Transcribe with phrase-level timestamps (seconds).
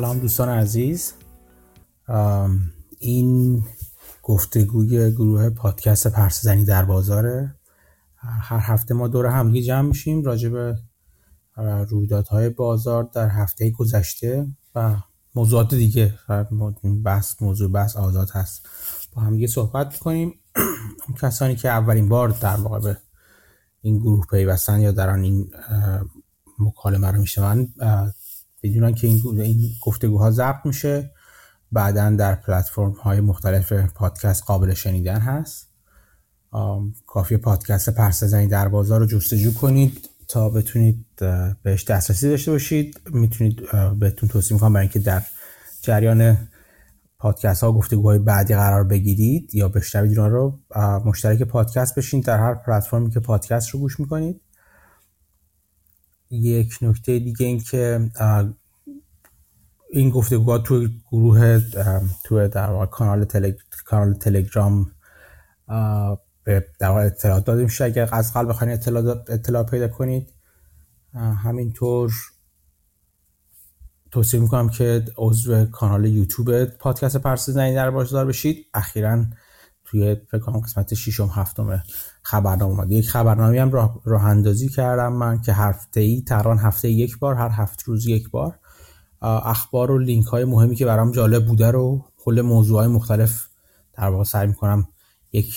[0.00, 1.12] سلام دوستان عزیز.
[2.98, 3.62] این
[4.22, 7.54] گفتگوی گروه پادکست پرس زنی در بازاره.
[8.16, 10.78] هر هفته ما دور همدیگه جمع میشیم راجع به
[11.88, 14.96] رویدادهای بازار در هفته گذشته و
[15.34, 16.14] موضوعات دیگه.
[17.04, 18.68] بحث موضوع بحث آزاد هست.
[19.12, 20.34] با همدیگه صحبت کنیم
[21.22, 22.96] کسانی که اولین بار در واقع به
[23.80, 25.50] این گروه پیوستن یا در این
[26.58, 27.74] مکالمه رو میشنون
[28.62, 31.10] بدونن که این, این گفتگوها ضبط میشه.
[31.72, 35.70] بعدا در پلتفرم های مختلف پادکست قابل شنیدن هست.
[37.06, 41.06] کافی پادکست پرسه در بازار رو جستجو کنید تا بتونید
[41.62, 43.00] بهش دسترسی داشته باشید.
[43.12, 43.60] می‌تونید
[43.98, 45.22] بهتون توصیه می‌کنم برای اینکه در
[45.82, 46.48] جریان
[47.18, 50.58] پادکست ها گفتگوهای بعدی قرار بگیرید یا بشنوید رو
[51.04, 52.20] مشترک پادکست بشین.
[52.20, 54.40] در هر پلتفرمی که پادکست رو گوش می‌کنید
[56.30, 58.10] یک نکته دیگه این که
[59.90, 61.60] این گفتگوها تو گروه
[62.24, 63.54] تو در کانال تلگ...
[63.84, 64.92] کانال تلگرام
[66.44, 70.32] به در اطلاعات داده میشه اگر از قلب بخواین اطلاع, اطلاع پیدا کنید.
[71.14, 72.12] همینطور
[74.10, 78.66] توصیه می‌کنم که عضو کانال یوتیوب پادکست پرس زنی در بازار بشید.
[78.74, 79.24] اخیرا
[79.84, 81.82] توی فکر قسمت ششم هفتم
[82.22, 82.72] خبرنامه.
[82.72, 83.70] اومد یک خبرنامه هم
[84.04, 88.30] راه اندازی کردم من که هفته ای تقریبا هفته یک بار هر هفت روز یک
[88.30, 88.58] بار
[89.22, 93.48] اخبار و لینک های مهمی که برام جالب بوده رو کل موضوع های مختلف
[93.94, 94.88] در واقع سعی می‌کنم
[95.32, 95.54] یک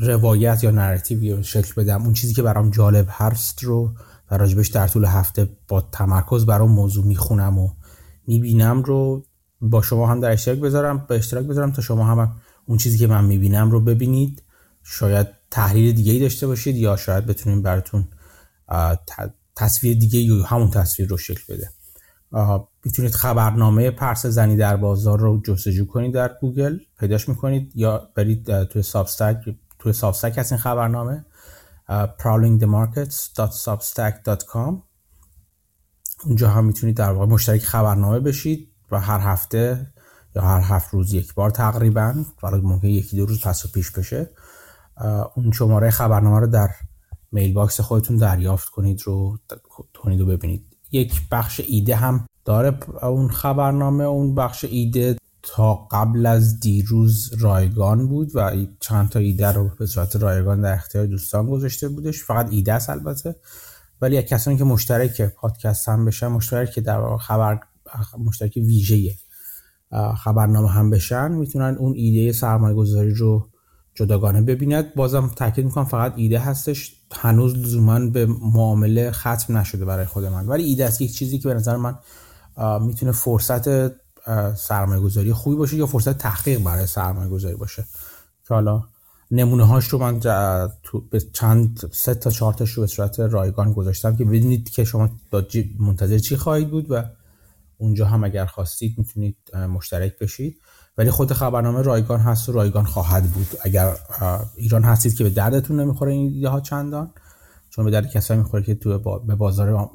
[0.00, 2.02] روایت یا narrative شکل بدم.
[2.02, 3.94] اون چیزی که برام جالب هست رو
[4.30, 7.68] و راجبش در طول هفته با تمرکز برام موضوع می‌خونم و
[8.26, 9.24] می‌بینم رو
[9.60, 12.36] با شما هم در اشتراک بذارم به اشتراک بذارم تا شما هم
[12.66, 14.42] اون چیزی که من می‌بینم رو ببینید.
[14.82, 18.08] شاید تحلیل دیگه ای داشته باشید یا شاید بتونیم براتون
[19.56, 21.70] تصویر دیگه یا همون تصویر رو شکل بده.
[22.84, 28.64] می‌تونید خبرنامه پرسه زنی در بازار رو جستجو کنید در گوگل پیداش می‌کنید یا برید
[28.64, 29.36] توی Substack
[29.78, 31.24] توی Substack هست این خبرنامه
[31.88, 34.74] prowlingthemarkets.substack.com
[36.24, 39.86] اونجا هم می‌تونید در واقع مشترک خبرنامه بشید و هر هفته
[40.36, 43.90] یا هر هفت روز یک بار تقریبا ولی ممکن یکی دو روز پس و پیش
[43.90, 44.30] بشه.
[45.34, 46.68] اون شماره خبرنامه رو در
[47.32, 49.38] mailbox خودتون دریافت کنید رو
[50.02, 50.76] کنید و ببینید.
[50.92, 58.08] یک بخش ایده هم داره اون خبرنامه اون بخش ایده تا قبل از دیروز رایگان
[58.08, 62.24] بود و چند تا ایده رو به صورت رایگان در اختیار دوستان گذاشته بودش.
[62.24, 63.36] فقط ایده است البته.
[64.00, 67.60] ولی یک کسانی که مشترک پادکست هم بشن مشترک که در خبر
[68.18, 69.14] مشترک ویژه
[70.16, 73.48] خبرنامه هم بشن می‌تونن اون ایده سرمایه گذاری رو
[73.96, 74.94] جداگانه ببیند.
[74.94, 76.94] بازم تاکید می‌کنم فقط ایده هستش.
[77.12, 80.46] هنوز لزوما به معامله ختم نشده برای خود من.
[80.46, 81.00] ولی ایده است.
[81.00, 81.98] یک چیزی که به نظر من
[82.86, 83.88] می‌تونه فرصت
[84.54, 87.84] سرمایه گذاری خوبی باشه یا فرصت تحقیق برای سرمایه گذاری باشه.
[88.48, 88.82] که حالا
[89.30, 90.20] نمونه هاش رو من
[91.10, 95.10] به چند سه تا چهار تاش رو به صورت رایگان گذاشتم که ببینید که شما
[95.78, 97.02] منتظر چی خواهید بود و
[97.78, 100.60] اونجا هم اگر خواستید می‌تونید مشترک بشید.
[100.98, 103.46] ولی خود خبرنامه رایگان هست و رایگان خواهد بود.
[103.60, 103.96] اگر
[104.56, 107.10] ایران هستید که به دردتون نمی‌خوره این ایده ها چندان
[107.70, 109.90] چون به درد کسایی می‌خوره که تو به بازار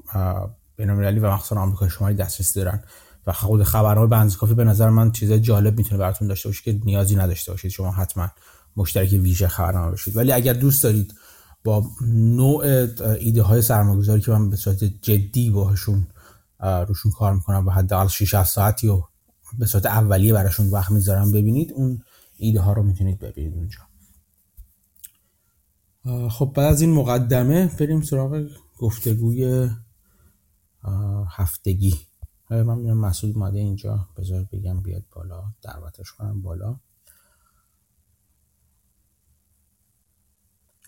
[0.75, 2.83] بین‌المللی و مخصوصا آمریکای شمالی دسترسی دارن
[3.27, 6.79] و خود خبرنامه بنز کافی به نظر من چیز جالب می‌تونه براتون داشته باشه که
[6.85, 7.71] نیازی نداشته باشید.
[7.71, 8.27] شما حتما
[8.77, 10.17] مشترک ویژه خبرنامه بشید.
[10.17, 11.13] ولی اگر دوست دارید
[11.63, 12.65] با نوع
[13.19, 16.07] ایده های سرمایه‌گذاری که من به صورت جدی باهاشون
[16.87, 19.03] روشون کار می‌کنم و حداقل 6 ساعتی و
[19.59, 22.03] به صورت اولیه براشون وقت می‌ذارم ببینید اون
[22.35, 23.79] ایده ها رو می‌تونید ببینید اونجا.
[26.29, 29.69] خب بعد از این مقدمه بریم سراغ گفتگوی
[31.27, 31.95] هفتگی.
[32.49, 34.09] من میرم مسعود اومده اینجا.
[34.17, 36.79] بذار بگم بیاد بالا دعوتش کنم بالا.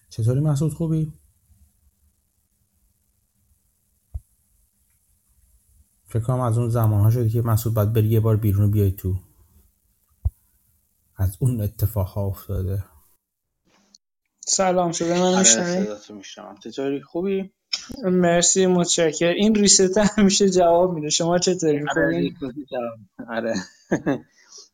[0.10, 1.14] چطوری مسعود؟ خوبی؟
[6.14, 8.92] فکر کنم از اون زمان ها شده که مسعود باید بری یه بار بیرون بیای
[8.92, 9.16] تو.
[11.18, 12.84] از اون اتفاق ها افتاده.
[14.40, 15.44] سلام شده من
[16.10, 17.54] میشنم چطوری؟ خوبی؟
[18.04, 21.10] مرسی متشکر این ریست همیشه جواب میده.
[21.10, 22.36] شما چطوری؟ خوبی؟
[23.30, 23.56] آره.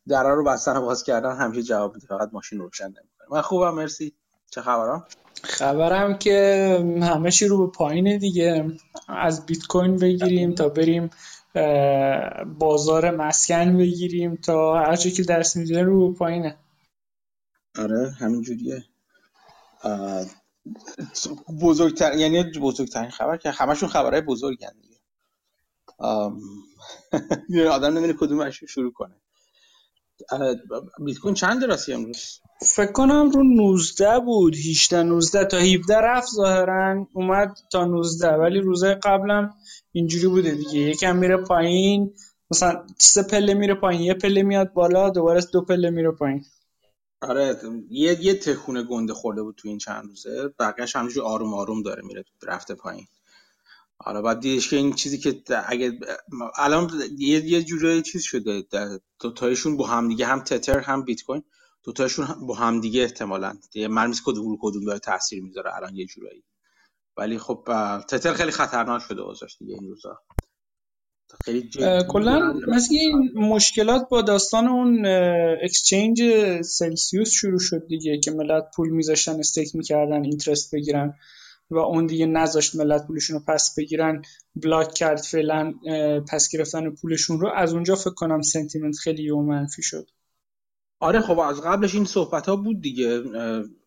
[0.09, 2.07] درا رو بستن باز کردن همیشه جواب میده.
[2.07, 3.27] فقط ماشین روشن نمی‌کنه.
[3.31, 4.13] من خوبم مرسی.
[4.51, 5.05] چه خبرم
[5.43, 8.77] خبرم که همه چی رو به پایینه دیگه.
[9.07, 11.09] از بیت کوین بگیریم تا بریم
[12.59, 16.57] بازار مسکن بگیریم تا هر که درس میده رو پایینه.
[17.79, 18.83] آره همین جوریه.
[21.61, 24.99] بزرگتر یعنی بزرگترین خبر که همشون خبرهای بزرگن دیگه.
[27.71, 29.15] آدم نمی‌دونه کدومش شروع کنه.
[31.05, 36.27] بیت کوین چند راسی امروز؟ فکر کنم رو 19 بود 18 19 تا 17 رفت
[36.35, 39.53] ظاهرا اومد تا 19 ولی روزهای قبلم
[39.91, 40.79] اینجوری بوده دیگه.
[40.79, 42.13] یکم میره پایین
[42.51, 46.45] مثلا سه پله میره پایین یه پله میاد بالا دوباره دو پله میره پایین.
[47.21, 47.55] آره
[47.89, 52.03] یه یه تکونه گنده خورده بود تو این چند روزه بقیه‌اش همینجوری آروم آروم داره
[52.05, 53.07] میره رفته پایین.
[54.03, 55.99] حالا بعد دیدش که این چیزی که اگه
[56.57, 58.63] الان یه یه جوری چیز شده
[59.19, 61.43] دو تایشون با هم دیگه هم تتر هم بیت کوین
[61.83, 63.57] دو تایشون با هم دیگه احتمالاً.
[63.71, 66.43] دیگه معلومه کدوم کدوم داره تاثیر می‌ذاره الان یه جورایی.
[67.17, 67.63] ولی خب
[68.09, 70.19] تتر خیلی خطرناک شده واسش دیگه این روزا.
[71.45, 71.69] خیلی
[72.09, 75.05] کلا مثل این مشکلات با داستان اون
[75.63, 76.21] اکسچنج
[76.61, 81.13] سلسیوس شروع شد دیگه که ملت پول میذاشتن استیک می‌کردن اینترست بگیرن.
[81.69, 84.21] و اون دیگه نذاشت ملت پولشون رو پس بگیرن
[84.55, 85.73] block کرد فعلا
[86.31, 87.51] پس گرفتن پولشون رو.
[87.55, 90.09] از اونجا فکر کنم sentiment خیلی یو منفی شد.
[90.99, 93.23] آره خب از قبلش این صحبت ها بود دیگه.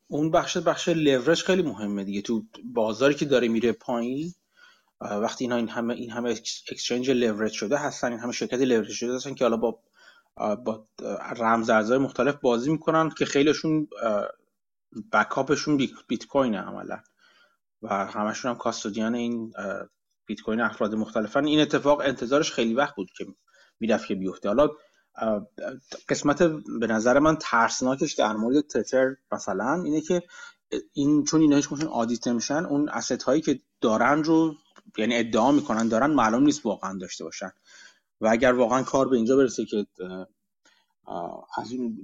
[0.09, 2.23] اون بخش بخش لورج خیلی مهمه دیگه.
[2.23, 4.35] تو بازاری که داره میره پایین
[5.01, 6.31] وقتی اینا این همه این همه
[6.71, 9.79] اکسچنج لورج شده هستن این همه شرکت لورج شده هستن که حالا با
[10.65, 10.87] با
[11.37, 13.89] رمزارزهای مختلف بازی می‌کنن که خیلیشون
[15.13, 15.77] بکاپشون
[16.09, 17.01] بیت کوینه عملا.
[17.83, 19.53] و همشون هم کاستودیان این
[20.27, 21.45] بیت کوین افراد مختلفن.
[21.45, 23.27] این اتفاق انتظارش خیلی وقت بود که
[23.81, 24.49] می‌رفت که بیفته.
[24.49, 24.69] حالا
[26.09, 26.43] قسمت
[26.81, 30.23] به نظر من ترسناکش در مورد تتر مثلا اینه که
[30.93, 34.55] این چون اینا هیچ آدیت نمیشن اون اسست هایی که دارن رو
[34.99, 37.51] یعنی ادعا می‌کنن دارن معلوم نیست واقعا داشته باشن.
[38.21, 39.87] و اگر واقعا کار به اینجا برسه که
[41.59, 41.99] از این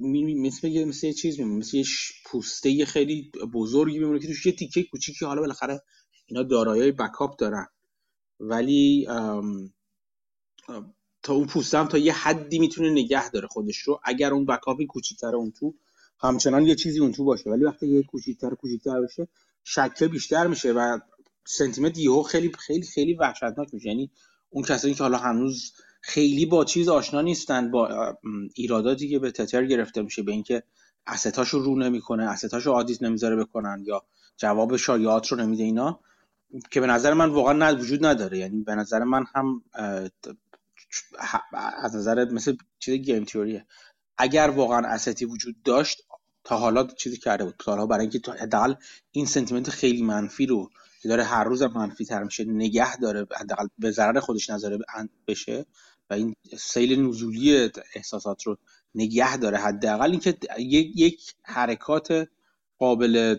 [0.47, 1.85] مثل مثل یه چیز میمونه مثل یه
[2.27, 5.83] پوسته خیلی بزرگی میمونه که توش یه تیکه کوچیکی حالا بالاخره
[6.27, 7.67] اینا دارایی بکاپ دارن.
[8.41, 9.07] ولی
[11.23, 14.01] تا اون پوسته هم تا یه حدی می‌تونه نگه داره خودش رو.
[14.05, 15.75] اگر اون بکاپی کوچیک‌تر اون تو
[16.21, 17.51] همچنان یه چیزی اون تو باشه.
[17.51, 19.29] ولی وقتی یه کوچیک‌تر کوچیک‌تر بشه
[19.65, 20.99] شکه بیشتر میشه و
[21.47, 23.89] سنتیمتر یهو خیلی خیلی خیلی وحشتناک میشه.
[23.89, 24.11] یعنی
[24.51, 25.73] اون کسایی که حالا هنوز
[26.09, 28.17] خیلی با چیز آشنا نیستن با
[28.55, 30.63] ایراداتی که به تتر گرفته میشه به اینکه
[31.07, 34.05] assetاشو رو نمی‌کنه assetاشو audit نمی‌ذاره بکنن یا
[34.37, 36.01] جواب شایعات رو نمیده اینا
[36.71, 38.39] که به نظر من واقعا وجود نداره.
[38.39, 39.63] یعنی به نظر من هم
[41.83, 43.67] از نظر مثل چیز game theory ه
[44.19, 46.03] اگر واقعا asset ی وجود داشت
[46.45, 47.55] تا حالا چیزی کرده بود.
[47.59, 48.75] تا حالا برای اینکه حداقل
[49.13, 50.71] این sentiment خیلی منفی رو
[51.03, 54.79] که داره هر روز منفی تر میشه نگه داره حداقل به ضرر خودش نظره
[55.27, 55.67] بشه
[56.11, 58.57] و این سیر نزولی احساسات رو
[58.95, 62.29] نگه داره حداقل اینکه یک یک حرکات
[62.79, 63.37] قابل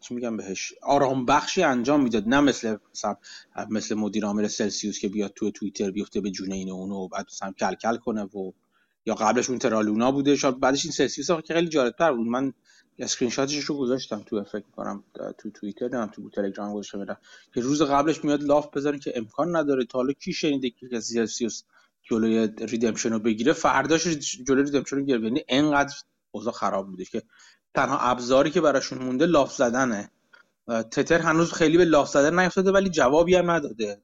[0.00, 2.28] چی میگم بهش آرام بخشی انجام می‌داد.
[2.28, 3.16] نه مثل مثلا
[3.70, 7.26] مثل مدیر عامل سلسیوس که بیاد تو توییتر بیفته به جون این اونو و بعد
[7.32, 8.52] مثلا کلکل کنه و
[9.06, 10.36] یا قبلش اون ترا لونا بوده.
[10.36, 12.26] شاید بعدش این سلسیوس که خیلی جالبتر بود.
[12.26, 12.52] من
[12.98, 15.04] اسکرین شاتش رو گذاشتم تو فکر کنم
[15.38, 17.16] تو توییتر نه تو تلگرام گذاشتم
[17.54, 19.84] که روز قبلش میاد لاف بذارین که امکان نداره.
[19.84, 21.62] تا حالا کی شنیده که سلسیوس
[22.10, 24.06] جلوی ریدمشن رو بگیره فرداش
[24.46, 25.24] جلوی ریدمشن رو گرفت.
[25.24, 25.94] یعنی انقدر
[26.30, 27.22] اوضاع خراب بوده که
[27.74, 30.10] تنها ابزاری که براشون مونده لاف زدنه.
[30.66, 34.02] تتر هنوز خیلی به لاف زدن نیفتاده ولی جوابی هم نداده.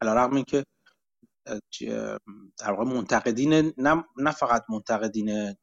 [0.00, 0.64] علیرغم اینکه
[2.58, 5.56] در واقع منتقدین نه, نه فقط منتقدین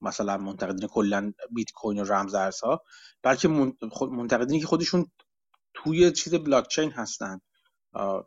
[0.00, 2.82] مثلا منتقدین کلا بیت کوین و رمز ارزها
[3.22, 3.48] بلکه
[4.10, 5.10] منتقدینی که خودشون
[5.74, 7.40] توی چیز بلاک چین هستن.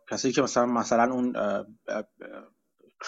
[0.10, 1.34] کسایی که مثلا مثلا اون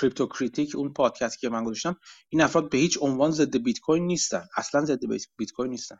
[0.02, 1.96] Crypto Critic اون پادکستی که من گذاشتم
[2.30, 4.48] این افراد به هیچ عنوان ضد بیت کوین نیستن.
[4.58, 5.06] اصلا ضد
[5.38, 5.98] بیت کوین نیستن.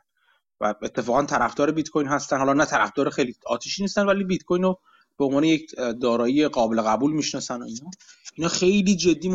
[0.60, 2.38] و اتفاقا طرفدار بیت کوین هستن.
[2.38, 4.80] حالا نه طرفدار خیلی آتیشی نیستن ولی بیت کوین رو
[5.18, 7.90] به عنوان یک دارایی قابل قبول می‌شناسن و اینا.
[8.34, 9.28] اینا خیلی جدی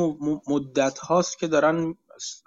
[0.48, 1.96] مدت هاست که دارن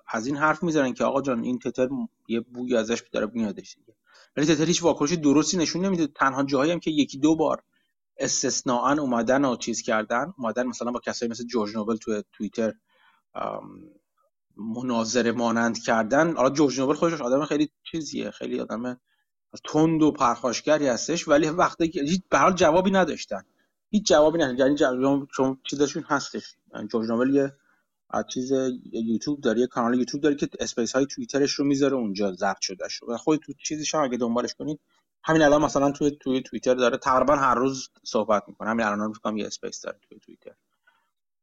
[0.09, 1.89] از این حرف می‌زنن که آقا جان این تتر
[2.29, 3.77] یه بوی ازش داره میادش
[4.37, 6.07] ولی تتر هیچ واکنش درستی نشون نمیده.
[6.07, 7.63] تنها جاهایی هم که یکی دو بار
[8.17, 12.73] استثناا اومدن و چیز کردن اومدن مثلا با کسایی مثل جورج نوبل تو توییتر
[14.57, 16.37] مناظره مانند کردن.
[16.37, 19.01] حالا جورج نوبل خودش آدم خیلی چیزیه خیلی آدم
[19.65, 23.43] تند و پرخاشگری هستش ولی وقتی که به حال جوابی نداشتن.
[23.91, 24.65] هیچ جوابی نداشتن.
[24.65, 26.57] یعنی جواب چون چیزشون هستش.
[26.75, 27.53] یعنی جورج نوبل یه
[28.29, 28.53] چیز
[28.93, 32.89] یوتیوب داره یه کانال یوتیوب داره که space های توییترش رو می‌ذاره اونجا ضبط شده.
[32.89, 34.81] شو و خود تو چیزش هم اگه دنبالش کنید
[35.25, 38.71] همین الان مثلا توی توی توییتر داره تقریبا هر روز صحبت می‌کنه.
[38.71, 40.55] همین الان رو یه space داره توی توییتر.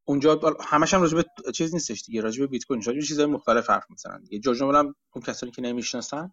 [0.05, 3.25] اونجا همش هم راجع به چیز نیستش دیگه راجع به بیت کوین راجع به چیزهای
[3.25, 4.39] مختلف حرف می‌زنن دیگه.
[4.39, 6.31] جورج هم اون کسانی که نمی‌شناسن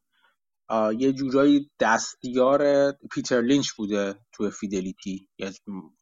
[0.98, 5.28] یه جورایی دستیار پیتر لینچ بوده تو فیدلیتی.
[5.38, 5.50] یا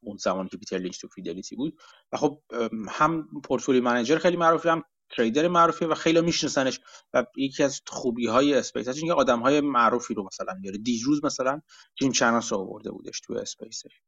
[0.01, 1.79] اون زمانی که پیتر لینچ تو فیدلیتی بود.
[2.13, 2.41] و خب
[2.89, 4.83] هم portfolio manager خیلی معروفی هم
[5.17, 6.81] trader معروفی و خیلی میشناسنش
[7.15, 10.79] و یکی از خوبی های space هاش اینکه آدم های معروفی رو مثلا میاره.
[10.79, 11.61] دیروز مثلا
[11.99, 14.01] جیم چناس رو آورده بودش تو space ش.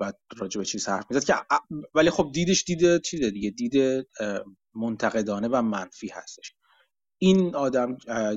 [0.00, 1.34] و راجع به چیز حرف می‌زد که
[1.94, 4.06] ولی خب دیدش دید چیزه دیگه دید
[4.74, 6.54] منتقدانه و منفی هستش.
[7.18, 7.96] این آدم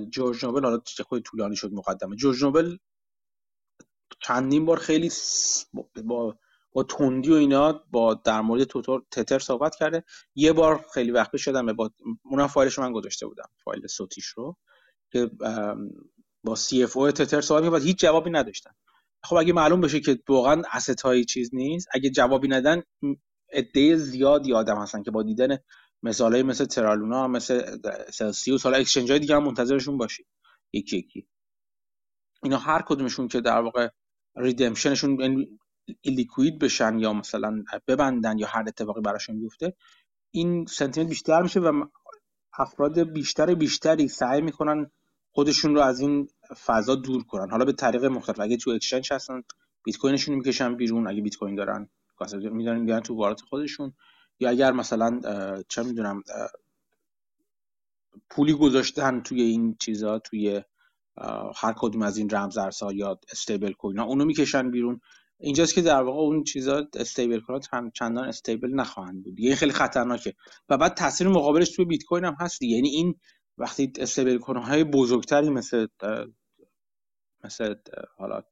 [0.10, 2.16] جورج نوبل حالا خود طولانی شد مقدمه.
[2.16, 2.78] جورج نوبل
[4.22, 5.12] چندین بار خیلی
[6.04, 6.38] با
[6.76, 10.04] با تندی و اینا با در مورد تو تتر صحبت کرده.
[10.36, 11.92] یه بار خیلی وقت پیش شد با
[12.24, 14.58] اونم فایلش من گذاشته بودم فایل صوتیش رو
[15.12, 15.32] که
[16.44, 18.72] با CFO تتر صحبت و هیچ جوابی نداشتن.
[19.24, 22.84] خب اگه معلوم بشه که واقعا asset های چیز نیست اگه جوابی ندن
[23.54, 25.58] عده زیادی آدم هستن که با دیدن
[26.04, 27.78] مثالای مثل ترا لونا مثل
[28.14, 30.28] سلسیوس حالا exchange های دیگه هم منتظرشون باشید
[30.74, 31.28] یکی یکی.
[32.44, 33.90] اینا هر کدومشون که در واقع
[34.36, 35.48] redemption شون
[36.06, 39.74] liquid بشن یا مثلا ببندن یا هر اتفاقی براشون بیفته
[40.32, 41.86] این sentiment بیشتر میشه و
[42.54, 44.92] افراد بیشتر بیشتری سعی می‌کنن
[45.32, 46.28] خودشون رو از این
[46.66, 47.50] فضا دور کنن.
[47.52, 49.44] حالا به طریق مختلف اگه تو exchange هستن
[49.84, 51.90] بیت کوینشون می‌کشن بیرون اگه بیت کوین دارن
[52.34, 53.94] می‌دونن میارن تو wallet خودشون.
[54.40, 55.22] یا اگر مثلا
[55.68, 56.24] چه می‌دونم
[58.30, 60.62] پولی گذاشتن توی این چیزا توی
[61.56, 65.02] هر کدوم از این رمزارزها یا استیبل کوین ها اونو می‌کشن بیرون.
[65.40, 69.40] اینجاست که در واقع اون چیزا استیبل کوین ها چندان استیبل نخواهند بود.
[69.40, 70.34] یه خیلی خطرناکه.
[70.70, 73.16] و بعد تاثیر مقابلش توی بیت کوین هم هست یعنی این
[73.58, 75.88] وقتی استیبل های بزرگتری مثل
[77.44, 77.76] مثل
[78.18, 78.44] حالا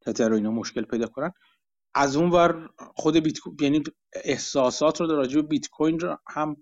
[0.00, 1.32] تتر اینا مشکل پیدا کنن
[1.94, 6.56] از اون ور خود بیت یعنی احساسات رو راجع به بیت کوین هم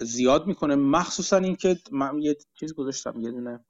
[0.00, 0.74] زیاد می‌کنه.
[0.74, 3.64] مخصوصا اینکه من یه چیز گذاشتم یه دونه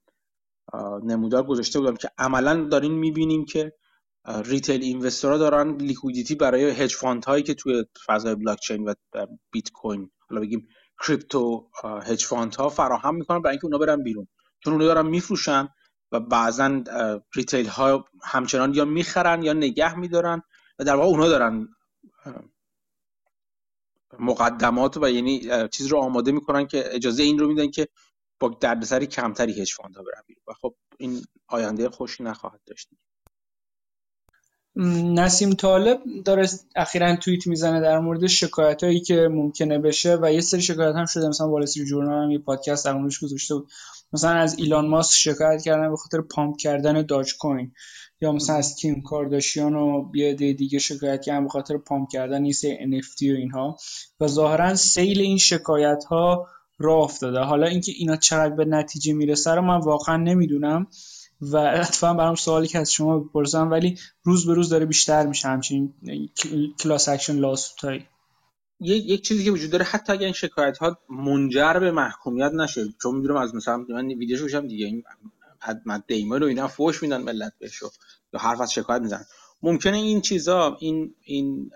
[1.04, 3.73] نمودار گذاشته بودم که عملا دارین می‌بینیم که
[4.25, 8.94] retail investor ها دارن liquidity برای hedge fund هایی که توی فضای بلاک چین و
[9.50, 10.68] بیت کوین حالا بگیم
[11.07, 11.71] crypto
[12.02, 14.28] hedge fund ها فراهم می‌کنن برای اینکه اونا برن بیرون.
[14.64, 15.68] چون اونا دارن میفروشن
[16.12, 16.82] و بعضا
[17.35, 20.42] retail ها همچنان یا می‌خرن یا نگه میدارن
[20.78, 21.68] و در واقع اونا دارن
[24.18, 27.88] مقدمات و یعنی چیز رو آماده می‌کنن که اجازه این رو میدن که
[28.40, 30.42] با دردسری کمتری hedge fund ها برن بیرون.
[30.48, 32.88] و خب این آینده خوشی نخواهد داشت.
[34.78, 40.40] نسیم طالب داره اخیرا توییت می‌زنه در مورد شکایت هایی که ممکنه بشه و یه
[40.40, 41.28] سری شکایت هم شده.
[41.28, 43.68] مثلا وال استریت ژورنال هم یه پادکست در موردش گذاشته بود.
[44.12, 47.73] مثلا از ایلان ماسک شکایت کردن به خاطر pump کردن داج کوین.
[48.20, 52.52] یا مثلا از کیم کارداشیان و یه دیگه شکایت کردن به خاطر pump کردن این
[52.52, 53.76] ست NFT و اینها.
[54.20, 56.47] و ظاهرا سیل این شکایت ها
[56.78, 57.38] راه افتاده.
[57.38, 60.87] حالا اینکه اینا چقدر به نتیجه می‌رسه رو من واقعا نمی‌دونم.
[61.40, 65.49] و اتفاقا برام سوالی که از شما بپرسم ولی روز به روز داره بیشتر میشه
[65.49, 65.95] همچین
[66.78, 68.07] class action lawsuit هایی
[68.80, 73.14] یک چیزی که وجود داره حتی اگر این شکایت ها منجر به محکومیت نشه چون
[73.14, 75.04] می‌دونم از مثلا من ویدیوش بشم دیگه این
[75.87, 77.90] مد دیمر رو اینا فوش میدن ملت بهشو
[78.33, 79.25] یا حرف از شکایت می‌زنن.
[79.62, 81.71] ممکنه این چیزا این این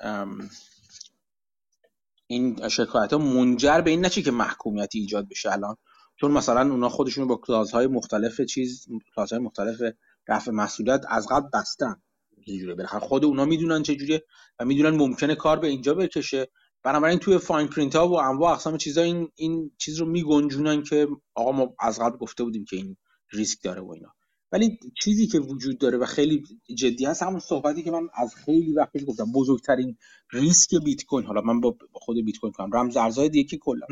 [2.26, 5.76] این شکایت ها منجر به این نشه که محکومیتی ایجاد بشه الان.
[6.22, 8.86] چون مثلا اونا خودشون با کلاسهای مختلف چیز
[9.16, 9.82] کلاسهای مختلف
[10.28, 12.02] رفع مسئولیت از قبل بستن.
[12.46, 14.24] جوری خود اونا می‌دونن چه جوریه
[14.58, 16.48] و می‌دونن ممکنه کار به اینجا بکشه.
[16.82, 21.08] بنابراین توی فاین پرینت ها و انواع اقسام چیزا این این چیز رو میگنجونن که
[21.34, 22.96] آقا ما از قبل گفته بودیم که این
[23.32, 24.14] ریسک داره و اینا.
[24.52, 26.42] ولی چیزی که وجود داره و خیلی
[26.78, 29.32] جدی هست همون صحبتی که من از خیلی وقت پیش گفتم.
[29.32, 29.96] بزرگترین
[30.32, 31.26] ریسک بیت کوین.
[31.26, 32.70] حالا من با خود بیت کوین کنم.
[32.74, 33.86] رمز ارزهای دیگه کلا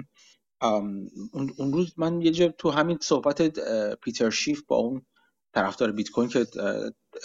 [0.63, 3.43] اون روز من یه جا تو همین صحبت
[3.95, 5.03] پیتر شیف با اون
[5.55, 6.47] طرفدار بیت کوین که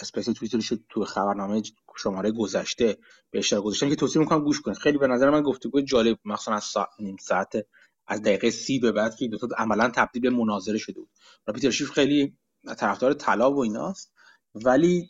[0.00, 1.62] space توییترش تو خبرنامه
[1.96, 2.98] شماره گذشته
[3.30, 4.78] به اشتراک گذاشتن که توصیه می‌کنم گوش کنید.
[4.78, 7.66] خیلی به نظر من گفتگو جالب مخصوصا از ساعت نیم ساعت
[8.06, 11.10] از دقیقه سی به بعد که دو تا عملا تبدیل به مناظره شده بود.
[11.46, 12.36] و پیتر شیف خیلی
[12.78, 14.12] طرفدار طلا و ایناست
[14.54, 15.08] ولی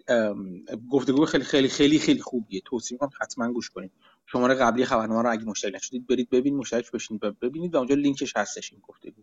[0.91, 2.61] گفتگو خیلی خیلی خیلی خیلی خوبیه.
[2.65, 3.93] توصیه می‌کنم حتما گوش کنید.
[4.27, 8.37] شماره قبلی خبرنامه رو اگه مشترک نشدید برید ببینید مشترک بشین ببینید و اونجا لینکش
[8.37, 9.23] هستش این گفتگو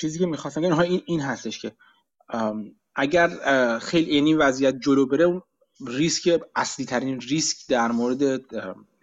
[0.00, 1.72] چیزی که می‌خواستم بگم این این هستش که
[2.94, 3.28] اگر
[3.78, 5.42] خیلی این وضعیت جلو بره اون
[5.86, 8.22] ریسک اصلی ترین ریسک در مورد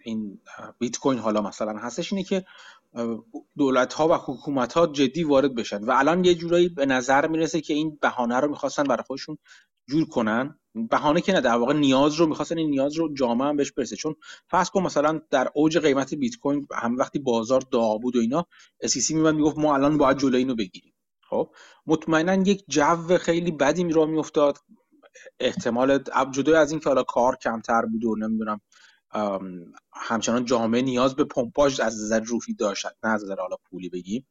[0.04, 0.40] این
[0.78, 2.44] بیت کوین حالا مثلا هستش اینه که
[3.56, 5.84] دولت ها و حکومت ها جدی وارد بشن.
[5.84, 9.38] و الان یه جورایی به نظر می‌رسه که این بهانه رو می‌خواستن برای خودشون
[9.88, 10.58] جور کنن.
[10.90, 13.96] بهانه که نه در واقع نیاز رو می‌خواستن این نیاز رو جامعه هم بهش برسه.
[13.96, 14.14] چون
[14.50, 18.46] فرض کن مثلا در اوج قیمت بیت کوین هم وقتی بازار داغ بود و اینا
[18.80, 20.94] اسیسی میومد می‌گفت ما الان باید جلوی اینو بگیریم.
[21.30, 21.50] خب
[21.86, 24.58] مطمئنا یک جو خیلی بدی می را میافتاد.
[25.40, 25.98] احتمال
[26.30, 28.60] جدا از اینکه حالا کار کمتر بود و نمی‌دونم
[29.92, 32.86] همچنان جامعه نیاز به پمپاژ از نظر روحی داشت.
[32.86, 34.26] نه از نظر حالا پولی بگیم.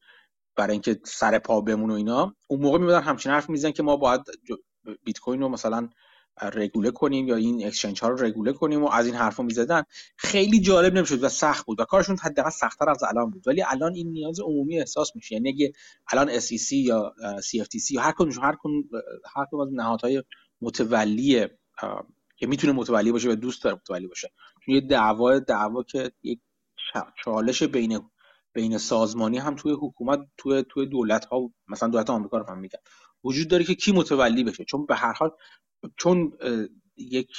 [0.55, 2.35] برای اینکه سر پا بمون و اینا.
[2.47, 4.21] اون موقع میبودن همچنین حرف میزن که ما باید
[5.03, 5.89] بیت کوین رو مثلا
[6.41, 9.83] رگوله کنیم یا این اکسچنج ها رو رگوله کنیم و از این حرفا می‌زدن.
[10.17, 13.47] خیلی جالب نمی‌شد و سخت بود و کارشون حداقل سختتر از الان بود.
[13.47, 15.35] ولی الان این نیاز عمومی احساس میشه.
[15.35, 15.73] یعنی اگه
[16.11, 18.83] الان SEC یا CFTC یا هر کدومشون هر کدوم
[19.35, 20.23] هر کدوم از نهادهای
[20.61, 21.47] متولی
[22.37, 24.31] که می‌تونه متولی باشه و دوست داره متولی باشه.
[24.65, 26.39] چون یه دعوا دعوا که یک
[27.23, 27.99] چالش بین
[28.53, 32.79] بین سازمانی هم توی حکومت توی توی دولت ها مثلا دولت آمریکا رو هم میگن
[33.25, 34.65] وجود داره که کی متولی بشه.
[34.65, 35.31] چون به هر حال
[35.97, 36.33] چون
[36.97, 37.31] یک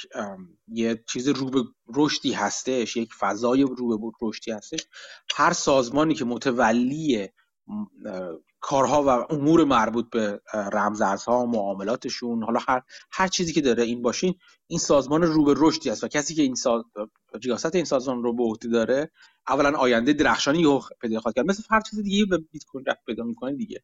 [0.67, 1.63] یه چیز رو به
[1.95, 4.79] رشدی هستش یک فضای رو به رشدی هستش
[5.35, 7.29] هر سازمانی که متولی
[8.59, 14.35] کارها و امور مربوط به رمزارزها معاملاتشون حالا هر هر چیزی که داره این باشین
[14.67, 16.83] این سازمان رو به رشدی است و کسی که این ساز...
[17.43, 19.11] ریاست این سازمان رو به عهده داره
[19.47, 21.45] اولا آینده درخشانی پیدا خواهد کرد.
[21.45, 23.83] مثل هر چیز دیگه به بیت کوین رفت پیدا می‌کنه دیگه.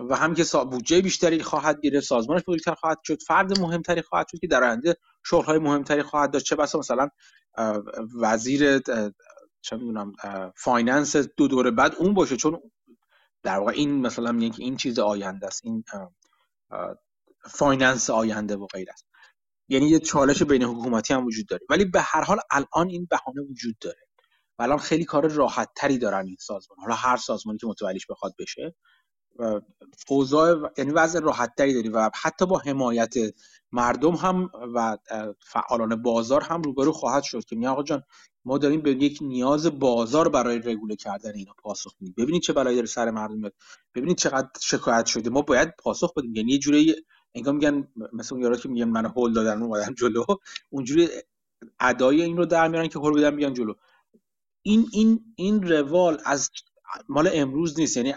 [0.00, 4.38] و هم که بودجه بیشتری خواهد گرفت سازمانش بزرگتر خواهد شد فرد مهمتری خواهد شد
[4.38, 6.46] که در آینده شغل‌های مهمتری خواهد داشت.
[6.46, 7.08] چه بسا مثلا
[8.20, 8.78] وزیر
[9.62, 10.12] چه می‌دونم
[10.56, 12.36] finance دو دوره بعد اون باشه.
[12.36, 12.60] چون
[13.42, 15.84] در واقع این مثلا میگه که این چیز آینده است این
[17.44, 19.06] finance آینده و غیره است.
[19.68, 21.62] یعنی یه چالش بین حکومتی هم وجود داره.
[21.70, 24.06] ولی به هر حال الان این بهانه وجود داره.
[24.58, 28.34] و الان خیلی کار راحت تری دارن این سازمان حالا هر سازمانی که متولیش بخواد
[28.38, 28.74] بشه
[30.08, 33.14] اوضاع یعنی وضع راحت تری داری و حتی با حمایت
[33.72, 34.98] مردم هم و
[35.40, 38.02] فعالان بازار هم روبرو خواهد شد که آقا جان
[38.44, 42.14] ما داریم به یک نیاز بازار برای رگوله کردن اینا پاسخ میدیم.
[42.18, 43.54] ببینید چه بلایی داره سر مردم میاد.
[43.94, 45.30] ببینید چقدر شکایت شده.
[45.30, 46.34] ما باید پاسخ بدیم.
[46.34, 46.94] یعنی یه جوری
[47.34, 50.24] انگار میگن مثل اون یارا که میگن من هول دادن اومدن جلو.
[50.70, 51.08] اونجوری
[51.80, 53.74] ادای این رو در میارن که هول بدن میان جلو.
[54.62, 56.50] این این این روال از
[57.08, 57.96] مال امروز نیست.
[57.96, 58.14] یعنی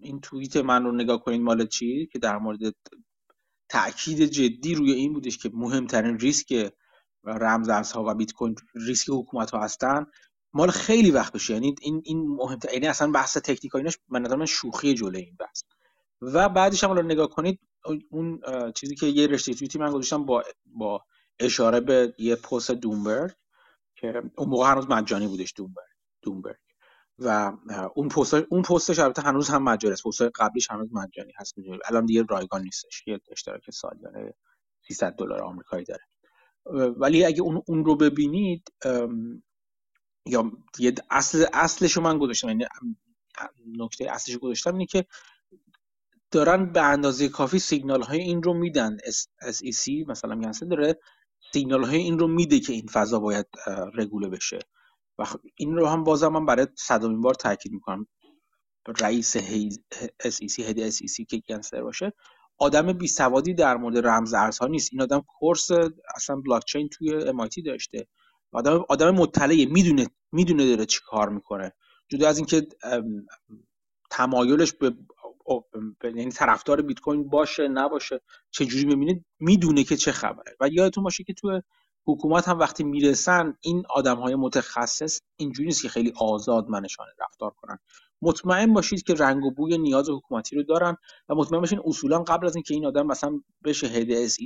[0.00, 2.74] این توییت من رو نگاه کنید مال چی؟ که در مورد
[3.68, 6.72] تاکید جدی روی این بودش که مهمترین ریسک
[7.24, 10.06] رمزارزها و بیت کوین ریسک حکومت ها هستن.
[10.52, 11.54] مال خیلی وقت بشه.
[11.54, 15.62] یعنی این این مهم یعنی اصلا بحث تکنیکالینش من نظر من شوخی جلوی این بحث.
[16.22, 17.60] و بعدش هم نگاه کنید
[18.10, 18.40] اون
[18.74, 21.04] چیزی که یه رشته توییتی من گذاشتم با با
[21.40, 23.32] اشاره به یه پست دومبرگ
[23.96, 25.86] که اون موقع هنوز مجانی بودش دومبرگ
[26.22, 26.56] دومبرگ.
[27.18, 27.52] و
[27.94, 30.06] اون پست اون پستش البته هنوز هم مجانی است.
[30.06, 31.54] پست قبلیش هنوز مجانی هست.
[31.84, 33.06] الان دیگه رایگان نیستش.
[33.06, 34.34] یه اشتراک سالیانه
[34.88, 36.04] 300 دلار آمریکایی داره.
[36.90, 38.72] ولی اگه اون, اون رو ببینید
[40.26, 42.48] یا یه اصل اصلش من گذاشتم.
[42.48, 42.66] یعنی
[43.78, 45.06] نکته اصلش گذاشتم اینه که
[46.30, 48.96] دارن به اندازه کافی سیگنال های این رو میدن.
[49.42, 51.00] SEC مثلا میگن داره
[51.52, 53.46] سیگنال های این رو میده که این فضا باید
[53.94, 54.58] رگوله بشه.
[55.18, 55.24] و
[55.56, 58.06] این رو هم بازم من برای صدامین بار تاکید می‌کنم.
[59.00, 62.12] رئیس SEC هدی SEC که گنسر باشه
[62.58, 64.88] آدم بی سوادی در مورد رمز ارزها نیست.
[64.92, 65.70] این آدم کورس
[66.14, 68.06] اصلا بلاک چین توی MIT داشته.
[68.52, 71.72] آدم آدم مطلعه می‌دونه می‌دونه داره چی کار می‌کنه.
[72.08, 72.66] جدا از اینکه
[74.10, 74.94] تمایلش به
[76.04, 80.56] یعنی طرفدار بیت کوین باشه نباشه چه جوری ببینید می‌دونه که چه خبره.
[80.60, 81.60] و یادتون باشه که تو
[82.06, 87.50] حکومت هم وقتی می‌رسن این آدم های متخصص اینجوری نیست که خیلی آزاد منشانه رفتار
[87.50, 87.78] کنن.
[88.22, 90.96] مطمئن باشید که رنگ و بوی نیاز حکومتی رو دارن
[91.28, 94.36] و مطمئن باشین اصولا قبل از اینکه این آدم مثلا بشه هد اس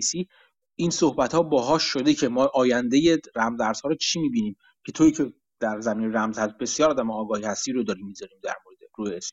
[0.76, 5.32] این صحبت ها باهاش شده که ما آینده رمزارزها رو چی می‌بینیم؟ که توی که
[5.60, 9.30] در زمین رمز هست بسیار آدم آگاهی هستی رو داریم می‌ذاریم در مورد روی اس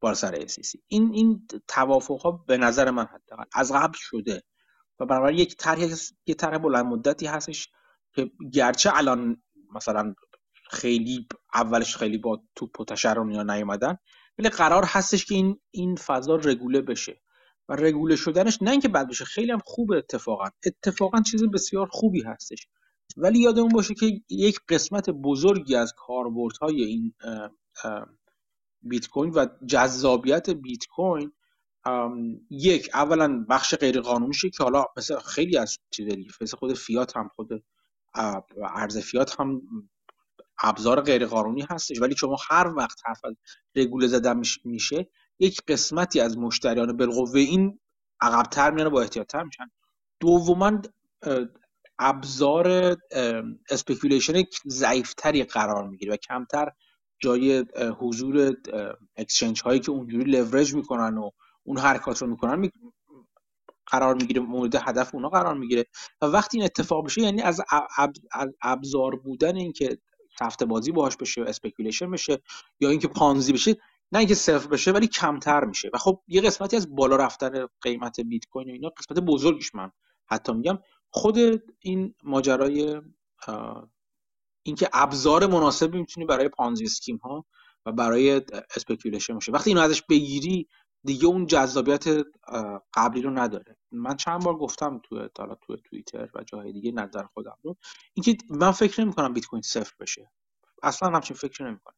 [0.00, 0.46] بار سر
[0.88, 4.42] این این توافق ها به نظر من حداقل از قبل شده.
[5.00, 5.80] و برای یک طرح
[6.26, 7.68] یک طرح بلند مدتی هستش
[8.14, 9.42] که گرچه الان
[9.74, 10.14] مثلا
[10.70, 12.84] خیلی اولش خیلی با توپ و
[13.30, 13.98] یا نیومدن
[14.38, 17.20] ولی قرار هستش که این این فضا رگوله بشه.
[17.68, 20.48] و رگوله شدنش نه اینکه بد بشه خیلی هم خوبه اتفاقا.
[20.66, 22.66] اتفاقا چیز بسیار خوبی هستش.
[23.16, 27.14] ولی یادمون باشه که یک قسمت بزرگی از کاربردهای این
[28.82, 31.32] بیت کوین و جذابیت بیت کوین
[32.50, 37.28] یک اولا بخش غیر قانونیشه که حالا مثل خیلی از چیزایی مثل خود فیات هم
[37.28, 37.64] خود
[38.74, 39.62] ارز فیات هم
[40.62, 43.34] ابزار غیر قانونی هستش ولی شما هر وقت حرف از
[43.76, 47.80] رگوله زدن میشه یک قسمتی از مشتریان بالقوه این
[48.20, 49.70] عقبتر میان با احتیاطتر میشن.
[50.20, 50.82] دوما
[51.98, 52.96] ابزار
[53.70, 56.68] speculation ضعیفتری قرار می‌گیره و کمتر
[57.18, 57.64] جای
[57.98, 58.56] حضور
[59.16, 61.30] exchange هایی که اونجوری لورج می‌کنن و
[61.64, 62.70] اون حرکات رو می‌کنن
[63.86, 65.84] قرار می‌گیره مورد هدف اونا قرار می‌گیره.
[66.22, 67.60] و وقتی این اتفاق بشه یعنی از
[68.62, 69.98] ابزار بودن اینکه
[70.38, 72.42] سفته بازی باهاش بشه speculation بشه
[72.80, 73.76] یا اینکه Ponzi بشه
[74.12, 75.90] نه اینکه صفر بشه ولی کمتر میشه.
[75.94, 79.90] و خب یه قسمتی از بالا رفتن قیمت بیت کوین و اینا قسمت بزرگیش من
[80.26, 80.78] حتی میگم.
[81.10, 81.38] خود
[81.80, 83.00] این ماجرای
[84.62, 87.44] اینکه ابزار مناسبی می‌تونی برای Ponzi scheme ها
[87.86, 88.42] و برای
[88.76, 89.52] speculation باشه.
[89.52, 90.68] وقتی اینو ازش بگیری
[91.04, 92.04] دیگه اون جذابیت
[92.94, 93.76] قبلی رو نداره.
[93.92, 97.76] من چند بار گفتم تو حالا تو توییتر و جاهای دیگه نظر خودم رو.
[98.14, 100.30] اینکه من فکر نمی کنم بیت کوین صفر بشه.
[100.82, 101.94] اصلا همچین فکر نمی کنم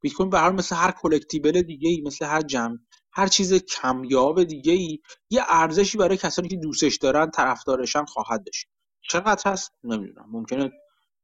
[0.00, 2.78] بیت کوین به هر مثل هر collectible دیگه ای مثل هر جمع
[3.12, 4.98] هر چیز کمیاب دیگه ای
[5.30, 8.66] یه ارزشی برای کسانی که دوستش دارن طرفدارشن خواهد داشت.
[9.08, 10.26] چقدر هست؟ نمی‌دونم.
[10.30, 10.70] ممکنه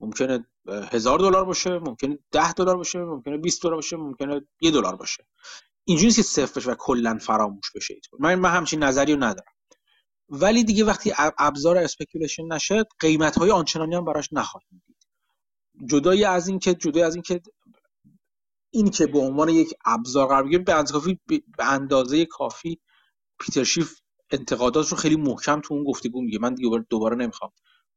[0.00, 0.46] ممکنه
[0.92, 5.26] هزار دلار باشه ممکنه ده دلار باشه ممکنه 20 دلار باشه ممکنه یه دلار باشه.
[5.84, 9.52] اینجوری که صفر بشه و کلا فراموش بشه من من همچین نظری رو ندارم.
[10.28, 14.96] ولی دیگه وقتی ابزار speculation نشه قیمت های آنچنانی هم براش نخواهیم دید.
[15.90, 17.42] جدای از این که جدای از این که
[18.70, 21.20] این که به عنوان یک ابزار قرار بگیره به اندازه کافی
[21.58, 22.80] به اندازه کافی
[23.40, 26.38] پیتر شیف انتقادات رو خیلی محکم تو اون گفتگو میگه.
[26.38, 27.52] من دیگه دوباره نمی‌خوام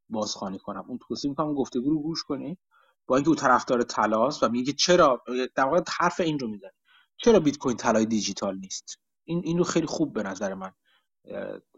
[0.10, 0.86] بازخوانی کنم.
[0.88, 2.58] اون توصیه می‌کنم گفتگو رو گوش کنی.
[3.08, 5.24] با اینکه او طرفدار طلاست و میگه چرا؟
[5.56, 6.71] در واقع حرف این رو می‌زنه.
[7.17, 10.71] چرا بیت کوین طلای دیجیتال نیست؟ این اینو خیلی خوب به نظر من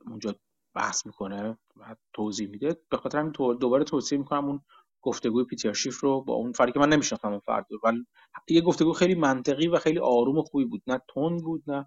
[0.05, 0.35] اونجا
[0.75, 2.81] بحث می‌کنه و توضیح میده.
[2.89, 4.61] به خاطر همین دوباره توصیه می‌کنم اون
[5.01, 8.05] گفتگوی پیتر شیف رو با اون فردی که من نمیشناختم اون فرد ولی
[8.49, 10.81] یه گفتگو خیلی منطقی و خیلی آروم و خوبی بود.
[10.87, 11.85] نه تون بود نه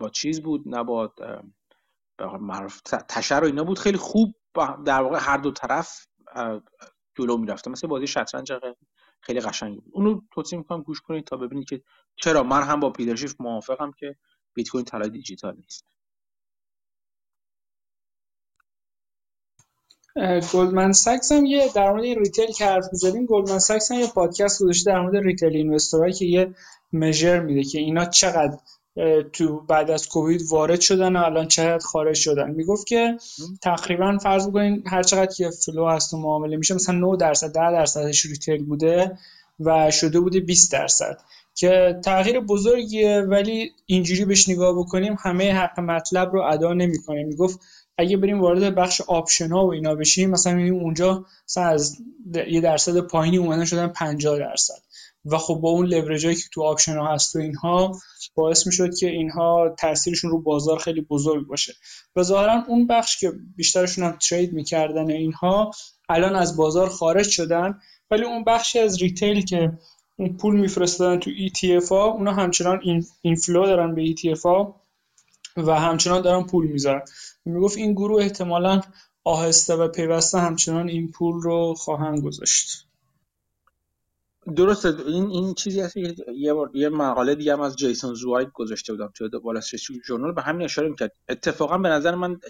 [0.00, 1.12] با چیز بود نه با
[2.40, 3.78] معرف تشر و اینا بود.
[3.78, 4.34] خیلی خوب
[4.84, 6.06] در واقع هر دو طرف
[7.14, 8.52] جلو می‌رفته مثل بازی شطرنج
[9.20, 9.92] خیلی قشنگی بود.
[9.94, 11.82] اونو توصیه می‌کنم گوش کنید تا ببینید که
[12.16, 12.42] چرا.
[12.42, 14.16] من هم با پیتر شیف موافقم که
[14.54, 15.84] بیت کوین طلای دیجیتال نیست.
[20.52, 24.62] گلدمن ساکس هم یه در مورد retail که حرف می‌زدیم گلدمن ساکس هم یه پادکست
[24.62, 26.54] گذاشته در مورد retail investor ایی که یه
[26.92, 28.58] measure میده که اینا چقدر
[29.32, 32.50] تو بعد از کووید وارد شدن و الان چقدر خارج شدن.
[32.50, 33.16] می‌گفت که
[33.62, 37.72] تقریبا فرض بکنین هر چقدر که flow هست و معامله میشه مثلا 9 درصد 10
[37.72, 39.18] درصدش retail بوده
[39.60, 41.18] و شده بوده 20 درصد
[41.54, 43.20] که تغییر بزرگیه.
[43.20, 47.24] ولی اینجوری بهش نگاه بکنیم همه حق مطلب رو ادا نمی‌کنه.
[47.24, 47.60] می‌گفت
[47.98, 51.96] اگه بریم وارد بخش option ها و اینا بشیم مثلا می‌بینیم اونجا مثلا از
[52.50, 54.87] یه درصد پایینی اومدن شدن 50 درصد.
[55.24, 57.98] و خب با اون لورجایی که تو option ها هست و اینها
[58.34, 61.74] باعث می شد که اینها تاثیرشون رو بازار خیلی بزرگ باشه.
[62.16, 65.70] و ظاهرا اون بخش که بیشترشون هم trade می‌کردن اینها
[66.08, 67.80] الان از بازار خارج شدن.
[68.10, 69.72] ولی اون بخشی از retail که
[70.18, 74.82] اون پول میفرستادن تو ETF ها اونا همچنان این inflow دارن به ETF ها
[75.56, 77.02] و همچنان دارن پول می‌ذارن.
[77.44, 78.80] می‌گفت این گروه احتمالا
[79.24, 82.87] آهسته و پیوسته همچنان این پول رو خواهند گذاشت.
[84.56, 85.96] درسته این این چیزی هست
[86.36, 90.32] یه بار یه مقاله دیگه هم از جیسون زوایگ گذاشته بودم تو وال استریت ژورنال
[90.32, 91.12] به همین اشاره می‌کرد.
[91.28, 92.40] اتفاقا به نظر من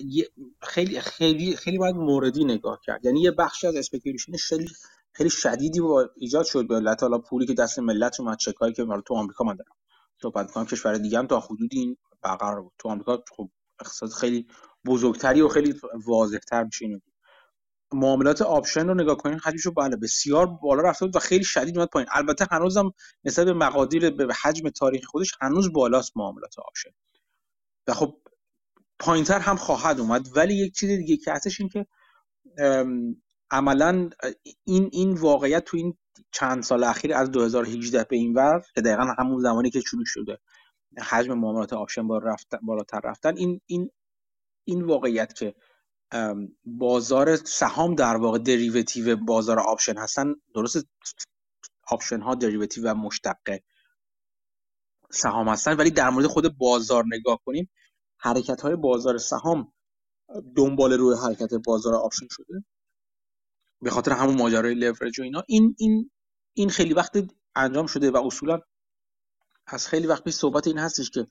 [0.62, 3.04] خیلی خیلی خیلی باید موردی نگاه کرد.
[3.04, 4.68] یعنی یه بخشی از speculation خیلی
[5.12, 8.87] خیلی شدیدی با ایجاد شد به علت حالا پولی که دست ملت اومد چکایی که
[9.06, 9.72] تو آمریکا من دارم
[10.22, 12.72] صحبت می‌کنم کشور دیگه هم تا حدودی این برقرار بود.
[12.78, 14.46] تو آمریکا خب اقتصاد خیلی
[14.87, 15.74] بزرگتری و خیلی
[16.06, 17.00] واضحتر میشه
[17.92, 21.77] معاملات option رو نگاه کنین حجمش رو بله بسیار بالا رفته بود و خیلی شدید
[21.77, 22.09] اومد پایین.
[22.12, 22.92] البته هنوزم
[23.24, 26.90] نسبت به مقادیر به حجم تاریخی خودش هنوز بالاست معاملات option.
[27.87, 28.16] و خب
[28.98, 30.37] پایینتر هم خواهد اومد.
[30.37, 31.87] ولی یک چیز دیگه که هستش این که
[33.51, 34.11] عملا
[34.64, 35.98] این این واقعیت تو این
[36.33, 40.38] چند سال اخیر از 2018 به این ور که دقیقا همون زمانی که شروع شده
[40.98, 43.90] حجم معاملات option بالا رفتن بالاتر رفتن این این
[44.64, 45.55] این واقعیت که
[46.64, 50.34] بازار سهام در واقع derivative بازار option هستن.
[50.54, 50.86] درست؟
[51.88, 53.62] option ها derivative و مشتقه
[55.10, 55.76] سهام هستن.
[55.76, 57.70] ولی در مورد خود بازار نگاه کنیم.
[58.18, 59.72] حرکت های بازار سهام
[60.56, 62.64] دنباله روی حرکت بازار option شده.
[63.82, 65.42] به خاطر همون ماجرای لورج و اینا.
[65.48, 66.10] این این
[66.54, 67.12] این خیلی وقت
[67.56, 68.60] انجام شده و اصولا
[69.66, 71.26] از خیلی وقت پیش صحبت این هستش که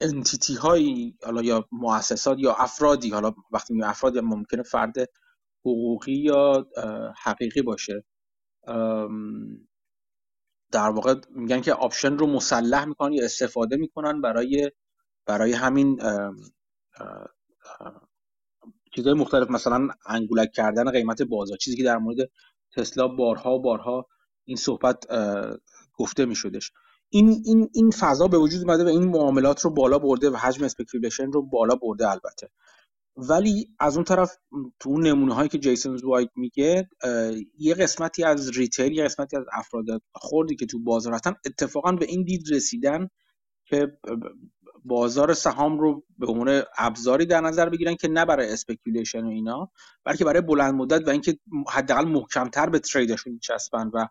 [0.00, 4.94] entity هایی حالا یا مؤسسات یا افرادی حالا وقتی میگم افراد ممکنه فرد
[5.60, 6.66] حقوقی یا
[7.22, 8.04] حقیقی باشه.
[10.72, 14.70] در واقع میگن که option رو مسلح می‌کنن یا استفاده می‌کنن برای
[15.26, 16.00] برای همین
[18.94, 19.50] چیزهای مختلف.
[19.50, 22.30] مثلا انگولک کردن قیمت بازار چیزی که در مورد
[22.76, 24.06] تسلا بارها بارها
[24.44, 25.04] این صحبت
[25.94, 26.72] گفته میشدش.
[27.14, 30.64] این این این فضا به وجود اومده و این معاملات رو بالا برده و حجم
[30.64, 32.50] speculation رو بالا برده البته.
[33.16, 34.36] ولی از اون طرف
[34.80, 36.88] تو اون نمونه هایی که جیسون زوایگ میگه
[37.58, 42.06] یه قسمتی از retail یه قسمتی از افراد خوردی که تو بازار هستن اتفاقا به
[42.06, 43.08] این دید رسیدن
[43.66, 43.98] که
[44.84, 49.70] بازار سهام رو به عنوان ابزاری در نظر بگیرن که نه برای speculation و اینا
[50.04, 51.38] بلکه برای بلند مدت و اینکه
[51.70, 54.06] حداقل محکمتر به trade شون چسبن و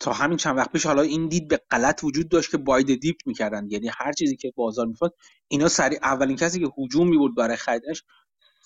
[0.00, 3.00] تا همین چند وقت پیش حالا این دید به غلط وجود داشت که buy the
[3.00, 3.66] dip می‌کردن.
[3.70, 5.14] یعنی هر چیزی که بازار میفتاد
[5.48, 8.04] اینا سریع اولین کسی که هجوم می‌برد برای خریدش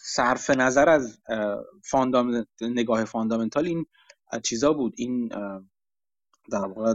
[0.02, 1.20] صرف نظر از
[1.84, 3.86] fundament نگاه fundamental این
[4.42, 4.94] چیزا بود.
[4.96, 5.28] این
[6.52, 6.94] در واقع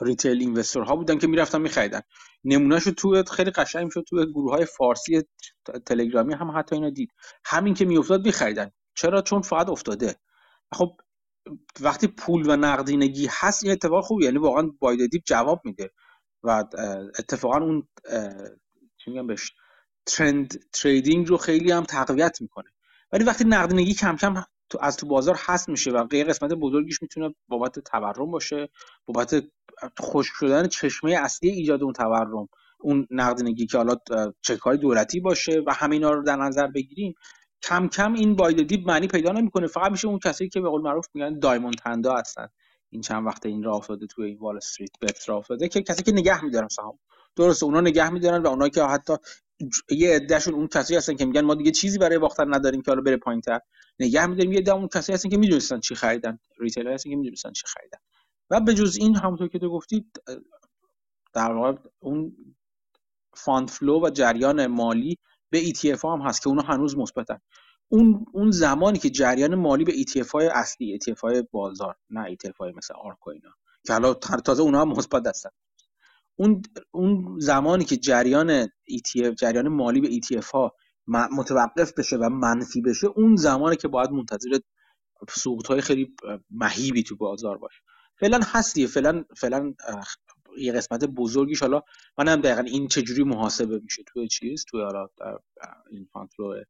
[0.00, 2.00] retail investor ها بودن که می‌رفتن میخریدن.
[2.44, 4.04] نمونهشو تو خیلی قشنگ شد.
[4.08, 5.22] تو گروه های فارسی
[5.86, 7.10] تلگرامی هم حتی اینا دید.
[7.44, 8.70] همین که میافتاد میخریدن.
[8.94, 10.16] چرا؟ چون فقط افتاده.
[10.72, 10.96] خب
[11.80, 15.90] وقتی پول و نقدینگی هست این اتفاق خوبی یعنی واقعا buy the dip جواب میده
[16.42, 16.64] و
[17.18, 17.88] اتفاقا اون
[18.96, 19.52] چی میگم بهش
[20.06, 22.70] trend trading رو خیلی هم تقویت می‌کنه.
[23.12, 27.02] ولی وقتی نقدینگی کم کم تو از تو بازار هست میشه و غیر قسمت بزرگیش
[27.02, 28.68] می‌تونه بابت تورم باشه
[29.06, 29.44] بابت
[30.00, 32.48] خشک شدن چشمه اصلی ایجاد اون تورم
[32.80, 33.96] اون نقدینگی که حالا
[34.42, 37.14] چک های دولتی باشه و همینا رو در نظر بگیریم.
[37.62, 39.66] کم کم این باید دیپ معنی پیدا نمی‌کنه.
[39.66, 42.48] فقط میشه اون کسی که به قول معروف میگن دایموند تندا هستن.
[42.90, 46.02] این چند وقت این راه افتاده توی این وال استریت بت راه افتاده که کسی
[46.02, 46.98] که نگه میدارن سهام
[47.36, 49.14] درسته اونا نگه میدارن و اونایی که حتی
[49.90, 53.02] یه عدهشون اون کسی هستن که میگن ما دیگه چیزی برای باختن نداریم که حالا
[53.02, 53.60] بره پایینتر.
[54.00, 56.38] نگه میداریم یه عده اون کسی هستن که می‌دونستن چی خریدن.
[56.58, 57.98] retailer هستن که می‌دونستن چی خریدن.
[58.50, 60.10] و به جز این همونطور که تو گفتی
[61.34, 62.36] در واقع اون
[63.34, 65.18] fund flow و جریان مالی
[65.50, 67.38] به ETF ها هم هست که اونا هنوز مثبتن.
[67.88, 72.56] اون اون زمانی که جریان مالی به ETF های اصلی ETF های بازار نه ETF
[72.60, 73.50] های مثل ARK و اینا
[73.86, 75.50] که حالا تازه اونها هم مثبت هستن.
[76.36, 80.72] اون اون زمانی که جریان ETF جریان مالی به ETF ها
[81.08, 84.58] متوقف بشه و منفی بشه اون زمانی که باید منتظر
[85.30, 86.14] سقوط های خیلی
[86.50, 87.80] مهیبی تو بازار باشه.
[88.20, 89.74] فعلا هستی فعلا فعلا
[90.58, 91.82] یه قسمت بزرگیش حالا
[92.18, 94.02] من هم دقیقا این چجوری محاسبه میشه.
[94.06, 95.08] توی چیز؟ توی حالا
[95.90, 96.62] این فانفلو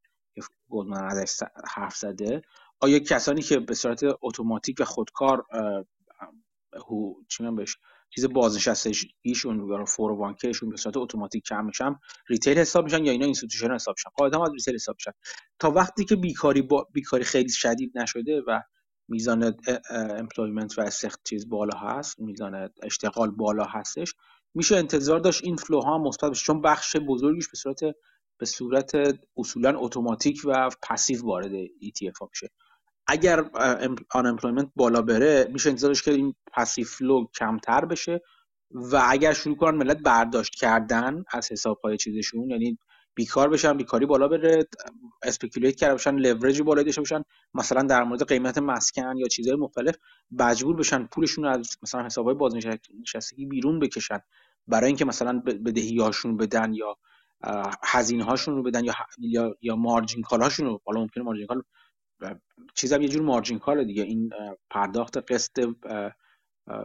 [0.68, 1.42] گلدمن ازش
[1.74, 2.42] حرف زده.
[2.80, 5.44] آیا کسانی که به صورت اتوماتیک و خودکار
[7.28, 7.76] چی بهش؟
[8.14, 11.94] چیز بازنشستگیشون یا فور بانکشون به صورت اتوماتیک کم میشن
[12.28, 15.10] retail حساب میشن یا اینا institution حساب میشن؟ قاعدتا باید retail حساب میشن.
[15.58, 16.86] تا وقتی که بیکاری با...
[16.92, 18.60] بیکاری خیلی شدید نشده و
[19.08, 19.54] میزان
[19.90, 24.14] employment و استخ چیز بالا هست میزان اشتغال بالا هستش.
[24.54, 27.80] میشه انتظار داشت این flow ها مثبت بشه چون بخش بزرگیش به صورت
[28.38, 28.92] به صورت
[29.36, 32.50] اصولا اتوماتیک و passive وارد ETF ها میشه.
[33.06, 33.50] اگر
[34.10, 34.38] آن
[34.76, 38.20] بالا بره میشه انتظارش که این passive flow کمتر بشه
[38.70, 42.78] و اگر شروع کنن ملت برداشت کردن از حساب های چیزشون یعنی
[43.16, 44.66] بیکار بشن بیکاری بالا بره
[45.22, 47.22] speculate کرده باشن لورج بالا داشته باشن
[47.54, 49.96] مثلا در مورد قیمت مسکن یا چیزهای مختلف
[50.30, 54.20] مجبور بشن پولشون رو از مثلا حساب های بازنشستگی بیرون بکشن
[54.68, 56.96] برای اینکه مثلا بدهیاشون بدن یا
[57.84, 61.62] هزینه هاشون رو بدن یا یا یا margin call هاشون رو حالا ممکنه margin call
[62.74, 64.02] چیزم یه جور مارجین کال دیگه.
[64.02, 64.30] این
[64.70, 65.74] پرداخت قسط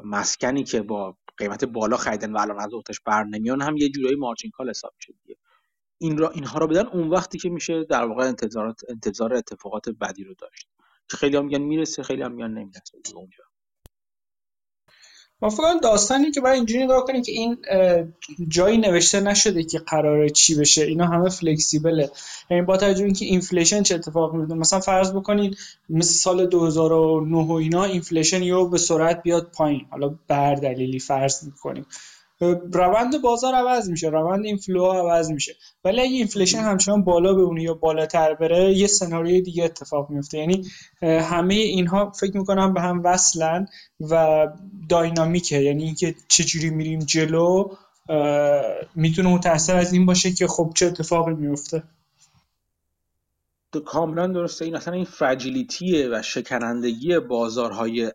[0.04, 4.15] مسکنی که با قیمت بالا خریدن و الان از اوتش بر نمیان هم یه جورایی
[4.15, 5.38] مارجین کال حساب میشه دیگه.
[6.01, 10.23] این را اینها رو بدن اون وقتی که میشه در واقع انتظارات انتظار اتفاقات بدی
[10.23, 10.67] رو داشت.
[11.09, 12.97] خیلی هم میگن می‌رسه خیلی هم میگن نمی‌رسه.
[13.15, 13.43] اونجا
[15.41, 17.57] ما فقط داستانی که باید اینجوری نگاه کنیم که این
[18.47, 20.83] جایی نوشته نشده که قراره چی بشه.
[20.83, 22.11] اینا همه فلکسیبله.
[22.49, 25.57] یعنی با توجه اینکه inflation چه اتفاق میفته مثلا فرض بکنید
[25.89, 29.85] مثل سال 2009 و اینا inflation یهو به سرعت بیاد پایین.
[29.89, 31.85] حالا بر دلیلی فرض می‌کنیم.
[32.73, 35.56] روند بازار عوض میشه روند این flow عوض میشه.
[35.84, 40.38] ولی اگه inflation همچنان بالا بمونه یا بالاتر بره یه سناریوی دیگه اتفاق میفته.
[40.38, 40.63] یعنی
[41.01, 43.65] همه اینها فکر می‌کنم به هم وصلن
[43.99, 44.47] و
[44.89, 45.62] dynamic ه.
[45.62, 47.69] یعنی اینکه چجوری میریم جلو
[48.95, 51.84] می‌تونه متاثر از این باشه که خب چه اتفاقی میفته
[53.79, 54.65] کاملا درسته.
[54.65, 58.12] این اصلا این فرجیلیتی و شکنندگی بازارهای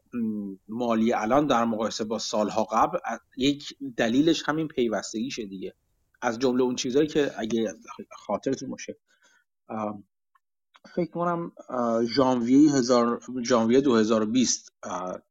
[0.69, 2.99] مالی الان در مقایسه با سالها قبل
[3.37, 5.75] یک دلیلش همین پیوستگیشه دیگه.
[6.23, 7.75] از جمله اون چیزهایی که اگه
[8.17, 8.97] خاطرتون باشه.
[10.95, 11.53] فکر کنم
[12.17, 12.83] ژانویه
[13.45, 14.73] ژانویه 2020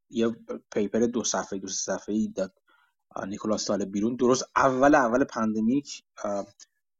[0.09, 0.35] یه
[0.71, 2.53] paper دو صفحه دو صفحه ای داد
[3.27, 4.15] نیکولاس طالب بیرون.
[4.15, 6.03] درست اول اول pandemic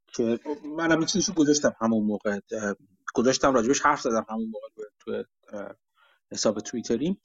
[0.07, 0.39] که
[0.77, 2.39] منم این چیزشو گذاشتم همون موقع
[3.15, 5.23] گذاشتم راجبش حرف زدم همون موقع تو
[6.31, 7.17] حساب توییتری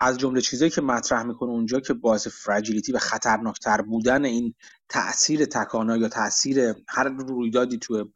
[0.00, 4.54] از جمله چیزایی که مطرح می‌کنه اونجا که باعث fragility و خطرناکتر بودن این
[4.88, 8.12] تاثیر تکانا یا تاثیر هر رویدادی تو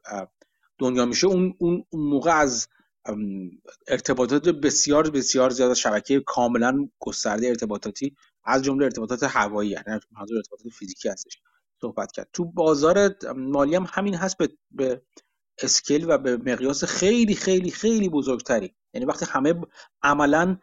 [0.79, 2.69] دنیا میشه اون اون موقع از
[3.89, 10.73] ارتباطات بسیار بسیار زیاد شبکه کاملا گسترده ارتباطاتی از جمله ارتباطات هوایی یعنی منظور ارتباطات
[10.73, 11.39] فیزیکی هستش
[11.81, 12.29] صحبت کرد.
[12.33, 15.03] تو بازار مالی هم همین هست به, به
[15.63, 18.75] اسکیل و به مقیاس خیلی خیلی خیلی بزرگتری.
[18.95, 19.55] یعنی وقتی همه
[20.03, 20.59] عملا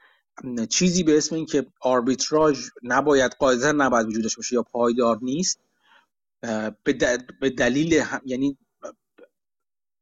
[0.69, 5.59] چیزی به اسم اینکه آربیتراژ نباید قاعدتا نباید وجود داشته باشه یا پایدار نیست
[7.39, 8.57] به دلیل یعنی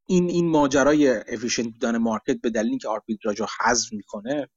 [0.07, 4.49] این این ماجرای efficient بودن market به دلیل اینکه arbitrage رو حذف می‌کنه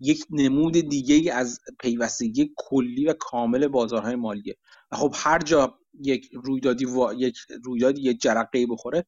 [0.00, 4.56] یک نمود دیگه از پیوستگی کلی و کامل بازارهای مالیه.
[4.92, 9.04] و خب هر جا یک رویدادی و یک رویدادی یک جرقه بخوره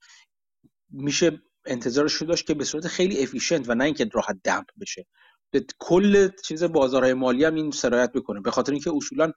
[0.91, 5.07] میشه انتظارش رو داشت که به صورت خیلی efficient و نه اینکه راحت damp بشه.
[5.51, 8.41] به کل چیز بازارهای مالی هم این سرایت بکنه.
[8.41, 9.33] به خاطر اینکه اصولا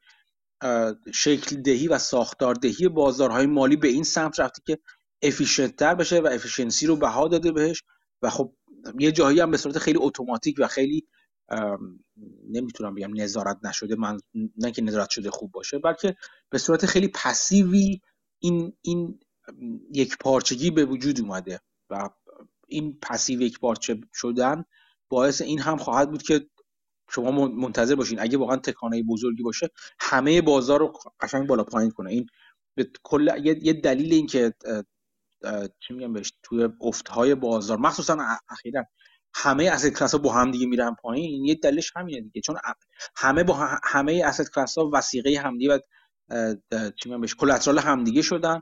[1.13, 4.79] شکل دهی و ساختار دهی بازارهای مالی به این سمت رفته که
[5.21, 7.83] efficient تر بشه و efficiency رو بها داده بهش.
[8.21, 8.53] و خب
[8.99, 11.07] یه جایی هم به صورت خیلی اتوماتیک و خیلی
[12.49, 14.17] نمی‌تونم بگم نظارت نشده من
[14.57, 16.15] نه که نظارت شده خوب باشه بلکه
[16.49, 18.01] به صورت خیلی passive ی
[18.39, 19.19] این این
[19.93, 22.09] یک پارچگی به وجود اومده و
[22.67, 24.65] این passive یک پارچه شدن
[25.09, 26.49] باعث این هم خواهد بود که
[27.09, 28.19] شما منتظر باشین.
[28.19, 32.09] اگه واقعا تکانه بزرگی باشه همه بازار رو قشنگ بالا پایین کنه.
[32.09, 32.27] این
[32.75, 34.53] به کل یه دلیل این که
[35.79, 36.69] چی میگم بهش؟ توی
[37.09, 37.77] های بازار.
[37.77, 38.17] مخصوصا
[38.49, 38.83] اخیرا
[39.35, 41.45] همه اسید کلاس ها با هم دیگه میرن پایین.
[41.45, 42.41] یه دلیلش همینه دیگه.
[42.41, 42.55] چون
[43.15, 43.53] همه با
[43.83, 45.79] همه اسید کلاس ها وسیقه همدیگه و
[46.89, 48.61] چی میگم بهش؟ کلاترال همدیگه شدن.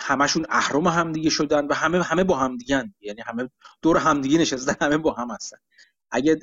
[0.00, 3.50] همشون اهرم همدیگه شدن و همه همه با همدیگن یعنی همه
[3.82, 5.58] دور همدیگه نشستن همه با هم هستن.
[6.10, 6.38] اگه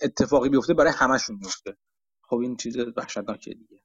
[0.00, 1.76] اتفاقی بیفته برای همشون میفته.
[2.22, 3.82] خب این چیز وحشتناکه دیگه.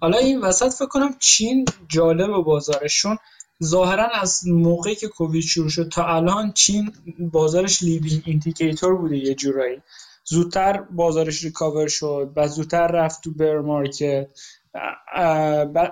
[0.00, 3.18] حالا این وسط فکر کنم چین جالب بازارشون.
[3.64, 9.34] ظاهرا از موقعی که کووید شروع شد تا الان چین بازارش leading indicator بوده یه
[9.34, 9.82] جورایی.
[10.24, 14.28] زودتر بازارش recover شد و زودتر رفت تو bear market.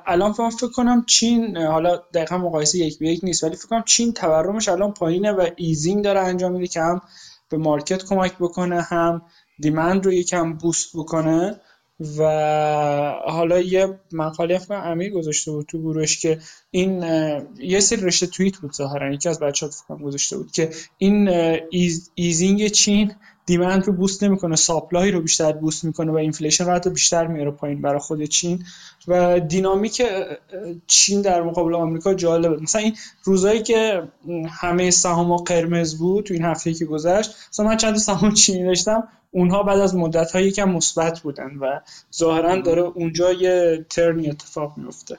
[0.06, 4.12] الان فکر کنم چین حالا دقیقا مقایسه یک به یک نیست ولی فکر کنم چین
[4.12, 7.00] تورمش الان پایینه و easing داره انجام میده که هم
[7.48, 9.22] به market کمک بکنه هم
[9.58, 11.60] demand رو یکم boost بکنه.
[12.18, 12.22] و
[13.26, 16.38] حالا یه مقاله فکر امیر گذاشته بود تو گروهش که
[16.70, 17.02] این
[17.58, 21.28] یه سری رشته توییت بود ظاهرا یکی از بچه‌ها فکر گذاشته بود که این
[22.14, 23.14] easing چین
[23.46, 27.50] demand رو boost نمی‌کنه supply رو بیشتر boost می‌کنه و inflation رو حتی بیشتر میاره
[27.50, 28.64] پایین برای خود چین
[29.08, 30.02] و dynamic
[30.86, 32.62] چین در مقابل آمریکا جالبه.
[32.62, 34.02] مثلا این روزایی که
[34.48, 39.08] همه سهام قرمز بود تو این هفته که گذشت مثلا من چند سهام چینی داشتم
[39.30, 41.80] اونها بعد از مدت های یکم مثبت بودن و
[42.14, 45.18] ظاهرا داره اونجا یه ترنی اتفاق میفته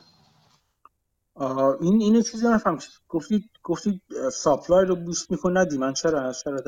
[1.81, 4.01] این اینو چیزی نفهم گفتید گفتید
[4.33, 6.61] ساپلای رو بوست می‌کنه من چرا چرا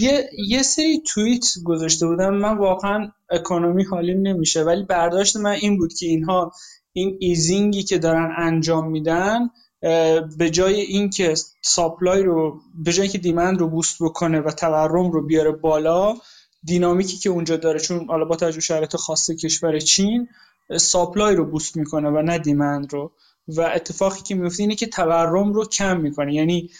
[0.00, 2.34] یه یه سری توییت گذاشته بودم.
[2.34, 6.52] من واقعا اکونومی حالیم نمیشه ولی برداشت من این بود که اینها
[6.92, 9.50] این easing ی که دارن انجام میدن
[10.38, 15.26] به جای اینکه supply رو به جای اینکه demand رو boost بکنه و تورم رو
[15.26, 16.14] بیاره بالا
[16.64, 20.28] dynamic ی که اونجا داره چون حالا با توجه شرایط خاص کشور چین
[20.76, 23.10] supply رو boost می‌کنه و نه demand رو.
[23.48, 26.34] و اتفاقی که میفته اینه که تورم رو کم می‌کنه.
[26.34, 26.70] یعنی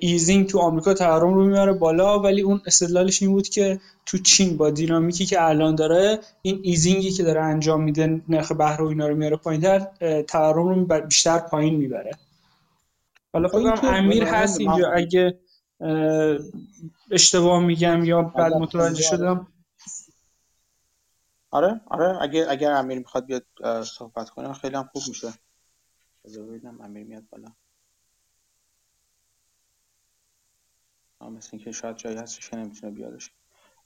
[0.00, 4.56] easing تو آمریکا تورم رو میاره بالا ولی اون استدلالش این بود که تو چین
[4.56, 8.84] با dynamic ی که الان داره این easing ی که داره انجام میده نرخ بهره
[8.84, 9.86] و اینا رو میاره پایینتر
[10.22, 12.10] تورم رو بیشتر پایین می‌بره.
[13.32, 14.90] حالا فکر امیر هست اینجا.
[14.90, 15.38] اگه
[17.10, 19.46] اشتباه میگم یا بعد متوجه شدم
[21.50, 23.46] آره آره اگه اگر امیر می‌خواد بیاد
[23.84, 25.32] صحبت کنه خیلی هم خوب میشه.
[26.24, 27.52] ببینم امیر میاد بالا.
[31.20, 33.32] مثل اینکه شاید جایی هستش که نمی‌تونه بیادش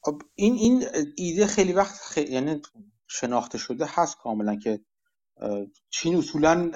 [0.01, 0.87] خب این این
[1.17, 2.63] ایده خیلی وقت خیلی یعنی
[3.07, 4.81] شناخته شده هست کاملا که
[5.91, 6.71] چین اصولا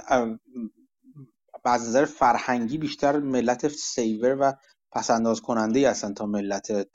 [1.64, 4.52] از نظر فرهنگی بیشتر ملت سیور و
[4.92, 6.88] پسنداز کننده هستن تا ملت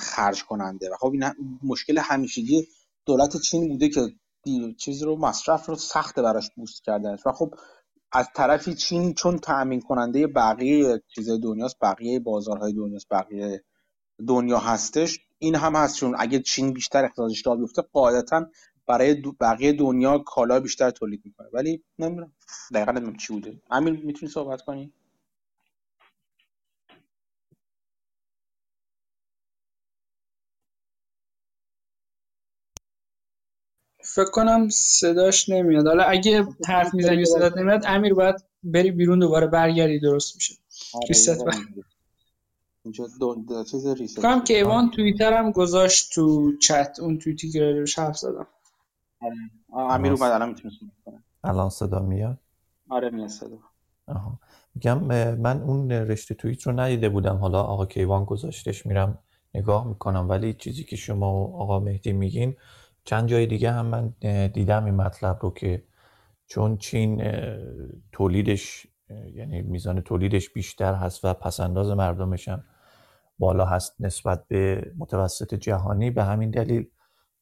[0.00, 0.90] خرج کننده.
[0.90, 1.24] و خب این
[1.62, 2.68] مشکل همیشگی
[3.06, 4.00] دولت چین بوده که
[4.78, 7.16] چیز رو مصرف رو سخت براش بوست کردن.
[7.26, 7.54] و خب
[8.12, 13.64] از طرفی چین چون تأمین کننده بقیه چیزهای دنیاست بقیه بازارهای دنیاست بقیه
[14.28, 18.46] دنیا هستش این هم هست چون اگه چین بیشتر اقتصادش را بیفته قاعدتا
[18.86, 21.48] برای بقیه دنیا کالا بیشتر تولید می‌کنه.
[21.52, 22.32] ولی نمی‌دونم.
[22.74, 23.60] دقیقا نمی‌دونم چی بوده.
[23.70, 24.92] امیر می‌تونی صحبت کنی؟
[34.14, 35.86] فکر کنم صداش نمیاد.
[35.86, 40.54] حالا اگه حرف می‌زنی صدات نمیاد امیر باید بری بیرون دوباره برگردی درست میشه.
[41.08, 41.54] ریست بر.
[42.84, 47.50] اینجا دو, دو چیز ریست کنم که ایوان توییتر هم گذاشت تو چت اون توییتی
[47.50, 48.46] که راجبش حرف زدم.
[49.72, 51.22] امیر اومد الان می‌تونه کنه.
[51.44, 52.38] الان صدا میاد؟
[52.88, 53.58] آره میاد صدا.
[54.06, 54.38] آها.
[54.74, 55.04] میگم
[55.34, 57.36] من اون رشته توییت رو ندیده بودم.
[57.36, 59.18] حالا آقا کیوان گذاشتش میرم
[59.54, 60.28] نگاه می‌کنم.
[60.28, 62.56] ولی چیزی که شما و آقا مهدی میگین
[63.08, 64.14] چند جای دیگه هم من
[64.48, 65.84] دیدم این مطلب رو که
[66.46, 67.22] چون چین
[68.12, 68.86] تولیدش
[69.34, 72.64] یعنی میزان تولیدش بیشتر هست و پسنداز مردمش هم
[73.38, 76.86] بالا هست نسبت به متوسط جهانی به همین دلیل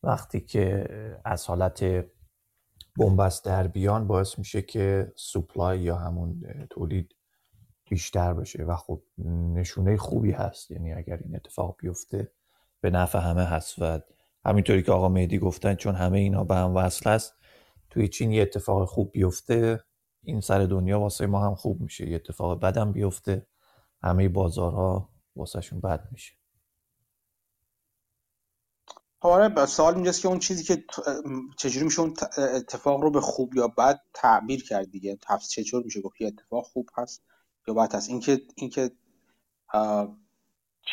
[0.02, 0.88] وقتی که
[1.24, 1.84] از حالت
[2.98, 7.14] بنبست در بیان باعث میشه که سوپلای یا همون تولید
[7.90, 9.02] بیشتر بشه و خب
[9.54, 10.70] نشونه خوبی هست.
[10.70, 12.32] یعنی اگر این اتفاق بیفته
[12.80, 14.00] به نفع همه هست و
[14.46, 17.34] همینطوری که آقا مهدی گفتن چون همه اینا به هم وصل هست
[17.90, 19.84] توی چین یه اتفاق خوب بیفته
[20.22, 23.46] این سر دنیا واسه ما هم خوب میشه یه اتفاق بدم بیفته
[24.02, 26.32] همه بازارها واسهشون بد میشه.
[29.20, 30.84] آره سوال اینجاست که اون چیزی که
[31.56, 35.18] چجوری میشه اون اتفاق رو به خوب یا بد تعبیر کرد دیگه؟
[35.50, 37.22] چجور میشه گفت؟ یه اتفاق خوب هست
[37.68, 38.90] یا بد هست؟ اینکه اینکه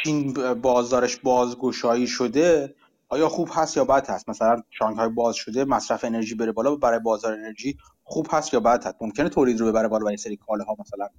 [0.03, 2.75] چین بازارش بازگشایی شده
[3.13, 6.99] آیا خوب هست یا بد هست؟ مثلا شانگهای باز شده مصرف انرژی بره بالا برای
[6.99, 10.75] بازار انرژی خوب هست یا بد هست؟ ممکنه تولید رو ببره بالا این سری ها
[10.79, 11.09] مثلا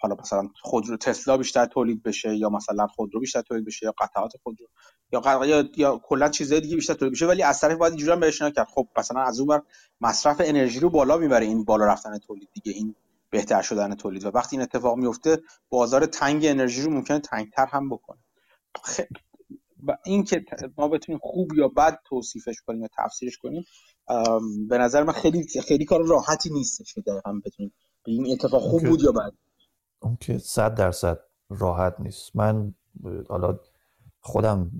[0.00, 4.32] حالا مثلا خودرو تسلا بیشتر تولید بشه یا مثلا خودرو بیشتر تولید بشه یا قطعات
[4.42, 4.66] خودرو
[5.12, 8.20] یا یا, یا کلا چیزهای دیگه بیشتر تولید بشه ولی از طرف باید اینجوری هم
[8.20, 8.68] بهش کرد.
[8.74, 9.62] خب مثلا از اون
[10.00, 12.94] مصرف انرژی رو بالا می‌بره این بالا رفتن تولید دیگه این
[13.30, 14.24] بهتر شدن تولید.
[14.24, 18.18] و وقتی این اتفاق میفته بازار تنگ انرژی رو ممکنه تنگتر هم بکنه.
[19.86, 20.44] و اینکه
[20.78, 23.64] ما بتونیم خوب یا بد توصیفش کنیم یا تفسیرش کنیم
[24.68, 27.72] به نظر من خیلی خیلی کار راحتی نیستش که هم بتونیم
[28.06, 29.32] این اتفاق خوب بود یا بد.
[30.00, 31.20] اون که صد درصد
[31.50, 32.36] راحت نیست.
[32.36, 32.74] من
[33.28, 33.60] حالا
[34.20, 34.70] خودم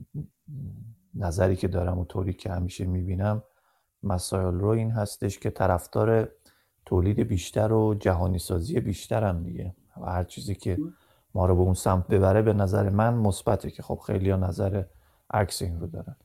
[1.14, 3.42] نظری که دارم و طوری که همیشه می‌بینم
[4.02, 6.32] مسائل رو این هستش که طرفدار
[6.86, 9.74] تولید بیشتر و جهانی سازی بیشتر هم دیگه.
[9.96, 10.78] و هر چیزی که
[11.38, 14.84] ما رو به اون سمت ببره به نظر من مثبته که خب خیلی ها نظر
[15.30, 16.16] عکس این رو دارن.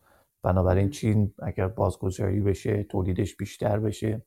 [0.43, 4.25] بنابراین چین اگر بازگذاری بشه تولیدش بیشتر بشه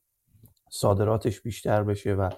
[0.69, 2.29] صادراتش بیشتر بشه و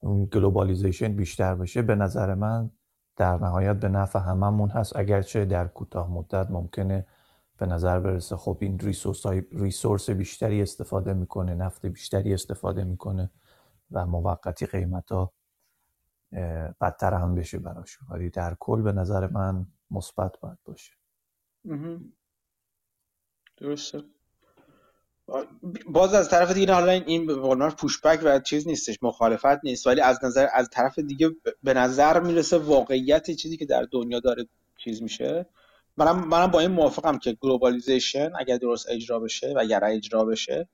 [0.00, 2.70] اون globalization بیشتر بشه به نظر من
[3.16, 4.96] در نهایت به نفع هممون هست.
[4.96, 7.06] اگرچه در کوتاه مدت ممکنه
[7.58, 13.30] به نظر برسه خب این ریسورس, های ریسورس بیشتری استفاده می‌کنه نفت بیشتری استفاده می‌کنه
[13.90, 15.32] و موقتی قیمت ها
[16.80, 20.92] بدتر هم بشه براش ولی در کل به نظر من مثبت باید باشه.
[23.56, 24.02] درسته.
[25.88, 29.86] باز از طرف دیگه حالا این به پوشبک و چیز نیستش مخالفت نیست.
[29.86, 31.30] ولی از نظر از طرف دیگه
[31.62, 35.46] به نظر می‌رسه واقعیت چیزی که در دنیا داره چیز میشه.
[35.96, 40.68] منم منم با این موافقم که globalization اگر درست اجرا بشه و اگر اجرا بشه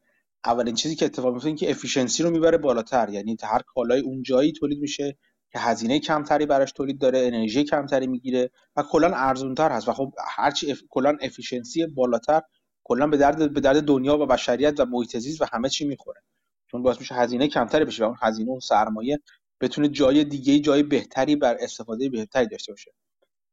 [0.44, 3.08] اولین چیزی که اتفاق میفته این که efficiency رو می‌بره بالاتر.
[3.08, 5.16] یعنی هر کالای اون جایی تولید میشه
[5.52, 10.12] که هزینه کمتری براش تولید داره انرژی کمتری می‌گیره و کلا ارزونتر هست و خب
[10.28, 10.78] هرچی اف...
[10.88, 12.40] کلا efficiency بالاتر
[12.84, 16.22] کلا به درد به درد دنیا و بشریت و محیط و همه چی می‌خوره.
[16.70, 19.20] چون باعث میشه هزینه کمتری بشه و اون هزینه و سرمایه
[19.60, 22.92] بتونه جای دیگه جای بهتری بر استفاده بهتری داشته باشه.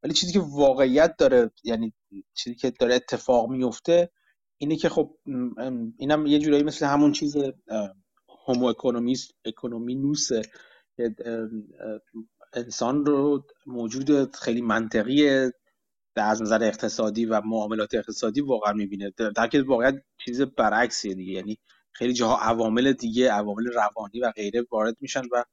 [0.03, 1.93] ولی چیزی که واقعیت داره یعنی
[2.33, 4.09] چیزی که داره اتفاق میفته
[4.57, 5.17] اینه که خب
[5.97, 7.37] اینم یه جورایی مثل همون چیز
[8.47, 10.41] هومو اکونومیست اکونومینوسه
[12.53, 15.49] انسان رو موجود خیلی منطقی
[16.15, 19.13] از نظر اقتصادی و معاملات اقتصادی واقعا می‌بینه.
[19.35, 21.31] در که واقعا چیز برعکسیه دیگه.
[21.31, 21.57] یعنی
[21.91, 25.43] خیلی جاها عوامل دیگه عوامل روانی و غیره وارد میشن و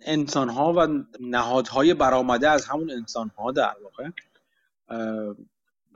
[0.00, 4.08] انسان ها و نهادهای برآمده از همون انسان ها در واقع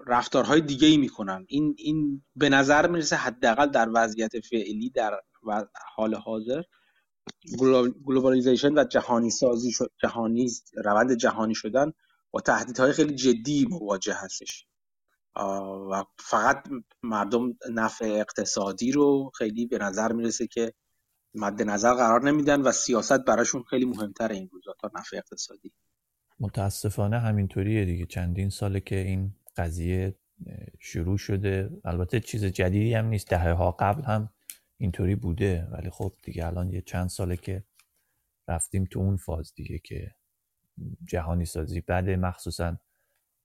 [0.06, 1.44] رفتارهای دیگه ای می‌کنن.
[1.48, 5.20] این این به نظر می‌رسه حداقل در وضعیت فعلی در
[5.94, 6.62] حال حاضر
[8.04, 10.50] globalization و جهانی سازی شد جهانی
[10.84, 11.92] روند جهانی شدن
[12.30, 14.66] با تهدیدهای خیلی جدی مواجه هستش.
[15.90, 16.68] و فقط
[17.02, 20.72] مردم نفع اقتصادی رو خیلی به نظر می‌رسه که
[21.34, 25.72] مد نظر قرار نمیدن و سیاست براشون خیلی مهمتر این روزا تا نفع اقتصادی.
[26.40, 28.06] متاسفانه همینطوریه دیگه.
[28.06, 30.14] چندین ساله که این قضیه
[30.78, 31.70] شروع شده.
[31.84, 33.30] البته چیز جدیدی هم نیست.
[33.30, 34.28] دهه ها قبل هم
[34.78, 35.68] اینطوری بوده.
[35.70, 37.64] ولی خب دیگه الان یه چند ساله که
[38.48, 40.14] رفتیم تو اون فاز دیگه که
[41.06, 42.76] جهانی سازی بده مخصوصا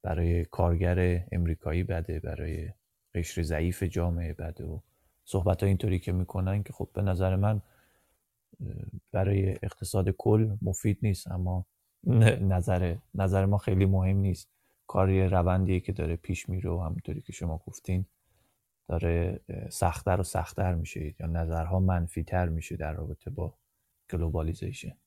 [0.04, 2.70] برای کارگر امریکایی بده برای
[3.16, 4.80] قشر ضعیف جامعه بده و
[5.26, 7.62] صحبت ها اینطوری که می‌کنن که خب به نظر من
[9.12, 11.66] برای اقتصاد کل مفید نیست اما
[12.42, 14.50] نظر نظر ما خیلی مهم نیست.
[14.88, 18.06] کاری روندیه که داره پیش میره و همونطوری که شما گفتین.
[18.92, 23.54] داره سختتر و سختتر میشه یا نظرها منفی تر میشه در رابطه با
[24.12, 24.98] globalization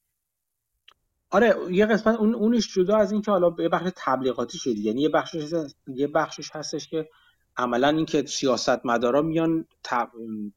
[1.31, 5.09] آره یه قسمت اون اونش جدا از اینکه حالا یه بخش تبلیغاتی شدی یعنی یه
[5.09, 5.53] بخشش
[5.87, 7.09] یه بخشش هستش که
[7.57, 9.67] عملا اینکه سیاستمدارا میان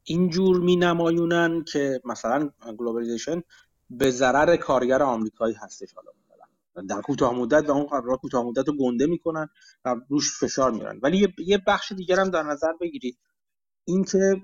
[0.04, 3.42] اینجور می نمایونن که مثلا globalization
[3.90, 6.17] به ضرر کارگر آمریکایی هستش حالا.
[6.90, 9.50] در کوتاه مدت و اون قرار کوتاه مدت رو گنده می‌کنن
[9.86, 13.18] و روش فشار میارن ولی یه بخش دیگر هم در نظر بگیرید.
[13.86, 14.42] اینکه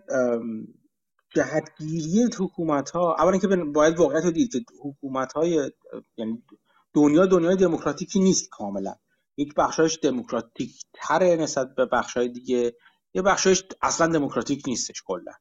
[1.36, 5.72] جهتگیری حکومت ها اولا که باید واقعیت رو دید که حکومت های
[6.18, 6.44] یعنی
[6.94, 8.96] دنیا دنیای دموکراتیکی نیست کاملا.
[9.38, 12.76] یک بخشایش دموکراتیک تره نسبت به بخشای دیگه.
[13.14, 15.32] یه بخشایش اصلا دموکراتیک نیستش کلا.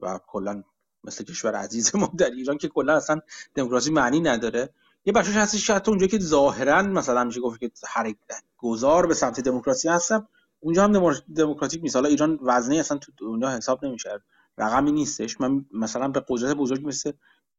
[0.00, 0.62] و کلا
[1.04, 3.20] مثل کشور عزیز ما در ایران که کلا اصلا
[3.54, 4.74] دموکراسی معنی نداره.
[5.04, 9.14] یه بخشش هستش که حتی اونجا که ظاهرا مثلا میشه گفت که حرکت گذار به
[9.14, 10.28] سمت دموکراسی هستم
[10.60, 11.96] اونجا هم دموکراتیک نیست.
[11.96, 14.22] حالا ایران وزنه اصلا تو دنیا حساب نمیشه.
[14.58, 15.40] رقمی نیستش.
[15.40, 17.12] من مثلا به قدرت بزرگی مثل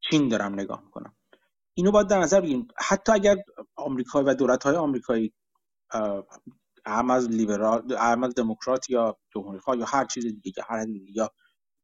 [0.10, 1.16] چین دارم نگاه می‌کنم.
[1.74, 2.68] اینو باید در نظر بگیریم.
[2.78, 3.38] حتی اگر
[3.76, 5.34] آمریکا و دولت های آمریکایی
[6.86, 11.32] هم از لیبرال هم از دموکرات یا جمهوری یا هر چیز دیگه هر یا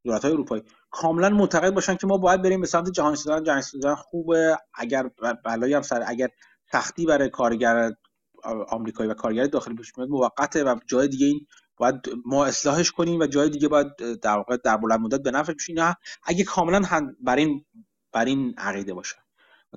[0.03, 3.43] دولت های اروپایی کاملا معتقد باشن که ما باید بریم به سمت جهانی شدن.
[3.43, 4.57] جهانی شدن خوبه.
[4.73, 5.09] اگر
[5.45, 6.29] بلایی هم سر اگر
[6.71, 7.91] سختی برای کارگر
[8.69, 13.19] آمریکایی و کارگر داخلی پیش میاد موقته و جای دیگه این باید ما اصلاحش کنیم
[13.19, 13.87] و جای دیگه باید
[14.21, 17.65] در واقع در بلند مدت به نفع بشین اگه کاملا هم بر این
[18.11, 19.17] بر این عقیده باشن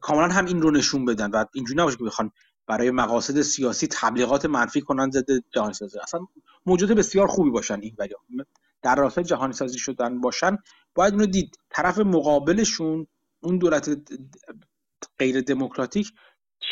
[0.00, 2.30] کاملا هم این رو نشون بدن و اینجوری نباشه که بخوان
[2.66, 6.20] برای مقاصد سیاسی تبلیغات منفی کنن ضد جهانی سازی اصلا
[6.66, 8.14] موجود بسیار خوبی باشن این ولی
[8.82, 10.58] در راستای جهانی سازی شدن باشن
[10.94, 11.56] باید اینو دید.
[11.70, 13.06] طرف مقابلشون
[13.42, 13.90] اون دولت
[15.18, 16.12] غیر دموکراتیک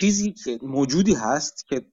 [0.00, 1.86] چیزی که موجودی هست که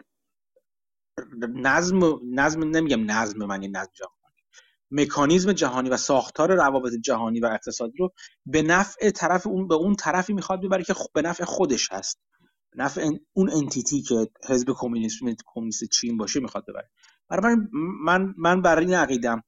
[1.55, 4.17] نظم نظم نمیگم نظم معنی نظم جهانی
[4.91, 8.13] مکانیزم جهانی و ساختار روابط جهانی و اقتصادی رو
[8.45, 12.19] به نفع طرف اون به اون طرفی می‌خواد ببره که به نفع خودش هست.
[12.75, 16.89] نفع اون انتیتی که حزب کمونیست کمونیست چین باشه می‌خواد ببره.
[17.29, 17.55] برای
[18.03, 19.43] من من برای این عقیدم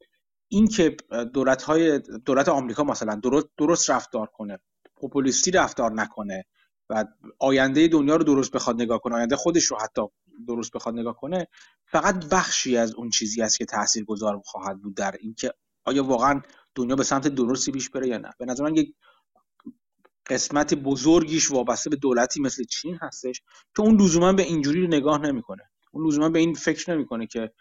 [0.49, 0.97] این که
[1.33, 4.59] دولت های دولت آمریکا مثلا درست درست رفتار کنه
[4.95, 6.45] پوپولیستی رفتار نکنه
[6.89, 7.05] و
[7.39, 10.01] آینده دنیا رو درست بخواد نگاه کنه آینده خودش رو حتی
[10.47, 11.47] درست بخواد نگاه کنه
[11.85, 15.53] فقط بخشی از اون چیزی است که تاثیر گذار خواهد بود در اینکه
[15.85, 16.41] آیا واقعا
[16.75, 18.29] دنیا به سمت درستی پیش بره یا نه.
[18.39, 18.95] به نظر من یک
[20.25, 23.41] قسمت بزرگیش وابسته به دولتی مثل چین هستش
[23.75, 25.63] که اون لزوما به اینجوری نگاه نمی‌کنه.
[25.91, 27.51] اون لزوما به این فکر نمی‌کنه که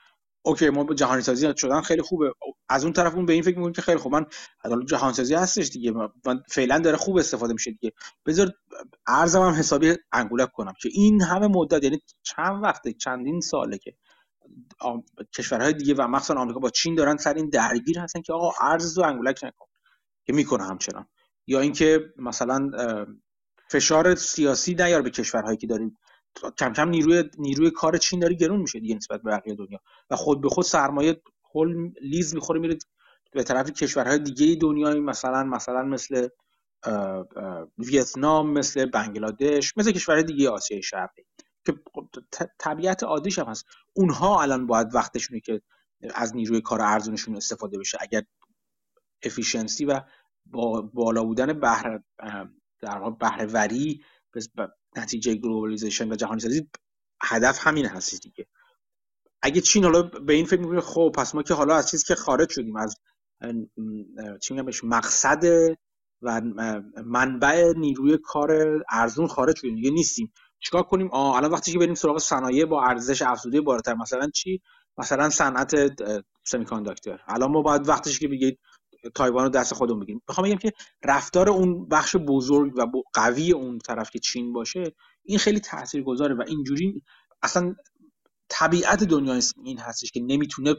[0.48, 2.32] اوکی ما جهانی سازی شدن خیلی خوبه.
[2.68, 4.12] از اون طرف اون به این فکر می‌کنیم که خیلی خوب.
[4.12, 4.26] من
[4.58, 5.92] حالا جهان سازی هستش دیگه.
[6.26, 7.92] من فعلا داره خوب استفاده میشه دیگه.
[8.26, 8.52] بذار
[9.06, 13.94] ارزم هم حسابی انگولک کنم که این همه مدت یعنی چند وقته چندین ساله که
[15.36, 18.98] کشورهای دیگه و مخصوصا آمریکا با چین دارن سر این درگیر هستن که آقا ارز
[18.98, 19.66] رو انگولک نکن.
[20.24, 21.06] که می‌کنه همچنان.
[21.46, 22.70] یا اینکه مثلا
[23.70, 25.98] فشار سیاسی نیار به کشورهایی که داریم.
[26.58, 29.80] کم کم نیروی نیروی کار چین داره گرون میشه دیگه نسبت به بقیه دنیا.
[30.10, 32.78] و خود به خود سرمایه کل لیز می‌خوره میره
[33.32, 36.28] به طرف کشورهای دیگه دنیای مثلا مثلا مثل
[37.78, 41.22] ویتنام مثل بنگلادش مثل کشورهای دیگه آسیای شرقی
[41.66, 41.74] که
[42.58, 43.66] طبیعت عادیش هم هست.
[43.94, 45.62] اونها الان باید وقتشونه که
[46.14, 47.98] از نیروی کار ارزونشون استفاده بشه.
[48.00, 48.22] اگر
[49.22, 50.00] efficiency و
[50.46, 52.04] با بالا بودن بهره
[52.80, 54.02] در واقع بهره وری
[54.96, 56.68] نتیجه globalization و جهانی سازی
[57.22, 58.46] هدف همین هست دیگه.
[59.42, 62.14] اگه چین حالا به این فکر می‌کنه خب پس ما که حالا از چیزی که
[62.14, 62.96] خارج شدیم از
[64.42, 65.44] چی مقصد
[66.22, 66.40] و
[67.06, 68.50] منبع نیروی کار
[68.90, 69.74] ارزون خارج شدیم.
[69.74, 70.32] دیگه نیستیم.
[70.60, 74.60] چیکار کنیم؟ آه الان وقتی که بریم سراغ صنایع با ارزش افزوده بالاتر مثلا چی؟
[74.98, 75.74] مثلا صنعت
[76.44, 76.66] سمی
[77.28, 78.58] الان ما باید وقتش که بگید
[79.14, 80.22] تایوان رو دست خودمون بگیریم.
[80.28, 80.72] می‌خوام بگم که
[81.04, 86.44] رفتار اون بخش بزرگ و قوی اون طرف که چین باشه این خیلی تاثیرگذاره و
[86.46, 87.02] اینجوری
[87.42, 87.74] اصلا
[88.48, 90.74] طبیعت دنیا این هستش که نمی‌تونه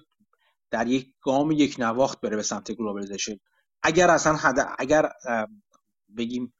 [0.71, 3.37] در یک گام یک نواخت بره به سمت globalization
[3.83, 5.09] اگر اصلا حد اگر
[6.17, 6.53] بگیم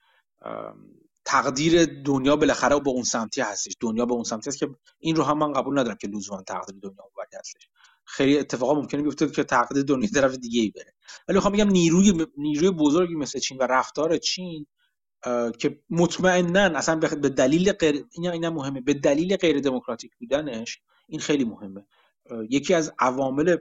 [1.26, 3.74] تقدیر دنیا بالاخره با اون سمتی هستش.
[3.80, 6.80] دنیا به اون سمتی هست که این رو هم من قبول ندارم که لزوما تقدیر
[6.82, 7.70] دنیا اونوری هستش.
[8.06, 10.94] خیلی اتفاقا ممکنه بیفته که تقدیر دنیا طرف دیگه ای بره.
[11.28, 14.66] ولی می‌خوام بگم نیروی نیروی بزرگی مثل چین و رفتار چین
[15.60, 18.82] که مطمئنا اصلا به دلیل غیر اینا مهمه.
[18.82, 21.86] به دلیل غیر دموکراتیک بودنش این خیلی مهمه.
[22.50, 23.58] یکی از عوامل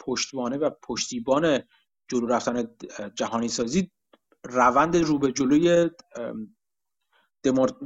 [0.00, 1.60] پشتوانه و پشتیبان
[2.08, 2.68] جلو رفتن
[3.14, 3.90] جهانی سازی
[4.44, 5.90] روند رو به جلوی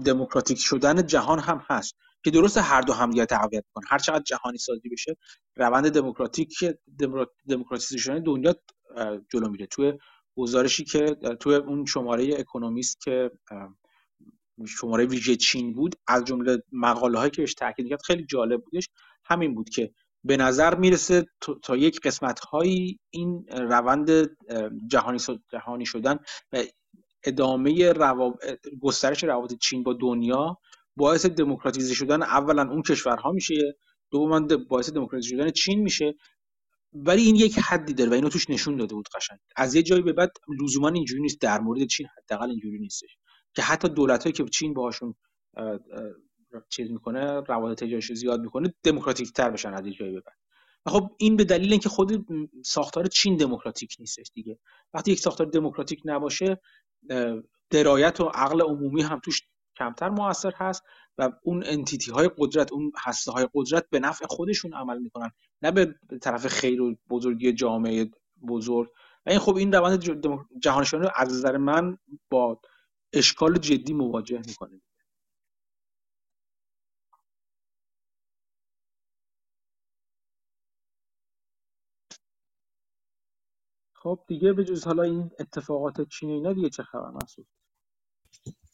[0.05, 1.95] دموکراتیک شدن جهان هم هست
[2.25, 5.17] که درست هر دو همدیگه تقویت کنه هر چقدر جهانی سازی بشه
[5.57, 6.65] روند دموکراتیک
[7.49, 8.55] دموکراتیزیشن دنیا
[9.33, 9.67] جلو میره.
[9.67, 9.93] توی
[10.37, 13.31] گزارشی که توی اون شماره اکونومیست که
[14.67, 18.89] شماره ویژه چین بود از جمله مقاله هایی که بهش تاکید کرد خیلی جالب بودش.
[19.25, 19.91] همین بود که
[20.25, 21.25] به نظر می‌رسه
[21.63, 24.11] تا یک قسمت هایی این روند
[25.51, 26.19] جهانی, شدن
[26.53, 26.63] و
[27.25, 27.93] ادامه
[28.83, 30.59] گسترش روابط چین با دنیا
[30.97, 33.77] باعث دموکراتیزه شدن اولا اون کشورها میشه
[34.11, 36.15] دوما باعث دموکراتیزه شدن چین میشه
[36.93, 39.39] ولی این یک حدی داره و اینو توش نشون داده بود قشنگ.
[39.57, 40.33] از یه جایی به بعد
[40.63, 41.41] لزوما اینجوری نیست.
[41.41, 43.17] در مورد چین حداقل اینجوری نیستش.
[43.55, 45.15] که حتی دولتایی که چین باهاشون
[46.69, 50.37] چیز می‌کنه روابط تجاریش زیاد می‌کنه دموکراتیک تر بشن از یه جایی به بعد.
[50.89, 52.27] خب این به دلیل اینکه خود
[52.65, 54.59] ساختار چین دموکراتیک نیستش دیگه.
[54.95, 56.61] وقتی یک ساختار دموکراتیک نباشه
[57.71, 59.43] درایت و عقل عمومی هم توش
[59.79, 60.83] کمتر موثر هست.
[61.19, 65.31] و اون انتیتی های قدرت اون هسته های قدرت به نفع خودشون عمل می‌کنن
[65.63, 68.11] نه به طرف خیر و بزرگی جامعه
[68.49, 68.91] بزرگ.
[69.27, 70.05] و این خب این روند
[70.59, 71.99] جهانی رو از نظر من
[72.31, 72.61] با
[73.13, 74.81] اشکال جدی مواجه می‌کنه.
[83.95, 87.47] خب دیگه به جز حالا این اتفاقات چین اینا دیگه چه خبر؟ مسعود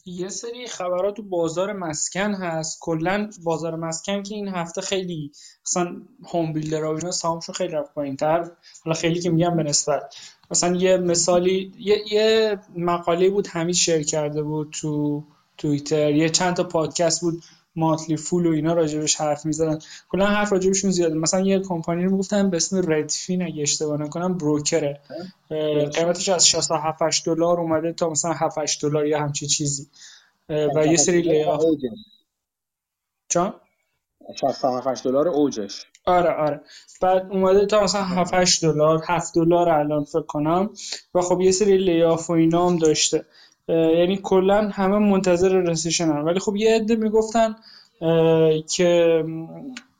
[0.04, 2.78] یه سری خبرات تو بازار مسکن هست.
[2.80, 5.32] کلا بازار مسکن که این هفته خیلی
[5.66, 5.96] مثلا
[6.32, 8.50] هوم بیلدر و اینا سهامشون خیلی رفت تر.
[8.84, 10.14] حالا خیلی که میگم به نسبت.
[10.50, 15.24] مثلا یه مثالی یه, یه مقاله بود همین شیر کرده بود تو
[15.58, 16.10] توییتر.
[16.10, 17.42] یه چند تا پادکست بود.
[17.76, 19.78] ماتلی فول و اینا راجبش حرف می‌زدن.
[20.08, 21.14] کلا حرف راجبشون زیاده.
[21.14, 25.00] مثلا یه کمپانی رو می‌گفتن به اسم ردفین اگه اشتباه نکنم بروکره.
[25.94, 29.86] قیمتش از 67 دلار اومده تا مثلا 7 دلار یا همچی چیزی.
[30.48, 31.64] و یه سری لیاف
[33.28, 33.52] چون؟
[34.40, 35.84] 67 دلار اوجش.
[36.06, 36.60] آره آره.
[37.00, 40.70] بعد اومده تا مثلا 7 دلار 7 دلار الان فکر کنم.
[41.14, 43.26] و خب یه سری لیاف و اینا هم داشته.
[43.68, 46.24] یعنی کلا همه منتظر رسیشن هم.
[46.24, 47.54] ولی خب یه عده می‌گفتن
[48.70, 49.24] که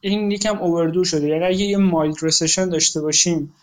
[0.01, 1.29] این یکم اووردو شده.
[1.29, 3.55] یعنی اگه یه مایل رسیشن داشته باشیم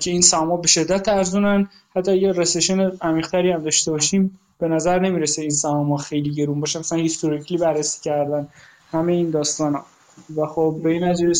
[0.00, 4.98] که این ساما به شدت ارزونن حتی یه رسیشن عمیق‌تری هم داشته باشیم به نظر
[4.98, 6.78] نمی‌رسه این سهام خیلی گرون باشه.
[6.78, 8.48] مثلا هیستوریکلی بررسی کردن
[8.92, 9.84] همه این داستان ها
[10.36, 11.32] و خب به این نتیجه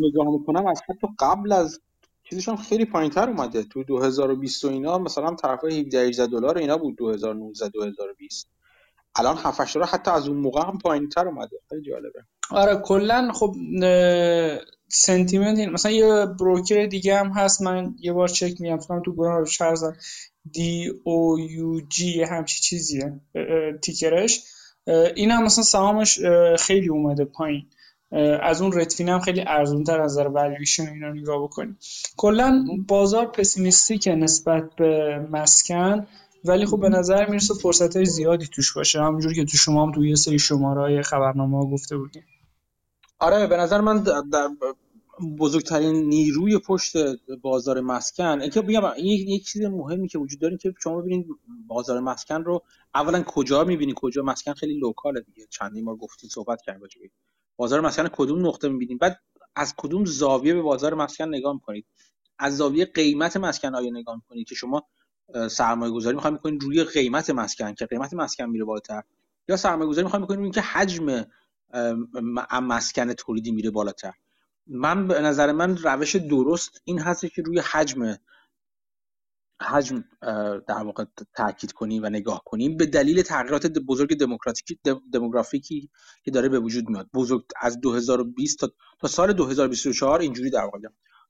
[0.00, 1.80] نگاه می‌کنم از حتی قبل از
[2.30, 3.62] چیزش هم خیلی تر اومده.
[3.62, 8.48] تو 2020 اینا مثلا طرف 17 18 دلار اینا بود 2019 2020
[9.16, 10.78] الان 7 دلار حتی از اون موقع هم
[11.08, 11.56] تر اومده.
[11.68, 12.24] خیلی جالبه.
[12.50, 13.54] آره کلا خب
[14.88, 19.46] sentiment مثلا یه broker دیگه هم هست من یه بار چک میام تو گروه رو
[20.52, 23.20] D O U G همچی چیزیه
[23.82, 24.40] ticker ش.
[25.16, 26.18] این هم مثلا سهامش
[26.58, 27.66] خیلی اومده پایین.
[28.42, 31.78] از اون Redfin هم خیلی ارزون تر از نظر والویشن اینا نگاه بکنیم
[32.16, 36.06] کلا بازار pessimistic ه نسبت به مسکن
[36.44, 39.02] ولی خب به نظر می‌رسه فرصت های زیادی توش باشه.
[39.02, 42.24] همونجور که تو شما هم توی یه سری شماره های خبرنامه ها گفته بودیم.
[43.18, 44.48] آره به نظر من در
[45.38, 46.96] بزرگترین نیروی پشت
[47.42, 51.26] بازار مسکن اینکه بگم یک چیز مهمی که وجود داره که شما ببینید
[51.66, 52.62] بازار مسکن رو
[52.94, 55.46] اولا کجا می‌بینید کجا؟ مسکن خیلی لوکاله دیگه.
[55.50, 56.82] چندی ما گفتیم صحبت کردیم
[57.56, 59.20] بازار مسکن کدوم نقطه می‌بینید بعد
[59.56, 61.86] از کدوم زاویه به بازار مسکن نگاه می‌کنید؟
[62.38, 64.82] از زاویه قیمت مسکن آیا نگاه می‌کنید که شما
[65.50, 69.02] سرمایه گذاری می‌خواید می‌کنید روی قیمت مسکن که قیمت مسکن میره بالاتر
[69.48, 71.24] یا سرمایه گذاری می‌خواید می‌کنید که حجم
[72.62, 74.12] مسکن تولیدی میره بالاتر؟
[74.66, 78.16] من به نظر من روش درست این هست که روی حجم
[79.60, 80.04] حجم
[80.68, 81.04] در واقع
[81.34, 84.80] تاکید کنیم و نگاه کنیم به دلیل تغییرات بزرگ دموکراتیکی
[85.12, 85.90] دموگرافیکی
[86.24, 87.10] که داره به وجود میاد.
[87.14, 90.78] بزرگ از 2020 تا, تا سال 2024 اینجوری در واقع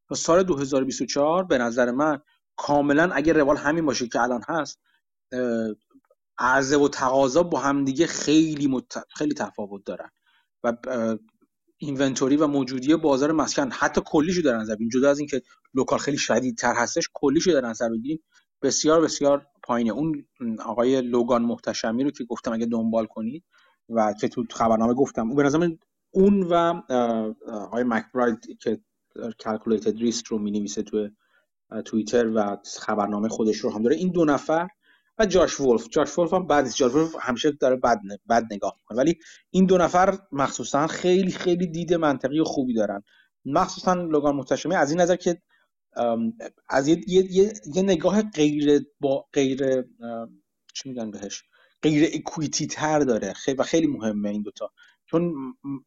[0.09, 2.21] تا سال 2024 به نظر من
[2.57, 4.81] کاملا اگر روال همین باشه که الان هست
[6.39, 8.99] عرضه و تقاضا با همدیگه خیلی مت...
[9.09, 10.11] خیلی تفاوت دارن.
[10.65, 10.77] و
[11.83, 13.71] inventory و موجودی بازار مسکن.
[13.71, 15.43] حتی کلیشو در نظر بگیریم جدا از اینکه
[15.75, 18.23] local خیلی شدیدتر هستش کلیشو در نظر بگیریم
[18.63, 19.91] بسیار بسیار پایینه.
[19.91, 20.25] اون
[20.65, 23.45] آقای لوگان محتشمی رو که گفتم اگه دنبال کنید
[23.89, 25.71] و که تو خبرنامه گفتم به نظر
[26.11, 26.83] اون و
[27.49, 28.81] آقای مکبراید که
[29.41, 31.09] Calculated Risk رو می نویسه تو
[31.85, 33.97] توییتر و خبرنامه خودش رو هم داره.
[33.97, 34.69] این دو نفر
[35.21, 38.99] و جاش ولف جاش ولف هم بعد جاش ولف همیشه داره بد بد نگاه می‌کنه.
[38.99, 39.19] ولی
[39.51, 43.03] این دو نفر مخصوصا خیلی خیلی دید منطقی و خوبی دارن.
[43.45, 45.43] مخصوصا لوگان محتشمی از این نظر که
[46.69, 49.83] از یه, یه،, یه،, نگاه غیر با غیر
[50.75, 51.43] چی میگن بهش؟
[51.83, 53.33] غیر اکویتی تر داره.
[53.33, 54.71] خیلی و خیلی مهمه این دوتا.
[55.07, 55.35] چون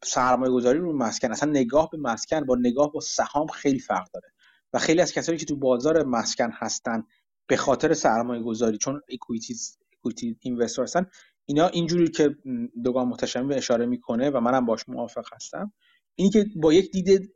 [0.04, 1.32] سرمایه گذاری رو مسکن.
[1.32, 4.32] اصلا نگاه به مسکن با نگاه با سهام خیلی فرق داره.
[4.72, 7.04] و خیلی از کسایی که تو بازار مسکن هستن
[7.46, 9.54] به خاطر سرمایه گذاری چون اکویتی
[9.98, 11.06] اکویتی اینوستر هستن
[11.46, 12.36] اینا اینجوری که
[12.84, 15.72] دوگان متشمی به اشاره می‌کنه و منم باش موافق هستم
[16.14, 17.32] اینی که با یک دید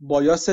[0.00, 0.48] بایاس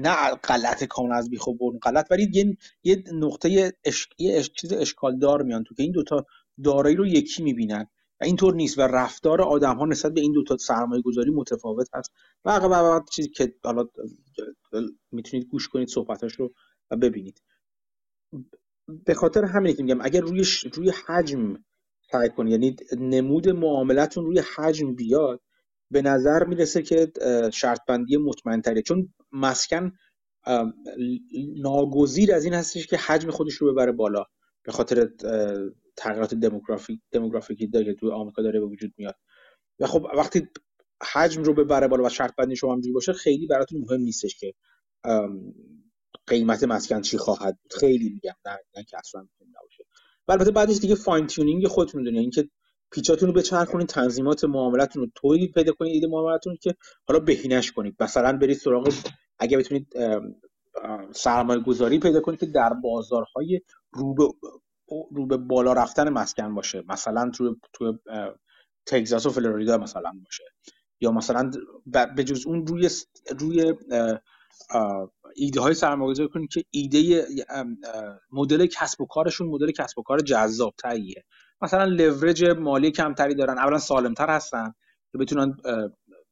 [0.00, 4.08] نه غلط کاملا از بیخو برون غلط ولی یه, یه نقطه اش...
[4.18, 6.26] یه چیز اشکال دار میان تو که این دوتا
[6.64, 7.86] دارایی رو یکی می‌بینن
[8.20, 12.12] و اینطور نیست و رفتار آدم ها نسبت به این دوتا سرمایه گذاری متفاوت هست.
[12.44, 13.84] و بعد چیزی که حالا
[15.12, 16.54] می‌تونید گوش کنید صحبتاش رو
[16.90, 17.42] و ببینید.
[19.06, 21.54] به خاطر همینه که میگم اگر روی روی حجم
[22.12, 25.40] سعی کنید یعنی نمود معاملتون روی حجم بیاد
[25.90, 27.12] به نظر می‌رسه که
[27.52, 29.92] شرط بندی مطمئن تره چون مسکن
[31.56, 34.24] ناگزیر از این هستش که حجم خودش رو ببره بالا
[34.64, 35.08] به خاطر
[35.96, 39.16] تغییرات دموگرافیک دموگرافیکی داره تو آمریکا داره به وجود میاد.
[39.80, 40.48] و خب وقتی
[41.12, 44.54] حجم رو ببره بالا و شرط بندی شما همجوری باشه خیلی براتون مهم نیستش که
[46.26, 49.84] قیمت مسکن چی خواهد بود؟ خیلی میگم نه, نه که اصلا مهم نباشه.
[50.28, 52.48] و البته بعدش دیگه فاین تیونینگ خودتون می‌دونید اینکه
[52.90, 56.74] پیچاتون رو بچرخونید تنظیمات معاملتون رو طوری پیدا کنید ایده معاملتون که
[57.08, 57.96] حالا بهینش کنید.
[58.00, 58.94] مثلا برید سراغ
[59.38, 59.94] اگه بتونید
[61.12, 63.60] سرمایه گذاری پیدا کنید که در بازارهای
[63.92, 64.24] رو به
[65.10, 66.84] رو به بالا رفتن مسکن باشه.
[66.88, 67.98] مثلا تو تو
[68.86, 70.44] تگزاس و فلوریدا مثلا باشه.
[71.00, 71.50] یا مثلا
[72.16, 72.90] به جز اون روی
[73.38, 73.74] روی
[75.36, 77.26] ایده های سرمایه‌گذاری کنید که ایده
[78.32, 81.24] مدل کسب و کارشون مدل کسب و کار جذاب تاییه
[81.60, 84.72] مثلا لورج مالی کمتری دارن اولا سالمتر هستن
[85.12, 85.56] که بتونن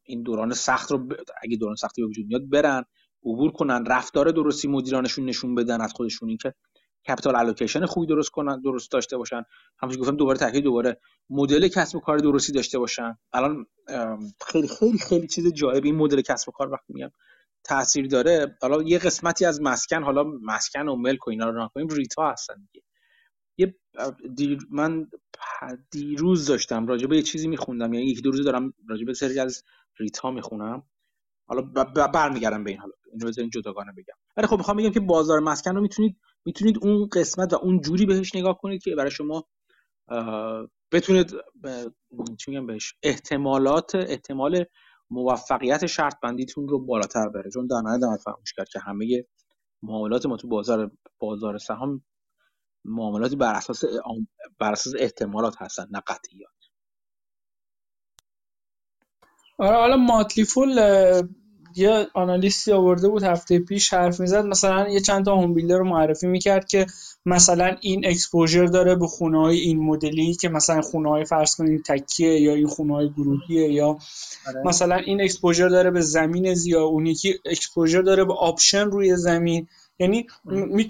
[0.03, 1.09] این دوران سخت رو
[1.43, 2.85] اگه دوران سختی به وجود میاد برن
[3.25, 6.55] عبور کنن رفتار درستی مدیرانشون نشون بدن از خودشون این که
[7.09, 9.43] کپیتال الوکیشن خوبی درست کنن درست داشته باشن.
[9.79, 13.19] همونجوری گفتم دوباره تاکید دوباره مدل کسب و کار درستی داشته باشن.
[13.33, 13.67] الان
[14.47, 17.11] خیلی خیلی خیلی چیز جالب این مدل کسب و کار وقتی میگم
[17.69, 21.89] تاثیر داره حالا یه قسمتی از مسکن حالا مسکن و ملک و اینا رو نکنیم
[21.89, 22.85] ریتا هستن دیگه.
[23.59, 23.75] یه
[24.37, 25.07] دیر من
[25.91, 29.41] دیروز داشتم راجع به یه چیزی میخوندم یعنی یکی دو روز دارم راجع به سری
[29.41, 29.65] از
[29.99, 30.83] ریتا می‌خونم.
[31.49, 31.63] حالا
[32.13, 34.15] برمیگردم به این حالا اینو بذارین جداگانه بگم.
[34.37, 38.07] ولی خب می‌خوام بگم که بازار مسکن رو می‌تونید می‌تونید اون قسمت و اون جوری
[38.07, 39.45] بهش نگاه کنید که برای شما
[40.93, 41.35] بتونید
[42.39, 44.65] چی میگم بهش احتمالات احتمال
[45.11, 47.51] موفقیت شرط بندیتون رو بالاتر بره.
[47.51, 49.25] چون در نهایت فراموش کرد که همه
[49.83, 52.05] معاملات ما تو بازار بازار سهام
[52.85, 53.85] معاملاتی بر اساس
[54.59, 56.51] بر اساس احتمالات هستن نه قطعیات.
[59.59, 60.79] آره حالا Motley Fool
[61.77, 64.45] یه analyst ی آورده بود هفته پیش حرف می‌زد.
[64.45, 66.87] مثلا یه چند تا home رو معرفی می‌کرد که
[67.27, 71.85] مثلا این exposure داره به خونه های این مدلی که مثلا خونه های فرض کنید
[71.85, 74.63] تکیه یا این خونه های گروهیه یا آره.
[74.65, 79.69] مثلا این exposure داره به زمین زیا اون یکی exposure داره به option روی زمین.
[79.99, 80.27] یعنی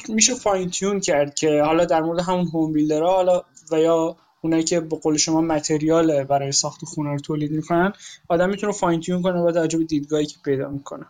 [0.08, 4.16] میشه fine tune کرد که حالا در مورد همون home builder ها حالا و یا
[4.40, 7.92] اونایی که به قول شما material برای ساخت خونه رو تولید می‌کنن
[8.28, 11.06] آدم می‌تونه fine tune کنه توجه به دیدگاهی که پیدا می‌کنه.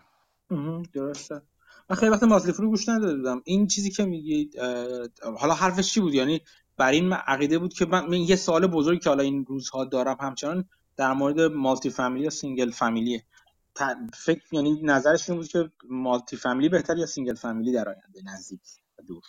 [0.93, 1.43] درسته.
[1.91, 4.55] من خیلی وقت Motley Fool رو گوش نداده این چیزی که میگید
[5.39, 6.41] حالا حرفش چی بود؟ یعنی
[6.77, 10.65] بر این عقیده بود که من, یه سوال بزرگی که حالا این روزها دارم همچنان
[10.97, 13.23] در مورد multi family یا single family ه
[14.15, 18.61] فکر یعنی نظرش این بود که multi family بهتر یا single family در آینده نزدیک
[19.09, 19.23] دور؟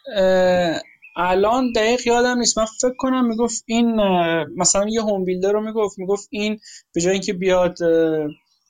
[1.16, 2.58] الان دقیق یادم نیست.
[2.58, 3.95] من فکر کنم می‌گفت این
[4.55, 5.99] مثلا یه هوم بیلدر رو می‌گفت.
[5.99, 6.60] می‌گفت این
[6.93, 7.78] به جای اینکه بیاد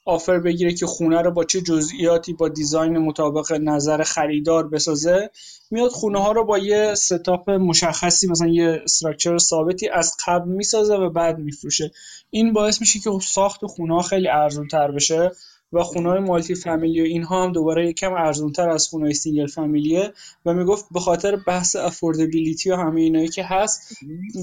[0.07, 5.29] آفر بگیره که خونه رو با چه جزئیاتی با دیزاین مطابق نظر خریدار بسازه
[5.71, 10.95] میاد خونه ها رو با یه ستاپ مشخصی مثلا یه استراکچر ثابتی از قبل می‌سازه
[10.95, 11.91] و بعد میفروشه.
[12.29, 15.31] این باعث میشه که ساخت خونه ها خیلی ارزون تر بشه
[15.73, 19.13] و خونه های multi family و اینها هم دوباره یکم ارزون تر از خونه های
[19.13, 20.13] single family ه
[20.45, 23.97] و می‌گفت به خاطر بحث affordability و همه اینایی که هست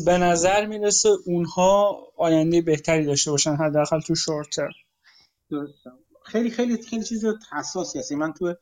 [0.04, 4.58] به نظر می‌رسه اونها آینده بهتری داشته باشن حداقل تو شورت
[6.24, 8.12] خیلی خیلی خیلی چیز حساسی هست.
[8.12, 8.54] من تو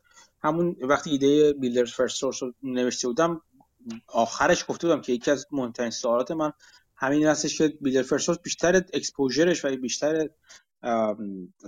[0.43, 3.41] همون وقتی ایده Builders FirstSource رو نوشته بودم
[4.07, 6.51] آخرش گفته بودم که یکی از مهمترین سوالات من
[6.95, 10.29] همین هستش که Builder First بیشتر exposure ش و بیشتر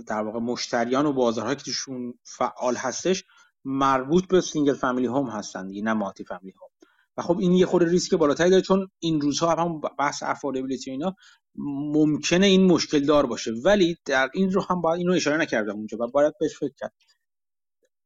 [0.06, 3.24] در واقع مشتریان و بازارهایی که توشون فعال هستش
[3.64, 6.70] مربوط به single family home هستن دیگه نه multi family home
[7.16, 11.16] و خب این یه خورده ریسک بالاتری داره چون این روزها هم بحث affordability اینا
[11.58, 13.52] ممکنه این مشکل دار باشه.
[13.64, 16.92] ولی در این رو هم باید اینو اشاره نکردم اونجا و باید بهش فکر کرد.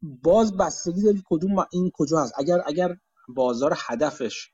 [0.03, 2.33] باز بستگی داره کدوم این کجا هست.
[2.39, 2.97] اگر اگر
[3.29, 4.51] بازار هدفش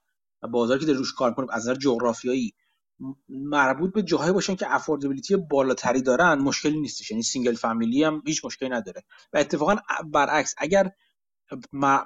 [0.52, 2.54] بازاری که در روش کار کنیم از نظر جغرافیایی
[3.28, 7.10] مربوط به جاهایی باشن که affordability بالاتری دارن مشکلی نیستش.
[7.10, 9.04] یعنی single family هم هیچ مشکلی نداره.
[9.32, 9.76] و اتفاقا
[10.12, 10.92] برعکس اگر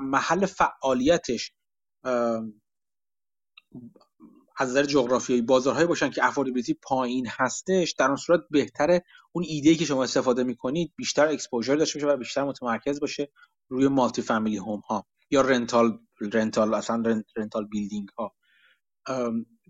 [0.00, 1.52] محل فعالیتش
[4.60, 9.74] از نظر جغرافیایی بازارهایی باشن که affordability پایین هستش در اون صورت بهتره اون ایده
[9.74, 13.32] که شما استفاده می‌کنید بیشتر exposure داشته باشه و بیشتر متمرکز باشه
[13.68, 15.98] روی multi family home ها یا rental
[16.32, 17.02] rental اصلا
[17.36, 18.34] rental building ها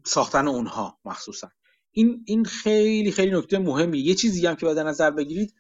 [0.07, 1.51] ساختن اونها مخصوصا.
[1.91, 4.03] این این خیلی خیلی نکته مهمیه.
[4.03, 5.55] یه چیزی هم که باید نظر بگیرید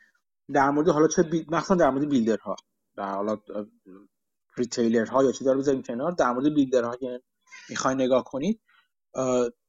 [0.55, 1.47] در مورد حالا چه بی...
[1.49, 2.57] مخصوصا در مورد builder ها.
[2.97, 3.39] در حالا
[4.57, 6.12] retailer ها یا چی داره بذاریم کنار.
[6.12, 7.22] در مورد builder ها که
[7.68, 8.61] می‌خواین نگاه کنید.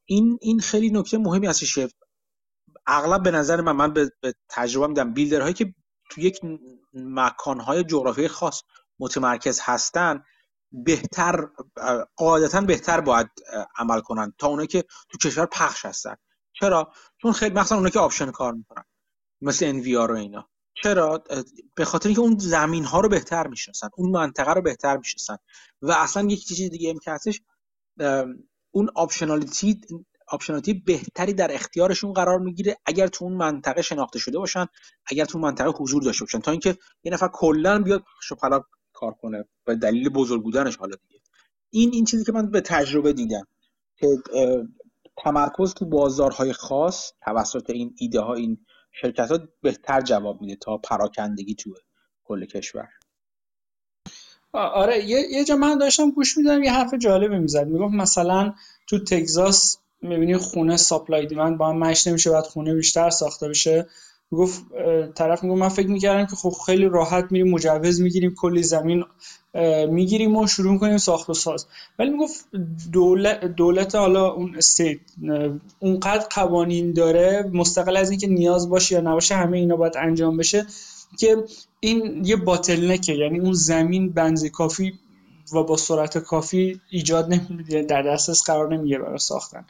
[0.06, 1.80] این این خیلی نکته مهمی هستش
[2.88, 4.12] اغلب به نظر من من به,
[4.50, 5.74] تجربه میدم builder هایی که
[6.10, 6.40] تو یک
[6.94, 8.62] مکانهای جغرافیایی خاص
[9.00, 10.24] متمرکز هستن
[10.72, 11.50] بهتر
[12.16, 13.28] قاعدتا بهتر باید
[13.78, 16.16] عمل کنن تا اونایی که تو کشور پخش هستن.
[16.54, 18.84] چرا؟ چون خیلی مثلا اونایی که option کار می‌کنن
[19.42, 20.50] مثل NVR و اینا.
[20.84, 21.24] چرا؟
[21.76, 25.38] به خاطر اینکه اون زمین ها رو بهتر می‌شناسن اون منطقه رو بهتر می‌شناسن.
[25.82, 27.42] و اصلا یک چیز دیگه هم که هستش
[28.72, 29.82] اون optionality
[30.28, 34.66] optionality بهتری در اختیارشون قرار می‌گیره اگر تو اون منطقه شناخته شده باشن
[35.06, 36.40] اگر تو اون منطقه حضور داشته باشن.
[36.40, 38.62] تا اینکه یه نفر کلا بیاد شپلا
[38.94, 41.22] کار کنه به دلیل بزرگ بودنش حالا دیگه.
[41.70, 43.48] این این چیزی که من به تجربه دیدم
[43.98, 44.08] که
[45.18, 50.78] تمرکز تو بازارهای خاص توسط این ایده ها این شرکت ها بهتر جواب میده تا
[50.78, 51.74] پراکندگی تو
[52.24, 52.88] کل کشور.
[54.54, 57.68] آره یه, یه جا من داشتم گوش میدم یه حرف جالبی می‌زد.
[57.68, 58.54] می‌گفت مثلا
[58.88, 63.88] تو تگزاس می‌بینی خونه ساپلای دیمند با هم مش نمیشه بعد خونه بیشتر ساخته بشه.
[64.32, 64.64] گفت
[65.16, 69.04] طرف می‌گفت من فکر می‌کردم که خب خیلی راحت میریم مجوز می‌گیریم کلی زمین
[69.90, 71.66] می‌گیریم و شروع کنیم ساخت و ساز.
[72.00, 72.46] ولی می‌گفت
[72.92, 75.00] دولت, دولت حالا اون استیت
[75.80, 80.66] اونقدر قوانین داره مستقل از اینکه نیاز باشه یا نباشه همه اینا باید انجام بشه.
[81.20, 81.44] که
[81.80, 84.94] این یه باتلنکه یعنی اون زمین بنز کافی
[85.54, 89.66] و با سرعت کافی ایجاد نمیده در دسترس قرار نمیگه برای ساختن.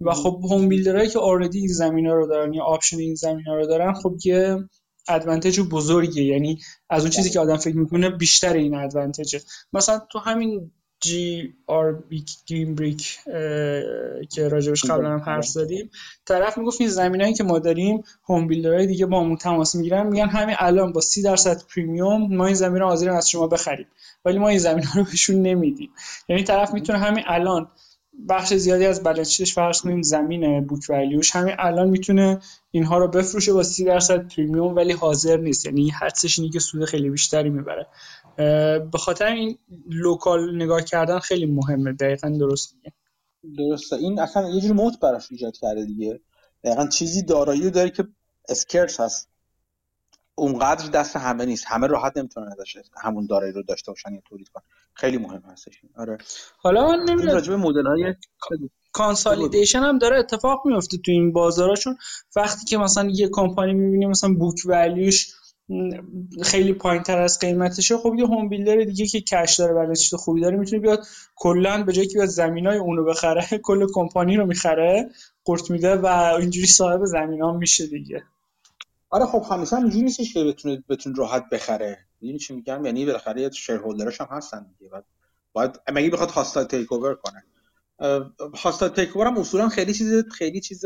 [0.00, 3.14] و خب home builder هایی که already این زمین ها رو دارن یا option این
[3.14, 4.68] زمین ها رو دارن خب یه
[5.08, 6.24] advantage بزرگیه.
[6.24, 6.58] یعنی
[6.90, 9.40] از اون چیزی که آدم فکر می‌کنه بیشتر این advantage ه
[9.72, 13.18] مثلا تو همین GRB Green Brick
[14.30, 15.90] که راجبش قبلا هم حرف زدیم.
[16.26, 20.06] طرف می‌گفت این زمینایی که ما داریم home builder های دیگه باهامون تماس می‌گیرن.
[20.06, 23.86] میگن همین الان با سی درصد premium ما این زمین رو حاضریم از شما بخریم.
[24.24, 25.90] ولی ما این زمین رو بهشون نمیدیم.
[26.28, 27.70] یعنی طرف می‌تونه همین الان
[28.28, 32.40] بخش زیادی از بلنس فرض کنیم زمین book value ش همین الان می‌تونه
[32.70, 35.66] اینها رو بفروشه با 30 درصد premium ولی حاضر نیست.
[35.66, 37.86] یعنی حدسش اینه که سود خیلی بیشتری می‌بره.
[38.36, 39.58] به خاطر این
[39.90, 42.92] local نگاه کردن خیلی مهمه دقیقا درست میگه.
[43.58, 43.96] درسته.
[43.96, 46.20] این اصلا یه جور moat براش ایجاد کرده دیگه.
[46.64, 48.08] دقیقا چیزی دارایی داره که
[48.48, 49.28] scarce هست.
[50.34, 51.64] اونقدر دست همه نیست.
[51.68, 54.62] همه راحت نمی‌تونن ازش همون دارایی رو داشته باشن یا تولید کنن.
[54.94, 56.18] خیلی مهم هستش آره.
[56.58, 57.34] حالا نمی‌دونم.
[57.34, 58.14] راجع مدل های
[58.92, 61.96] کانسالیدیشن هم داره اتفاق میفته تو این بازاراشون.
[62.36, 65.26] وقتی که مثلا یه کمپانی می‌بینیم مثلا بوک ولیوش
[66.42, 67.96] خیلی پایین تر از قیمتشه.
[67.96, 71.06] خب یه هوم بیلدر دیگه که کش داره بالانس خوبی داره می‌تونه بیاد
[71.36, 75.10] کلا به جای که بیاد زمینای اونو بخره کل کمپانی رو می‌خره
[75.44, 76.06] قرت میده و
[76.40, 78.22] اینجوری صاحب زمین میشه دیگه.
[79.10, 81.98] آره خب همیشه اینجوری نیستش که بتونه بتونه راحت بخره.
[82.20, 85.04] می‌دونی چی میگم؟ یعنی بالاخره shareholder ش هم هستن دیگه بعد
[85.52, 87.44] باید مگه بخواد hostile takeover کنه؟
[88.54, 90.84] hostile takeover هم اصولا خیلی چیز خیلی چیز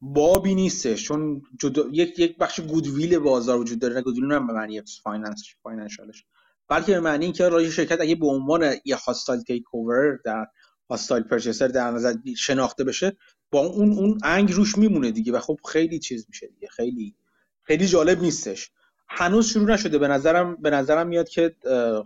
[0.00, 1.84] بابی نیستش چون جدا...
[1.92, 6.24] یک یک بخش goodwill بازار وجود داره goodwill نه به معنی finance financial ش
[6.68, 10.46] بلکه به معنی اینکه راه شرکت اگه به عنوان یه hostile takeover در
[10.90, 13.16] hostile purchaser در نظر شناخته بشه
[13.50, 17.14] با اون اون انگ روش میمونه دیگه و خب خیلی چیز میشه دیگه خیلی
[17.62, 18.70] خیلی جالب نیستش.
[19.08, 19.98] هنوز شروع نشده.
[19.98, 21.56] به نظرم به نظرم میاد که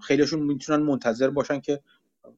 [0.02, 1.80] خیلیشون می‌تونن منتظر باشن که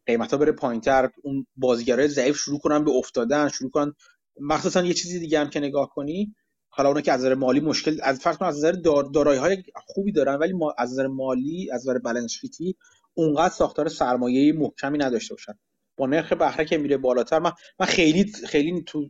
[0.06, 3.94] قیمتا بره پایینتر اون بازیگرای ضعیف شروع کنن به افتادن شروع کنن
[4.40, 6.34] مخصوصا یه چیزی دیگه هم که نگاه کنی
[6.68, 8.72] حالا اونا که از نظر مالی مشکل از فرض کن از نظر
[9.14, 12.76] دارایی های خوبی دارن ولی ما از نظر مالی از نظر بالانس شیتی
[13.14, 15.52] اونقدر ساختار سرمایه محکمی نداشته باشن.
[15.96, 19.08] با نرخ بهره که میره بالاتر من من خیلی خیلی تو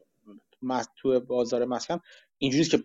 [0.97, 2.01] تو بازار مسکن
[2.39, 2.85] اینجوریه که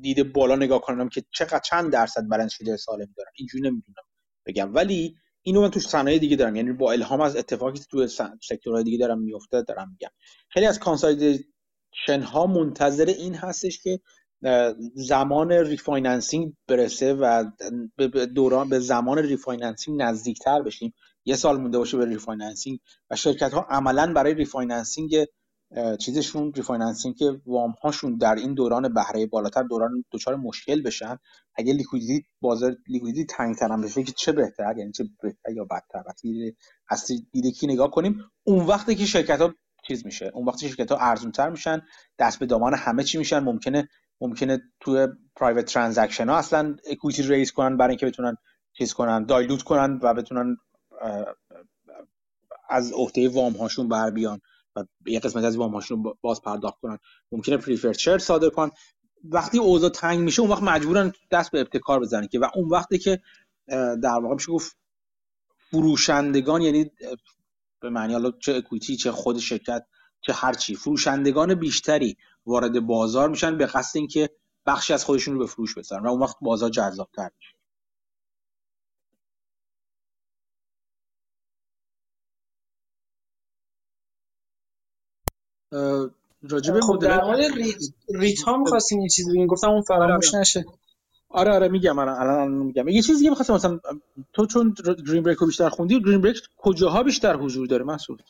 [0.00, 4.02] دیده بالا نگاه کنم که چقدر چند درصد balance sheet سالم دارن اینجوری نمی‌دونم
[4.46, 4.74] بگم.
[4.74, 6.56] ولی اینو من تو صنایع دیگه دارم.
[6.56, 8.06] یعنی با الهام از اتفاقی تو
[8.42, 10.10] sector های دیگه دارم میفته دارم میگم.
[10.48, 11.44] خیلی از consolidation
[12.08, 14.00] ها منتظر این هستش که
[14.94, 17.44] زمان refinancing برسه و
[17.96, 20.94] به دوران به زمان refinancing نزدیکتر بشیم.
[21.24, 22.78] یه سال مونده باشه به refinancing
[23.10, 25.26] و شرکت ها عملا برای refinancing
[26.00, 27.16] چیزشون refinancing
[27.46, 31.18] وام هاشون در این دوران بهره بالاتر دوران دچار مشکل بشن.
[31.54, 36.02] اگه liquidity بازار liquidity تنگتر هم بشه که چه بهتر؟ یعنی چه بهتر یا بدتر؟
[36.06, 36.56] وقتی
[36.88, 39.54] از دیده نگاه کنیم اون وقتی که شرکت ها
[39.86, 40.30] چیز میشه.
[40.34, 41.82] اون وقتی شرکت ها ارزون تر میشن
[42.18, 43.88] دست به دامان همه چی میشن ممکنه
[44.20, 48.36] ممکنه توی private transaction ها اصلا equity raise کنن برای اینکه بتونن
[48.72, 50.56] چیز کنن دایلوت کنن و بتونن
[52.68, 54.40] از عهده وام هاشون بر بیان
[54.76, 56.98] و یه قسمت از وام هاشون باز پرداخت کنن.
[57.32, 58.70] ممکنه پریفرد شیر صادر کنن.
[59.24, 62.98] وقتی اوضاع تنگ میشه اون وقت مجبورن دست به ابتکار بزنن که و اون وقتی
[62.98, 63.20] که
[64.02, 64.76] در واقع میشه گفت
[65.70, 66.90] فروشندگان یعنی
[67.80, 69.86] به معنی حالا چه اکویتی چه خود شرکت
[70.20, 72.16] چه هرچی فروشندگان بیشتری
[72.46, 74.30] وارد بازار میشن به قصد اینکه
[74.66, 77.56] بخشی از خودشون رو به فروش بذارن و اون وقت بازار جذابتر میشه.
[86.42, 87.40] راجب خب در مورد
[88.08, 90.40] ریت, ها می‌خواستین یه چیزی بگین گفتم اون فراموش آره.
[90.40, 90.64] نشه.
[91.36, 92.88] آره آره میگم الان الان میگم.
[92.88, 93.78] یه چیزی می‌خواستم مثلا
[94.32, 94.74] تو چون
[95.08, 98.22] گرین بریک رو بیشتر خوندی گرین بریک کجاها بیشتر حضور داره مسعود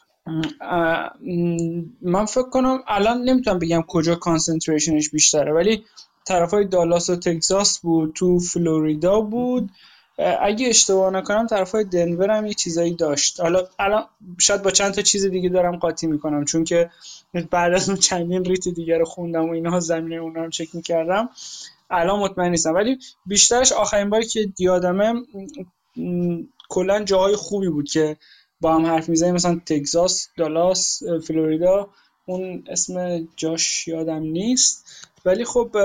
[2.02, 5.84] من فکر کنم الان نمی‌تونم بگم کجا concentration ش بیشتره ولی
[6.26, 9.70] طرف های دالاس و تگزاس بود تو فلوریدا بود.
[10.40, 13.40] اگه اشتباه نکنم طرف های دنور هم یه چیزایی داشت.
[13.40, 14.04] حالا الان
[14.40, 16.90] شاید با چند تا چیز دیگه دارم قاطی می‌کنم چون که
[17.50, 21.28] بعد از اون چندین REIT دیگه رو خوندم و اینها زمینه اون هم چک می‌کردم.
[21.90, 22.74] الان مطمئن نیستم.
[22.74, 25.14] ولی بیشترش آخرین باری که یادمه
[26.68, 28.16] کلا جاهای خوبی بود که
[28.60, 29.34] با هم حرف می‌زنیم.
[29.34, 31.90] مثلا تگزاس دالاس فلوریدا
[32.26, 35.08] اون اسم جاش یادم نیست.
[35.24, 35.76] ولی خب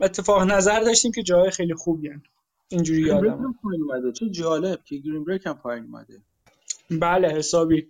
[0.00, 2.22] اتفاق نظر داشتیم که جاهای خیلی خوبی هن.
[2.68, 4.12] اینجوری یادم اومده.
[4.12, 6.22] چه جالب که گرین بریک هم پایین اومده.
[6.90, 7.86] بله حسابی.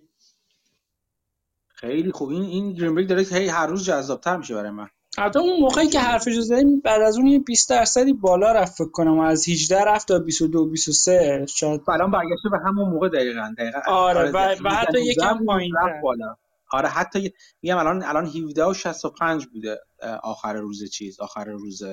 [1.67, 2.29] خیلی خوب.
[2.29, 4.89] این این گرین بریک داره هی هر روز جذابتر میشه برای من.
[5.17, 8.91] حتی اون موقعی که حرف زدیم بعد از اون یه 20 درصدی بالا رفت فکر
[8.91, 11.81] کنم از 18 رفت تا 22 23 شاید.
[11.87, 13.79] الان برگشته به همون موقع دقیقاً دقیقاً.
[13.87, 16.35] آره, آره و, و حتی یکم پایین بالا.
[16.71, 19.79] آره حتی میگم الان الان 17 و 65 بوده
[20.23, 21.83] آخر روز چیز آخر روز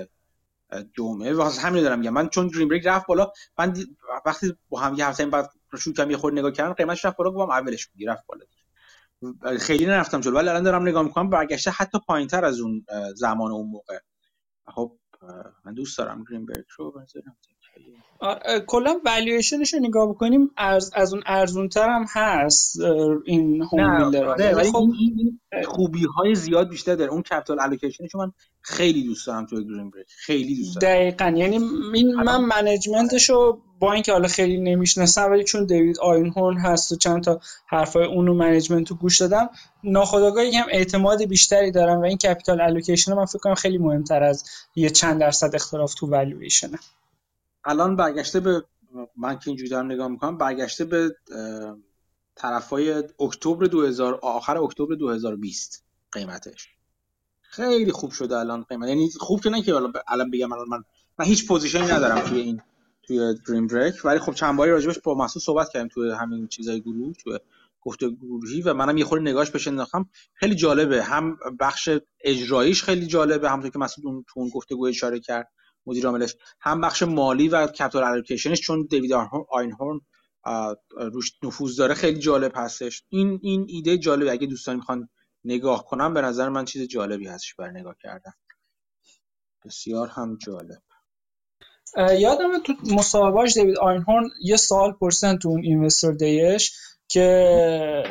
[0.96, 2.12] جمعه واسه همین دارم میگم.
[2.12, 3.76] من چون گرین بریک رفت بالا من
[4.26, 7.30] وقتی با هم یه هفته بعد شروع کردم یه خورده نگاه کردم قیمتش رفت بالا
[7.30, 8.44] گفتم اولش بود رفت بالا.
[9.60, 13.70] خیلی نرفتم جلو ولی الان دارم نگاه می‌کنم برگشته حتی پایینتر از اون زمان اون
[13.70, 13.98] موقع.
[14.68, 14.98] خب
[15.64, 17.38] من دوست دارم گرین بریک رو بذارم
[18.66, 22.80] کلا والویشنش رو نگاه بکنیم از از اون ارزون تر هم هست
[23.24, 27.10] این home builder ولی خب این خوبی های زیاد بیشتر داره.
[27.10, 30.94] اون capital allocation ش من خیلی دوست دارم تو Green Brick خیلی دوست دارم.
[30.94, 31.38] دقیقاً.
[31.38, 31.58] یعنی
[31.94, 36.92] این من management ش رو با اینکه حالا خیلی نمی‌شناسم ولی چون دیوید آینهورن هست
[36.92, 39.50] و چند تا حرفای اونو management رو گوش دادم
[39.84, 44.44] ناخودآگاه هم اعتماد بیشتری دارم و این capital allocation من فکر کنم خیلی مهمتر از
[44.74, 46.78] یه چند درصد اختلاف تو والویشنه
[47.68, 48.64] الان برگشته به
[49.16, 51.16] من که اینجوری دارم نگاه می‌کنم برگشته به
[52.34, 56.68] طرفای اکتبر 2000 آخر اکتبر 2020 قیمتش.
[57.40, 58.88] خیلی خوب شده الان قیمت.
[58.88, 59.74] یعنی خوب که نه که
[60.08, 60.84] الان بگم الان من
[61.18, 62.60] من هیچ position ی ندارم توی این
[63.02, 66.80] توی Green Brick ولی خب چند باری راجبش با مسعود صحبت کردیم توی همین چیزای
[66.80, 67.38] گروه توی
[67.80, 70.08] گفته گروهی و منم یه خورده نگاهش بشه انداختم.
[70.34, 71.02] خیلی جالبه.
[71.02, 71.90] هم بخش
[72.20, 73.50] اجراییش خیلی جالبه.
[73.50, 75.48] همونطور که مسعود اون تو اون گفتگو اشاره کرد.
[75.88, 76.36] مدیر عاملش.
[76.60, 79.12] هم بخش مالی و capital allocation ش چون دیوید
[79.50, 80.00] آینهورن
[80.96, 83.02] روش نفوذ داره خیلی جالب هستش.
[83.08, 84.32] این این ایده جالبه.
[84.32, 85.08] اگه دوستان می‌خوان
[85.44, 88.32] نگاه کنم به نظر من چیز جالبی هستش برای نگاه کردن.
[89.64, 90.82] بسیار هم جالب.
[92.18, 96.72] یادم تو مصاحبهاش دیوید آینهورن یه سال پرسیدن تو اون investor day ش
[97.08, 98.04] که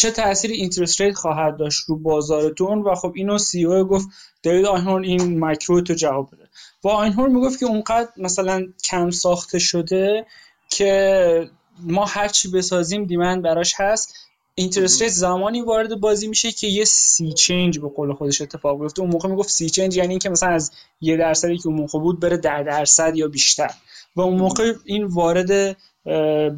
[0.00, 4.08] چه تأثیری interest rate خواهد داشت رو بازارتون؟ و خب اینو CEO گفت
[4.42, 6.48] دیوید آینهورن این مایکرو تو جواب بده.
[6.84, 10.26] و آینهورن می‌گفت که اونقدر مثلا کم ساخته شده
[10.68, 11.50] که
[11.82, 14.14] ما هر چی بسازیم demand براش هست.
[14.54, 19.02] interest rate زمانی وارد بازی میشه که یه sea change به قول خودش اتفاق بیفته.
[19.02, 22.20] اون موقع می‌گفت sea change یعنی اینکه مثلا از یه درصدی که اون موقع بود
[22.20, 23.70] بره ده درصد یا بیشتر.
[24.16, 25.76] و اون موقع این وارد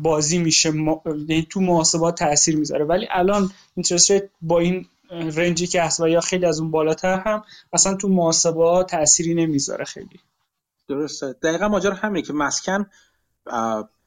[0.03, 2.84] بازی میشه یعنی تو محاسبات تاثیر می‌ذاره.
[2.84, 6.70] ولی الان interest rate با این range ی که هست و یا خیلی از اون
[6.70, 10.20] بالاتر هم اصلا تو محاسبات تأثیری نمی‌ذاره خیلی.
[10.88, 11.32] درسته.
[11.32, 12.86] دقیقا ماجرا همینه که مسکن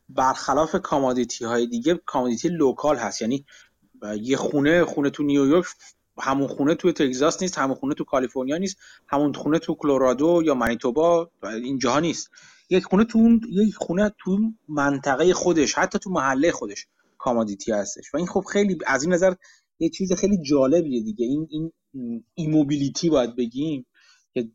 [0.09, 3.21] برخلاف commodity های دیگه commodity local هست.
[3.21, 3.45] یعنی
[4.21, 5.65] یه خونه خونه تو نیویورک
[6.19, 8.77] همون خونه توی تگزاس نیست همون خونه تو کالیفرنیا نیست
[9.07, 12.31] همون خونه تو کلرادو یا منیتوبا اینجاها نیست.
[12.70, 16.88] یک خونه تو یک خونه تو منطقه خودش حتی تو محله خودش
[17.18, 18.13] commodity هستش.
[18.13, 19.34] و این خب خیلی از این نظر
[19.80, 21.26] یه چیز خیلی جالبیه دیگه.
[21.26, 21.72] این این
[22.36, 23.86] immobility باید بگیم
[24.34, 24.49] که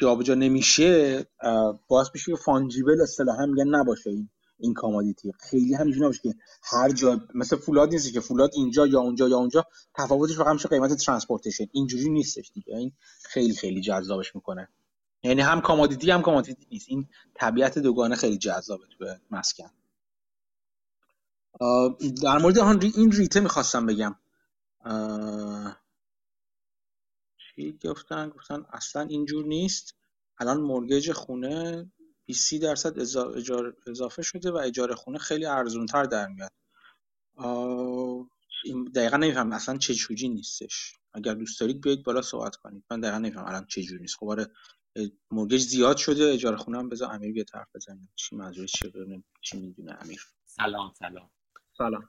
[0.00, 1.24] جابجا نمیشه
[1.88, 4.28] باعث میشه fungible اصطلاحا میگن نباشه این
[4.60, 9.00] این commodity خیلی همینجوری نباشه که هر جا مثل فولاد نیست که فولاد اینجا یا
[9.00, 12.76] اونجا یا اونجا تفاوتش فقط میشه قیمت transportation اینجوری نیستش دیگه.
[12.76, 12.92] این
[13.22, 14.68] خیلی خیلی جذابش می‌کنه.
[15.22, 16.88] یعنی هم commodity هم commodity نیست.
[16.88, 19.70] این طبیعت دوگانه خیلی جذابه تو مسکن.
[22.22, 24.16] در مورد این ریته می‌خواستم بگم.
[27.38, 29.94] چی گفتن؟ گفتن اصلا اینجور نیست.
[30.38, 31.90] الان مورگج خونه
[32.24, 32.98] 20 درصد
[33.86, 36.52] اضافه شده و اجاره خونه خیلی ارزونتر در میاد.
[38.94, 40.94] دقیقا نمیفهم اصلا چه جوری نیستش.
[41.14, 42.84] اگر دوست دارید بیاید بالا صحبت کنید.
[42.90, 44.16] من دقیقا نمیفهم الان چه جوری نیست.
[44.16, 44.50] خب آره
[45.30, 46.32] مورگج زیاد شده.
[46.32, 48.08] اجاره خونه هم بذار امیر بیاد حرف بزنه.
[48.14, 48.92] چی منظورش چیه
[49.40, 50.26] چی می‌دونه امیر.
[50.44, 51.30] سلام سلام.
[51.72, 52.08] سلام.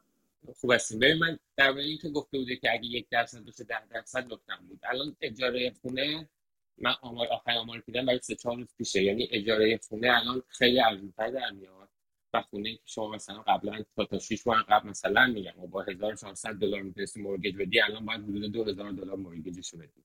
[0.56, 3.88] خوب هستیم ببین من در مورد اینکه گفته بوده که اگه یک درصد بشه ده
[3.88, 4.80] درصد نکتم بود.
[4.84, 6.30] الان اجاره خونه
[6.78, 9.04] من آمار آخر آمار دیدم برای سه چهار روز پیشه.
[9.04, 11.90] یعنی اجاره خونه الان خیلی ارزونتر در میاد
[12.34, 16.54] و خونه که شما مثلا قبلا تا تا 6 ماه قبل مثلا میگم با 1400
[16.54, 20.04] دلار می‌تونستی مورگج بدی الان باید حدود 2000 دلار مورگجشو بدی.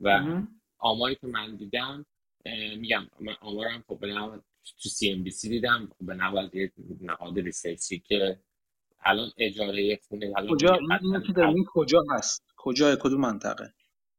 [0.00, 0.42] و
[0.84, 2.06] آماری که من دیدم
[2.78, 4.14] میگم من آمارم خب به
[4.82, 6.50] تو CNBC دیدم خب به نوع از
[7.00, 8.38] نهاد research ی که
[9.04, 10.78] الان اجاره خونه الان کجا؟
[11.36, 13.74] این کجا هست؟ کجا کدوم منطقه؟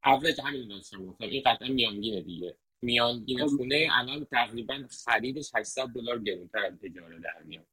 [0.06, 1.26] اوریج همین داشتم گفتم.
[1.26, 2.58] این قطعا میانگینه دیگه.
[2.82, 3.58] میانگین خب.
[3.58, 7.66] خونه الان تقریبا خریدش 800 دلار گرونتر از اجاره در میاد.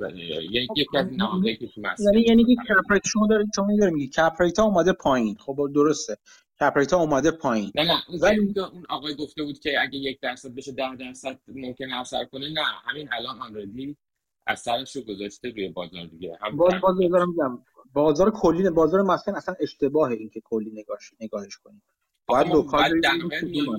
[0.00, 4.08] یکی یکی از نهادهایی که تو یعنی یعنی که cap شما دارید شما دارید میگی
[4.08, 5.36] cap rate اومده پایین.
[5.36, 6.16] خب درسته.
[6.60, 7.72] cap rate اومده پایین.
[7.74, 12.00] نه نه ولی اون آقای گفته بود که اگه یک درصد بشه 10 درصد ممکنه
[12.00, 13.96] اثر کنه نه همین الان already
[14.46, 16.38] اثرش رو گذاشته روی بازار دیگه.
[16.40, 17.58] هم باز باز بازار میگم
[17.92, 21.82] بازار کلی بازار مسکن اصلا اشتباهه این که کلی نگاهش نگاهش کنیم.
[22.26, 23.10] باید local در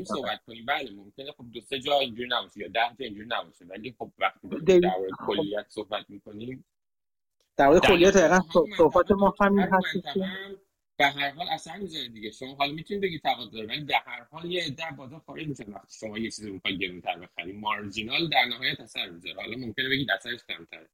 [0.03, 0.65] صحبت کنیم.
[0.65, 4.11] بله ممکنه خب دو سه جا اینجوری نباشه یا ده جا اینجوری نباشه ولی خب
[4.19, 5.25] وقتی در مورد خب.
[5.27, 6.65] کلیت صحبت می‌کنیم
[7.57, 8.39] در مورد کلیت دقیقا
[8.77, 10.17] صحبت ما همین هست
[10.97, 12.31] به هر حال اثر می‌ذاره دیگه.
[12.31, 15.65] شما حالا می‌تونید بگید تقاضا داره ولی در هر حال یه عده بازار خارج میشه
[15.67, 19.35] وقتی شما یه چیزی رو می‌خواید گرونتر بخرید مارجینال در نهایت اثر می‌ذاره.
[19.35, 20.89] حالا ممکنه بگید اثرش کمتره.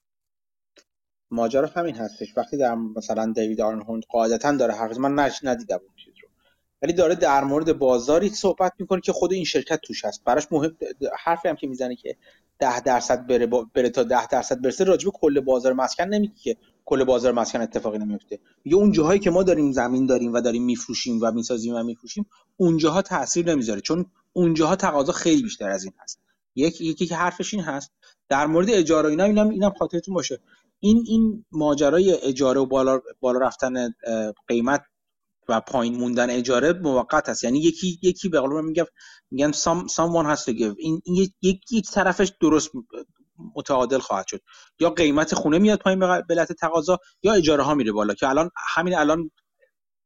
[1.32, 2.38] ماجرا همین هستش.
[2.38, 6.30] وقتی در مثلا دیوید آرنهولد قاعدتا داره حرف من نش ندیدم اون چیز رو.
[6.82, 10.24] ولی داره در مورد بازاری صحبت می‌کنه که خود این شرکت توش هست.
[10.24, 10.78] براش مهم
[11.20, 12.18] حرفی هم که می‌زنه که
[12.60, 17.04] ده درصد بره, بره تا ده درصد برسه راجب کل بازار مسکن نمیگه که کل
[17.04, 18.40] بازار مسکن اتفاقی نمیفته.
[18.66, 22.26] میگه اون جاهایی که ما داریم زمین داریم و داریم میفروشیم و می‌سازیم و میفروشیم
[22.58, 26.20] اونجاها تاثیر نمی‌ذاره چون اونجاها تقاضا خیلی بیشتر از این هست.
[26.56, 27.92] یک یکی که حرفش این هست
[28.30, 30.40] در مورد اجاره اینا اینم اینم خاطرتون باشه.
[30.80, 33.94] این این ماجرای اجاره و بالا بالا رفتن
[34.48, 34.82] قیمت
[35.50, 38.86] و پایین موندن اجاره موقت هست یعنی یکی یکی به قول میگم
[39.32, 40.76] میگن has to give.
[40.78, 42.72] این, این یک یک طرفش درست
[43.56, 44.42] متعادل خواهد شد.
[44.80, 48.50] یا قیمت خونه میاد پایین به علت تقاضا یا اجاره ها میره بالا که الان
[48.76, 49.32] همین الان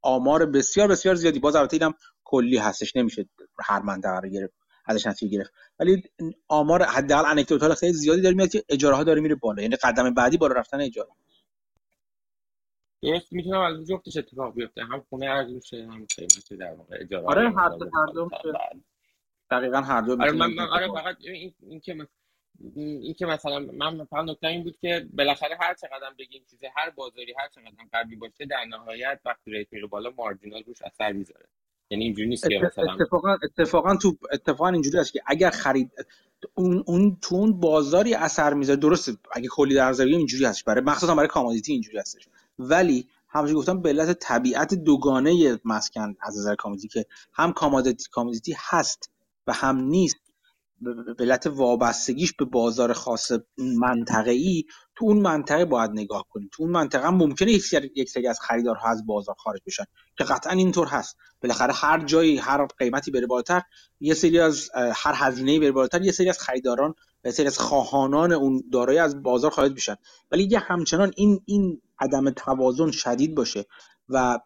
[0.02, 1.40] آمار بسیار بسیار زیادی.
[1.40, 1.94] باز البته اینم
[2.24, 3.30] کلی هستش نمیشه
[3.64, 4.54] هر منطقه رو گرفت
[4.86, 5.52] ازش نتیجه گرفت.
[5.80, 6.04] ولی
[6.48, 9.62] آمار حداقل انکدوتال خیلی زیادی داره میاد که اجاره ها داره میره بالا.
[9.62, 11.10] یعنی قدم بعدی بالا رفتن اجاره.
[13.04, 14.84] درست می‌تونم از جفتش اتفاق بیفته.
[14.84, 17.26] هم خونه ارزون شه هم قیمت در واقع اجاره.
[17.26, 18.30] آره هر دو هر دو
[19.52, 22.08] دقیقاً هر دو آره من آره فقط این, این که
[22.76, 26.90] این که مثلا من فقط نکته این بود که بالاخره هر چقدر بگیم چیزی هر
[26.90, 31.46] بازاری هر چقدر قوی باشه در نهایت وقتی rate میره بالا marginal روش اثر می‌ذاره.
[31.90, 35.92] یعنی اینجوری نیست که مثلا اتفاقا اتفاقا تو اتفاقا اینجوری است که اگر خرید
[36.54, 40.84] اون اون تو اون بازاری اثر می‌ذاره درسته اگه کلی در نظر اینجوری هست برای
[40.84, 42.28] مخصوصا برای commodity اینجوری هستش.
[42.60, 48.56] ولی همونجوری گفتم به علت طبیعت دوگانه مسکن از نظر commodity که هم commodity commodity
[48.58, 49.12] هست
[49.48, 50.25] و هم نیست.
[51.20, 54.64] علت وابستگیش به بازار خاص منطقه‌ای
[54.96, 58.90] تو اون منطقه باید نگاه کنیم تو اون منطقه هم ممکنه یک سری, از خریدارها
[58.90, 59.84] از بازار خارج بشن
[60.18, 61.18] که قطعا اینطور هست.
[61.42, 63.62] بالاخره هر جایی هر قیمتی بره بالاتر
[64.00, 66.94] یه سری از هر هزینه بره بالاتر یه سری از خریداران
[67.32, 69.96] سری از خواهانان اون دارایی از بازار خارج بشن
[70.32, 73.66] ولی یه همچنان این این عدم توازن شدید باشه
[74.10, 74.40] و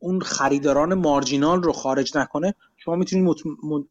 [0.00, 3.36] اون خریداران مارجینال رو خارج نکنه شما می‌تونید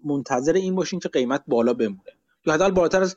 [0.05, 2.11] منتظر این باشین که قیمت بالا بمونه.
[2.45, 3.15] یا حداقل بالاتر از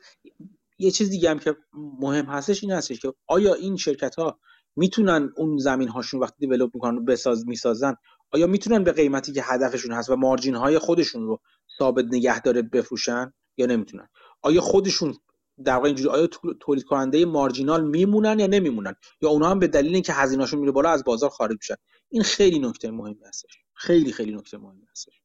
[0.79, 4.39] یه چیز دیگه هم که مهم هستش این هستش که آیا این شرکت ها
[4.75, 7.95] می‌تونن اون زمین هاشون وقتی دیولپ می‌کنن بساز می‌سازن
[8.31, 11.39] آیا می‌تونن به قیمتی که هدفشون هست و مارجین های خودشون رو
[11.79, 14.07] ثابت نگه داره بفروشن یا نمی‌تونن؟
[14.41, 15.15] آیا خودشون
[15.63, 16.27] در واقع اینجوری آیا
[16.59, 20.89] تولید کننده مارجینال میمونن یا نمیمونن؟ یا اونها هم به دلیل اینکه هزینه‌شون میره بالا
[20.89, 21.75] از بازار خارج میشن؟
[22.09, 23.57] این خیلی نکته مهمی هستش.
[23.73, 25.21] خیلی خیلی نکته مهمی هستش.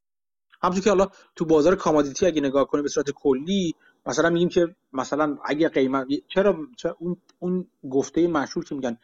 [0.63, 3.75] همونطور که حالا تو بازار کامادیتی اگه نگاه کنیم به صورت کلی
[4.07, 8.99] مثلا میگیم که مثلا اگه قیمت چرا, چرا اون اون گفته مشهور که میگن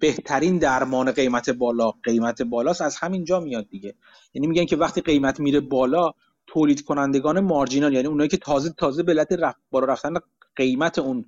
[0.00, 3.94] بهترین درمان قیمت بالا قیمت بالاست از همین جا میاد دیگه.
[4.34, 6.12] یعنی میگن که وقتی قیمت میره بالا
[6.46, 10.14] تولید کنندگان مارجینال یعنی اونایی که تازه تازه به علت رفت بالا رفتن
[10.56, 11.24] قیمت اون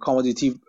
[0.00, 0.60] کامودیتی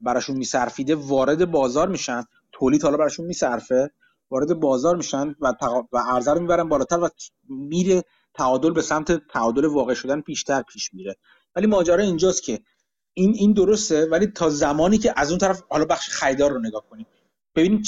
[0.00, 2.24] براشون میصرفیده وارد بازار میشن.
[2.52, 3.90] تولید حالا براشون میصرفه
[4.30, 5.84] وارد بازار میشن و تق...
[5.92, 7.08] و عرضه رو می‌برن بالاتر و
[7.48, 8.02] میره
[8.34, 11.16] تعادل به سمت تعادل واقع شدن بیشتر پیش میره.
[11.56, 12.60] ولی ماجرا اینجاست که
[13.14, 16.84] این این درسته ولی تا زمانی که از اون طرف حالا بخش خریدار رو نگاه
[16.90, 17.06] کنیم
[17.54, 17.82] ببینیم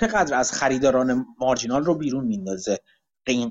[0.00, 2.80] چقدر از خریداران مارجینال رو بیرون میندازه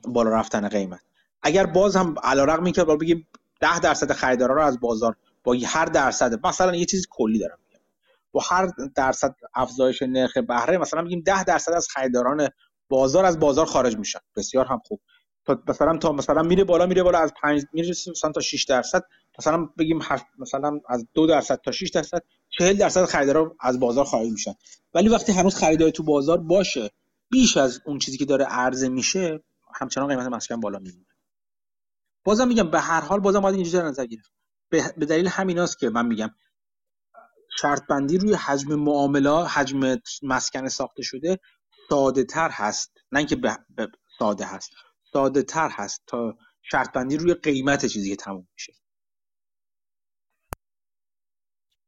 [0.08, 1.02] بالا رفتن قیمت.
[1.46, 3.28] اگر باز هم علیرغم اینکه بگیم
[3.60, 7.82] 10 درصد خریدارا رو از بازار با هر درصد مثلا یه چیز کلی دارم میگم.
[8.32, 12.50] با هر درصد افزایش نرخ بهره مثلا میگیم 10 درصد از خریداران
[12.90, 14.20] بازار از بازار خارج میشن.
[14.36, 15.00] بسیار هم خوب.
[15.46, 19.04] تا مثلا تا مثلا میره بالا میره بالا از 5 میره مثلا تا 6 درصد.
[19.40, 20.00] مثلا بگیم
[20.40, 24.54] مثلا از 2 درصد تا 6 درصد 40 درصد خریدارا از بازار خارج میشن.
[24.94, 26.90] ولی وقتی هنوز خریداری تو بازار باشه
[27.30, 29.44] بیش از اون چیزی که داره عرضه میشه
[29.82, 31.15] همچنان قیمت مسکن بالا میمونه.
[32.26, 34.32] بازم میگم به هر حال بازم باید اینجوری نظر گرفت.
[34.70, 36.30] به دلیل همیناست که من میگم
[37.62, 41.40] شرط بندی روی حجم معامله حجم مسکن ساخته شده
[41.90, 42.92] ساده تر هست.
[43.12, 43.38] نه اینکه
[44.20, 44.72] ساده هست
[45.14, 48.74] ساده تر هست تا شرط بندی روی قیمت چیزی که تموم میشه.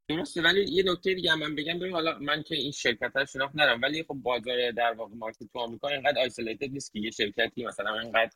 [0.09, 1.79] درسته ولی یه نکته دیگه من بگم.
[1.79, 5.43] ببین حالا من که این شرکت ها شناخت ندارم ولی خب بازار در واقع مارکت
[5.53, 8.31] تو آمریکا اینقدر آیسولیتد نیست که یه شرکتی مثلا اینقدر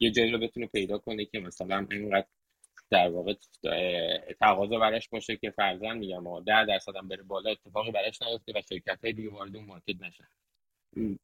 [0.00, 2.26] یه جایی رو بتونه پیدا کنه که مثلا اینقدر
[2.90, 3.34] در واقع
[4.40, 8.62] تقاضا براش باشه که فرزن میگم ده درصد هم بره بالا اتفاقی براش نیفته و
[8.68, 10.28] شرکت های دیگه وارد اون مارکت نشن.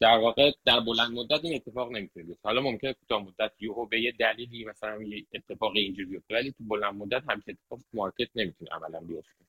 [0.01, 4.01] در واقع در بلند مدت این اتفاق نمی‌تونه بیفته حالا ممکنه کوتاه مدت یهو به
[4.01, 8.71] یه دلیلی مثلا یه اتفاق اینجوری بیفته ولی تو بلند مدت هم اتفاق مارکت نمی‌تونه
[8.71, 9.45] عملا بیفته.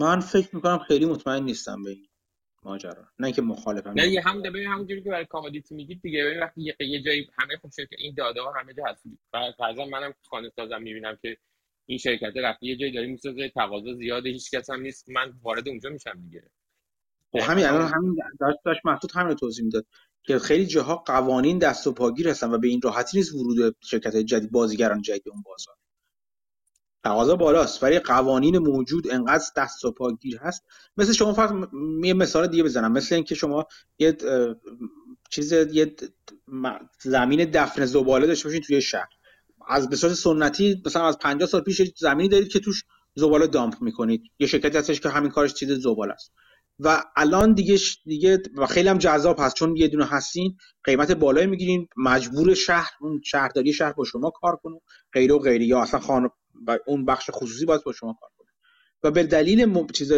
[0.00, 2.08] من فکر می‌کنم خیلی مطمئن نیستم به این.
[2.62, 3.04] ماجرا.
[3.18, 6.24] نه که مخالفم نه یه هم ببین همونجوری که برای commodity میگید دیگه.
[6.24, 9.04] ببین وقتی یه, یه جایی همه خب شرکت این داده ها همه جا هست
[9.58, 11.36] فرضاً منم خانه سازم می‌بینم که
[11.86, 15.10] این شرکت رفت یه جایی داره می‌سازه تقاضا زیاده هیچ کس هم نیست.
[15.10, 16.42] من وارد اونجا میشم دیگه.
[17.32, 19.86] خب همین الان همین داشت داشت محدود همین توضیح می‌داد
[20.22, 24.16] که خیلی جاها قوانین دست و پاگیر هستن و به این راحتی نیست ورود شرکت
[24.16, 25.76] جدید بازیگران جدید اون بازار.
[27.08, 30.64] تقاضا بالاست ولی قوانین موجود انقدر دست و پاگیر هست.
[30.96, 31.54] مثل شما فقط
[32.04, 32.92] یه مثال دیگه بزنم.
[32.92, 33.66] مثل اینکه شما
[33.98, 34.16] یه
[35.30, 35.96] چیز یه
[37.02, 39.08] زمین دفن زباله داشته باشین توی شهر.
[39.68, 43.74] از به صورت سنتی مثلا از 50 سال پیش زمینی دارید که توش زباله دامپ
[43.80, 44.22] می‌کنید.
[44.38, 46.32] یه شرکتی هستش که همین کارش چیز زباله است.
[46.80, 49.54] و الان دیگه دیگه و خیلی هم جذاب هست.
[49.54, 51.88] چون یه دونه هستین قیمت بالایی می‌گیرین.
[51.96, 54.80] مجبور شهر اون شهرداری شهر با شما کار کنه
[55.12, 56.30] غیر و غیری یا اصلا خان
[56.86, 58.48] اون بخش خصوصی باید با شما کار کنه.
[59.02, 59.86] و به دلیل م...
[59.86, 60.12] چیز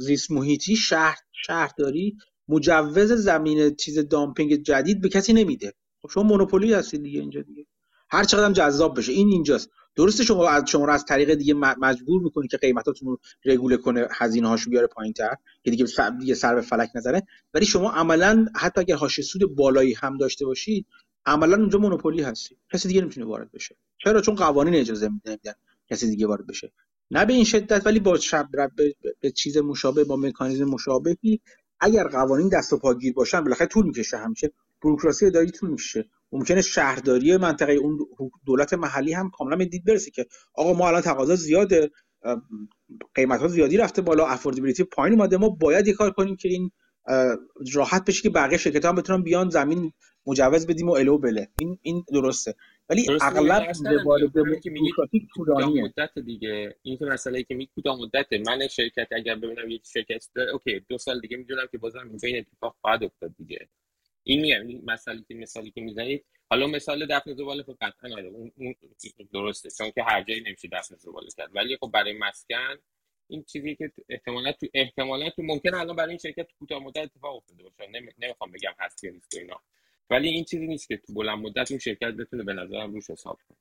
[0.00, 2.16] زیست محیطی شهر شهرداری
[2.48, 5.74] مجوز زمین چیز دامپینگ جدید به کسی نمیده.
[6.02, 7.66] خب شما مونوپولی هستید دیگه اینجا دیگه.
[8.10, 9.12] هر چقدر جذاب بشه.
[9.12, 9.70] این اینجاست.
[9.96, 14.08] درسته شما از شما رو از طریق دیگه مجبور می‌کنید که قیمتاتون رو رگوله کنه
[14.12, 15.34] هزینه هاشو بیاره پایینتر
[15.64, 17.22] که دیگه سر دیگه سر به فلک نزنه.
[17.54, 20.86] ولی شما عملا حتی اگر هاش سود بالایی هم داشته باشید
[21.26, 23.76] عملا اونجا مونوپولی هستی کسی دیگه نمی‌تونه وارد بشه.
[23.98, 25.52] چرا؟ چون قوانین اجازه نمیدن
[25.90, 26.72] کسی دیگه وارد بشه.
[27.10, 31.40] نه به این شدت ولی با شب به, به چیز مشابه با مکانیزم مشابهی
[31.80, 34.52] اگر قوانین دست و پاگیر باشن بالاخره طول می‌کشه همیشه.
[34.80, 37.98] بوروکراسی اداری طول میشه ممکنه شهرداری منطقه اون
[38.46, 41.90] دولت محلی هم کاملا به دید برسه که آقا ما الان تقاضا زیاده
[43.14, 46.70] قیمت ها زیادی رفته بالا افوردبیلیتی پایین اومده ما باید یه کار کنیم که این
[47.74, 49.92] راحت بشه که بقیه شرکت هم بتونن بیان زمین
[50.26, 51.48] مجوز بدیم و الو بله.
[51.58, 52.54] این این درسته.
[52.88, 53.72] ولی اغلب
[54.04, 55.84] بوروکراسی طولانیه.
[55.84, 56.76] مدت دیگه.
[56.82, 60.98] این که مسئله که می کوتاه مدته من شرکت اگر ببینم یک شرکت اوکی دو
[60.98, 63.68] سال دیگه می‌دونم که بازم اینجا این اتفاق خواهد افتاد دیگه.
[64.22, 66.24] این میگم این مسئله که مثالی که می‌زنید.
[66.50, 68.74] حالا مثال دفن زباله خب قطعا آره اون,
[69.32, 71.50] درسته چون که هر جایی نمیشه دفن زباله کرد.
[71.54, 72.76] ولی خب برای مسکن
[73.28, 77.36] این چیزی که احتمالا تو احتمالا تو ممکنه الان برای این شرکت کوتاه مدت اتفاق
[77.36, 77.90] افتاده باشه.
[78.18, 79.60] نمی‌خوام بگم هست یا نیست اینا.
[80.10, 83.38] ولی این چیزی نیست که تو بلند مدت این شرکت بتونه به نظرم روش حساب
[83.48, 83.58] کنه.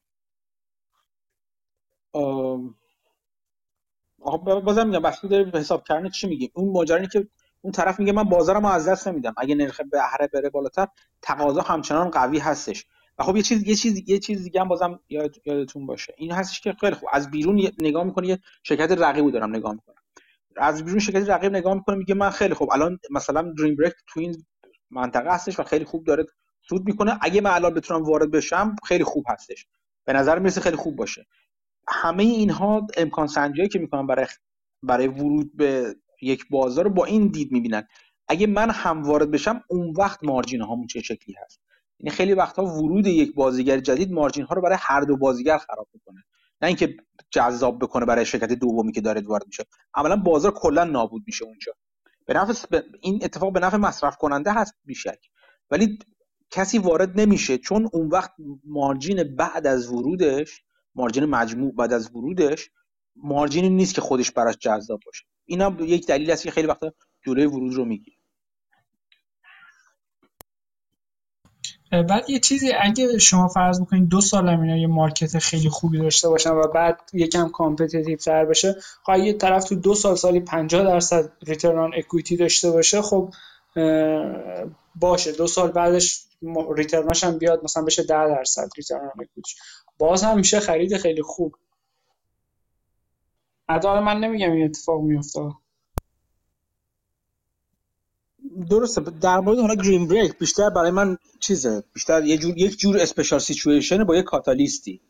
[4.61, 7.27] بازم میگم وقتی داری حساب کردن چی میگی؟ اون ماجرا که
[7.61, 9.33] اون طرف میگه من بازارمو از دست نمیدم.
[9.37, 10.87] اگه نرخ بهره بره بالاتر
[11.21, 12.85] تقاضا همچنان قوی هستش.
[13.17, 16.13] و خب یه چیز یه چیز یه چیز دیگه هم بازم یاد، یادتون باشه.
[16.17, 19.95] این هستش که خیلی خوب از بیرون نگاه می‌کنی یه شرکت رقیبو دارم نگاه می‌کنم.
[20.57, 24.19] از بیرون شرکت رقیب نگاه می‌کنه میگه من خیلی خوب الان مثلا دریم برک تو
[24.19, 24.45] این
[24.93, 26.25] منطقه هستش و خیلی خوب داره
[26.69, 27.17] سود می‌کنه.
[27.21, 29.65] اگه من الان بتونم وارد بشم خیلی خوب هستش.
[30.05, 31.25] به نظر می‌رسه خیلی خوب باشه.
[31.87, 34.27] همه اینها امکان سنجی که می‌کنن برای
[34.83, 37.87] برای ورود به یک بازار رو با این دید می‌بینن.
[38.27, 41.61] اگه من هم وارد بشم اون وقت مارجین هامون چه شکلی هست؟
[41.99, 45.87] یعنی خیلی وقتها ورود یک بازیگر جدید مارجین ها رو برای هر دو بازیگر خراب
[45.93, 46.23] می‌کنه.
[46.61, 46.97] نه اینکه
[47.31, 49.63] جذاب بکنه برای شرکت دومی که داره وارد میشه
[49.93, 51.73] عملا بازار کلا نابود میشه اونجا.
[52.25, 55.19] به نفع این اتفاق به نفع مصرف کننده هست بیشک.
[55.71, 55.99] ولی
[56.51, 58.31] کسی وارد نمیشه چون اون وقت
[58.63, 60.61] مارجین بعد از ورودش
[60.95, 62.69] مارجین مجموع بعد از ورودش
[63.15, 65.25] مارجینی نیست که خودش براش جذاب باشه.
[65.45, 66.93] این هم یک دلیل است که خیلی وقتا
[67.25, 68.17] جلوی ورود رو می‌گیره.
[72.01, 75.99] بعد یه چیزی اگه شما فرض بکنید دو سال هم اینا یه market خیلی خوبی
[75.99, 80.39] داشته باشن و بعد یکم competitive تر بشه خب یه طرف تو دو سال سالی
[80.39, 83.33] 50 درصد return equity داشته باشه خب
[84.95, 85.31] باشه.
[85.31, 86.25] دو سال بعدش
[86.75, 89.55] return اش هم بیاد مثلا بشه 10 درصد return equity
[89.97, 91.55] باز هم میشه خرید خیلی خوب.
[93.69, 95.39] حتی من نمیگم این اتفاق میفته.
[98.69, 102.97] درسته در مورد حالا گرین بریک بیشتر برای من چیزه بیشتر یه جور یک جور
[102.97, 105.01] اسپیشال سیچویشن با یه کاتالیستی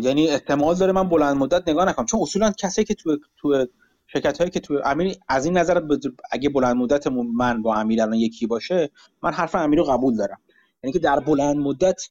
[0.00, 2.06] یعنی احتمال داره من بلند مدت نگاه نکنم.
[2.06, 3.66] چون اصولا کسی که تو تو
[4.06, 5.82] شرکت هایی که تو امیر از این نظر
[6.30, 8.90] اگه بلند مدت من با امیر الان یکی باشه
[9.22, 10.38] من حرف امیر رو قبول دارم.
[10.82, 12.02] یعنی که در بلند مدت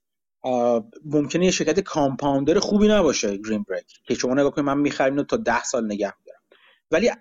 [1.06, 5.38] ممکنه یه شرکت کامپاوندر خوبی نباشه گرین بریک که شما نگاه کنید من می‌خریم تا
[5.38, 6.14] ده سال نگه
[6.94, 7.11] ولی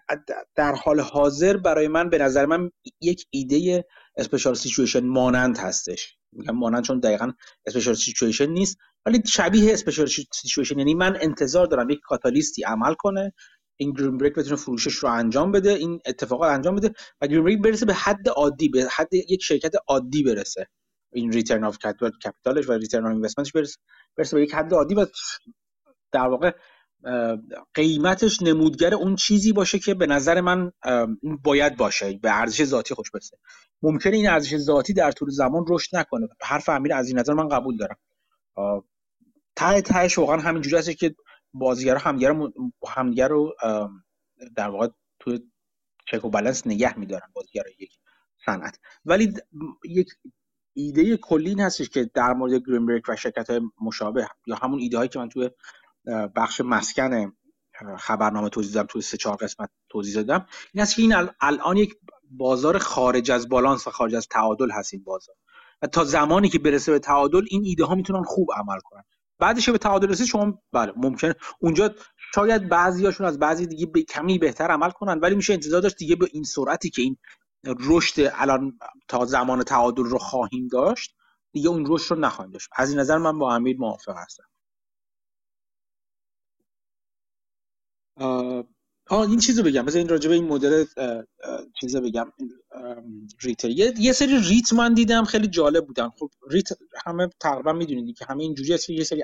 [0.54, 2.70] در حال حاضر برای من به نظر من
[3.00, 3.84] یک ایده
[4.16, 6.16] special situation مانند هستش.
[6.32, 7.32] میگم مانند چون دقیقا
[7.66, 8.76] special situation نیست
[9.06, 13.32] ولی شبیه special situation یعنی من انتظار دارم یک کاتالیستی عمل کنه
[13.76, 17.62] این Green Brick بتونه فروشش رو انجام بده این اتفاقات انجام بده و Green Brick
[17.62, 20.66] برسه به حد عادی به حد یک شرکت عادی برسه.
[21.12, 23.78] این return of capital ش و return of investment ش برسه
[24.16, 25.06] برسه به یک حد عادی و
[26.12, 26.52] در واقع
[27.74, 30.72] قیمتش نمودگر اون چیزی باشه که به نظر من
[31.42, 33.38] باید باشه به ارزش ذاتی خوش برسه.
[33.82, 36.28] ممکنه این ارزش ذاتی در طول زمان رشد نکنه.
[36.40, 37.96] حرف امیر از این نظر من قبول دارم.
[39.56, 41.14] ته تهش واقعا همینجوری هست که
[41.54, 42.34] بازیگرا همدیگه
[42.88, 43.54] همدیگه رو
[44.56, 44.88] در واقع
[45.20, 45.38] تو
[46.06, 47.92] چک و بالانس نگه میدارن بازیگرا یک
[48.46, 48.78] صنعت.
[49.04, 49.34] ولی
[49.84, 50.08] یک
[50.74, 54.96] ایده کلی این هستش که در مورد گرین و شرکت های مشابه یا همون ایده
[54.96, 55.50] هایی که من توی
[56.36, 57.32] بخش مسکن
[57.98, 60.46] خبرنامه توضیح دادم توی سه چهار قسمت توضیح دادم.
[60.74, 61.94] این است که این الان یک
[62.30, 65.36] بازار خارج از بالانس و خارج از تعادل هست این بازار.
[65.82, 69.02] و تا زمانی که برسه به تعادل این ایده ها می‌تونن خوب عمل کنن.
[69.38, 71.94] بعدش به تعادل رسید شما بله ممکن اونجا
[72.34, 76.16] شاید بعضیاشون از بعضی دیگه به کمی بهتر عمل کنن ولی میشه انتظار داشت دیگه
[76.16, 77.16] به این سرعتی که این
[77.64, 81.14] رشد الان تا زمان تعادل رو خواهیم داشت
[81.52, 82.68] دیگه اون رشد رو نخواهیم داشت.
[82.76, 84.44] از این نظر من با امیر موافق هستم.
[88.16, 89.84] آه این چیزو بگم.
[89.84, 90.84] مثلا این راجبه این مدل
[91.80, 92.32] چیزو بگم.
[93.40, 96.08] REIT یه،, یه سری REIT من دیدم خیلی جالب بودن.
[96.08, 96.68] خب REIT
[97.06, 99.22] همه تقریبا می‌دونید که همه اینجوری هست یه سری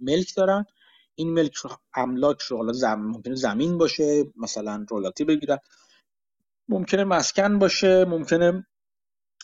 [0.00, 0.64] ملک دارن.
[1.14, 1.52] این ملک
[1.94, 2.94] املاک رو حالا زم...
[2.94, 5.58] ممکنه زمین باشه مثلا royalty بگیرن.
[6.68, 8.66] ممکنه مسکن باشه ممکنه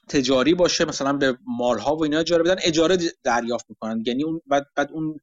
[0.09, 2.57] تجاری باشه مثلا به mall ها و اینا اجاره بدن.
[2.65, 4.03] اجاره دریافت می‌کنن.
[4.07, 5.21] یعنی اون بعد, بعد اون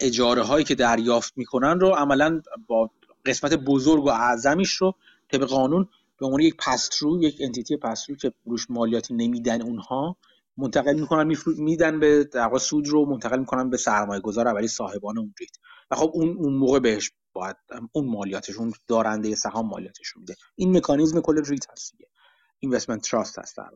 [0.00, 2.90] اجاره هایی که دریافت می‌کنن رو عملا با
[3.26, 4.94] قسمت بزرگ و اعظمیش رو
[5.32, 10.16] طبق قانون به عنوان یک pass-through یک entity pass-through که روش مالیاتی نمیدن اونها
[10.56, 15.34] منتقل می‌کنن میدن به در سود رو منتقل می‌کنن به سرمایه گذار اولی صاحبان اون
[15.40, 15.56] REIT.
[15.90, 17.56] و خب اون اون موقع بهش باید
[17.92, 20.36] اون مالیاتش اون دارنده سهام مالیاتش رو میده.
[20.56, 22.10] این مکانیزم کل REIT هست دیگه.
[22.58, 23.70] investment trust هست در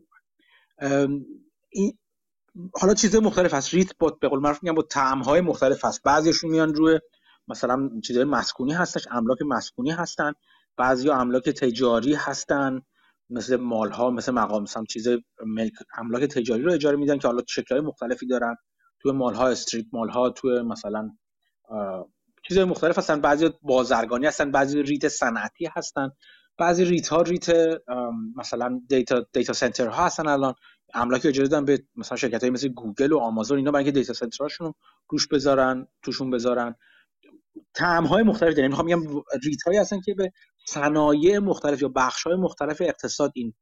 [1.71, 1.99] این
[2.75, 3.75] حالا چیزهای مختلف هست.
[3.75, 6.03] REIT با به قول معروف میگم با طعم های مختلف هست.
[6.03, 7.01] بعضیشون میان روی
[7.49, 10.33] مثلا چیزهای مسکونی هستش املاک مسکونی هستن.
[10.77, 12.81] بعضی املاک تجاری هستن.
[13.31, 15.09] مثل mall ها مثل مقام مثلا چیز
[15.47, 18.57] ملک املاک تجاری رو اجاره میدن که حالا شکل مختلفی دارن.
[19.01, 21.11] توی mall ها strip mall ها توی مثلا
[22.49, 23.21] چیزهای مختلف هستن.
[23.21, 26.11] بعضی بازرگانی هستن بعضی REIT صنعتی هستن.
[26.59, 27.47] بعضی REIT ها REIT
[28.37, 30.55] مثلا data data center ها هستن الان.
[30.95, 34.47] املاک اجاره دادن به مثلا شرکت های مثل گوگل و آمازون اینا برای data center
[34.47, 34.75] هاشون
[35.09, 36.75] روش بذارن توشون بذارن.
[37.75, 38.71] طعم های مختلف داریم.
[38.71, 40.33] می‌خوام بگم REIT هایی هستن که به
[40.67, 43.55] صنایع مختلف یا بخش های مختلف اقتصاد این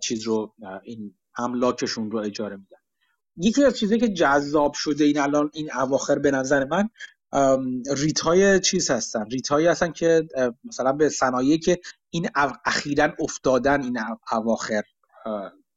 [0.00, 2.76] چیز رو این املاکشون رو اجاره میدن.
[3.36, 6.88] یکی از چیزایی که جذاب شده این الان این اواخر به نظر من
[7.96, 9.24] REIT های چیز هستن.
[9.30, 10.28] REIT هایی هستن که
[10.64, 11.78] مثلا به صنایعی که
[12.10, 12.28] این
[12.64, 13.98] اخیرا افتادن این
[14.32, 14.82] اواخر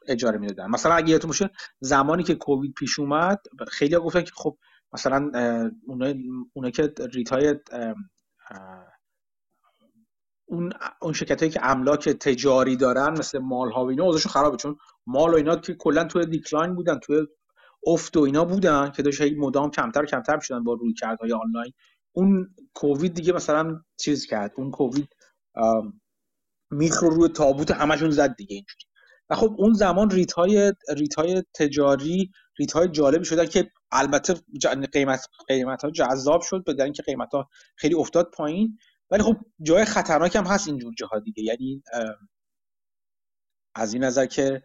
[0.09, 0.69] اجاره می‌دادن.
[0.69, 1.49] مثلا اگه یادتون باشه
[1.79, 4.57] زمانی که کووید پیش اومد خیلی ها گفتن که خب
[4.93, 5.31] مثلا
[6.53, 7.55] اونا, که REIT های
[10.45, 14.57] اون اون شرکت هایی که املاک تجاری دارن مثل mall ها و اینا اوضاعشون خرابه.
[14.57, 14.77] چون
[15.07, 17.27] mall و اینا که کلا توی decline بودن توی
[17.87, 21.73] افت و اینا بودن که داشت مدام کمتر کمتر می‌شدن با رویکردهای آنلاین.
[22.11, 24.53] اون کووید دیگه مثلا چیز کرد.
[24.57, 25.09] اون کووید
[26.71, 28.88] میخ رو روی تابوت همشون زد دیگه اینجوری.
[29.29, 34.33] و خب اون زمان REIT های, REIT های تجاری REIT های جالبی شدن که البته
[34.93, 38.77] قیمت قیمت ها جذاب شد به اینکه قیمت ها خیلی افتاد پایین.
[39.11, 41.43] ولی خب جای خطرناک هم هست اینجور جاها دیگه.
[41.43, 41.83] یعنی
[43.75, 44.61] از این نظر که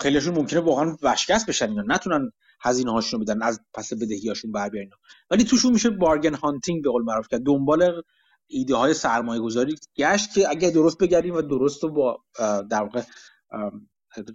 [0.00, 1.84] خیلیشون ممکنه واقعا ورشکست بشن اینا.
[1.86, 4.90] نتونن هزینه هاشون بدن از پس بدهی هاشون بر بیارن
[5.30, 7.42] ولی توشون میشه bargain hunting به قول معروف کرد.
[7.42, 8.02] دنبال
[8.46, 12.24] ایده های سرمایه گذاری گشت که اگه درست بگردیم و درست رو با
[12.70, 13.02] در واقع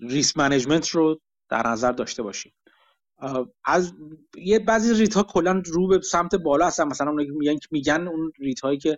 [0.01, 1.19] risk management رو
[1.49, 2.53] در نظر داشته باشیم
[3.65, 3.93] از
[4.37, 6.87] یه بعضی REIT ها کلا رو به سمت بالا هستن.
[6.87, 8.97] مثلا میگن میگن اون REIT هایی که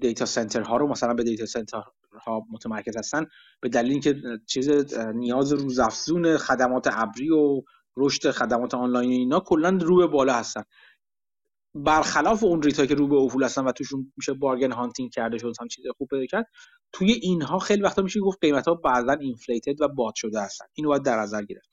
[0.00, 1.82] data center ها رو مثلا به data center
[2.26, 3.26] ها متمرکز هستن
[3.60, 4.14] به دلیل اینکه
[4.46, 4.70] چیز
[5.14, 7.62] نیاز روزافزون خدمات ابری و
[7.96, 10.62] رشد خدمات آنلاین اینا کلا رو به بالا هستن.
[11.74, 15.38] برخلاف اون REIT ا که رو به افول هستن و توشون میشه bargain hunting کرده
[15.38, 16.46] شد هم چیز خوب پیدا کرد
[16.92, 20.64] توی اینها خیلی وقتا میشه گفت قیمت ها بعضا inflated و باد شده هستن.
[20.74, 21.68] اینو باید در نظر گرفت.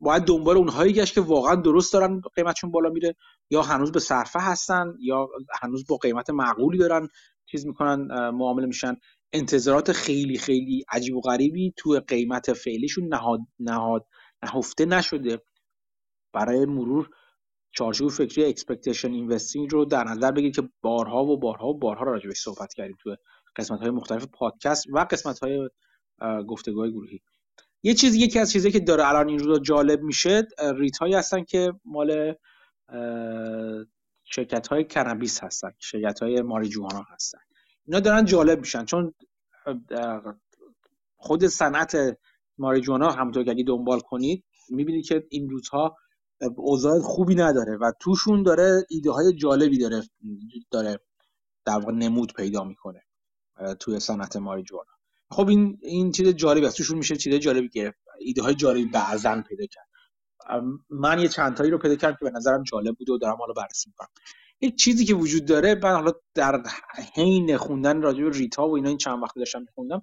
[0.00, 3.16] باید دنبال اونهایی گشت که واقعا درست دارن قیمتشون بالا میره
[3.50, 5.28] یا هنوز به صرفه هستن یا
[5.62, 7.08] هنوز با قیمت معقولی دارن
[7.46, 8.96] چیز می‌کنن معامله میشن.
[9.32, 14.06] انتظارات خیلی خیلی عجیب و غریبی تو قیمت فعلیشون نهاد نهاد
[14.42, 15.42] نهفته نشده.
[16.32, 17.10] برای مرور
[17.72, 22.30] چارچوب فکری expectation investing رو در نظر بگیرید که بارها و بارها و بارها راجع
[22.30, 23.16] صحبت کردیم تو
[23.56, 25.68] قسمت های مختلف پادکست و قسمت های
[26.48, 27.20] گفتگوهای گروهی.
[27.82, 31.44] یه چیز یکی از چیزایی که داره الان این رو جالب میشه ریت هایی هستن
[31.44, 32.34] که مال
[34.24, 37.38] شرکت های کنابیس هستن شرکت های ماریجوانا هستن.
[37.86, 39.14] اینا دارن جالب میشن چون
[41.16, 41.96] خود صنعت
[42.58, 45.96] ماریجوانا همونطور که اگه دنبال کنید می‌بینید که این روزها
[46.56, 50.02] اوضاع خوبی نداره و توشون داره ایده های جالبی داره
[50.70, 51.00] داره
[51.64, 53.02] در واقع نمود پیدا می‌کنه
[53.80, 54.90] توی صنعت ماریجوانا.
[55.30, 56.76] خب این این چیز جالبی است.
[56.76, 57.98] توشون میشه چیز جالبی گرفت.
[58.20, 59.86] ایده های جالبی بعضا پیدا کرد.
[60.90, 63.52] من یه چند تایی رو پیدا کردم که به نظرم جالب بود و دارم حالا
[63.52, 64.08] بررسی می‌کنم.
[64.60, 66.62] یک چیزی که وجود داره من حالا در
[67.14, 70.02] حین خوندن راجع به ریتا و اینا این چند وقت داشتم میخوندم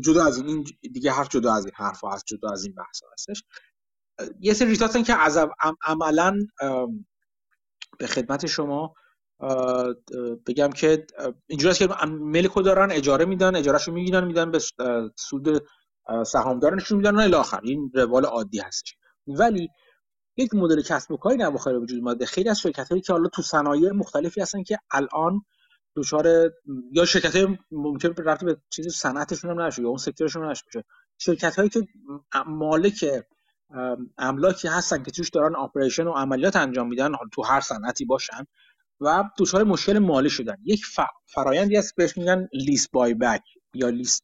[0.00, 3.44] جدا از این دیگه حرف جدا از این حرف هست جدا از این بحث هستش.
[4.40, 5.38] یه سری که از
[5.86, 6.38] عملا
[7.98, 8.94] به خدمت شما
[10.46, 11.06] بگم که
[11.46, 14.58] اینجوری است که ملکو دارن اجاره میدن اجارهشو می‌گیرن میدن به
[15.18, 15.62] سود
[16.26, 17.60] سهامدارنشون میدن الی آخر.
[17.62, 18.96] این روال عادی هستش.
[19.26, 19.68] ولی
[20.36, 22.26] یک مدل کسب و کاری نواخر وجود اومده.
[22.26, 25.42] خیلی از شرکت هایی که حالا تو صنایع مختلفی هستن که الان
[25.96, 26.52] دچار
[26.92, 30.84] یا شرکت های ممکن رفت به چیز صنعتشون هم نشه یا اون سکتورشون نشه
[31.18, 31.80] شرکت هایی که
[32.46, 33.04] مالک
[34.18, 38.46] املاکی هستن که توش دارن آپریشن و عملیات انجام میدن تو هر صنعتی باشن
[39.00, 40.56] و دچار مشکل مالی شدن.
[40.64, 40.84] یک
[41.26, 43.42] فرایندی هست بهش میگن lease buy back
[43.74, 44.22] یا lease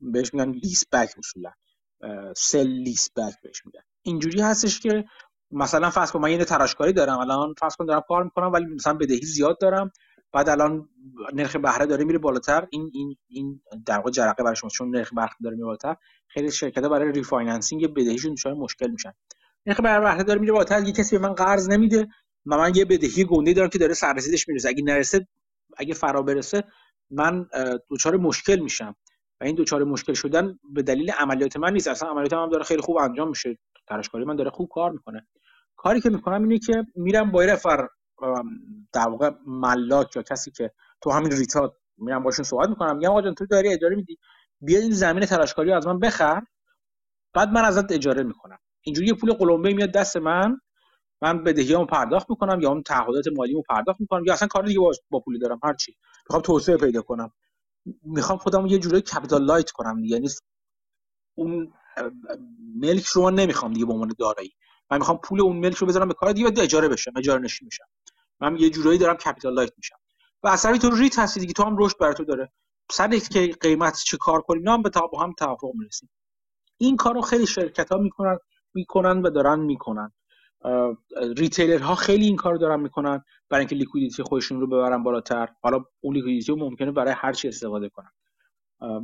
[0.00, 1.50] بهش میگن lease back اصولا.
[2.36, 3.80] sale lease back بهش میگن.
[4.02, 5.04] اینجوری هستش که
[5.50, 8.94] مثلا فرض کن من یه تراشکاری دارم الان فرض کن دارم کار می‌کنم ولی مثلا
[8.94, 9.90] بدهی زیاد دارم.
[10.32, 10.88] بعد الان
[11.34, 12.66] نرخ بهره داره میره بالاتر.
[12.70, 15.96] این این این در واقع جرقه برای شما چون نرخ بهره داره میره بالاتر
[16.28, 19.12] خیلی شرکت‌ها برای refinancing بدهیشون دچار مشکل میشن.
[19.66, 20.82] نرخ بهره داره میره بالاتر.
[20.82, 22.08] یه کسی به من قرض نمیده
[22.46, 24.68] و من یه بدهی گنده دارم که داره سررسیدش می‌رسه.
[24.68, 25.26] اگه نرسه
[25.76, 26.64] اگه فرا برسه
[27.10, 27.46] من
[27.90, 28.96] دچار مشکل میشم.
[29.40, 31.88] و این دچار مشکل شدن به دلیل عملیات من نیست.
[31.88, 33.58] اصلا عملیات من داره خیلی خوب انجام میشه.
[33.88, 35.26] تراشکاری من داره خوب کار می‌کنه.
[35.76, 37.88] کاری که می‌کنم اینه که میرم با رفر
[38.92, 40.72] در واقع ملاک یا کسی که
[41.02, 44.18] تو همین ریتا میرم باشون صحبت می‌کنم میگم آقا تو داری اجاره میدی؟
[44.60, 46.42] بیا این زمین تراشکاری از من بخر
[47.34, 48.58] بعد من ازت اجاره می‌کنم.
[48.82, 50.60] اینجوری یه پول قلمبه میاد دست من
[51.22, 54.80] من بدهیامو پرداخت می‌کنم یا اون تعهدات مالیمو پرداخت می‌کنم یا اصلا کار دیگه
[55.10, 55.96] با پولی دارم هر چی.
[56.26, 57.32] می‌خوام توسعه پیدا کنم.
[58.02, 60.28] می‌خوام خودم یه جوری کپیتال لایت کنم یعنی
[61.34, 61.72] اون
[62.76, 64.52] ملک رو نمی‌خوام دیگه به عنوان دارایی.
[64.90, 67.68] من می‌خوام پول اون ملک رو بذارم به کار دیگه و اجاره بشم اجاره نشین
[67.68, 67.84] بشم.
[68.40, 69.96] من یه جورایی دارم کپیتالایز میشم.
[70.42, 72.52] و اثری تو ریت هستی دیگه تو هم رشد بر تو داره.
[72.90, 76.10] سر که قیمت چه کار کنی هم به با هم توافق می‌رسیم.
[76.78, 78.38] این کارو خیلی شرکت ها می‌کنن
[78.74, 80.12] می‌کنن و دارن می‌کنن.
[81.36, 85.48] retailer ها خیلی این کار دارن می‌کنن برای اینکه liquidity خودشون رو ببرن بالاتر.
[85.62, 88.10] حالا اون liquidity رو ممکنه برای هر چی استفاده کنن.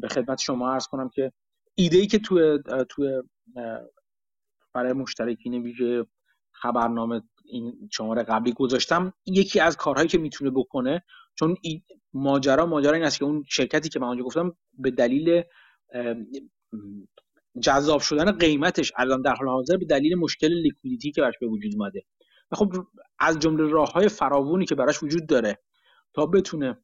[0.01, 1.33] به خدمت شما عرض کنم که
[1.75, 2.59] ایده ای که تو
[2.89, 3.23] تو
[4.75, 6.07] برای مشترکین ویژه
[6.53, 11.05] خبرنامه این شماره قبلی گذاشتم یکی از کارهایی که می‌تونه بکنه
[11.35, 11.57] چون
[12.13, 15.43] ماجرا ماجرا این است که اون شرکتی که من اونجا گفتم به دلیل
[17.63, 21.73] جذاب شدن قیمتش الان در حال حاضر به دلیل مشکل liquidity که براش به وجود
[21.75, 22.05] اومده.
[22.53, 22.73] خب
[23.19, 25.59] از جمله راه های فراوونی که براش وجود داره
[26.15, 26.79] تا بتونه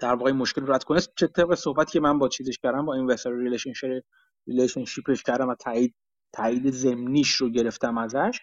[0.00, 3.36] در واقع مشکل رد کنه چه طبق صحبتی که من با چیزش کردم با investor
[3.36, 4.02] relationship
[4.46, 5.94] relationship ش کردم و تایید
[6.32, 8.40] تایید زمینیش رو گرفتم ازش.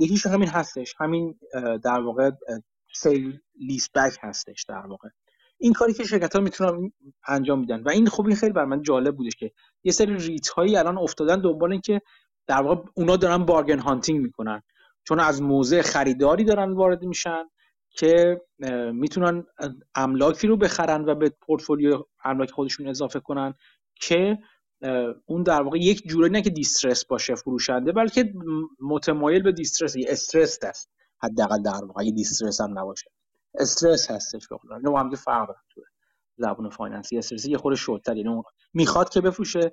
[0.00, 1.38] یکیش همین هستش همین
[1.84, 2.30] در واقع
[2.94, 5.08] sale lease back هستش در واقع.
[5.58, 6.92] این کاری که شرکت ها می‌تونن
[7.28, 7.82] انجام میدن.
[7.82, 9.52] و این خوب این خیلی بر من جالب بودش که
[9.84, 12.00] یه سری REIT هایی الان افتادن دنبال این که
[12.46, 14.62] در واقع اونا دارن bargain hunting می‌کنن.
[15.04, 17.44] چون از موضع خریداری دارن وارد میشن
[17.90, 18.40] که
[18.92, 19.44] می‌تونن
[19.94, 23.54] املاکی رو بخرن و به پورتفولیو املاک خودشون اضافه کنن
[23.94, 24.38] که
[25.26, 28.34] اون در واقع یک جوری نه که distressed باشه فروشنده بلکه
[28.80, 30.90] متمایل به distressed استرس است
[31.22, 33.10] حداقل در واقع distressed هم نباشه.
[33.54, 35.80] stressed هستش بخدا نه هم فرق داره تو
[36.36, 37.23] زبون finance ی.
[37.23, 38.42] stressed یه خورده شدتر یعنی
[38.74, 39.72] می‌خواد که بفروشه.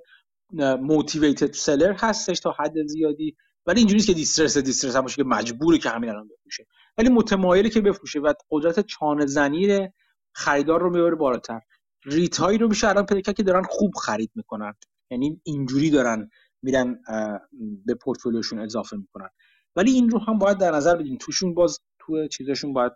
[0.80, 3.36] motivated seller هستش تا حد زیادی.
[3.66, 6.66] ولی اینجوری که distressed distressed هم باشه که مجبوره که همین الان بفروشه.
[6.98, 9.88] ولی متمایلی که بفروشه و قدرت چانه زنی
[10.32, 11.60] خریدار رو می‌بره بالاتر.
[12.04, 14.74] REIT هایی رو میشه الان پیدا که دارن خوب خرید می‌کنن.
[15.10, 16.30] یعنی اینجوری دارن
[16.62, 16.98] میرن
[17.86, 19.28] به پورتفولیوشون اضافه می‌کنن.
[19.76, 22.92] ولی این رو هم باید در نظر بدیم توشون باز تو چیزشون باید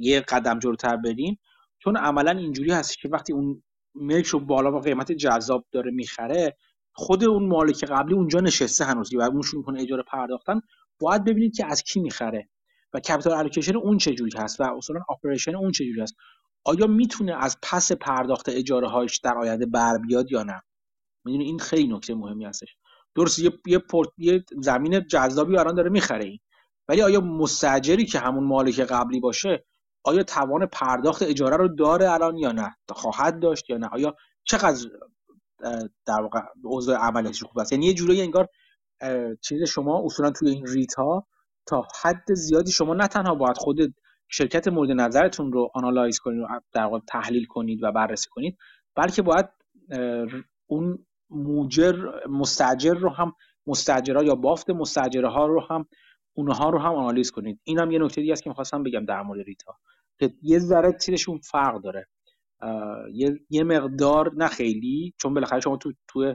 [0.00, 1.38] یه قدم جلوتر بریم.
[1.78, 3.62] چون عملا اینجوری هست که وقتی اون
[3.94, 6.56] ملک رو بالا با قیمت جذاب داره می‌خره
[6.94, 10.60] خود اون مالک قبلی اونجا نشسته هنوز و اون شروع کنه اجاره پرداختن.
[11.00, 12.48] باید ببینید که از کی می‌خره
[12.92, 16.14] و capital allocation اون چجوری هست و اصولا operation اون چجوری هست.
[16.64, 20.62] آیا می‌تونه از پس پرداخت اجاره هاش در آینده بر بیاد یا نه؟
[21.24, 22.76] می‌دونی؟ این خیلی نکته مهمی هستش.
[23.14, 26.38] درست یه یه, پورت، یه زمین جذابی الان داره می‌خره این.
[26.88, 29.64] ولی آیا مستاجری که همون مالک قبلی باشه
[30.04, 34.88] آیا توان پرداخت اجاره رو داره الان یا نه؟ خواهد داشت یا نه؟ آیا چقدر
[36.06, 38.48] در واقع اوضاع عملش خوب است؟ یعنی یه جوری انگار
[39.40, 41.26] چیز شما اصولا توی این ریت ها
[41.66, 43.94] تا حد زیادی شما نه تنها باید خود
[44.28, 48.58] شرکت مورد نظرتون رو آنالایز کنید و در واقع تحلیل کنید و بررسی کنید
[48.96, 49.46] بلکه باید
[50.66, 53.32] اون موجر مستجر رو هم
[53.66, 55.86] مستجرها یا بافت مستجره ها رو هم
[56.36, 57.60] اونها رو هم آنالیز کنید.
[57.64, 59.72] این هم یه نکته دیگه است که می‌خواستم بگم در مورد REIT ا.
[60.18, 62.08] که یه ذره تیرشون فرق داره.
[63.50, 66.34] یه،, مقدار نه خیلی چون بالاخره شما تو تو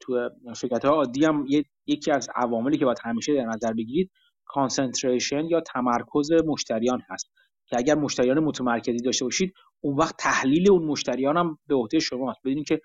[0.00, 1.46] تو شرکت ها عادی هم
[1.86, 4.10] یکی از عواملی که باید همیشه در نظر بگیرید
[4.44, 7.32] concentration یا تمرکز مشتریان هست.
[7.66, 12.30] که اگر مشتریان متمرکزی داشته باشید اون وقت تحلیل اون مشتریان هم به عهده شما
[12.30, 12.80] هست بدونید که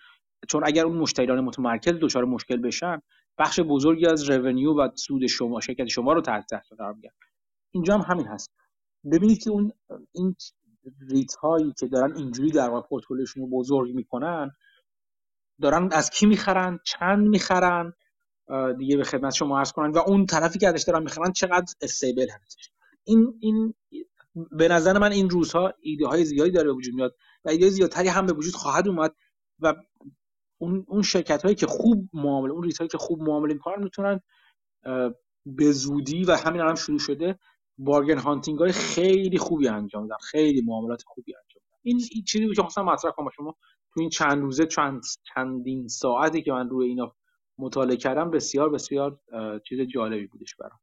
[0.47, 3.01] چون اگر اون مشتریان متمرکز دچار مشکل بشن
[3.37, 7.09] بخش بزرگی از رونیو و سود شما شرکت شما رو تحت تاثیر قرار میدن
[7.71, 8.51] اینجا هم همین هست.
[9.11, 9.71] ببینید که اون
[10.11, 10.35] این
[11.09, 14.51] ریت هایی که دارن اینجوری در واقع پورتفولیوشون رو بزرگ می‌کنن
[15.61, 17.93] دارن از کی می‌خرن؟ چند می‌خرن؟
[18.77, 22.27] دیگه به خدمت شما عرض کنن و اون طرفی که ازش دارن می‌خرن چقدر استیبل
[22.29, 22.71] هستش.
[23.03, 23.73] این این
[24.51, 27.15] به نظر من این روزها ایده های زیادی داره به وجود میاد
[27.45, 29.15] و ایده زیادتری هم به وجود خواهد اومد
[29.59, 29.73] و
[30.57, 34.21] اون اون شرکت هایی که خوب معامله اون ریت هایی که خوب معامله می‌کنن می‌تونن
[35.45, 37.39] به زودی و همین الان شروع شده
[37.77, 42.55] بارگن هانتینگ های خیلی خوبی انجام میدن خیلی معاملات خوبی انجام میدن این, چیزی بود
[42.55, 43.55] که خواستم مطرح کنم شما.
[43.93, 45.03] تو این چند روزه چند
[45.35, 47.15] چندین ساعتی که من روی اینا
[47.59, 49.19] مطالعه کردم بسیار بسیار
[49.69, 50.79] چیز جالبی بودش برام.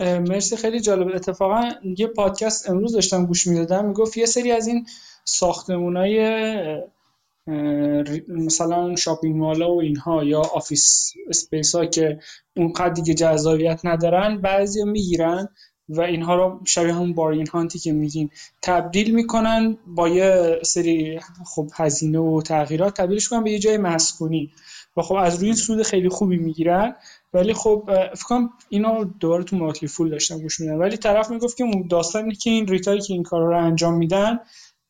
[0.00, 1.08] مرسی خیلی جالب.
[1.14, 3.86] اتفاقا یه پادکست امروز داشتم گوش می‌دادم.
[3.86, 4.86] می‌گفت یه سری از این
[5.24, 6.20] ساختمونای
[8.28, 12.18] مثلا shopping mall ا و اینها یا office space ها که
[12.56, 15.48] اونقدر دیگه جذابیت ندارن بعضی می‌گیرن
[15.88, 18.30] و اینها رو شبیه همون bargain hunting که میگین
[18.62, 21.20] تبدیل می‌کنن با یه سری
[21.54, 24.52] خب هزینه و تغییرات تبدیلش کنن به یه جای مسکونی.
[24.96, 26.96] و خب از روی سود خیلی خوبی می‌گیرن.
[27.32, 27.82] ولی خب
[28.14, 32.34] فکر کنم اینو دوباره تو ماتلی فول داشتم گوش میدن ولی طرف می‌گفت که داستانی
[32.34, 34.38] که این ریتایی که این کارا رو انجام میدن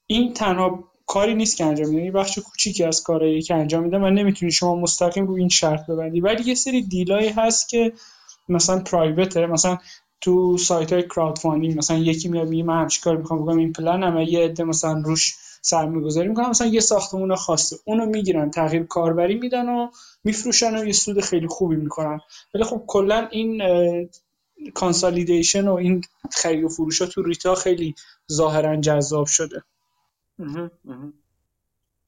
[0.07, 3.99] این تنها کاری نیست که انجام میده یه بخش کوچیکی از کارهایی که انجام میده
[3.99, 6.21] و نمی‌تونی شما مستقیم رو این شرط ببندی.
[6.21, 7.93] ولی یه سری دیلایی هست که
[8.49, 9.79] مثلا پرایوته مثلا
[10.21, 14.03] تو سایت های کراود مثلا یکی میاد میگه من همچین کار می‌خوام بکنم این پلن
[14.03, 16.49] هم یه عده مثلا روش سرمایه گذاری می‌کنن.
[16.49, 19.91] مثلا یه ساختمون خاصه اونو می‌گیرن تغییر کاربری میدن و
[20.25, 22.21] میفروشن و یه سود خیلی خوبی می‌کنن.
[22.55, 23.63] ولی خب کلا این
[24.75, 27.95] کانسالیدیشن و این خرید و فروش ها تو ریتا خیلی
[28.33, 29.63] ظاهرا جذاب شده.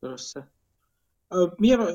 [0.02, 0.48] درسته.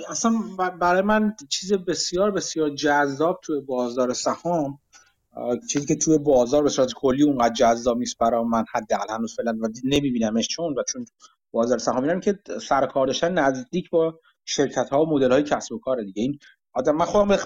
[0.10, 0.32] اصلا
[0.80, 4.80] برای من چیز بسیار بسیار جذاب توی بازار سهام
[5.70, 8.66] چیزی که توی بازار به صورت کلی اونقدر جذاب نیست برای من.
[8.72, 11.06] حداقل هنوز فعلا و نمیبینمش چون و چون
[11.52, 15.74] بازار سهام میرم که سر کار داشتن نزدیک با شرکت ها و مدل های کسب
[15.74, 16.22] و کار دیگه.
[16.22, 16.40] این
[16.74, 17.38] آدم من خودم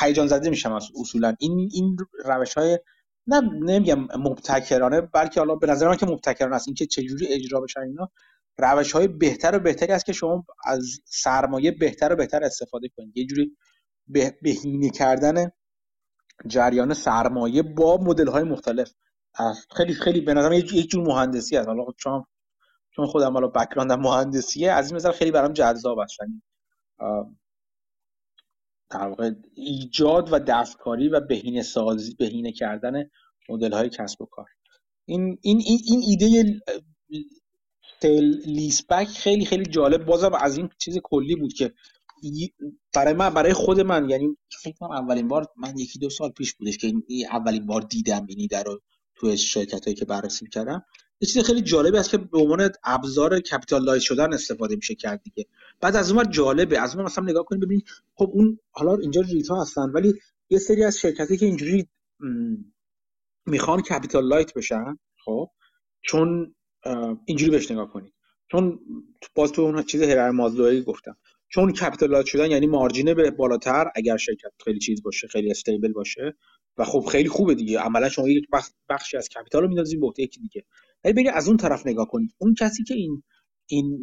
[0.00, 1.34] هیجان زده میشم از اصولا.
[1.40, 2.78] این این روش های
[3.26, 6.68] نه نمیگم مبتکرانه بلکه حالا به نظر من که مبتکرانه است.
[6.68, 8.10] اینکه چجوری اجرا بشن اینا
[8.58, 13.16] روش های بهتر و بهتری است که شما از سرمایه بهتر و بهتر استفاده کنید.
[13.16, 13.56] یه جوری
[14.42, 15.50] بهینه کردن
[16.46, 18.92] جریان سرمایه با مدل های مختلف
[19.76, 21.68] خیلی خیلی به نظر یک جور مهندسی است.
[21.68, 22.24] حالا چون
[22.98, 26.16] چون خودم حالا بک‌گراندم مهندسیه از این نظر خیلی برام جذاب است.
[26.20, 26.42] یعنی
[28.90, 33.10] در واقع ایجاد و دستکاری و بهینه سازی بهینه کردن
[33.48, 34.46] مدل های کسب و کار.
[35.04, 36.60] این این این, ایده
[38.46, 40.04] لیسبک خیلی خیلی جالب.
[40.04, 41.74] بازم از این چیز کلی بود که
[42.94, 46.54] برای من برای خود من یعنی فکر کنم اولین بار من یکی دو سال پیش
[46.54, 48.80] بودش که این اولین بار دیدم این ایده رو
[49.16, 50.84] توی شرکت هایی که بررسی کردم.
[51.20, 55.46] یه چیز خیلی جالبی است که به عنوان ابزار capital شدن استفاده میشه کرد دیگه.
[55.80, 56.80] بعد از اون جالبه.
[56.80, 57.84] از اون مثلا نگاه کنید ببینید
[58.14, 60.14] خب اون حالا اینجا REIT ا هستن ولی
[60.50, 61.88] یه سری از شرکتی که اینجوری
[63.46, 65.50] می‌خوان capital light بشن خب
[66.02, 66.54] چون
[67.24, 68.12] اینجوری بهش نگاه کنید.
[68.50, 68.80] چون
[69.34, 71.16] باز تو اون چیز هرم مازلویی گفتم.
[71.48, 75.92] چون capital شدن یعنی margin ه به بالاتر اگر شرکت خیلی چیز باشه خیلی stable
[75.92, 76.36] باشه.
[76.78, 77.78] و خب خیلی خوبه دیگه.
[77.78, 78.46] عملا شما یک
[78.88, 80.64] بخشی از capital رو میندازید به یکی دیگه.
[81.04, 83.22] ولی برید از اون طرف نگاه کنید اون کسی که این
[83.66, 84.00] این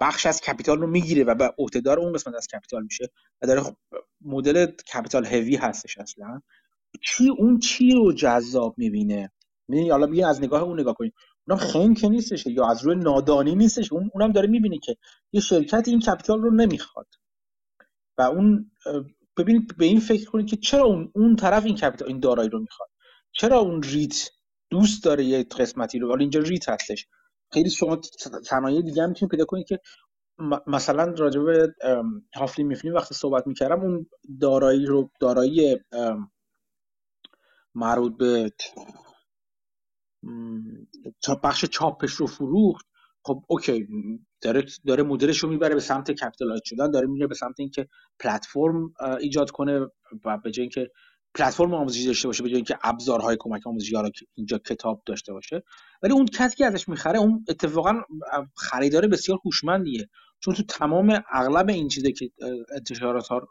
[0.00, 3.10] بخش از capital رو می‌گیره و به عهدهدار اون قسمت از capital میشه
[3.42, 3.76] و داره خب
[4.20, 6.40] مدل capital heavy هستش اصلا
[7.02, 9.32] چی اون چی رو جذاب می‌بینه؟
[9.68, 11.14] می‌بینی حالا بیا از نگاه اون نگاه کنید
[11.48, 13.92] اونم خنگ که نیستش یا از روی نادانی نیستش.
[13.92, 14.96] اون اونم داره می‌بینه که
[15.32, 17.06] یه شرکت این capital رو نمی‌خواد.
[18.18, 18.70] و اون
[19.36, 22.60] ببینید به این فکر کنید که چرا اون اون طرف این capital این دارایی رو
[22.60, 22.88] می‌خواد؟
[23.32, 24.30] چرا اون REIT
[24.70, 26.08] دوست داره یه قسمتی رو.
[26.08, 27.06] حالا اینجا REIT هستش.
[27.52, 28.00] خیلی شما
[28.50, 29.80] صنایع دیگه هم می‌تونید پیدا کنید که
[30.66, 31.74] مثلا راجع به
[32.34, 34.06] Houghton Mifflin وقتی صحبت می‌کردم اون
[34.40, 35.78] دارایی رو دارایی
[37.74, 38.52] مربوط به
[41.42, 42.86] بخش چاپش رو فروخت.
[43.24, 43.88] خب okay
[44.42, 47.88] داره داره مدلش رو می‌بره به سمت capital light شدن داره میره به سمت اینکه
[48.20, 49.80] پلتفرم ایجاد کنه
[50.24, 50.90] و به جای اینکه
[51.34, 55.62] پلتفرم آموزشی داشته باشه به جای اینکه ابزارهای کمک آموزشی حالا اینجا کتاب داشته باشه
[56.02, 58.02] ولی اون کسی که ازش می‌خره اون اتفاقا
[58.56, 60.08] خریدار بسیار هوشمندیه.
[60.40, 62.30] چون تو تمام اغلب این چیزی که
[62.74, 63.48] انتشارات ها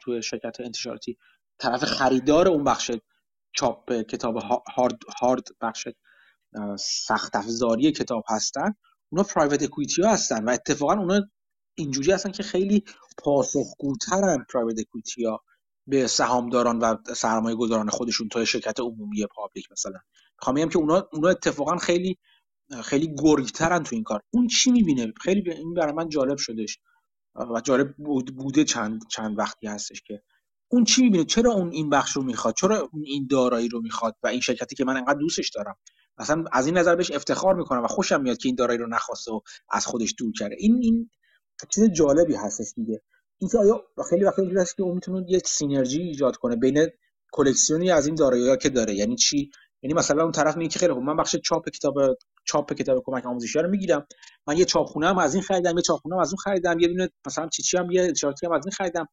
[0.00, 1.18] تو شرکت انتشاراتی
[1.58, 2.90] طرف خریدار اون بخش
[3.52, 4.36] چاپ کتاب
[4.76, 5.88] hard hard بخش
[6.78, 8.74] سخت افزاری کتاب هستن.
[9.12, 11.20] اونا private equity ها هستن و اتفاقا اونا
[11.74, 12.84] اینجوری هستن که خیلی
[13.18, 15.44] پاسخگوترن private equity ها
[15.86, 19.98] به سهامداران و سرمایه گذاران خودشون تا شرکت عمومی public مثلا.
[20.38, 22.18] می‌خوام بگم که اونا اونا اتفاقا خیلی
[22.84, 24.20] خیلی گرگترن تو این کار.
[24.30, 26.78] اون چی می‌بینه؟ خیلی این برای من جالب شدش
[27.34, 27.94] و جالب
[28.36, 30.22] بوده چند چند وقتی هستش که.
[30.68, 34.16] اون چی می‌بینه؟ چرا اون این بخش رو می‌خواد؟ چرا اون این دارایی رو می‌خواد؟
[34.22, 35.76] و این شرکتی که من انقدر دوستش دارم.
[36.18, 39.32] اصلا از این نظر بهش افتخار می‌کنم و خوشم میاد که این دارایی رو نخواسته
[39.32, 39.40] و
[39.70, 40.56] از خودش دور کرده.
[40.58, 41.10] این این
[41.68, 43.02] چیز جالبی هستش دیگه.
[43.38, 46.88] اینکه آیا خیلی وقت اینجوری هست که اون می‌تونه یک سینرژی ایجاد کنه بین
[47.32, 48.94] کلکسیونی از این دارایی که داره.
[48.94, 49.50] یعنی چی؟
[49.82, 51.94] یعنی مثلا اون طرف میگه که خیلی خوب من بخش چاپ کتاب
[52.44, 54.06] چاپ کتاب کمک آموزشی رو می‌گیرم.
[54.46, 56.78] من یه چاپخونه هم از این خریدم یه چاپخونه هم از اون خریدم.
[56.78, 59.08] یه دونه مثلا چی چی هم یه اشاراتی هم از این خریدم.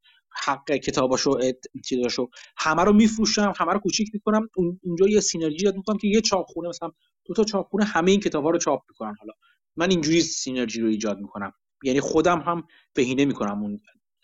[0.45, 1.39] حق کتاباشو
[1.85, 4.47] چیزاشو همه رو میفروشم همه رو کوچیک می‌کنم.
[4.83, 6.91] اونجا یه سینرژی ایجاد می‌کنم که یه چاپخونه مثلا
[7.25, 9.15] دو تا چاپخونه همه این کتابا رو چاپ می‌کنن.
[9.19, 9.33] حالا
[9.75, 11.51] من اینجوری سینرژی رو ایجاد می‌کنم.
[11.83, 13.81] یعنی خودم هم بهینه می‌کنم اون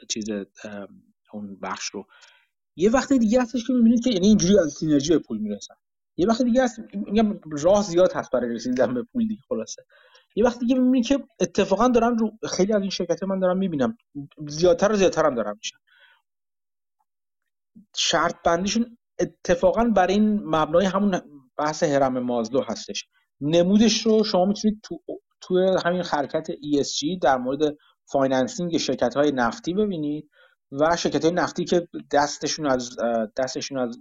[0.09, 0.25] چیز
[1.33, 2.05] اون بخش رو.
[2.75, 5.75] یه وقت دیگه هستش که می‌بینید که یعنی اینجوری از سینرژی به پول می‌رسن.
[6.17, 9.85] یه وقت دیگه هست میگم راه زیاد هست برای رسیدن به پول دیگه خلاصه.
[10.35, 13.97] یه وقت دیگه می‌بینید که اتفاقا دارن رو خیلی از این شرکت من دارم می‌بینم.
[14.47, 15.77] زیادتر و زیادتر هم دارم میشن.
[17.95, 21.21] شرط بندیشون اتفاقا برای این مبنای همون
[21.57, 23.07] بحث هرم مازلو هستش.
[23.41, 24.99] نمودش رو شما می‌تونید تو
[25.41, 27.77] توی همین حرکت ESG در مورد
[28.11, 30.29] financing شرکت های نفتی ببینید
[30.71, 32.97] و شرکت های نفتی که دستشون از
[33.37, 33.99] دستشون از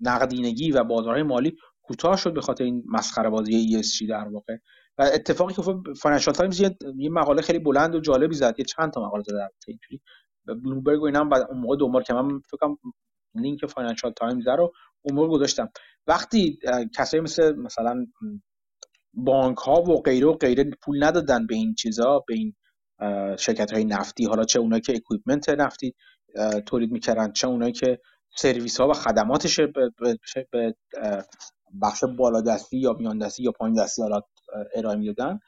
[0.00, 4.56] نقدینگی و بازارهای مالی کوتاه شد به خاطر این مسخره بازی ESG در واقع.
[4.98, 5.62] و اتفاقی که
[6.00, 10.00] Financial Times یه مقاله خیلی بلند و جالبی زد یه چند تا مقاله زد اینجوری.
[10.46, 12.76] بلومبرگ و اینا هم بعد اون موقع دنبال که من فکر
[13.34, 14.72] لینک Financial Times رو
[15.02, 15.68] اون موقع گذاشتم.
[16.06, 16.58] وقتی
[16.96, 18.06] کسایی مثل مثلا
[19.14, 22.54] بانک ها و غیره و غیره پول ندادن به این چیزا به این
[23.38, 25.94] شرکت های نفتی حالا چه اونایی که equipment نفتی
[26.66, 27.98] تولید می‌کردن چه اونایی که
[28.36, 29.60] سرویس ها و خدماتش
[30.50, 30.74] به
[31.82, 34.20] بخش بالادستی یا میان دستی یا پایین دستی حالا
[34.74, 35.38] ارائه می‌دادن.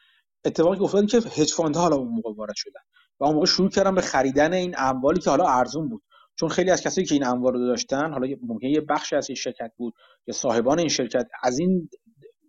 [0.44, 2.80] اتفاقی افتاد که hedge fund حالا اون موقع وارد شدن
[3.20, 6.02] و اون موقع شروع کردن به خریدن این اموالی که حالا ارزون بود.
[6.38, 9.36] چون خیلی از کسایی که این اموال رو داشتن حالا ممکن یه بخشی از این
[9.36, 9.94] شرکت بود
[10.26, 11.88] یا صاحبان این شرکت از این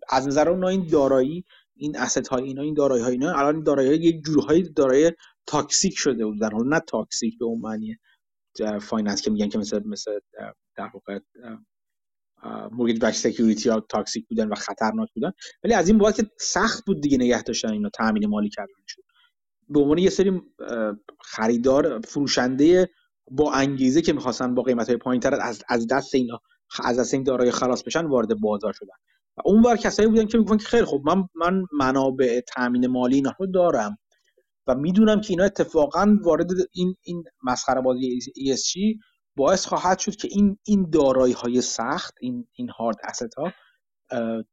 [0.09, 1.45] از نظر اون این دارایی
[1.75, 5.11] این asset های اینا این دارایی های اینا الان دارایی های یک جورهای دارایی
[5.45, 7.97] toxic شده بودن حالا نه toxic به اون معنی
[8.81, 10.19] finance که میگن که مثل مثل
[10.75, 11.19] در واقع
[12.71, 15.31] mortgage-backed security ها toxic بودن و خطرناک بودن.
[15.63, 19.01] ولی از این بابت که سخت بود دیگه نگه داشتن اینا تامین مالی کردن شد.
[19.69, 20.41] به عنوان یه سری
[21.21, 22.89] خریدار فروشنده
[23.31, 26.39] با انگیزه که می‌خواستن با قیمت های پایین تر از از دست اینا
[26.83, 28.95] از دست این دارایی خلاص بشن وارد بازار شدن.
[29.45, 33.33] اون بار کسایی بودن که میگن که خیلی خوب من من منابع تامین مالی اینا
[33.39, 33.97] رو دارم
[34.67, 38.99] و می‌دونم که اینا اتفاقا وارد این این مسخره بازی ESG
[39.35, 43.51] باعث خواهد شد که این این دارایی های سخت این این هارد اسست ها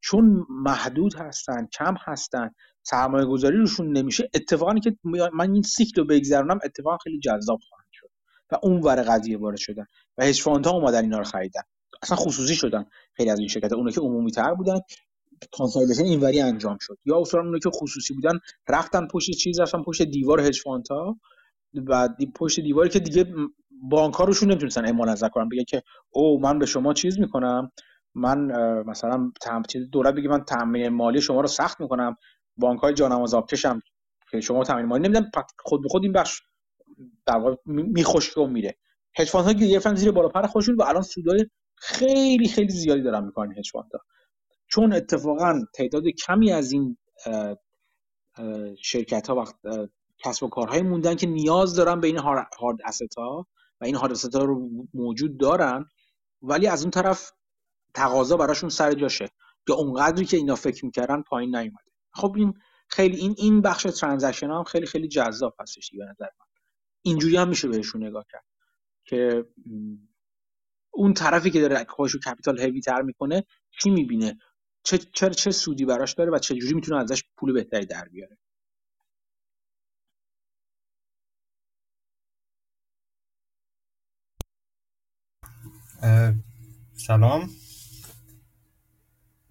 [0.00, 2.50] چون محدود هستن کم هستن
[2.82, 4.96] سرمایه گذاری روشون نمیشه اتفاقی که
[5.32, 8.10] من این سیکل رو بگذرونم اتفاقا خیلی جذاب خواهد شد
[8.50, 9.86] و اون ور قضیه وارد شدن
[10.18, 11.62] و هج ها اومدن اینا رو خریدن.
[12.02, 12.84] اصلا خصوصی شدن
[13.14, 14.80] خیلی از این شرکت اونایی که عمومی تر بودن
[15.52, 16.98] consolidation اینوری انجام شد.
[17.04, 18.38] یا اصلا اونایی که خصوصی بودن
[18.68, 21.18] رفتن پشت چیز رفتن پشت دیوار هج ها
[21.86, 23.34] و پشت دیواری که دیگه
[23.90, 25.48] بانک ها روشون نمی‌تونستن اعمال نظر کنن.
[25.48, 27.70] بگه که او من به شما چیز می‌کنم
[28.14, 28.38] من
[28.82, 29.32] مثلا
[29.92, 32.16] دولت بگه من تامین مالی شما رو سخت می‌کنم
[32.56, 33.80] بانک های جانماز آبکش هم
[34.30, 36.40] که شما تامین مالی نمیدن خود به خود این بخش
[37.26, 38.76] در واقع میخشک و میره.
[39.16, 41.46] hedge fund ها گرفتن زیر بال و پر خودشون و الان سودای
[41.80, 43.90] خیلی خیلی زیادی دارن می‌کنن hedge fund
[44.66, 46.98] چون اتفاقا تعداد کمی از این
[48.82, 49.54] شرکت ها و
[50.24, 53.46] کسب و کارهایی موندن که نیاز دارن به این hard asset ها
[53.80, 55.84] و این hard asset ها رو موجود دارن
[56.42, 57.30] ولی از اون طرف
[57.94, 59.28] تقاضا براشون سر جاشه.
[59.68, 61.90] یا اونقدری که اینا فکر می‌کردن پایین نیومده.
[62.12, 62.54] خب این
[62.88, 66.46] خیلی این این بخش transaction هم خیلی خیلی جذاب هستش به نظر من.
[67.02, 68.44] اینجوری هم میشه بهشون نگاه کرد
[69.04, 69.46] که
[70.90, 73.44] اون طرفی که داره خودش رو کپیتال هوی تر می‌کنه
[73.82, 74.38] چی می‌بینه؟
[74.82, 78.38] چه چه چه سودی براش داره و چه جوری می‌تونه ازش پول بهتری در بیاره؟
[87.06, 87.50] سلام.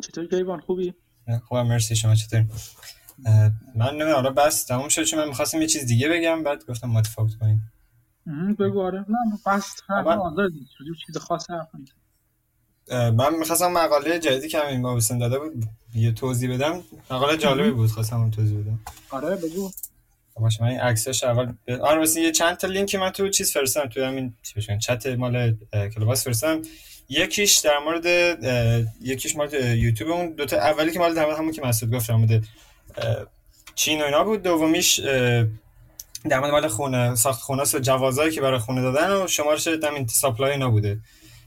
[0.04, 0.94] چطور کیوان خوبی؟
[1.48, 2.46] خوبم مرسی شما چطور
[3.76, 6.90] من نمی‌دونم حالا بس تموم شد چون من می‌خواستم یه چیز دیگه بگم بعد گفتم
[6.90, 7.72] متفاوت کنیم.
[8.60, 9.00] بگو آره.
[9.00, 9.76] نه بس
[11.06, 11.48] چیز خاص
[12.92, 15.64] من می‌خواستم مقاله جدیدی که همین بابسن داده بود
[15.96, 16.84] یه توضیح بدم.
[17.12, 18.80] مقاله جالبی بود خواستم توضیح بدم.
[19.10, 19.72] آره بگو.
[20.40, 23.86] باشه من این عکسش اول آره مثلا یه چند تا لینک من تو چیز فرستم
[23.86, 24.34] تو همین
[24.80, 25.58] چت مال
[25.96, 26.62] کلاباس فرستم
[27.10, 28.06] یکیش در مورد
[29.02, 32.16] یکیش مال یوتیوب اون دو تا اولی که مال در همون که مسعود گفت در
[32.16, 32.44] مورد
[33.76, 34.44] چین و اینا بود.
[34.44, 35.00] دومیش
[36.28, 40.08] در مورد مال خونه ساخت خونه است جوازایی که برای خونه دادن و شمارش همین
[40.08, 41.00] supply اینا بوده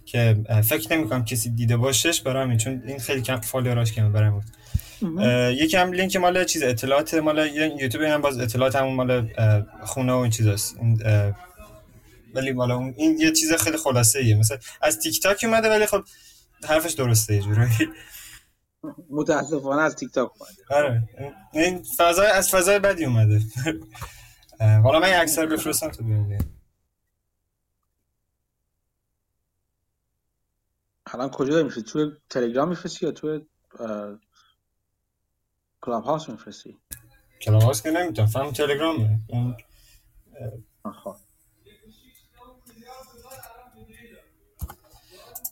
[0.05, 3.93] که فکر نمی کنم کسی دیده باشش برای همین چون این خیلی کم follower اش
[3.93, 4.45] کمه برای بود
[5.61, 9.29] یکی هم لینک مال چیز اطلاعات مال یوتیوب هم باز اطلاعات همون مال
[9.83, 10.77] خونه و این چیزاست.
[10.81, 11.03] این
[12.35, 15.87] ولی مال اون این یه چیز خیلی خلاصه ایه مثلا از تیک تاک اومده ولی
[15.87, 16.03] خب
[16.69, 17.71] حرفش درسته یه جورایی.
[19.11, 20.63] متاسفانه از تیک تاک اومده.
[20.71, 21.03] آره.
[21.53, 23.41] این فضای از فضای بدی اومده.
[24.61, 26.45] حالا من اکثر بفرستم تو ببینید
[31.07, 33.41] الان کجا داری میفرستی توی تلگرام میفرستی یا توی
[35.81, 36.79] کلاب هاوس میفرستی؟
[37.41, 39.21] کلاب هاوس که نمی‌تونم فهم تلگرام
[41.05, 41.17] خب.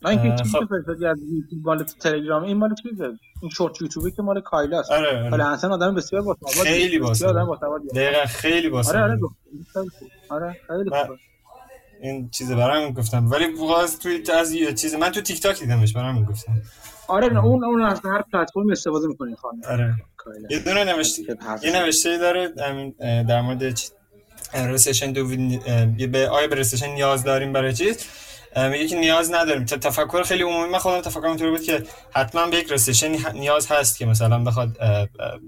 [0.01, 3.05] نه اینکه چیزی فرستادی از یوتیوب مال تلگرام این مال چیزه؟
[3.41, 5.47] این شورت یوتیوبی که مال کایلاست آره آره.
[5.47, 9.19] اصلا آدم بسیار باسواد خیلی بسیار آدم باسواد باسواد دقیقا خیلی باسواد آره
[10.29, 11.17] آره آره خیلی من-.
[12.01, 13.31] این چیز برام گفتم.
[13.31, 16.61] ولی باز توی از یه چیز من تو تیک تاک دیدمش برام گفتم.
[17.07, 19.61] آره نه اون اون از هر پلتفرم استفاده می‌کنه خانم.
[19.69, 19.93] آره.
[20.49, 21.21] یه دونه نوشته
[21.63, 22.47] یه نوشته داره
[23.23, 23.63] در مورد
[24.55, 25.27] رسیشن دو
[26.11, 28.05] به آیا به recession نیاز داریم برای چیز.
[28.55, 29.65] میگه که نیاز نداریم.
[29.65, 31.83] تفکر خیلی عمومی من خودم تفکرم اینطوری بود که
[32.15, 34.77] حتما به یک recession نیاز هست که مثلا بخواد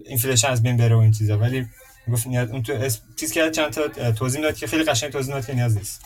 [0.05, 1.37] inflation از بین بره و این چیزا.
[1.37, 1.67] ولی
[2.11, 2.73] گفت نیاز اون تو
[3.19, 6.01] چیز که چند تا توضیح داد که خیلی قشنگ توضیح داد که نیاز نیست.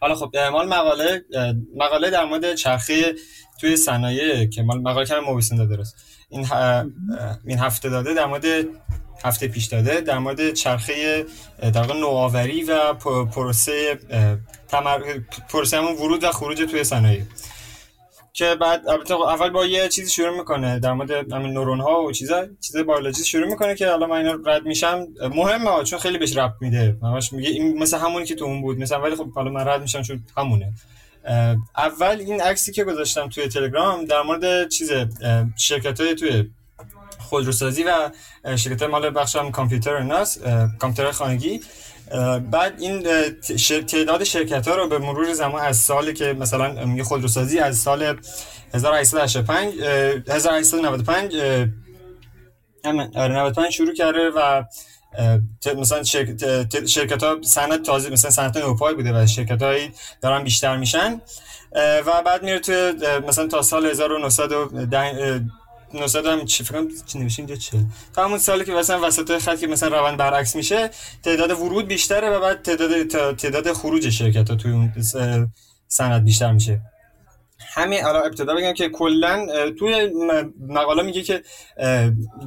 [0.00, 1.24] حالا خب مال مقاله
[1.76, 3.14] مقاله در مورد چرخه
[3.60, 5.96] توی صنایع که مال مقاله کم مویسن داده درست
[6.28, 6.46] این
[7.46, 8.44] این هفته داده در مورد
[9.24, 11.26] هفته پیش داده در مورد چرخه
[11.60, 12.94] در نوآوری و
[13.24, 13.98] پروسه
[14.70, 15.00] تمر...
[15.48, 17.22] پروسه همون ورود و خروج توی صنایع.
[18.32, 22.12] که بعد البته اول با یه چیزی شروع می‌کنه در مورد همین نورون ها و
[22.12, 25.06] چیزا چیز بیولوژی شروع می‌کنه که حالا من اینا رد میشم.
[25.34, 26.96] مهمه چون خیلی بهش ربط میده.
[27.02, 28.78] همش میگه این مثل همونی که تو اون بود.
[28.78, 30.72] مثلا ولی خب حالا من رد میشم چون همونه.
[31.76, 34.92] اول این عکسی که گذاشتم توی تلگرام در مورد چیز
[35.56, 36.50] شرکت های توی
[37.18, 38.10] خودروسازی و
[38.56, 40.38] شرکت مال بخش هم کامپیوتر ناس
[40.78, 41.60] کامپیوتر خانگی.
[42.50, 43.02] بعد این
[43.86, 48.18] تعداد شرکت ها رو به مرور زمان از سالی که مثلا میگه خودروسازی از سال
[48.74, 49.74] 1885
[50.28, 51.36] 1895
[52.84, 54.64] 95 شروع کرده و
[55.76, 56.02] مثلا
[56.86, 59.92] شرکت ها سنت تازه مثلا سنت نوپای بوده و شرکت هایی
[60.22, 61.20] دارن بیشتر میشن.
[62.06, 62.72] و بعد میره تو
[63.28, 65.40] مثلا تا سال 1910
[65.94, 67.78] 900 هم چی فکر چی نوشته اینجا چه؟
[68.12, 70.90] تا همون سالی که مثلا وسط خط که مثلا روند برعکس میشه
[71.22, 74.92] تعداد ورود بیشتره و بعد تعداد تعداد خروج شرکت ها توی اون
[75.88, 76.80] سند بیشتر میشه.
[77.70, 79.46] همین الان ابتدا بگم که کلا
[79.78, 80.10] توی
[80.68, 81.42] مقاله میگه که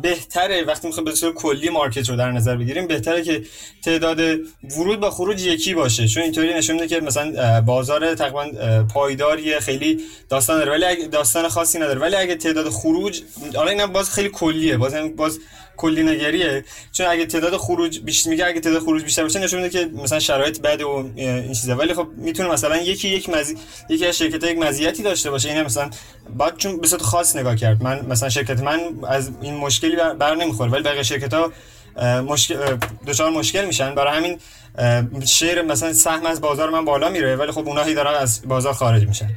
[0.01, 3.43] بهتره وقتی می‌خوایم به صورت کلی مارکت رو در نظر بگیریم بهتره که
[3.85, 4.19] تعداد
[4.77, 6.07] ورود با خروج یکی باشه.
[6.07, 8.45] چون اینطوری نشون میده که مثلا بازار تقریبا
[8.93, 11.99] پایداری خیلی داستان داره ولی داستان خاصی نداره.
[11.99, 13.21] ولی اگه تعداد خروج
[13.55, 14.77] حالا اینم باز خیلی کلیه.
[14.77, 15.39] باز باز
[15.77, 16.65] کلی نگریه.
[16.91, 20.19] چون اگه تعداد خروج بیشتر میگه اگه تعداد خروج بیشتر باشه نشون میده که مثلا
[20.19, 21.75] شرایط بد و این چیزا.
[21.75, 23.57] ولی خب می‌تونه مثلا یکی یک مزی...
[23.89, 25.49] یکی از شرکت‌ها یک مزیتی داشته باشه.
[25.49, 25.89] این مثلا
[26.37, 27.83] بعد چون به خاص نگاه کرد.
[27.83, 30.71] من مثلا شرکت من از این مشکلی بر, نمی‌خوره.
[30.71, 31.51] ولی بقیه شرکت‌ها
[32.27, 32.77] مشکل
[33.07, 33.95] دچار مشکل میشن.
[33.95, 34.39] برای همین
[35.25, 37.35] شیر مثلا سهم از بازار من بالا میره.
[37.35, 39.29] ولی خب اونایی دارن از بازار خارج میشن.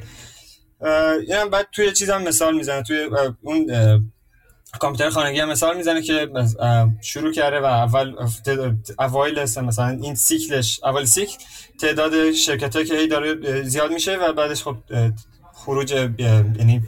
[1.27, 3.09] اینم بعد توی چیزام مثال می‌زنه توی
[3.41, 3.67] اون
[4.77, 6.29] کامپیوتر خانگی هم مثال می‌زنه که
[7.01, 8.15] شروع کرده و اول
[8.99, 11.37] اوایل مثلا این سیکلش اول سیکل
[11.81, 14.77] تعداد شرکت هایی که هی داره زیاد میشه و بعدش خب
[15.53, 16.81] خروج یعنی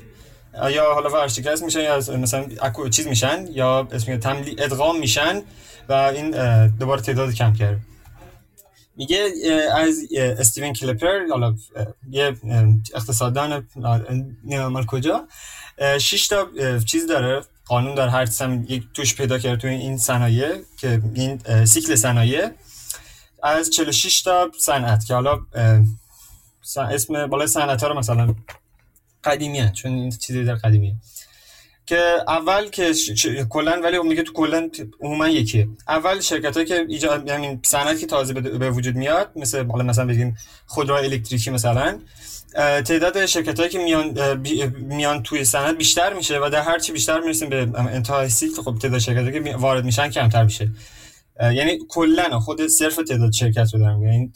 [0.72, 5.42] یا حالا ورشکست میشن یا مثلا اکو چیز میشن یا اسم تملی ادغام میشن
[5.90, 6.32] و این
[6.68, 7.80] دوباره تعداد کم کرده.
[8.96, 9.30] میگه
[9.76, 11.56] از استیون کلپر حالا
[12.10, 12.36] یه
[12.96, 13.68] اقتصاددان
[14.44, 15.28] مال کجا
[16.00, 16.48] شش تا
[16.86, 17.42] چیز داره.
[17.70, 22.50] قانون در هر سم یک توش پیدا کرد توی این صنایع که این سیکل صنایع
[23.44, 25.40] از 46 تا صنعت که حالا
[26.78, 28.36] اسم بالا صنعت ها رو مثلا
[29.24, 30.96] قدیمی چون این چیزی در قدیمیه
[31.86, 32.94] که اول که.
[33.50, 34.70] کلا ولی میگه تو کلا
[35.02, 39.66] عموما یکیه اول شرکت هایی که ایجاد همین صنعت که تازه به وجود میاد مثل
[39.66, 42.00] حالا مثلا بگیم خودرو الکتریکی مثلا
[42.56, 44.38] تعداد شرکت هایی که میان
[44.82, 48.78] میان توی صنعت بیشتر میشه و در هر چی بیشتر می‌رسیم به انتهای سیکل خب
[48.82, 50.70] تعداد شرکت که وارد میشن کمتر میشه.
[51.42, 54.32] یعنی کلا خود صرف تعداد شرکت رو دارم یعنی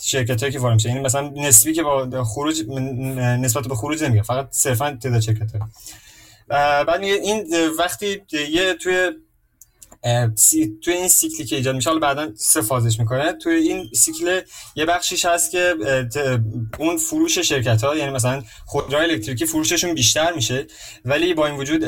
[0.00, 2.64] شرکت هایی که وارد میشه یعنی مثلا نسبی که با خروج
[3.18, 5.68] نسبت به خروج نمیگه فقط صرفا تعداد شرکت ها
[6.84, 7.46] بعد میگه این
[7.78, 9.10] وقتی یه توی
[10.34, 10.78] سی...
[10.84, 13.32] توی این سیکلی که ایجاد میشه حالا بعدا سه فازش می‌کنه.
[13.32, 14.40] توی این سیکل
[14.76, 15.74] یه بخشیش هست که
[16.78, 20.66] اون فروش شرکت ها یعنی مثلا خودروهای الکتریکی فروششون بیشتر میشه
[21.04, 21.84] ولی با این وجود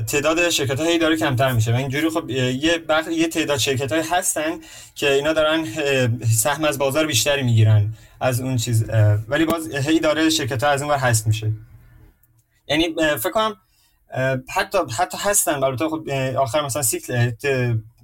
[0.00, 1.72] تعداد شرکت داره کمتر میشه.
[1.72, 4.60] و اینجوری خب یه بخش یه تعداد شرکت های هستن
[4.94, 5.66] که اینا دارن
[6.42, 8.84] سهم از بازار بیشتری می‌گیرن از اون چیز
[9.28, 11.52] ولی باز هی داره شرکت ها از اون ور هست میشه.
[12.68, 13.56] یعنی فکر کنم
[14.48, 17.32] حتی حتی هستن البته خب آخر مثلا سیکل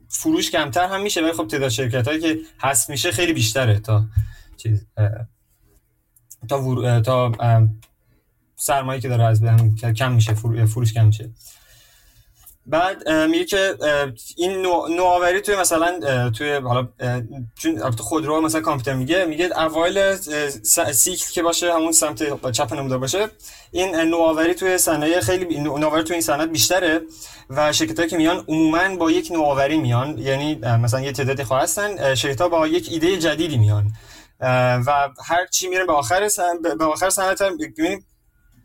[0.09, 4.05] فروش کمتر هم میشه ولی خب تعداد شرکت هایی که هست میشه خیلی بیشتره تا
[4.56, 4.86] چیز
[6.48, 7.01] تا ور...
[7.01, 7.32] تا
[8.56, 9.43] سرمایه که داره از
[9.97, 10.35] کم میشه
[10.66, 11.30] فروش کم میشه.
[12.69, 13.74] بعد میگه که
[14.36, 14.62] این
[14.97, 16.89] نوآوری توی مثلا توی حالا
[17.62, 20.16] چون البته خودرو مثلا کامپیوتر میگه میگه اوایل
[20.93, 23.28] سیکل که باشه همون سمت چپ نموده باشه
[23.70, 27.01] این نوآوری توی صنایع خیلی نوآوری توی این صنعت بیشتره
[27.51, 32.15] و شرکتایی که میان عموما با یک نوآوری میان یعنی مثلا یه تعدادی خواه هستن
[32.15, 33.93] شرکت‌ها با یک ایده جدیدی میان.
[34.86, 36.28] و هر چی میره به آخر
[36.78, 37.43] به آخر صنعت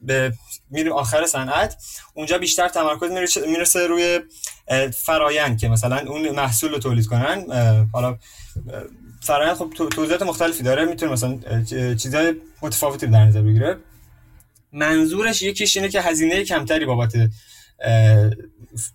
[0.01, 0.33] به
[0.73, 1.83] میریم آخر صنعت.
[2.13, 3.11] اونجا بیشتر تمرکز
[3.47, 4.19] می‌رسه روی
[5.05, 7.45] فرایند که مثلا اون محصول رو تولید کنن.
[7.93, 8.17] حالا
[9.21, 10.85] فرایند خب توضیحات مختلفی داره.
[10.85, 11.63] می‌تونه مثلا
[11.95, 13.77] چیزهای متفاوتی در نظر بگیره.
[14.71, 17.13] منظورش یکیش اینه که هزینه کمتری بابت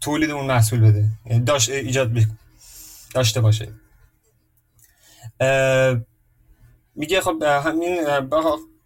[0.00, 1.04] تولید اون محصول بده.
[1.26, 2.10] یعنی داشت ایجاد
[3.14, 3.72] داشته باشه.
[6.94, 8.06] میگه خب همین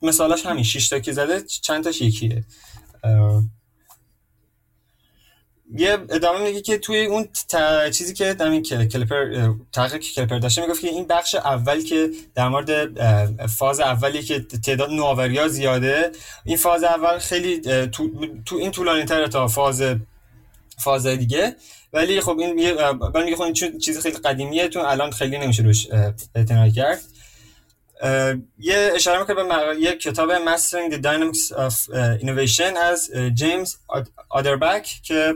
[0.03, 0.65] مثالاش همین.
[0.65, 2.45] 6 تا که زده چند تاش یکیه؟
[5.77, 7.29] یه ادامه میگه که توی اون
[7.93, 13.01] چیزی که همین کلپر تحقیق کلپر داشته می‌گفت که این بخش اول که در مورد
[13.47, 16.13] فاز اولی که تعداد نوآوری ها زیاده
[16.45, 18.11] این فاز اول خیلی تو,
[18.47, 19.83] تو این طولانی تره تا فاز
[20.79, 21.57] فاز دیگه.
[21.93, 22.75] ولی خب این میگه
[23.37, 25.89] خب این چیز خیلی قدیمیه تو الان خیلی نمیشه روش
[26.35, 27.01] اعتنا کرد.
[28.59, 31.75] یه اشاره می‌کنه به یه کتاب Mastering the Dynamics of
[32.23, 33.77] Innovation از جیمز
[34.29, 35.35] آدربک که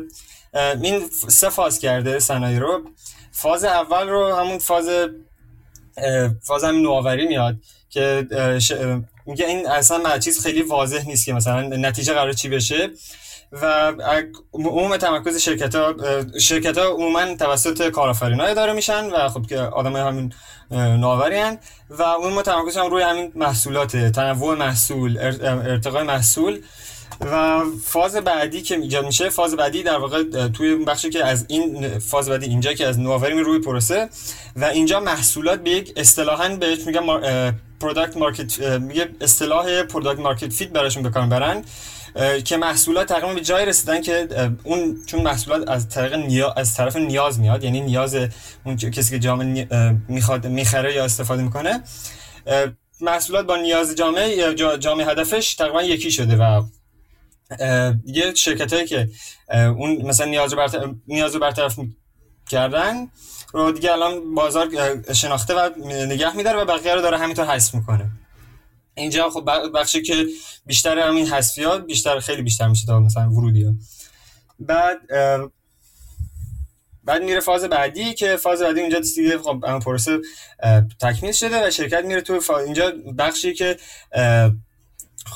[0.83, 2.91] این سه فاز کرده صنایع رو.
[3.33, 4.89] فاز اول رو همون فاز
[6.43, 7.57] فاز همین نوآوری میاد
[7.91, 8.27] که
[9.27, 12.91] میگه این اصلا چیز خیلی واضح نیست که مثلا نتیجه قرار چی بشه.
[13.53, 13.93] و
[14.53, 15.95] عموم تمرکز شرکت ها
[16.41, 20.33] شرکت ها عموما توسط کارآفرین های داره میشن و خب که آدم های همین
[20.71, 21.41] نوآوری
[21.91, 26.61] و عموم تمرکز هم روی همین محصولات تنوع محصول ارتقای محصول
[27.21, 31.99] و فاز بعدی که ایجاد میشه فاز بعدی در واقع توی بخشی که از این
[31.99, 34.09] فاز بعدی اینجا که از نوآوری روی پروسه
[34.57, 37.07] و اینجا محصولات به یک اصطلاحاً بهش میگن
[37.81, 41.65] product market میگه اصطلاح product market fit براشون بکار برن
[42.45, 44.29] که محصولات تقریبا به جای رسیدن که
[44.65, 46.51] اون چون محصولات از طریق نیا...
[46.51, 48.17] از طرف نیاز میاد یعنی نیاز
[48.65, 51.83] اون کسی که جامعه می‌خواد می‌خره یا استفاده می‌کنه
[53.01, 56.63] محصولات با نیاز جامعه یا جامعه هدفش تقریبا یکی شده و
[58.07, 59.09] یه شرکت هایی که
[59.51, 61.79] اون مثلا نیاز رو برطرف, نیاز رو برطرف
[62.49, 63.09] کردن
[63.53, 64.69] رو دیگه الان بازار
[65.13, 68.07] شناخته و نگه میداره و بقیه رو داره همینطور حذف می‌کنه.
[68.97, 70.27] اینجا خب بخشی که
[70.67, 73.73] بیشتر همین حذفیات بیشتر خیلی بیشتر میشه تا مثلا ورودی ها.
[74.59, 74.99] بعد
[77.05, 80.19] بعد میره فاز بعدی که فاز بعدی اینجا دیگه خب اون پروسه
[81.01, 83.77] تکمیل شده و شرکت میره تو فاز اینجا بخشی که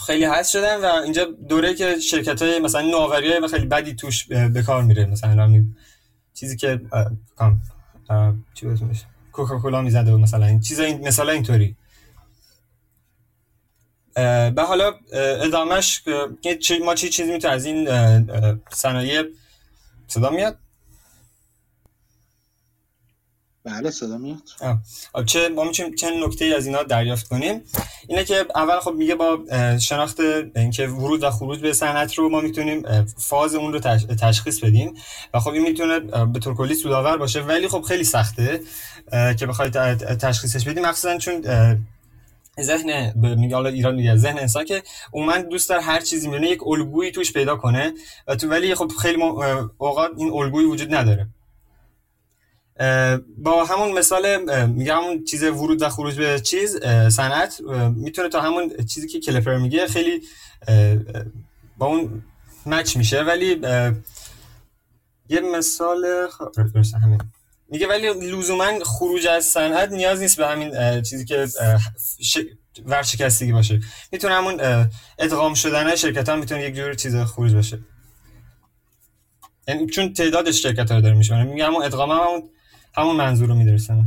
[0.07, 4.27] خیلی حذف شدن و اینجا دوره که شرکت های مثلا نوآوری های خیلی بدی توش
[4.27, 5.07] به کار میره.
[5.07, 5.65] مثلا
[6.35, 6.81] چیزی که
[7.37, 7.61] کام
[8.55, 8.66] چی
[9.32, 11.77] کوکاکولا می‌زده مثلا این چیزا این مثلا اینطوری.
[14.55, 16.03] به حالا ادامش
[16.85, 17.89] ما چی چیزی می‌تونه از این
[18.71, 19.23] صنایع
[20.09, 20.59] صدا میاد؟
[23.65, 24.43] بله صدا میاد.
[25.27, 27.63] چه ما می‌تونیم چند نکته از اینا دریافت کنیم؟
[28.09, 29.39] اینه که اول خب میگه با
[29.79, 30.21] شناخت
[30.57, 33.79] اینکه ورود و خروج به صنعت رو ما می‌تونیم فاز اون رو
[34.15, 34.95] تشخیص بدیم
[35.35, 38.61] و خب این می‌تونه به طور کلی سودآور باشه ولی خب خیلی سخته
[39.11, 39.73] که بخواید
[40.17, 41.45] تشخیصش بدیم مخصوصا چون
[42.61, 44.83] ذهن میگه حالا ایران میگه ذهن انسان که
[45.27, 47.93] من دوست داره هر چیزی میونه یک الگویی توش پیدا کنه
[48.27, 49.23] و تو ولی خب خیلی
[49.79, 51.29] اوقات این الگویی وجود نداره.
[53.39, 56.79] با همون مثال میگه همون چیز ورود و خروج به چیز
[57.09, 57.61] صنعت
[57.97, 60.23] می‌تونه تا همون چیزی که کلپر میگه خیلی
[61.79, 62.23] با اون
[62.67, 63.23] مچ میشه.
[63.23, 63.61] ولی
[65.29, 66.29] یه مثال
[67.03, 67.21] همین.
[67.71, 71.49] میگه ولی لزوما خروج از صنعت نیاز نیست به همین چیزی که
[72.85, 73.81] ورشکستگی باشه.
[74.13, 74.61] می‌تونه همون
[75.19, 77.79] ادغام شدن شرکت ها می‌تونه یک جور چیز خروج باشه.
[79.69, 82.51] یعنی چون تعدادش شرکت ها رو داره میشه میگه همون ادغام هم همون,
[82.95, 84.05] همون منظور رو میدرسن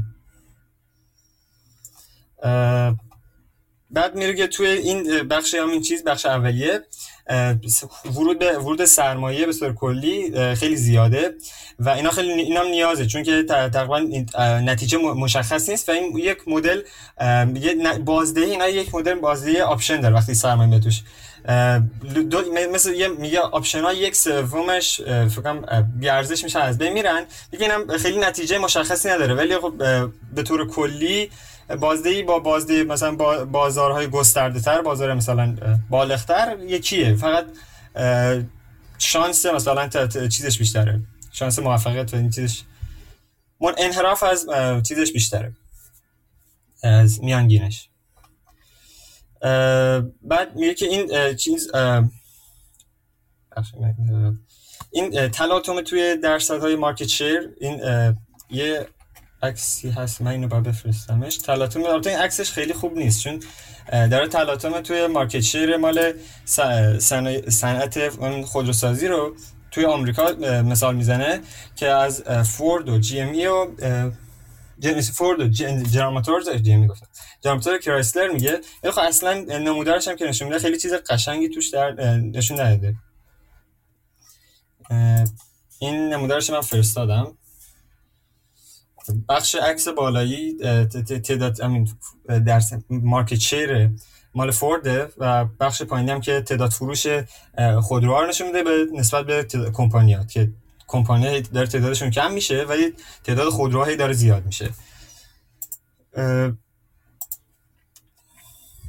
[3.89, 6.81] بعد میره توی این بخش همین چیز بخش اولیه.
[8.15, 11.35] ورود ورود سرمایه به صورت کلی خیلی زیاده
[11.79, 13.99] و اینا خیلی اینم نیازه چون که تقریبا
[14.59, 16.81] نتیجه مشخص نیست و این یک مدل
[18.05, 20.83] بازدهی اینا یک مدل بازدهی option داره وقتی سرمایه میاد
[22.29, 22.41] دو
[22.73, 27.23] مثل یه میگه option ها یک سومش فکر کنم بی ارزش میشن از بین میرن.
[27.51, 29.73] دیگه اینم خیلی نتیجه مشخصی نداره ولی خب
[30.35, 31.29] به طور کلی
[31.79, 35.55] بازدهی با بازده مثلا با بازارهای گسترده تر بازار مثلا
[35.89, 37.15] بالغتر یکیه.
[37.15, 37.45] فقط
[38.97, 39.87] شانس مثلا
[40.27, 41.01] چیزش بیشتره.
[41.31, 42.63] شانس موفقیت این چیزش.
[43.61, 44.47] من انحراف از
[44.87, 45.53] چیزش بیشتره.
[46.83, 47.89] از میانگینش.
[50.21, 51.71] بعد میگه که این چیز
[54.91, 57.81] این تلاطم توی درصدهای مارکت شیر این
[58.49, 58.87] یه
[59.43, 61.37] عکسی هست من اینو باید بفرستمش.
[61.37, 63.39] تلاطم البته این عکسش خیلی خوب نیست چون
[63.91, 66.13] داره تلاطم توی market share مال
[67.49, 68.09] صنعت
[68.45, 69.35] خودروسازی رو
[69.71, 71.41] توی آمریکا مثال می‌زنه
[71.75, 73.67] که از فورد و GM ای و
[75.13, 77.07] فورد و جنرال موتورز GM گفتم.
[77.41, 78.61] جنرال کرایسلر میگه.
[78.83, 82.95] خب اصلا نمودارش هم که نشون میده خیلی چیز قشنگی توش در نشون نداده.
[85.79, 87.37] این نمودارش من فرستادم.
[89.29, 90.57] بخش عکس بالایی
[91.23, 91.89] تعداد امین
[92.45, 93.89] درس مارکت شیر
[94.35, 97.07] مال فورده و بخش پایینی هم که تعداد فروش
[97.81, 100.51] خودروها رو نشون میده به نسبت به کمپانیات که
[100.87, 102.93] کمپانی داره تعدادشون کم میشه ولی
[103.23, 104.69] تعداد خودروهایی داره زیاد میشه.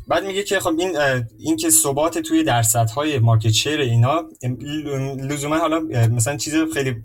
[0.08, 0.96] بعد میگه که خب این
[1.38, 4.22] این که ثبات توی درصدهای مارکت شیر اینا
[5.16, 6.96] لزوما حالا مثلا چیز خیلی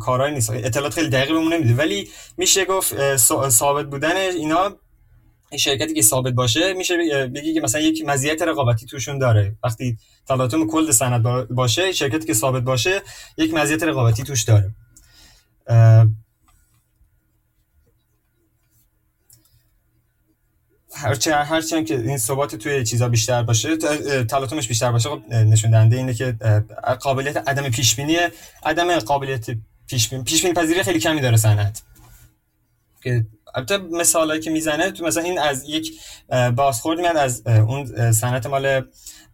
[0.00, 1.74] کارایی نیست اطلاعات خیلی دقیق بهمون نمیده.
[1.74, 3.16] ولی میشه گفت
[3.48, 4.76] ثابت بودن اینا
[5.58, 6.96] شرکتی که ثابت باشه میشه
[7.34, 9.56] بگی که مثلا یک مزیت رقابتی توشون داره.
[9.64, 9.96] وقتی
[10.28, 13.02] تلاطم کل سند باشه شرکتی که ثابت باشه
[13.38, 14.70] یک مزیت رقابتی توش داره.
[21.04, 23.76] هرچی هم که این ثبات توی چیزا بیشتر باشه
[24.24, 26.36] تلاطمش بیشتر باشه خب نشون دهنده اینه که
[27.00, 28.16] قابلیت عدم پیش بینی
[28.62, 29.46] عدم قابلیت
[29.86, 31.82] پیش بینی پیش بینی پذیری خیلی کمی داره صنعت.
[33.02, 33.24] که
[33.54, 35.92] البته مثالایی که می‌زنه تو مثلا این از یک
[36.56, 38.82] بازخورد میاد از اون صنعت مال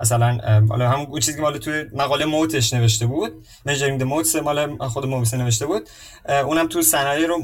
[0.01, 0.39] مثلا
[0.69, 5.07] حالا هم اون چیزی که مال توی مقاله موتش نوشته بود میجرینگ موتس مال خود
[5.07, 5.89] موتس نوشته بود
[6.29, 7.43] اونم تو صنایع رو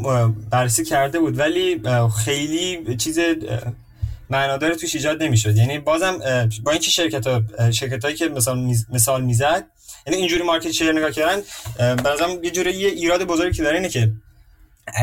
[0.51, 1.81] بررسی کرده بود ولی
[2.25, 3.19] خیلی چیز
[4.31, 5.57] معنادار توش ایجاد نمی‌شد.
[5.57, 6.19] یعنی بازم
[6.63, 9.65] با اینکه شرکت ها شرکت هایی که مثال مثال می‌زد
[10.07, 11.43] یعنی اینجوری مارکت شیر نگاه کردن
[11.97, 14.13] بازم یه جوری یه ایراد بزرگی که داره اینه که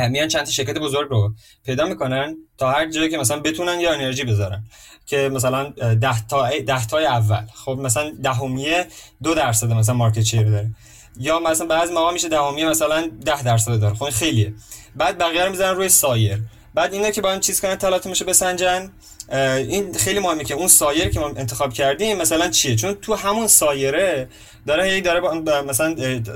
[0.09, 1.33] میان چند شرکت بزرگ رو
[1.65, 4.63] پیدا می‌کنن تا هر جایی که مثلا بتونن یا انرژی بذارن.
[5.05, 5.63] که مثلا
[6.01, 7.45] 10 تا 10 تای اول.
[7.65, 8.87] خب مثلا دهمیه
[9.23, 10.71] دو درصد مثلا مارکت شیر داره.
[11.19, 13.95] یا مثلا بعضی موقع میشه دهمیه مثلا 10 درصد داره.
[13.95, 14.53] خب خیلیه.
[14.95, 16.39] بعد بقیه رو می‌ذارن روی سایر.
[16.73, 18.91] بعد اینا که با هم چیز کنن تلاطمشو بسنجن.
[19.29, 23.47] این خیلی مهمه که اون سایر که ما انتخاب کردیم مثلا چیه؟ چون تو همون
[23.47, 24.27] سایره
[24.67, 25.95] داره هی داره با مثلا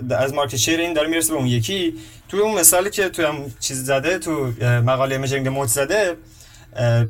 [0.09, 1.95] از مارکت شیر این داره می‌رسه به اون یکی.
[2.29, 4.31] تو اون مثالی که تو هم چیز زده تو
[4.63, 6.17] مقاله میجنگ موت زده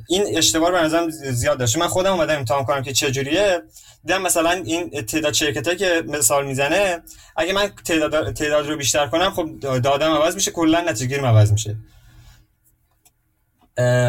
[0.07, 3.61] این اشتباه به نظرم زیاد داشته من خودم اومدم امتحان کنم که چه جوریه.
[4.05, 7.01] دیدم مثلا این تعداد شرکتایی که مثال می‌زنه
[7.35, 11.75] اگه من تعداد تعداد رو بیشتر کنم خب دادم عوض میشه کلا نتیجه عوض میشه.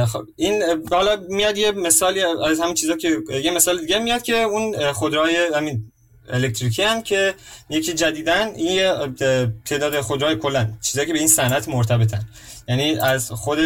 [0.06, 4.36] خب این حالا میاد یه مثالی از همین چیزا که یه مثال دیگه میاد که
[4.36, 5.92] اون خودروهای همین
[6.28, 7.34] الکتریکی هم که
[7.70, 9.14] یکی جدیدن این
[9.64, 12.28] تعداد خودروهای کلا چیزایی که به این صنعت مرتبطن.
[12.68, 13.58] یعنی از خود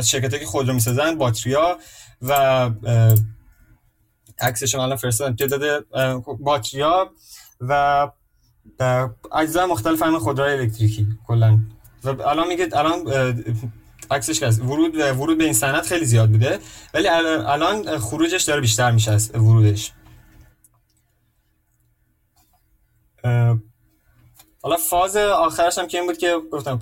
[0.00, 1.78] شرکتایی که خودرو می‌سازن باتریا
[2.22, 2.70] و
[4.40, 5.86] عکسش الان فرستادم تعداد
[6.40, 7.10] باتریا
[7.60, 8.08] و
[9.32, 11.58] اجزای مختلف همین خودروهای الکتریکی کلا
[12.04, 13.04] و الان میگه الان
[14.10, 14.60] عکسش هست.
[14.60, 16.58] ورود ورود به این صنعت خیلی زیاد بوده.
[16.94, 19.92] ولی الان خروجش داره بیشتر میشه از ورودش.
[24.62, 26.76] حالا فاز آخرش هم که این بود که گفتم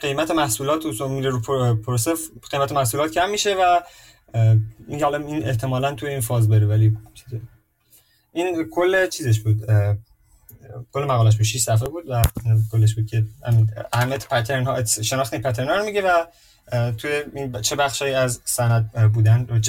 [0.00, 1.40] قیمت محصولات و میره رو
[1.76, 2.14] پروسه
[2.50, 3.80] قیمت محصولات کم میشه و
[5.02, 6.96] حالا این احتمالا توی این فاز بره ولی.
[8.32, 9.64] این کل چیزش بود.
[10.92, 12.22] کل مقالش بود 6 صفحه بود و
[12.72, 13.24] کلش بود که
[13.92, 16.24] اهمیت پترن ها شناخت پترن ها رو میگه و
[16.92, 17.10] توی
[17.62, 19.60] چه بخشی از سند بودن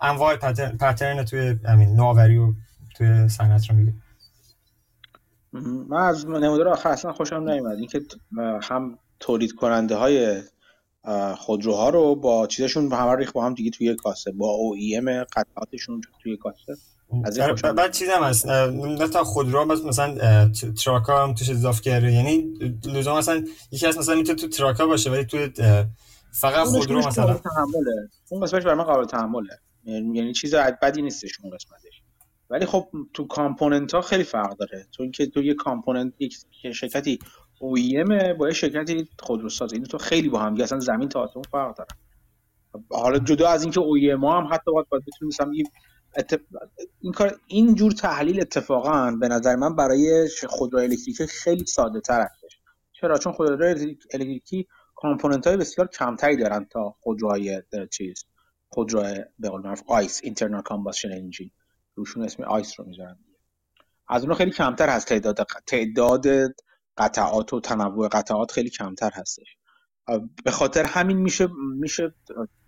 [0.00, 1.58] انواع پترن, پترن توی
[1.96, 2.52] نوآوری و
[2.96, 3.92] توی صنعت رو میگه.
[5.88, 7.78] من از نمودار آخر اصلا خوشم نیومد.
[7.78, 8.00] اینکه
[8.62, 10.42] هم تولید کننده های
[11.36, 16.36] خودروها رو با چیزشون همه ریخ با هم دیگه توی کاسه با OEM قطعاتشون توی
[16.36, 16.76] کاسه.
[17.24, 17.38] از
[17.76, 20.48] بعد چیزم هست نه تا خودرو بس مثلا
[20.84, 22.12] truck ا هم توش اضافه کرده.
[22.12, 22.54] یعنی
[22.84, 25.48] لزوم مثلا یکی از مثلا می‌تونه تو truck ا باشه ولی تو
[26.32, 28.08] فقط خودرو مثلا تحمله.
[28.30, 29.58] اون قسمتش برای من قابل تحمله.
[29.84, 32.02] یعنی چیز بدی نیستش اون قسمتش.
[32.50, 34.86] ولی خب تو component ها خیلی فرق داره.
[34.92, 36.34] تو اینکه تو یه component یک
[36.72, 37.18] شرکتی
[37.56, 39.72] OEM با یه شرکتی خودروساز.
[39.72, 41.90] این تو خیلی با هم اصلا زمین تا آسمون فرق داره.
[42.90, 45.50] حالا جدا از اینکه OEM ها هم حتی باید بتونیم مثلا
[47.00, 52.20] این کار این جور تحلیل اتفاقا به نظر من برای خودرو الکتریکی خیلی ساده تر
[52.20, 52.58] هستش
[52.92, 58.24] چرا؟ چون خودرو الکتریکی component های بسیار کمتری دارن تا خودروهای چیز
[58.68, 61.50] خودرو به قول معروف ICE internal combustion engine.
[61.94, 63.18] روشون اسم آیس رو می‌ذارن.
[64.08, 65.08] از اون خیلی کمتر هست.
[65.08, 66.26] تعداد تعداد
[66.96, 69.56] قطعات و تنوع قطعات خیلی کمتر هستش.
[70.44, 72.14] به خاطر همین میشه میشه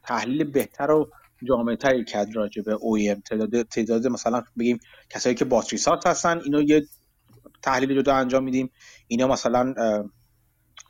[0.02, 1.10] تحلیل بهتر و
[1.48, 4.78] جامعه تری کرد راجع به OEM تعداد تعداد مثلا بگیم
[5.10, 6.84] کسایی که باتری ساخت هستن اینا یه
[7.62, 8.70] تحلیل جدا انجام میدیم.
[9.08, 9.74] اینا مثلا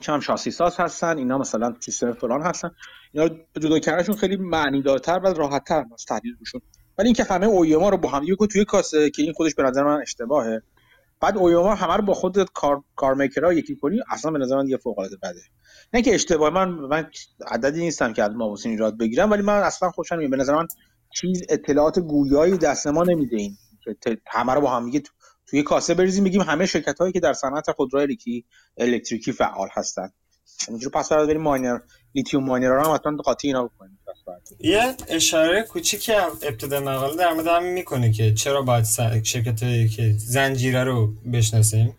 [0.01, 2.70] چم شاسی ساز هستن اینا مثلا سیستم فلان هستن.
[3.12, 3.29] اینا
[3.61, 6.61] جدا کردنشون خیلی معنی دارتر و راحت تر از تحلیل روشون.
[6.99, 9.85] ولی اینکه همه اویما رو با هم دیگه توی کاسه که این خودش به نظر
[9.85, 10.62] من اشتباهه.
[11.23, 14.77] بعد اویما همه رو با خود کار کارمیکرها یکی کنی اصلا به نظر من دیگه
[14.77, 15.40] فوق العاده بده.
[15.94, 17.11] نه که اشتباه من من
[17.47, 20.31] عددی نیستم که از مابوسین ایراد بگیرم ولی من اصلا خوشم نمیاد.
[20.31, 20.66] به نظر من
[21.15, 23.57] چیز اطلاعات گویایی دست ما نمیده این.
[24.27, 25.03] همه رو با هم دیگه
[25.47, 28.44] توی کاسه بریزیم بگیم همه شرکت هایی که در صنعت خودرو الکتریکی
[28.77, 30.09] الکتریکی فعال هستن.
[30.69, 31.78] اینجور پس بعد بریم ماینر
[32.15, 33.99] لیتیوم ماینر هم حتما قاطی اینا بکنیم.
[34.60, 36.10] یه اشاره کوچیک
[36.42, 38.86] ابتدا مقاله در مورد همین می‌کنه که چرا باید
[39.22, 39.60] شرکت
[39.96, 41.96] که زنجیره رو بشناسیم.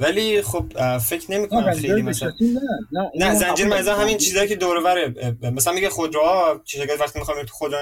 [0.00, 2.32] ولی خب فکر نمی کنم خیلی مثلا
[2.92, 7.42] نه, نه زنجیر مثلا همین چیزایی که دور وره مثلا میگه خودروها شرکت وقتی می‌خوام
[7.42, 7.78] تو خودرو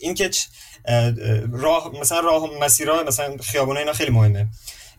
[0.00, 0.30] این که
[1.52, 4.46] راه مثلا راه مسیرها مثلا خیابونا اینا خیلی مهمه.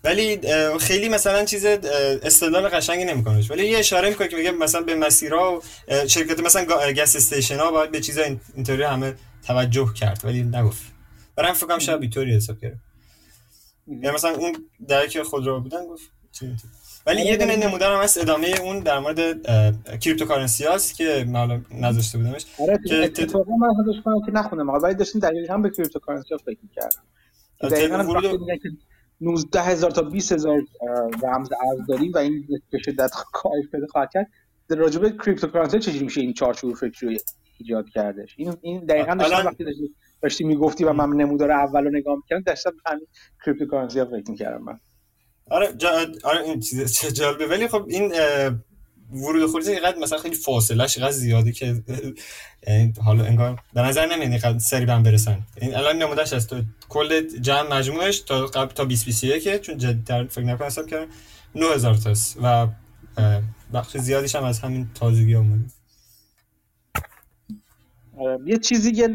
[0.05, 0.39] ولی
[0.79, 3.43] خیلی مثلا چیز استدلال قشنگی نمی‌کنه.
[3.49, 5.61] ولی یه اشاره می‌کنه که میگه مثلا به مسیرها و
[6.07, 6.65] شرکت مثلا
[6.97, 8.21] gas station ها باید به چیزا
[8.55, 9.13] اینطوری همه
[9.47, 10.21] توجه کرد.
[10.23, 10.81] ولی نگفت.
[11.35, 12.77] برام فکر کنم شاید بیتوری حساب کرد
[13.87, 14.55] یا مثلا اون
[14.87, 16.11] درکی خودرو بودن گفت.
[17.05, 19.19] ولی یه دونه نمودار هم هست ادامه اون در مورد
[19.99, 22.45] cryptocurrency هست که معلوم نذاشته بودمش.
[22.59, 24.69] آره که اتفاقا من حدس کنم که نخونم.
[24.69, 27.03] ولی داشتیم دقیقا هم به cryptocurrency ها فکر می‌کردم.
[27.61, 28.03] دقیقاً
[29.21, 30.61] 19 هزار تا 20 هزار
[31.23, 34.27] رمز ارز داریم و این به شدت کاهش پیدا خواهد کرد.
[34.69, 37.17] در راجبه cryptocurrency چجوری میشه این چارچوب فکری رو
[37.57, 39.65] ایجاد کردش؟ این این دقیقاً داشتم وقتی
[40.21, 43.07] داشتی می‌گفتی و من نمودار اول رو نگاه می‌کردم داشتم همین
[43.45, 44.79] cryptocurrency ها فکر می‌کردم من.
[45.51, 45.89] آره جا...
[46.23, 47.47] آره این چیز جالبه.
[47.47, 48.13] ولی خب این
[49.13, 51.83] ورود خروج اینقدر مثلا خیلی فاصلهش اینقدر زیاده که
[52.67, 55.39] یعنی حالا انگار به نظر نمیاد اینقدر سری بهم برسن.
[55.61, 56.49] این الان نمودهش هست.
[56.49, 61.11] تو کل جمع مجموعش تا قبل تا 2021 چون جدیدتر فکر نکنم حساب کردم
[61.55, 62.67] 9000 تاست و
[63.73, 65.65] بخش زیادیش هم از همین تازگی اومده.
[68.45, 69.07] یه چیزی که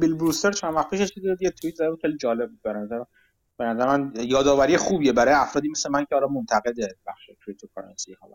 [0.00, 1.00] بیل بروستر چند وقت پیش
[1.40, 5.12] یه توییت زد خیلی جالب بود به نظر من یادآوری خوبیه.
[5.12, 6.74] برای افرادی مثل من که آره منتقد
[7.06, 8.28] بخش cryptocurrency ها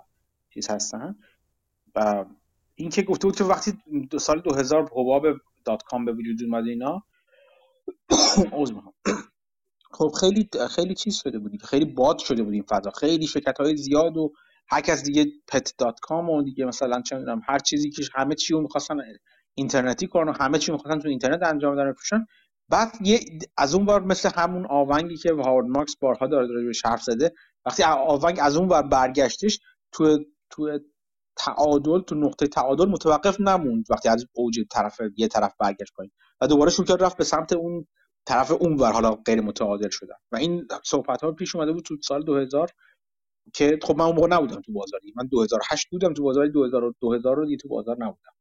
[0.53, 1.15] چیز هستن.
[1.95, 2.25] و
[2.75, 3.73] این که گفته بود که وقتی
[4.09, 5.25] دو سال 2000 حباب
[5.65, 7.03] dot com به وجود اومد اینا
[9.93, 12.91] خب خیلی خیلی چیز شده بودی خیلی باد شده بود این فضا.
[12.91, 14.33] خیلی شرکت های زیاد و
[14.69, 18.35] هر کس دیگه pet dot com و دیگه مثلا چه می‌دونم هر چیزی که همه
[18.35, 18.95] چی رو می‌خواستن
[19.53, 22.25] اینترنتی کنن و همه چی می‌خواستن تو اینترنت انجام بدن بفروشن
[22.69, 23.19] بعد یه
[23.57, 27.33] از اون بار مثل همون آونگی که هاورد مارکس بارها داره به حرف زده
[27.65, 29.59] وقتی آونگ از اون بار برگشتش
[29.91, 30.17] تو
[30.51, 30.79] تو
[31.37, 36.11] تعادل تو نقطه تعادل متوقف نموند وقتی از اوج طرف یه طرف برگشت پایین.
[36.41, 37.87] و دوباره شروع کرد رفت به سمت اون
[38.25, 40.15] طرف اون ور حالا غیر متعادل شدن.
[40.31, 42.71] و این صحبت ها پیش اومده بود تو سال 2000
[43.53, 45.13] که خب من اون موقع نبودم تو بازاری.
[45.15, 48.31] من 2008 بودم تو بازار 2000 2000 رو تو بازار نبودم.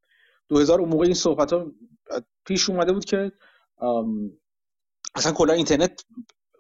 [0.49, 1.73] 2000 اون موقع این صحبت ها
[2.47, 3.33] پیش اومده بود که
[5.15, 6.05] اصلا کلا اینترنت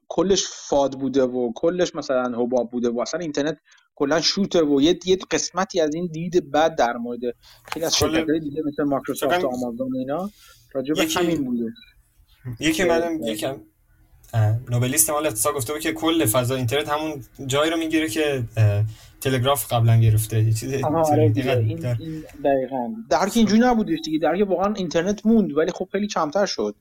[0.08, 3.58] کلش فاد بوده و کلش مثلا حباب بوده و اصلا اینترنت
[4.00, 7.20] کلا شوته و یه یه قسمتی از این دید بعد در مورد
[7.72, 10.30] خیلی از شرکت‌های دیگه مثل مایکروسافت و آمازون اینا
[10.72, 11.72] راجع به همین بوده.
[12.60, 13.56] یکی منم یکم.
[14.70, 18.44] نوبلیست مال اقتصاد گفته بود که کل فضا اینترنت همون جایی رو می‌گیره که
[19.20, 20.42] تلگراف قبلا گرفته.
[20.42, 24.18] یه چیز آره دقیقاً در حالی که اینجوری نبودش دیگه.
[24.18, 26.74] در واقعا اینترنت موند ولی خب خیلی کمتر شد.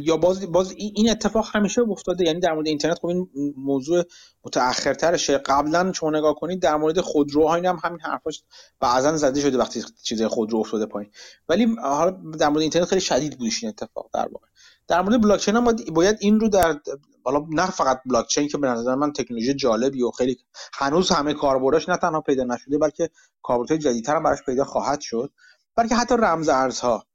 [0.00, 2.24] یا باز باز این اتفاق همیشه افتاده.
[2.24, 4.04] یعنی در مورد اینترنت خب این موضوع
[4.44, 5.38] متأخرترشه.
[5.38, 8.42] قبلا شما نگاه کنید در مورد خودروها هم همین حرفاش
[8.80, 11.10] بعضا زده شده وقتی چیزای خودرو افتاده پایین.
[11.48, 14.46] ولی حالا در مورد اینترنت خیلی شدید بودش این اتفاق در واقع.
[14.88, 16.80] در مورد بلاک چین هم باید این رو در
[17.24, 20.38] حالا نه فقط بلاک چین که به نظر من تکنولوژی جالبی و خیلی
[20.72, 23.10] هنوز همه کاربردش نه تنها پیدا نشده بلکه
[23.42, 25.32] کاربردهای جدیدتر هم براش پیدا خواهد شد.
[25.76, 27.06] بلکه حتی رمز ارزها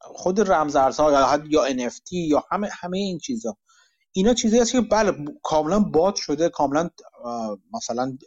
[0.00, 3.56] خود رمز ارزها یا یا NFT یا همه همه این چیزا.
[4.12, 5.12] اینا چیزی هست که بله
[5.42, 6.90] کاملا باد شده کاملا
[7.72, 8.18] مثلا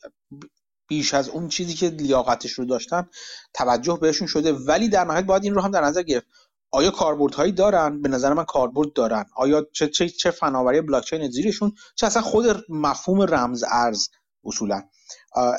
[0.87, 3.09] بیش از اون چیزی که لیاقتش رو داشتن
[3.53, 6.27] توجه بهشون شده ولی در نهایت باید این رو هم در نظر گرفت.
[6.71, 9.25] آیا کاربردهایی دارن؟ به نظر من کاربرد دارن.
[9.35, 14.07] آیا چه چه چه فناوری بلاک چین زیرشون؟ چه اصلا خود مفهوم رمز ارز
[14.43, 14.83] اصولا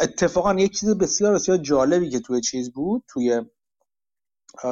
[0.01, 3.43] اتفاقا یک چیز بسیار بسیار جالبی که توی چیز بود توی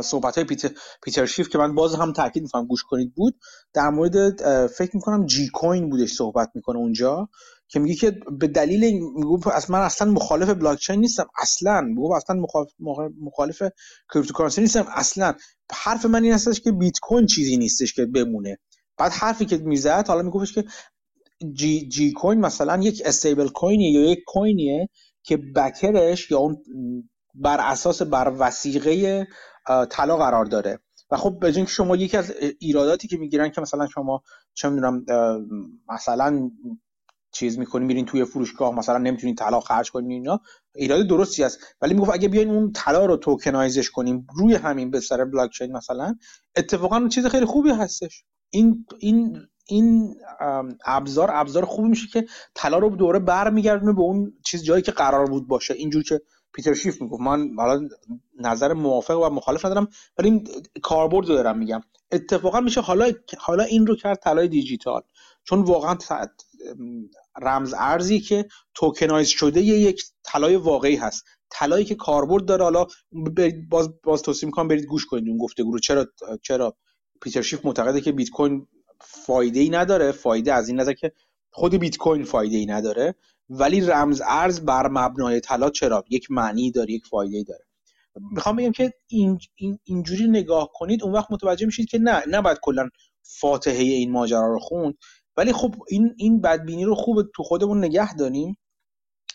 [0.04, 0.70] صحبت های پیتر,
[1.02, 3.38] پیتر شیف که من باز هم تاکید می‌کنم گوش کنید بود
[3.74, 7.28] در مورد فکر می‌کنم G coin بودش صحبت می‌کنه اونجا
[7.68, 12.14] که میگه که به دلیل میگه اصلا من اصلا مخالف بلاک چین نیستم اصلا میگه
[12.16, 12.68] اصلا مخالف
[13.20, 13.62] مخالف
[14.14, 15.34] cryptocurrency نیستم اصلا.
[15.72, 18.58] حرف من این هستش که بیت کوین چیزی نیستش که بمونه.
[18.98, 20.64] بعد حرفی که می‌زد حالا میگفتش که
[21.52, 24.88] جی, جی کوین مثلا یک استیبل کوینیه یا یک کوینیه
[25.22, 26.62] که بکرش یا اون
[27.34, 29.26] بر اساس بر وسیقه
[29.90, 30.80] طلا قرار داره.
[31.10, 34.22] و خب به که شما یکی از ایراداتی که می‌گیرن که مثلا شما
[34.54, 35.04] چه می‌دونم
[35.88, 36.50] مثلا
[37.32, 40.40] چیز می‌کنی میرین توی فروشگاه مثلا نمی‌تونین طلا خرج کنین اینا
[40.74, 41.58] ایراد درستی است.
[41.80, 45.72] ولی می‌گفت اگه بیاین اون طلا رو توکنایزش کنیم روی همین به سر بلاک چین
[45.76, 46.14] مثلا
[46.56, 48.24] اتفاقا چیز خیلی خوبی هستش.
[48.50, 49.38] این این
[49.68, 50.14] این
[50.84, 55.26] ابزار ابزار خوبی میشه که طلا رو دوره برمیگردونه به اون چیز جایی که قرار
[55.26, 55.74] بود باشه.
[55.74, 56.20] اینجور که
[56.56, 57.20] پیتر شیف می‌گفت.
[57.20, 57.88] من حالا
[58.40, 59.88] نظر موافق و مخالف ندارم
[60.18, 60.48] ولی این
[60.82, 61.80] کاربرد رو دارم میگم.
[62.12, 65.02] اتفاقا میشه حالا حالا این رو کرد طلای دیجیتال.
[65.44, 65.98] چون واقعا
[67.42, 71.24] رمز ارزی که توکنایز شده یک طلای واقعی هست.
[71.50, 72.86] طلایی که کاربرد داره حالا
[73.70, 75.78] باز باز توصیه می‌کنم برید گوش کنید اون گفتگو رو.
[75.78, 76.06] چرا
[76.42, 76.76] چرا
[77.22, 78.66] پیتر شیف معتقده که بیت کوین
[79.00, 81.12] فایده ای نداره؟ فایده از این نظر که
[81.50, 83.14] خود بیت کوین فایده ای نداره.
[83.48, 87.64] ولی رمز ارز بر مبنای طلا چرا؟ یک معنی داره یک فایده ای داره.
[88.32, 89.38] می‌خوام بگم که این
[89.84, 92.88] اینجوری نگاه کنید اون وقت متوجه میشید که نه نباید کلا
[93.22, 94.94] فاتحه این ماجرا رو خوند.
[95.36, 98.58] ولی خب این این بدبینی رو خوب تو خودمون نگه داریم.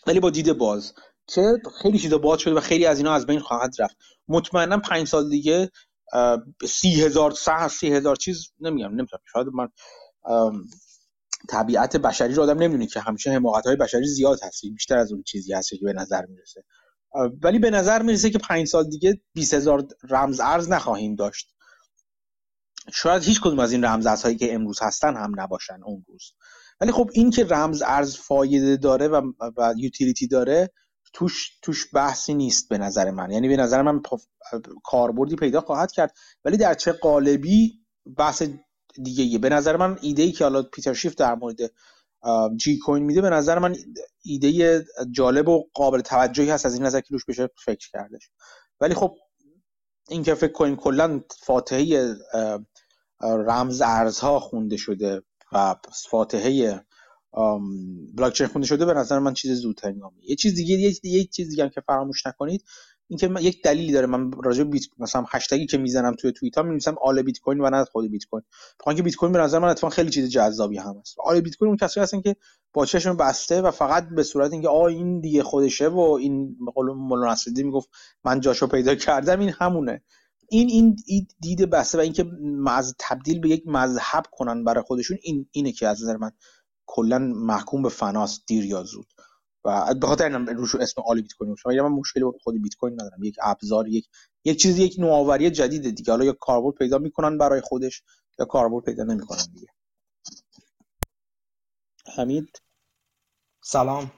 [0.06, 0.94] ولی با دید باز
[1.26, 1.42] که
[1.82, 3.96] خیلی چیزا باز شده و خیلی از اینا از بین خواهد رفت.
[4.28, 5.70] مطمئنا پنج سال دیگه
[6.68, 9.22] سی هزار سه سی هزار چیز نمیگم نمی‌تونم.
[9.32, 9.68] شاید من
[11.48, 15.22] طبیعت بشری رو آدم نمی‌دونه که همیشه حماقت های بشری زیاد هست بیشتر از اون
[15.22, 16.64] چیزی هست که به نظر می‌رسه.
[17.42, 21.48] ولی به نظر می‌رسه که پنج سال دیگه 20 هزار رمز ارز نخواهیم داشت.
[22.92, 26.32] شاید هیچ کدوم از این رمز ارزهایی که امروز هستن هم نباشن اون روز.
[26.80, 30.70] ولی خب این که رمز ارز فایده داره و, و یوتیلیتی داره
[31.12, 33.30] توش توش بحثی نیست به نظر من.
[33.30, 34.02] یعنی به نظر من
[34.84, 36.14] کاربردی پیدا خواهد کرد.
[36.44, 37.82] ولی در چه قالبی
[38.16, 38.42] بحث
[39.02, 39.38] دیگه ایه.
[39.38, 41.58] به نظر من ایده ای که حالا پیتر شیف در مورد
[42.56, 43.76] جی کوین میده به نظر من
[44.22, 48.30] ایده جالب و قابل توجهی هست از این نظر که روش بشه فکر کردش
[48.80, 49.16] ولی خب
[50.08, 52.14] این که فکر کنیم کلا فاتحه
[53.20, 55.76] رمز ارزها خونده شده و
[56.10, 56.80] فاتحه
[58.14, 60.74] بلاک چین خونده شده به نظر من چیز زودترین یه چیز دیگه
[61.04, 62.64] یه, چیز دیگه هم که فراموش نکنید
[63.12, 66.94] اینکه یک دلیلی داره من راجع بیت مثلا هشتگی که می‌زنم توی توییت ها می‌نویسم
[67.02, 68.42] آل بیت کوین و نه خود بیت کوین
[68.80, 71.16] بخوام که بیت کوین به نظر من اتفاقا خیلی چیز جذابی هم هست.
[71.24, 72.36] آل بیت کوین اون کسایی هستن که
[72.72, 76.92] با چشم بسته و فقط به صورت اینکه آ این دیگه خودشه و این قول
[76.92, 77.88] مولانا نصرالدین می‌گفت
[78.24, 80.02] من جاشو پیدا کردم این همونه.
[80.48, 85.46] این این دید بسته و اینکه مز تبدیل به یک مذهب کنن برای خودشون این
[85.52, 86.30] اینه که از نظر من
[86.86, 89.06] کلا محکوم به فناست دیر یا زود.
[89.64, 92.74] و به خاطر اینم روش اسم آلی بیت کوین شما من مشکلی با خود بیت
[92.74, 93.22] کوین ندارم.
[93.24, 94.08] یک ابزار یک
[94.44, 96.12] یک چیزی یک نوآوری جدیده دیگه.
[96.12, 98.02] حالا یا کاربرد پیدا می‌کنن برای خودش
[98.38, 99.66] یا کاربرد پیدا نمی‌کنن دیگه.
[102.16, 102.62] حمید؟
[103.64, 104.10] سلام.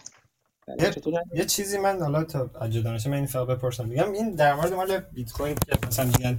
[1.34, 3.88] یه چیزی من حالا تا اجازه دانشه من این فقط بپرسم.
[3.88, 6.38] میگم این در مورد مال بیت کوین که مثلا میگن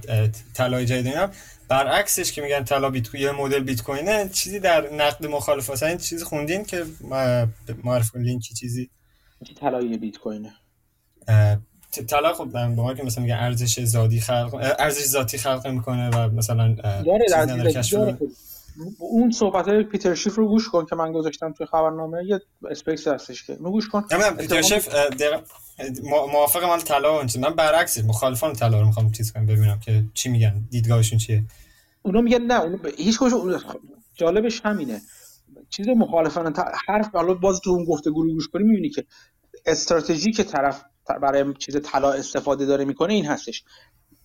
[0.54, 1.28] طلای جدید اینا
[1.68, 5.98] برعکسش که میگن طلا بیت کوین مدل بیت کوینه چیزی در نقد مخالف واسه این
[5.98, 6.84] چیزی خوندین که
[7.84, 8.90] معرف کن لینکی چیزی؟
[9.60, 10.52] طلای بیت کوینه
[12.08, 16.74] طلا خب به که مثلا میگه ارزش ذاتی خلق ارزش ذاتی خلق می‌کنه و مثلا
[16.74, 17.82] داره
[18.98, 22.24] اون صحبت های پیتر شیف رو گوش کن که من گذاشتم توی خبرنامه.
[22.24, 22.40] یه
[22.70, 23.54] space هستش که.
[23.54, 24.04] رو گوش کن.
[24.38, 24.88] پیتر شیف
[26.32, 30.28] موافق من طلا و من برعکس مخالفان طلا رو می‌خوام چیز کنم ببینم که چی
[30.28, 31.44] میگن دیدگاهشون چیه.
[32.02, 33.60] اونا میگن نه اون هیچ کدوم
[34.14, 35.00] جالبش همینه.
[35.70, 36.54] چیز مخالفان
[36.88, 39.04] حرف حالا باز تو اون گفتگو رو گوش کنی می‌بینی که
[39.66, 40.82] استراتژی که طرف
[41.22, 43.64] برای چیز طلا استفاده داره می‌کنه این هستش.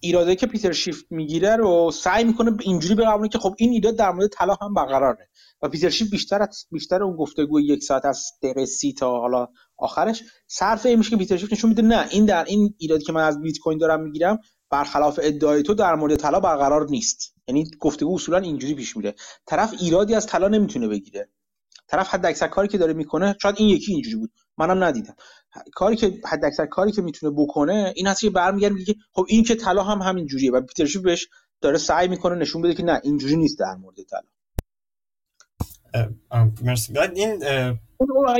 [0.04, 4.12] ایراده که پیتر شیفت می‌گیره رو سعی می‌کنه اینجوری بقبونه که خب این ایراد در
[4.12, 5.30] مورد طلا هم برقراره
[5.62, 9.48] و پیتر شیفت بیشتر از بیشتر اون گفتگو یک ساعت از دقیقه سی تا حالا
[9.78, 13.14] آخرش صرف این میشه که پیتر شیفت نشون میده نه این در این ایرادی که
[13.14, 17.36] من از بیت کوین دارم می‌گیرم برخلاف ادعای تو در مورد طلا برقرار نیست.
[17.48, 19.16] یعنی گفتگو اصولا اینجوری پیش میره.
[19.46, 21.30] طرف ایرادی از طلا نمی‌تونه بگیره.
[21.88, 24.32] طرف حد اکثر کاری که داره می‌کنه شاید این یکی اینجوری بود.
[24.58, 25.16] منم ندیدم.
[25.74, 29.44] کاری که حد اکثر کاری که می‌تونه بکنه این هست که برمیگرده میگه خب این
[29.44, 30.52] که طلا هم همین جوریه.
[30.52, 31.28] و پیتر شیف
[31.62, 34.22] داره سعی می‌کنه نشون بده که نه اینجوری نیست در مورد طلا.
[36.64, 36.94] مرسی.
[36.94, 37.44] بعد این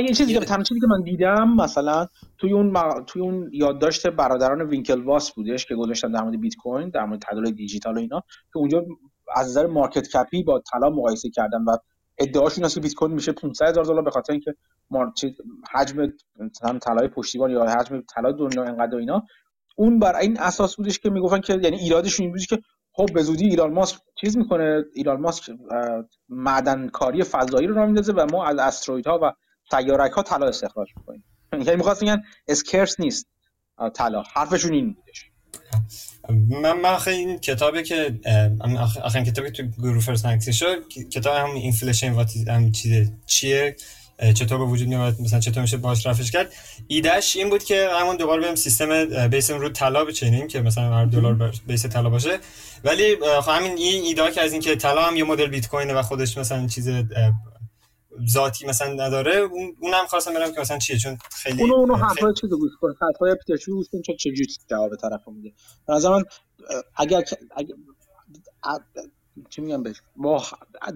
[0.08, 2.06] یه چیزی که چیزی که من دیدم مثلا
[2.38, 2.74] توی اون
[3.06, 7.22] توی اون یادداشت برادران وینکل واس بودش که گذاشتن در مورد بیت کوین در مورد
[7.22, 8.84] طلای دیجیتال و اینا که اونجا
[9.36, 11.76] از نظر market cap ی با طلا مقایسه کردن و
[12.18, 14.54] ادعاشون هست که بیت کوین میشه 500 هزار دلار به خاطر اینکه
[15.72, 19.22] حجم مثلا طلای پشتیبان یا حجم طلا دنیا انقدر و اینا.
[19.76, 22.58] اون بر این اساس بودش که می‌گفتن که یعنی ایرادشون این بودش که
[22.92, 25.52] خب به زودی ایلان ماسک چیز می‌کنه ایلان ماسک
[26.28, 29.32] معدن کاری فضایی رو راه میندازه و ما از asteroid ها و
[29.70, 31.24] سیارک ها طلا استخراج می‌کنیم.
[31.66, 33.26] یعنی می‌خواست بگن scarce نیست
[33.94, 34.22] طلا.
[34.34, 35.31] حرفشون این بودش.
[36.48, 38.14] من من این کتابی که
[39.02, 43.76] آخرین کتابی تو گروه فرستاده شد کتاب هم inflation واتی هم چیزه چیه؟
[44.34, 46.52] چطور به وجود میاد مثلا چطور میشه باش رفش کرد؟
[46.88, 51.04] ایدهش این بود که همون دوباره بریم سیستم بیس رو طلا بچینیم که مثلا هر
[51.04, 52.38] دلار بیس طلا باشه.
[52.84, 56.02] ولی خب همین این ایده که از اینکه طلا هم یه مدل بیت کوینه و
[56.02, 56.88] خودش مثلا چیز
[58.32, 62.34] ذاتی مثلا نداره اون اونم خواستم برم که مثلا چیه چون خیلی اونو اونو حرفای
[62.40, 62.94] چیزو گوش کن.
[63.00, 65.52] حرفای پیترچو گوش کن چه چجوری جواب طرف میده.
[65.86, 66.24] به نظر من
[66.96, 67.22] اگر
[67.56, 67.74] اگر
[69.50, 70.00] چی میگم بهش؟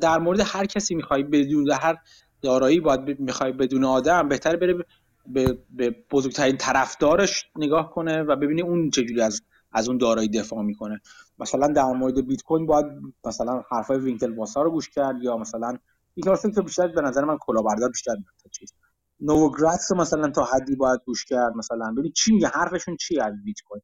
[0.00, 1.96] در مورد هر کسی می‌خوای بدون هر
[2.42, 4.84] دارایی باید می‌خوای بدون آدم بهتر بره
[5.26, 10.62] به, به بزرگترین طرفدارش نگاه کنه و ببینه اون چجوری از از اون دارایی دفاع
[10.62, 11.00] می‌کنه.
[11.38, 12.86] مثلا در مورد بیت کوین باید
[13.24, 15.78] مثلا حرفای وینکل واسا رو گوش کرد یا مثلا
[16.16, 18.72] وینکل که بیشتر به نظر من کلاهبردار بیشتر تا چیز.
[19.20, 23.60] نوگراتس مثلا تا حدی باید گوش کرد مثلا ببین چی میگه حرفشون چی از بیت
[23.60, 23.82] کوین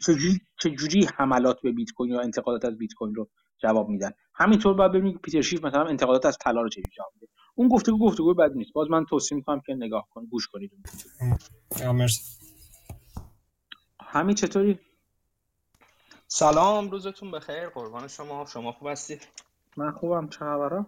[0.00, 3.28] چجوری چجوری حملات به بیت کوین یا انتقادات از بیت کوین رو
[3.62, 7.28] جواب میدن؟ همینطور باید ببینید پیتر شیف مثلا انتقادات از طلا رو چجوری جواب میده.
[7.54, 8.72] اون گفتگو گفتگو بد نیست.
[8.72, 10.72] باز من توصیه می‌کنم که نگاه کن گوش کنید
[14.00, 14.78] همین چطوری؟
[16.26, 18.46] سلام روزتون بخیر قربان شما.
[18.46, 19.28] شما خوب هستید
[19.76, 20.28] من خوبم.
[20.28, 20.86] چه خبره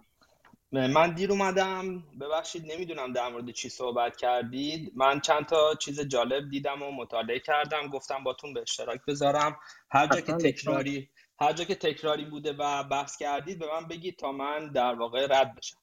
[0.73, 1.99] من دیر اومدم.
[1.99, 4.91] ببخشید نمی‌دونم در مورد چی صحبت کردید.
[4.95, 7.87] من چند تا چیز جالب دیدم و مطالعه کردم.
[7.87, 9.59] گفتم باتون به اشتراک بذارم.
[9.91, 11.09] هر جا که تکراری
[11.39, 15.27] هر جا که تکراری بوده و بحث کردید به من بگید تا من در واقع
[15.29, 15.77] رد بشم.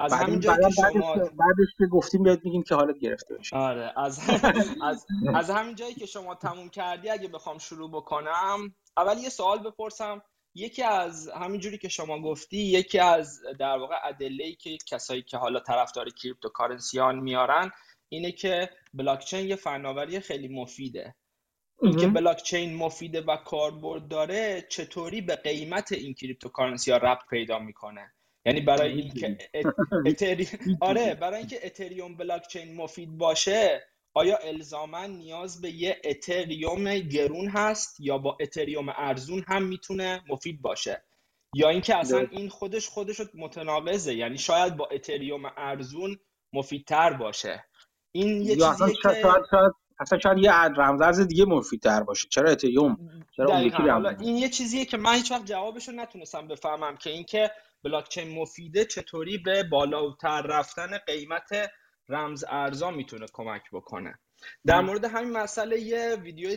[0.00, 3.92] از همین جایی که شما بعدش که گفتیم بهت میگیم که حالت گرفته بشه آره
[3.96, 4.20] از
[4.82, 9.58] از از همین جایی که شما تموم کردی اگه بخوام شروع بکنم اول یه سوال
[9.58, 10.22] بپرسم.
[10.56, 15.36] یکی از همین جوری که شما گفتی یکی از در واقع ادله که کسایی که
[15.36, 17.70] حالا طرفدار کریپتوکارنسیان میارن
[18.08, 21.14] اینه که بلاکچین یه فناوری خیلی مفیده.
[21.82, 28.12] اینکه بلاکچین مفیده و کاربرد داره چطوری به قیمت این cryptocurrency ها ربط پیدا می‌کنه؟
[28.46, 29.38] یعنی برای اینکه
[30.06, 30.48] اتری...
[30.80, 38.00] آره برای اینکه اتریوم بلاکچین مفید باشه آیا الزاما نیاز به یه اتریوم گرون هست
[38.00, 41.04] یا با اتریوم ارزون هم می‌تونه مفید باشه؟
[41.54, 46.18] یا اینکه اصلا این خودش خودش متناقضه یعنی شاید با اتریوم ارزون
[46.52, 47.64] مفیدتر باشه.
[48.12, 52.28] این یه چیزیه که شاید, شاید, اصلا شاید یه رمزارز دیگه مفیدتر باشه.
[52.30, 52.96] چرا اتریوم؟
[53.36, 53.56] چرا
[54.20, 57.50] این یه چیزیه که من هیچ وقت جوابشو نتونستم بفهمم که اینکه
[57.84, 61.70] بلاکچین مفیده چطوری به بالاتر رفتن قیمت
[62.08, 64.18] رمز ارزا می‌تونه کمک بکنه.
[64.66, 66.50] در مورد همین مسئله یه ویدیو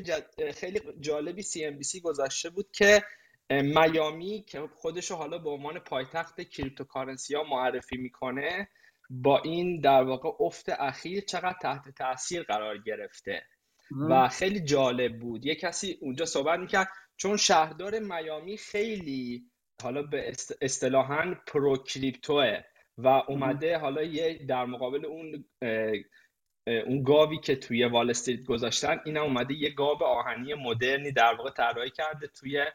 [0.54, 3.04] خیلی جالبی CNBC گذاشته بود که
[3.50, 8.70] میامی که خودشو حالا به عنوان پایتخت cryptocurrency ها معرفی می‌کنه
[9.10, 13.44] با این در واقع افت اخیر چقدر تحت تاثیر قرار گرفته.
[14.10, 15.46] و خیلی جالب بود.
[15.46, 19.46] یه کسی اونجا صحبت می‌کرد چون شهردار میامی خیلی
[19.84, 22.64] حالا به اصطلاحا pro crypto ه.
[23.04, 25.46] و اومده حالا یه در مقابل اون
[26.68, 31.50] اون گاوی که توی وال استریت گذاشتن این اومده یه گاو آهنی مدرنی در واقع
[31.50, 32.66] طراحی کرده توی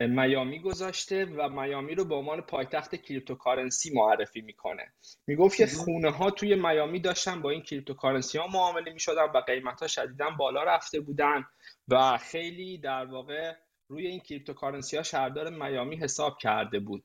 [0.00, 4.92] میامی گذاشته و میامی رو به عنوان پایتخت cryptocurrency معرفی می‌کنه.
[5.26, 9.80] می‌گفت که خونه ها توی میامی داشتن با این cryptocurrency ها معامله می‌شدن و قیمت
[9.80, 11.44] ها شدیدا بالا رفته بودن
[11.88, 13.52] و خیلی در واقع
[13.88, 17.04] روی این cryptocurrency ها شهردار میامی حساب کرده بود.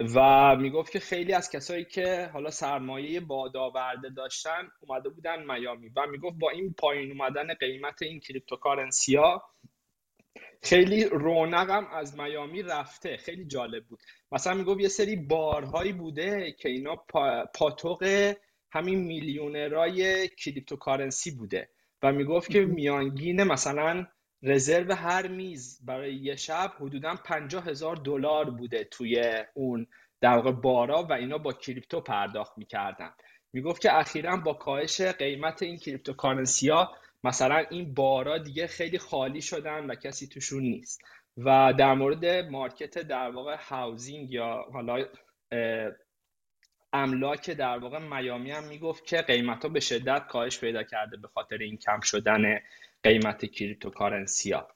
[0.00, 6.06] و می‌گفت که خیلی از کسایی که حالا سرمایه بادآورده داشتن اومده بودن میامی و
[6.06, 9.42] می‌گفت با این پایین اومدن قیمت این cryptocurrency ها
[10.62, 14.00] خیلی رونقم از میامی رفته خیلی جالب بود.
[14.32, 16.96] مثلا می‌گفت یه سری بارهایی بوده که اینا
[17.54, 18.32] پاتوق
[18.72, 21.70] همین میلیونرای cryptocurrency بوده
[22.02, 24.06] و می‌گفت که میانگین مثلا
[24.46, 29.86] رزرو هر میز برای یه شب حدودا پنجاه هزار دلار بوده توی اون
[30.20, 33.10] در واقع بارا و اینا با crypto پرداخت می‌کردن.
[33.52, 39.42] می‌گفت که اخیرا با کاهش قیمت این cryptocurrency ها مثلا این بارا دیگه خیلی خالی
[39.42, 41.00] شدن و کسی توشون نیست.
[41.36, 45.04] و در مورد market در واقع housing یا حالا
[46.92, 51.28] املاک در واقع میامی هم می‌گفت که قیمت ها به شدت کاهش پیدا کرده به
[51.28, 52.60] خاطر این کم شدن
[53.04, 54.68] قیمت cryptocurrency ها.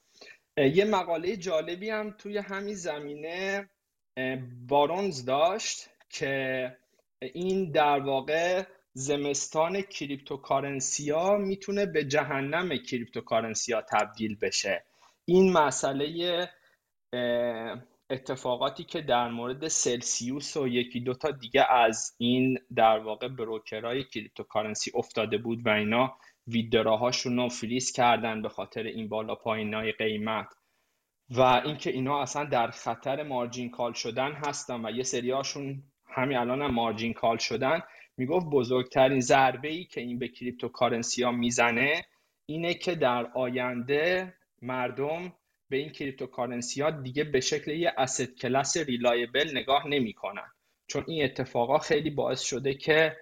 [0.57, 3.71] یه مقاله جالبی هم توی همین زمینه
[4.69, 6.77] Barron's داشت که
[7.23, 14.85] این در واقع زمستان cryptocurrency ها می‌تونه به جهنم cryptocurrency ها تبدیل بشه.
[15.25, 16.49] این مسئله
[18.11, 24.16] اتفاقاتی که در مورد Celsius و یکی دوتا دیگه از این در واقع broker های
[24.16, 26.19] cryptocurrency افتاده بود و اینا
[26.49, 30.47] withdraw هاشون رو فریز کردن به خاطر این بالا پایین های قیمت.
[31.31, 36.63] و اینکه اینا اصلا در خطر margin call شدن هستن و یه سریاشون همین الان
[36.63, 37.81] هم margin call شدن
[38.17, 42.05] می‌گفت بزرگترین ضربه ای که این به cryptocurrency ها می‌زنه
[42.47, 45.33] اینه که در آینده مردم
[45.69, 50.53] به این cryptocurrency ها دیگه به شکل یه asset class reliable نگاه نمی‌کنن.
[50.87, 53.17] چون این اتفاقا خیلی باعث شده که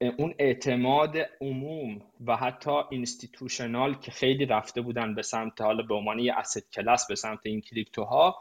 [0.00, 6.18] اون اعتماد عموم و حتی institutional که خیلی رفته بودن به سمت حالا به عنوان
[6.18, 8.36] یه asset class به سمت این crypto ها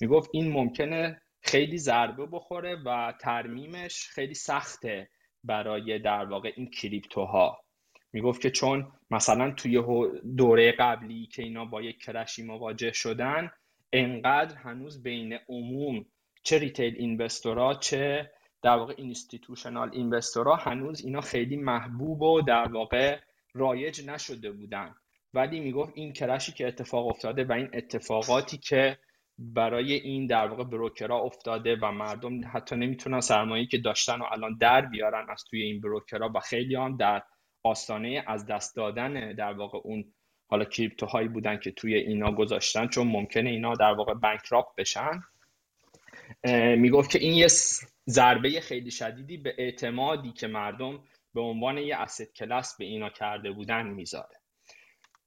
[0.00, 5.08] می‌گفت این ممکنه خیلی ضربه بخوره و ترمیمش خیلی سخته
[5.44, 7.58] برای در واقع این crypto ها.
[8.12, 9.82] می‌گفت که چون مثلا توی
[10.36, 13.50] دوره قبلی که اینا با یک crash ی مواجه شدن
[13.92, 16.06] انقدر هنوز بین عموم
[16.42, 18.30] چه retail investor ا چه
[18.62, 23.18] در واقع institutional investor ا هنوز اینا خیلی محبوب و در واقع
[23.54, 24.94] رایج نشده بودن.
[25.34, 28.98] ولی می‌گفت این crash ی که اتفاق افتاده و این اتفاقاتی که
[29.38, 34.24] برای این در واقع broker ها افتاده و مردم حتی نمی‌تونن سرمایه‌ای که داشتن و
[34.30, 37.22] الان در بیارن از توی این broker ها و خیلی هم در
[37.62, 40.04] آستانه از دست دادن در واقع اون
[40.46, 45.22] حالا کریپتوهایی بودن که توی اینا گذاشتن چون ممکنه اینا در واقع بانکراپ بشن.
[46.76, 47.46] می‌گفت که این یه
[48.08, 51.00] ضربه خیلی شدیدی به اعتمادی که مردم
[51.34, 54.36] به عنوان یه اسید کلاس به اینا کرده بودن می‌ذاره.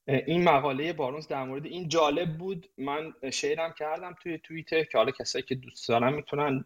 [0.07, 2.69] این مقاله بارونز در مورد این جالب بود.
[2.77, 6.65] من شیرم کردم توی توییتر که حالا کسایی که دوست دارن می‌تونن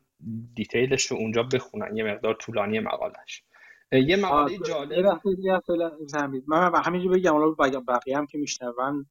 [0.55, 1.97] دیتیلش رو اونجا بخونن.
[1.97, 3.43] یه مقدار طولانی مقالش.
[3.91, 5.05] یه مقاله جالب
[6.47, 9.05] من همینجا بگم حالا بقیه هم که میشنون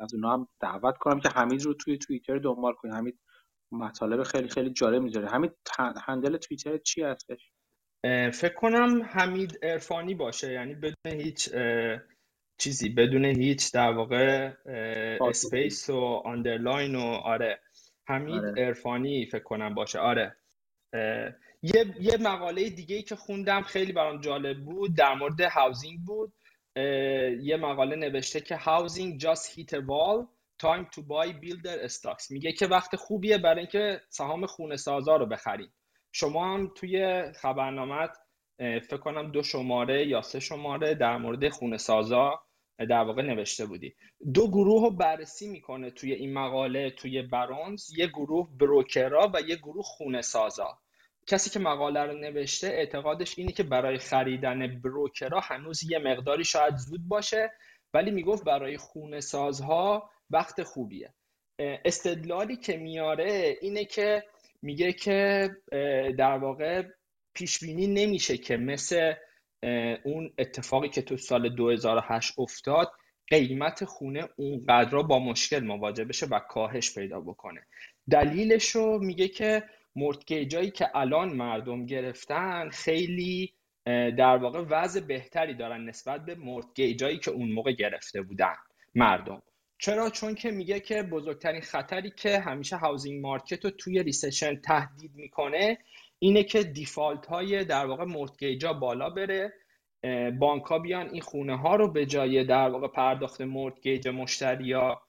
[0.00, 2.94] از اونا هم دعوت کنم که حمید رو توی توییتر دنبال کنید.
[2.94, 3.18] حمید
[3.74, 5.28] مطالب خیلی خیلی جالب می‌ذاره.
[5.28, 5.52] حمید
[6.06, 7.50] handle توییتر چی هستش؟
[8.32, 10.52] فکر کنم حمید ارفانی باشه.
[10.52, 11.50] یعنی بدون هیچ
[12.58, 14.52] چیزی بدون هیچ در واقع
[15.20, 17.60] space و underline و آره.
[18.08, 18.66] حمید آره.
[18.66, 19.98] ارفانی فکر کنم باشه.
[19.98, 20.36] آره.
[21.62, 26.32] یه یه مقاله دیگه ای که خوندم خیلی برام جالب بود در مورد هاوزینگ بود.
[27.42, 30.33] یه مقاله نوشته که هاوزینگ just hit a wall.
[30.62, 35.26] Time to buy builder stocks میگه که وقت خوبیه برای اینکه سهام خونه سازا رو
[35.26, 35.72] بخرید
[36.12, 38.08] شما هم توی خبرنامه
[38.58, 42.40] فکر کنم دو شماره یا سه شماره در مورد خونه سازا
[42.78, 43.94] در واقع نوشته بودی.
[44.34, 49.56] دو گروه رو بررسی می‌کنه توی این مقاله توی برونز یه گروه بروکرا و یه
[49.56, 50.78] گروه خونه سازا.
[51.26, 56.76] کسی که مقاله رو نوشته اعتقادش اینه که برای خریدن بروکرا هنوز یه مقداری شاید
[56.76, 57.52] زود باشه
[57.94, 61.14] ولی می‌گفت برای خونه سازها وقت خوبیه.
[61.58, 64.24] استدلالی که میاره اینه که
[64.62, 65.50] میگه که
[66.18, 66.82] در واقع
[67.34, 69.14] پیش بینی نمیشه که مثل
[70.04, 72.92] اون اتفاقی که تو سال 2008 افتاد
[73.28, 77.66] قیمت خونه اونقدر با مشکل مواجه بشه و کاهش پیدا بکنه.
[78.10, 79.64] دلیلش رو میگه که
[79.96, 83.54] mortgage ایی که الان مردم گرفتن خیلی
[83.86, 88.54] در واقع وضع بهتری دارن نسبت به mortgage ایی که اون موقع گرفته بودن
[88.94, 89.42] مردم.
[89.78, 95.14] چرا؟ چون که میگه که بزرگترین خطری که همیشه housing market رو توی recession تهدید
[95.14, 95.78] می‌کنه
[96.18, 99.52] اینه که default های در واقع mortgage ا بالا بره
[100.38, 105.02] بانک ها بیان این خونه ها رو به جای در واقع پرداخت mortgage مشتری ها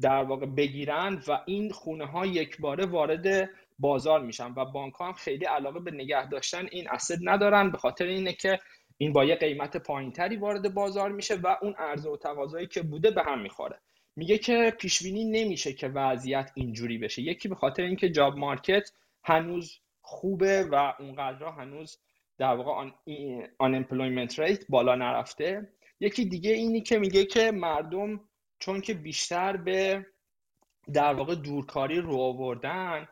[0.00, 5.06] در واقع بگیرن و این خونه ها یک باره وارد بازار میشن و بانک ها
[5.06, 8.58] هم خیلی علاقه به نگه داشتن این asset ندارن به خاطر اینه که
[8.98, 13.10] این با یه قیمت پایینتری وارد بازار میشه و اون عرضه و تقاضایی که بوده
[13.10, 13.80] به هم می‌خوره.
[14.16, 17.22] میگه که پیش بینی نمیشه که وضعیت اینجوری بشه.
[17.22, 18.90] یکی به خاطر اینکه job market
[19.24, 21.98] هنوز خوبه و اونقدر هنوز
[22.38, 22.90] در واقع
[23.58, 25.72] unemployment rate بالا نرفته.
[26.00, 28.20] یکی دیگه اینی که میگه که مردم
[28.58, 30.06] چون که بیشتر به
[30.92, 33.08] در واقع دورکاری رو آوردن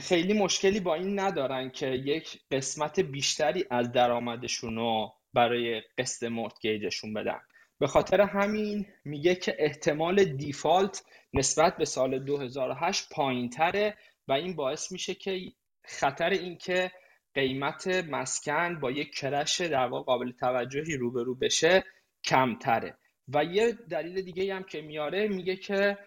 [0.00, 7.14] خیلی مشکلی با این ندارن که یک قسمت بیشتری از درآمدشون رو برای قسط مورتگیجشون
[7.14, 7.40] بدن.
[7.78, 13.96] به خاطر همین میگه که احتمال دیفالت نسبت به سال 2008 پایین تره
[14.28, 15.40] و این باعث میشه که
[15.84, 16.92] خطر اینکه
[17.34, 21.84] قیمت مسکن با یک کرش در واقع قابل توجهی روبرو بشه
[22.24, 22.98] کمتره.
[23.28, 25.98] و یه دلیل دیگه هم که میاره میگه که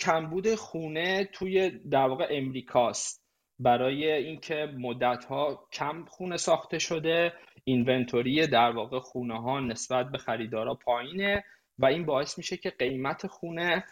[0.00, 3.24] کمبود خونه توی در واقع امریکاست.
[3.58, 7.32] برای اینکه مدت ها کم خونه ساخته شده
[7.64, 11.44] اینونتوری در واقع خونه ها نسبت به خریدارا پایینه
[11.78, 13.84] و این باعث میشه که قیمت خونه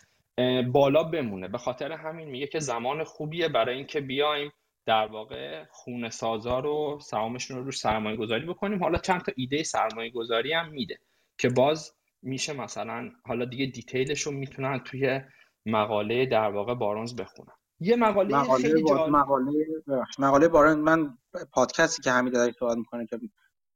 [0.72, 1.48] بالا بمونه.
[1.48, 4.52] به خاطر همین میگه که زمان خوبیه برای اینکه بیایم
[4.86, 8.82] در واقع خونه سازا رو سهامشون رو روش سرمایه گذاری بکنیم.
[8.82, 10.98] حالا چند تا ایده سرمایه گذاری هم میده
[11.38, 15.20] که باز میشه مثلا حالا دیگه دیتیلش رو می‌تونن توی
[15.66, 18.84] مقاله در واقع بارونز بخونن یه مقاله, مقاله خیلی.
[18.88, 19.52] جالب مقاله
[20.18, 21.18] مقاله بارون من
[21.52, 23.18] پادکستی که حمید داره صحبت می‌کنه که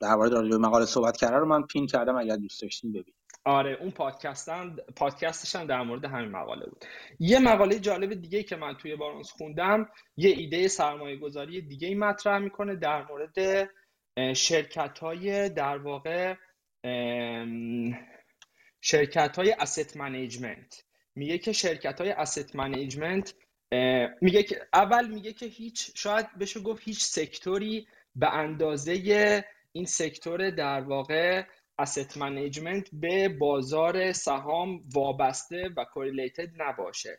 [0.00, 3.14] درباره رادیو مقاله صحبت کرده رو من پین کردم اگر دوست داشتین ببین
[3.44, 6.84] آره اون پادکستن پادکستش هم در مورد همین مقاله بود.
[7.18, 12.38] یه مقاله جالب دیگه که من توی بارونز خوندم یه ایده سرمایه گذاری دیگه مطرح
[12.38, 13.68] می‌کنه در مورد
[14.34, 16.34] شرکت های در واقع
[18.80, 20.85] شرکت های asset management.
[21.16, 23.32] میگه که شرکت های asset management
[24.20, 30.50] میگه که اول میگه که هیچ شاید بشه گفت هیچ سکتوری به اندازه این سکتور
[30.50, 31.42] در واقع
[31.82, 37.18] asset management به بازار سهام وابسته و کوریلیتد نباشه.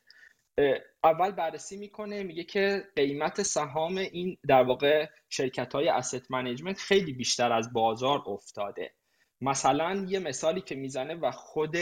[1.03, 7.13] اول بررسی می‌کنه میگه که قیمت سهام این در واقع شرکت های asset management خیلی
[7.13, 8.93] بیشتر از بازار افتاده.
[9.41, 11.75] مثلا یه مثالی که می‌زنه و خود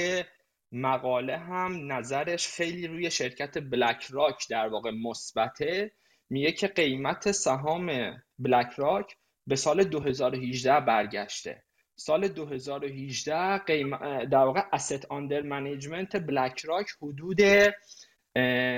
[0.71, 5.91] مقاله هم نظرش خیلی روی شرکت بلک راک در واقع مثبته.
[6.29, 9.17] میگه که قیمت سهام بلک راک
[9.47, 11.63] به سال 2018 برگشته.
[11.95, 13.97] سال 2018 قیم...
[14.25, 17.41] در واقع asset under management بلک راک حدود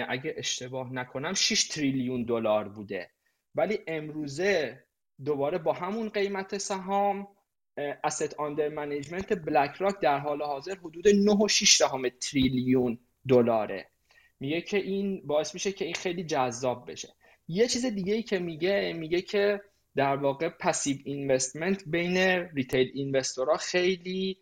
[0.08, 3.12] اگه اشتباه نکنم 6 تریلیون دلار بوده.
[3.56, 4.84] ولی امروزه
[5.26, 7.28] دوباره با همون قیمت سهام
[7.78, 13.90] asset under management بلک راک در حال حاضر حدود 9.6 تریلیون دلاره.
[14.40, 17.10] میگه که این باعث میشه که این خیلی جذاب بشه.
[17.48, 19.62] یه چیز دیگه ای که میگه میگه که
[19.96, 22.18] در واقع پسیو اینوستمنت بین
[22.56, 24.38] retail investor ها خیلی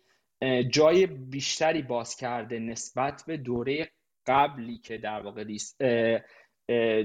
[0.70, 3.90] جای بیشتری باز کرده نسبت به دوره
[4.26, 5.44] قبلی که در واقع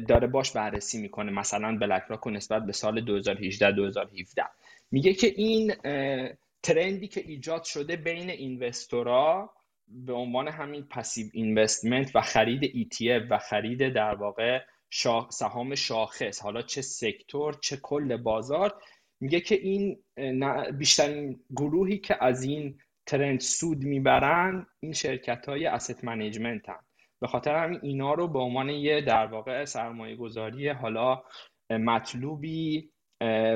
[0.08, 4.44] داره باش بررسی می‌کنه مثلا BlackRock نسبت به سال 2018 2017
[4.92, 5.74] میگه که این
[6.64, 9.54] trend ی که ایجاد شده بین investor ا
[9.88, 14.60] به عنوان همین passive investment و خرید ETF و خرید در واقع
[15.30, 18.74] سهام شاخص حالا چه sector چه کل بازار
[19.20, 20.04] میگه که این
[20.78, 26.80] بیشترین گروهی که از این trend سود می‌برن این شرکت های asset management هم
[27.22, 31.24] به خاطر همین اینا رو به عنوان یه در واقع سرمایه گذاری حالا
[31.70, 32.91] مطلوبی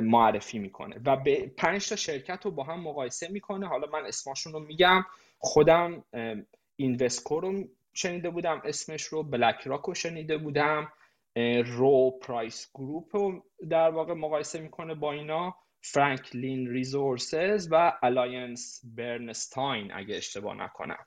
[0.02, 1.02] معرفی می‌کنه.
[1.06, 3.68] و به پنج تا شرکت رو با هم مقایسه می‌کنه.
[3.68, 5.06] حالا من اسمشون رو میگم.
[5.38, 6.04] خودم
[6.76, 7.64] Invesco رو
[7.94, 10.92] شنیده بودم اسمش رو BlackRock رو شنیده بودم.
[11.66, 15.56] Rowe Price Group رو در واقع مقایسه می‌کنه با اینا.
[15.82, 21.06] Franklin Resources و AllianceBernstein اگه اشتباه نکنم.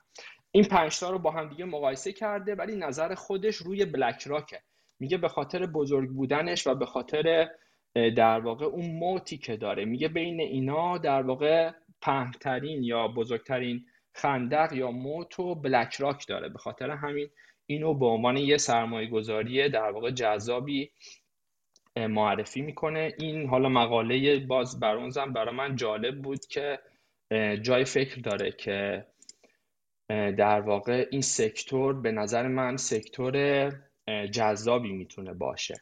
[0.51, 4.61] این پنجتا رو با هم دیگه مقایسه کرده ولی نظر خودش روی BlackRock ه
[4.99, 7.49] میگه به خاطر بزرگ بودنش و به خاطر
[7.95, 9.85] در واقع اون moat ی که داره.
[9.85, 16.49] میگه بین اینا در واقع پهنترین یا بزرگترین خندق یا moat و BlackRock داره.
[16.49, 17.29] به خاطر همین
[17.65, 20.91] اینو به عنوان یه سرمایه گذاری در واقع جذابی
[21.97, 23.13] معرفی می‌کنه.
[23.19, 26.79] این حالا مقاله باز برونزم برای من جالب بود که
[27.61, 29.05] جای فکر داره که
[30.37, 33.71] در واقع این سکتور به نظر من سکتور
[34.31, 35.75] جذابی می‌تونه باشه.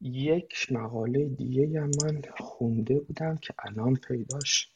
[0.00, 4.68] یک مقاله دیگه من خونده بودم که الان پیداش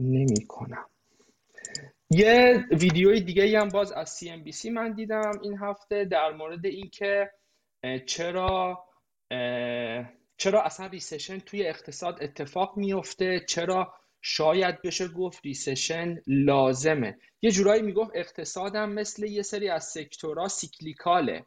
[0.00, 0.86] نمی کنم.
[2.10, 7.30] یه ویدیوی دیگه هم باز از CNBC من دیدم این هفته در مورد اینکه
[8.06, 8.84] چرا
[10.36, 17.82] چرا اصلا recession توی اقتصاد اتفاق میفته چرا شاید بشه گفت recession لازمه؟ یه جورایی
[17.82, 21.46] می‌گفت اقتصادم مثل یه سری از sector ها cyclical ه.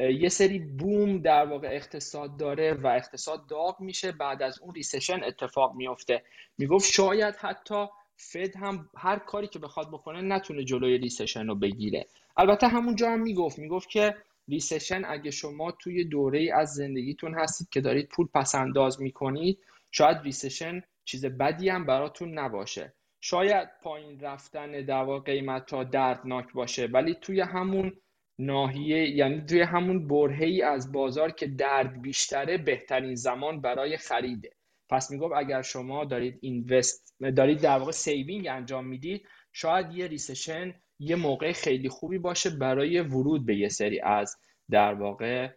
[0.00, 5.24] یه سری boom در واقع اقتصاد داره و اقتصاد داغ میشه بعد از اون recession
[5.24, 6.22] اتفاق میفته
[6.58, 12.06] می‌گفت شاید حتی Fed هم هر کاری که بخواد بکنه نتونه جلوی recession رو بگیره.
[12.36, 14.14] البته همونجا هم می‌گفت می‌گفت که
[14.48, 19.58] recession اگه شما توی دوره از زندگیتون هستید که دارید پول پس انداز می‌کنید
[19.90, 22.94] شاید recession چیز بدی هم براتون نباشه.
[23.20, 27.92] شاید پایین رفتن دوا قیمت ها دردناک باشه ولی توی همون
[28.40, 34.50] ناحیه یعنی توی همون برهه از بازار که درد بیشتره بهترین زمان برای خریده.
[34.88, 40.74] پس میگم اگر شما دارید invest دارید در واقع saving انجام می‌دید شاید یه recession
[40.98, 44.36] یه موقع خیلی خوبی باشه برای ورود به یه سری از
[44.70, 45.48] در واقع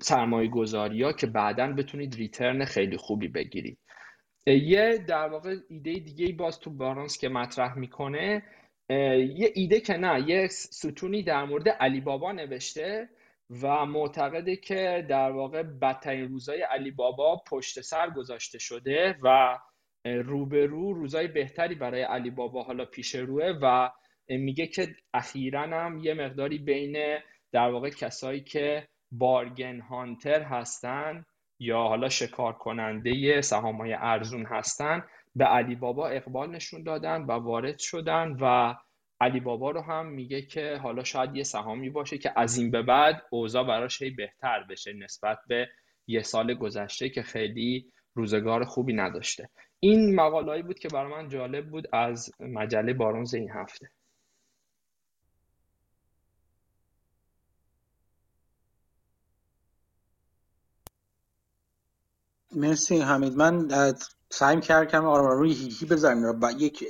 [0.00, 3.78] سرمایه گذاری ها که بعدا بتونید return خیلی خوبی بگیرید.
[4.46, 8.42] یه در واقع ایده دیگه باز تو Barron's که مطرح می‌کنه
[8.90, 13.08] یه ایده که نه یه ستونی در مورد علی بابا نوشته
[13.62, 19.58] و معتقده که در واقع بدترین روزای علی بابا پشت سر گذاشته شده و
[20.04, 23.90] روبرو روزای بهتری برای علی بابا حالا پیش روه و
[24.28, 27.18] میگه که اخیرا هم یه مقداری بین
[27.52, 31.24] در واقع کسایی که بارگن هانتر هستن
[31.58, 35.04] یا حالا شکار کننده سهام ارزون هستن
[35.36, 38.74] به علی بابا اقبال نشون دادن و وارد شدن و
[39.20, 42.82] علی بابا رو هم میگه که حالا شاید یه سهامی باشه که از این به
[42.82, 45.68] بعد اوضاع براش بهتر بشه نسبت به
[46.06, 49.50] یه سال گذشته که خیلی روزگار خوبی نداشته.
[49.80, 53.90] این مقالایی بود که برای من جالب بود از مجله بارونز این هفته.
[62.56, 63.32] مرسی حمید.
[63.32, 63.68] من
[64.30, 66.84] سعی کردم آرام روی هیهی بزنیم و یک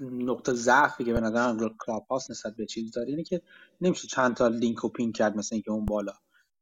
[0.00, 3.40] نقطه ضعفی که به نظرم رو کلاب هاوس نسبت به چیز داره اینه که
[3.80, 6.12] نمیشه چند تا لینک رو pin کرد مثل اینکه اون بالا.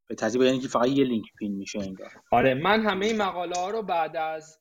[0.08, 2.12] به ترتیب یعنی که فقط یه link pin میشه انگار.
[2.30, 4.58] آره من همه این مقاله ها رو بعد از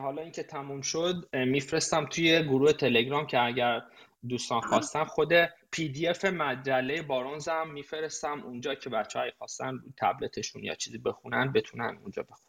[0.00, 3.82] حالا اینکه تموم شد میفرستم توی گروه تلگرام که اگر
[4.28, 5.32] دوستان خواستن خود
[5.70, 11.52] PDF مجله بارونز هم میفرستم اونجا که بچه های خواستن tablet شون یا چیزی بخونن
[11.52, 12.47] بتونن اونجا بخونن.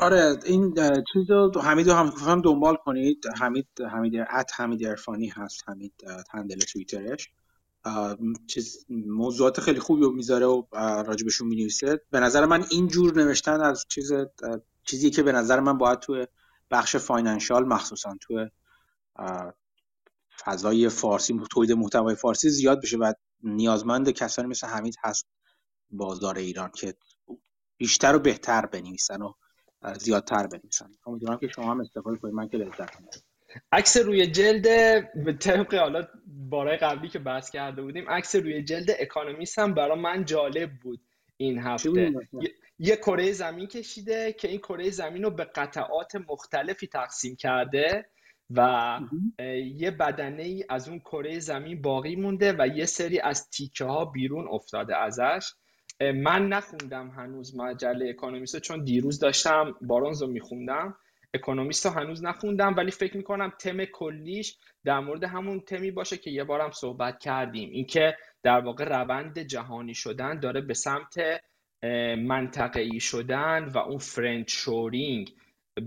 [0.00, 0.74] آره این
[1.12, 3.24] چیز رو حمید رو هم دنبال کنید.
[3.36, 5.68] حمید حمید at حمید ارفانی هست.
[5.68, 5.92] حمید
[6.30, 7.28] handle توییترش.
[8.46, 10.62] چیز موضوعات خیلی خوبی می‌ذاره و
[11.06, 12.00] راجبشون می‌نویسه.
[12.10, 14.12] به نظر من این جور نوشتن از چیز
[14.84, 16.26] چیزی که به نظر من باید توی
[16.70, 18.48] بخش financial مخصوصا توی
[20.44, 23.12] فضای فارسی تولید محتوای فارسی زیاد بشه و
[23.42, 25.26] نیازمند کسانی مثل حمید هست
[25.90, 26.94] بازار ایران که
[27.76, 29.32] بیشتر و بهتر بنویسن و
[29.98, 30.90] زیادتر بنویسن.
[31.06, 32.34] امیدوارم که شما هم استفاده کنید.
[32.34, 32.90] من که لذت
[33.72, 34.62] عکس روی جلد
[35.24, 39.98] به طبق حالا بارای قبلی که بحث کرده بودیم عکس روی جلد اکانومیست هم برای
[39.98, 41.00] من جالب بود
[41.36, 42.12] این هفته.
[42.78, 48.06] یه کره زمین کشیده که این کره زمین رو به قطعات مختلفی تقسیم کرده
[48.50, 49.00] و
[49.74, 54.04] یه بدنه ای از اون کره زمین باقی مونده و یه سری از تیکه ها
[54.04, 55.52] بیرون افتاده ازش.
[56.00, 60.96] من نخوندم هنوز مجله اکانومیست چون دیروز داشتم بارونز رو میخوندم.
[61.34, 66.30] اکونومیست رو هنوز نخوندم ولی فکر می‌کنم تم کلیش در مورد همون تمی باشه که
[66.30, 67.70] یه بارم صحبت کردیم.
[67.70, 71.40] اینکه در واقع روند جهانی شدن داره به سمت
[72.18, 75.32] منطقه‌ای شدن و اون friend-shoring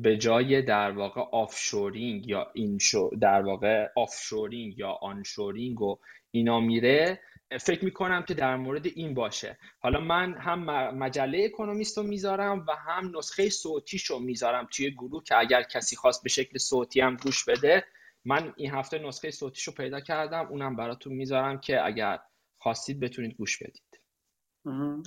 [0.01, 2.77] به جای در واقع offshoring یا این
[3.21, 5.97] در واقع offshoring یا onshoring و
[6.31, 7.19] اینا میره.
[7.61, 9.57] فکر می‌کنم که در مورد این باشه.
[9.79, 10.59] حالا من هم
[10.97, 15.95] مجله اکونومیست رو می‌ذارم و هم نسخه صوتیش رو می‌ذارم توی گروه که اگر کسی
[15.95, 17.83] خواست به شکل صوتی هم گوش بده
[18.25, 22.19] من این هفته نسخه صوتیش رو پیدا کردم اونم براتون می‌ذارم که اگر
[22.57, 23.99] خواستید بتونید گوش بدید.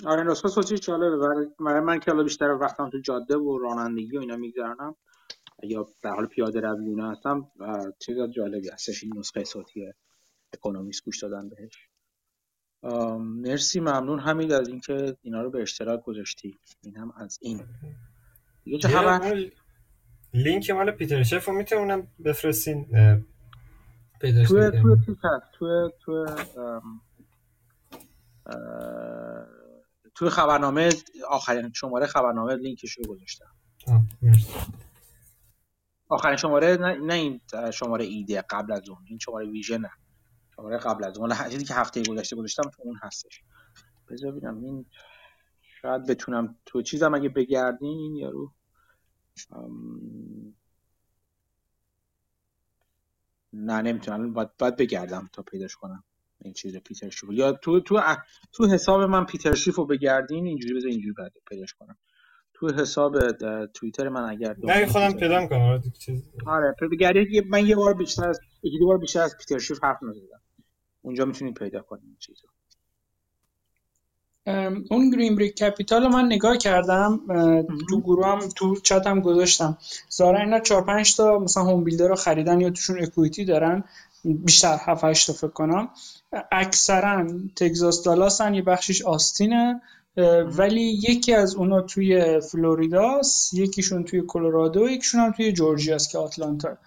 [0.07, 1.17] آره نسخه صوتی جالبه.
[1.61, 4.97] برای من که بیشتر وقتم تو جاده و رانندگی و اینا میگذرنم
[5.63, 7.51] یا در حال پیاده روی هستم
[7.99, 9.93] چیز جالبی هستش این نسخه صوتی
[10.55, 11.89] اکونومیست گوش دادن بهش.
[13.19, 14.21] مرسی ممنون.
[14.21, 16.59] حمید از اینکه اینا رو به اشتراک گذاشتی.
[16.83, 17.61] این هم از این.
[18.65, 19.35] دیگه چه خبر؟
[20.35, 22.87] لینک مال پیتر شف رو می‌تونم بفرستین
[24.21, 24.97] پیداش توی توی
[25.53, 26.27] توی توی
[30.15, 30.93] توی خبرنامه
[31.29, 33.57] آخرین شماره خبرنامه لینکش رو گذاشتم.
[36.09, 37.41] آخرین شماره نه, نه این
[37.73, 38.99] شماره ایده قبل از اون.
[39.07, 39.91] این شماره ویژه نه
[40.57, 41.35] شماره قبل از اون.
[41.51, 43.43] چیزی که هفته گذشته گذاشتم تو اون هستش.
[44.09, 44.65] بذار ببینم.
[44.65, 44.87] این
[45.83, 48.53] شاید بتونم تو چیزم اگه بگردین این یارو
[53.53, 54.33] نه نمی‌تونم.
[54.33, 56.05] باید, باید بگردم تا پیداش کنم.
[56.41, 58.01] این چیز پیتر شیف یا تو تو
[58.53, 61.97] تو حساب من پیتر شیف رو بگردین اینجوری بذار اینجوری بعد پیداش کنم.
[62.55, 63.33] تو حساب
[63.67, 65.83] توییتر من اگر نه خودم پیدا می‌کنم.
[66.47, 70.03] آره بگردید من یه بار بیشتر از یکی دو بار بیشتر از پیتر شیف حرف
[70.03, 70.41] نزدم.
[71.07, 72.47] اونجا می‌تونید پیدا کنید این چیزو.
[74.91, 77.21] اون گرین بریک کپیتال من نگاه کردم
[77.91, 79.79] تو گروه هم تو چت هم گذاشتم.
[80.09, 83.85] زارا اینا 4 5 تا مثلا هوم بیلدر رو خریدن یا توشون اکویتی دارن
[84.25, 85.89] بیشتر 7 8 تا فکر کنم.
[86.53, 87.27] اکثرا
[87.57, 89.81] تگزاس دالاسن یه بخشش آستینه
[90.47, 96.79] ولی یکی از اونا توی فلوریداست یکیشون توی کلرادو یکیشون هم توی جورجیاست که آتلانتا.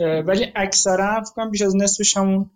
[0.00, 2.50] ولی اکثرا فکر بیش از نصفش همون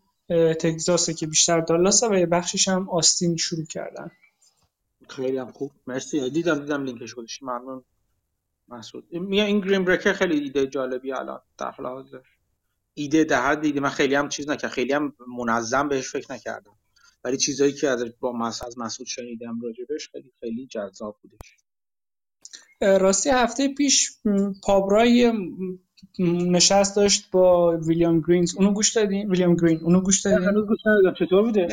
[0.60, 4.10] تگزاسه که بیشتر دالاسه و یه بخشش هم آستین شروع کردن.
[5.08, 5.72] خیلی هم خوب.
[5.86, 6.30] مرسی.
[6.30, 7.44] دیدم دیدم لینکش گذاشتی.
[7.44, 7.84] ممنون.
[8.68, 9.12] مسعود.
[9.12, 12.20] میگم این گرین برکر خیلی ایده جالبی الان در حال حاضر.
[12.94, 14.74] ایده ده حد ایده من خیلی هم چیز نکردم.
[14.74, 16.76] خیلی هم منظم بهش فکر نکردم.
[17.24, 21.56] ولی چیزایی که از با از مسعود شنیدم راجبش خیلی خیلی جذاب بودش.
[22.80, 24.12] راستی هفته پیش
[24.62, 25.32] پابرای
[26.18, 28.56] نشست داشت با ویلیام گرینز.
[28.56, 31.14] اونو گوش دادین ویلیام گرین اونو گوش دادین هنوز گوش ندادم.
[31.18, 31.68] چطور بوده؟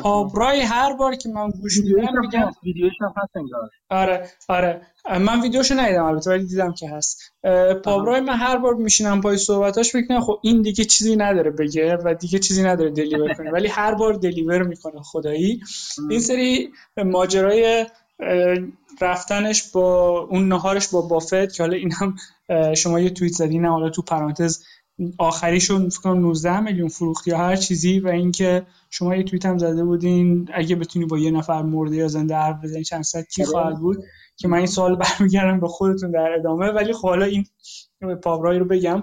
[0.00, 3.70] پابرای هر بار که من گوش میدم میگم ویدیوش هم هست انگار.
[3.90, 4.80] آره آره.
[5.20, 7.32] من ویدیوشو ندیدم البته ولی دیدم که هست.
[7.84, 12.14] پابرای من هر بار میشینم پای صحبتاش فکر خب این دیگه چیزی نداره بگه و
[12.14, 13.50] دیگه چیزی نداره دلیور کنه.
[13.50, 15.60] ولی هر بار دلیور می‌کنه خدایی.
[16.10, 16.70] این سری
[17.04, 17.86] ماجرای
[19.00, 22.14] رفتنش با اون نهارش با بافت که حالا این هم
[22.74, 24.64] شما یه توییت زدین حالا تو پرانتز
[25.18, 29.58] آخریشون فکر کنم 19 میلیون فروخت یا هر چیزی و اینکه شما یه توییت هم
[29.58, 33.44] زده بودین اگه بتونی با یه نفر مرده یا زنده حرف بزنی چند صد کی
[33.44, 33.96] خواهد بود؟
[34.36, 36.70] که من این سوال برمیگردم به خودتون در ادامه.
[36.70, 37.46] ولی خب حالا این
[38.22, 39.02] پابرای رو بگم.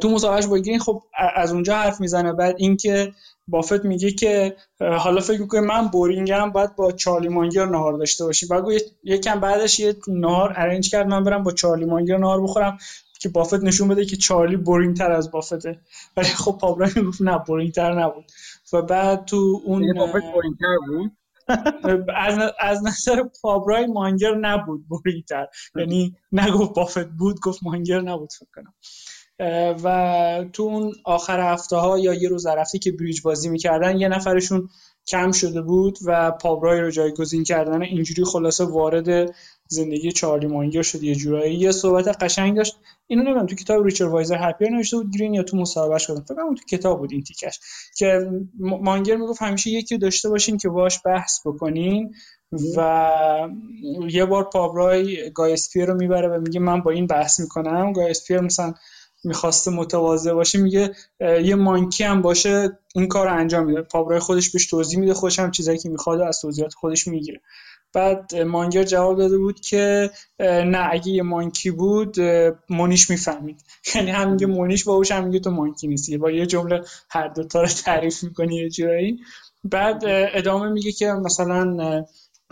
[0.00, 1.02] تو مصاحبهش با گرین خب
[1.36, 2.32] از اونجا حرف می‌زنه.
[2.32, 3.12] بعد اینکه
[3.50, 8.24] بافت میگه که حالا فکر می‌کنه من boring م باید با چارلی مانگر نهار داشته
[8.24, 8.46] باشی.
[8.46, 8.64] بعد
[9.04, 12.78] یکم بعدش یه نهار arrange کرد من برم با چارلی مانگر نهار بخورم
[13.20, 15.80] که بافت نشون بده که چارلی boring تر از بافته.
[16.16, 18.24] ولی خب پابرا می‌گفت نه boring تر نبود.
[18.72, 21.12] و بعد تو اون بافت boring تر بود
[22.16, 25.46] از از نظر پابرای مانگر نبود boring تر
[25.76, 28.74] یعنی نگفت بافت بود گفت مانگر نبود فکر کنم.
[29.84, 34.08] و تو اون آخر هفته ها یا یه روز رفتی که bridge بازی می‌کردن یه
[34.08, 34.68] نفرشون
[35.06, 39.34] کم شده بود و پابرای رو جایگزین کردن اینجوری خلاصه وارد
[39.68, 41.02] زندگی چارلی مانگر شد.
[41.02, 42.76] یه جورایی یه صحبت قشنگ داشت.
[43.06, 46.34] اینو نمی‌دونم تو کتاب Richer, Wiser, Happier نوشته بود گرین یا تو مصاحبهش شدم فکر
[46.34, 47.60] تو کتاب بود این تیکش.
[47.96, 52.14] که مانگر می‌گفت همیشه یکی داشته باشین که باش بحث بکنین
[52.76, 53.10] و
[54.10, 57.92] یه بار پابرای گایسپیر رو می‌بره و میگه من با این بحث می‌کنم.
[57.92, 58.74] گایسپیر مثلا
[59.24, 63.82] می‌خواسته متواضع باشه میگه یه monkey هم باشه این کار رو انجام میده.
[63.82, 67.40] پابرای خودش بهش توضیح میده خودش هم چیزایی که می‌خواد از توضیحات خودش می‌گیره.
[67.92, 72.16] بعد مانگر جواب داده بود که نه اگه یه monkey بود
[72.70, 73.64] مونیش می‌فهمید.
[73.94, 76.18] یعنی هم میگه مونیش باهوش هم میگه تو monkey نیستی.
[76.18, 79.18] با یه جمله هر دوتا رو تعریف می‌کنی یه جورایی.
[79.64, 81.76] بعد ادامه میگه که مثلا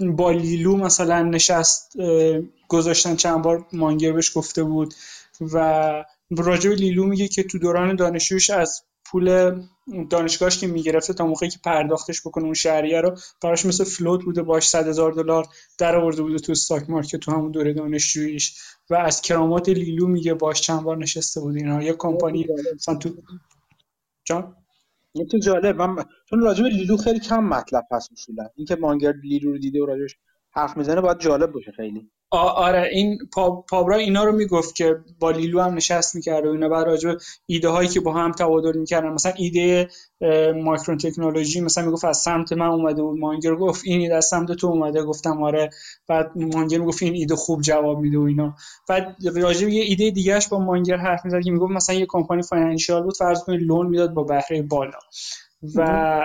[0.00, 1.92] با لیلو مثلا نشست
[2.68, 4.94] گذاشتن چند بار مانگر بهش گفته بود
[5.52, 9.54] و راجع لیلو میگه که تو دوران دانشجویش از پول
[10.10, 14.42] دانشگاهش که می‌گرفته تا موقعی که پرداختش بکنه اون شهریه رو براش مثل فلوت بوده
[14.42, 15.46] باش صد هزار دلار
[15.78, 18.58] در آورده بوده تو استاک مارکت تو همون دوره دانشجوییش.
[18.90, 23.10] و از کرامات لیلو میگه باش چند بار نشسته بود اینا یه کمپانی مثلا تو
[24.24, 24.56] جان؟
[25.14, 28.48] یه تو جالب من چون راجع به لیلو خیلی کم مطلب هست اصولا.
[28.56, 30.16] اینکه مانگر لیلو رو دیده و راجعش
[30.50, 32.10] حرف می‌زنه باید جالب باشه خیلی.
[32.30, 33.18] آره این
[33.68, 37.14] پابرا اینا رو می‌گفت که با لیلو هم نشست می‌کرد و اینا بعد راجع
[37.46, 39.08] ایده هایی که با هم تبادل می‌کردن.
[39.08, 39.88] مثلا ایده
[40.64, 43.54] مایکرون تکنولوژی مثلا می‌گفت از سمت من اومده بود مانگر.
[43.54, 45.02] گفت این ایده از سمت تو اومده.
[45.02, 45.70] گفتم آره.
[46.08, 48.54] بعد مانگر می‌گفت این ایده خوب جواب میده و اینا.
[48.88, 53.02] بعد راجع یه ایده دیگهش با مانگر حرف می‌زد که می‌گفت مثلا یه کمپانی financial
[53.02, 54.98] بود فرض کنید loan می‌داد با بهره بالا.
[55.74, 56.20] و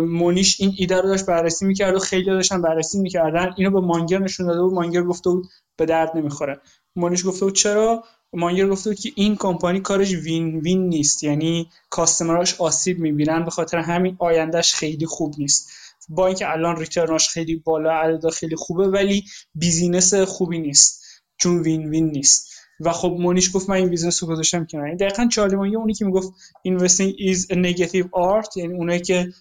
[0.00, 3.54] مونیش این ایده رو داشت بررسی می‌کرد و خیلی داشتن بررسی می‌کردن.
[3.56, 4.72] اینو به مانگر نشون داده بود.
[4.72, 6.60] مانگر گفته بود به درد نمی‌خوره.
[6.96, 11.24] مونیش گفته بود چرا؟ مانگر گفته بود که این کمپانی کارش win-win نیست.
[11.24, 13.44] یعنی customer اش آسیب می‌بینن.
[13.44, 15.70] به خاطر همین آیندهش خیلی خوب نیست.
[16.08, 21.04] با اینکه الان return اش خیلی بالا عدد خیلی خوبه ولی business خوبی نیست.
[21.36, 22.47] چون win-win نیست.
[22.80, 24.84] و خب مونیش گفت من این business رو گذاشتم کنار.
[24.84, 26.32] این دقیقا چارلی مانگر اونی که می‌گفت
[26.68, 29.32] investing is a negative art یعنی اونایی که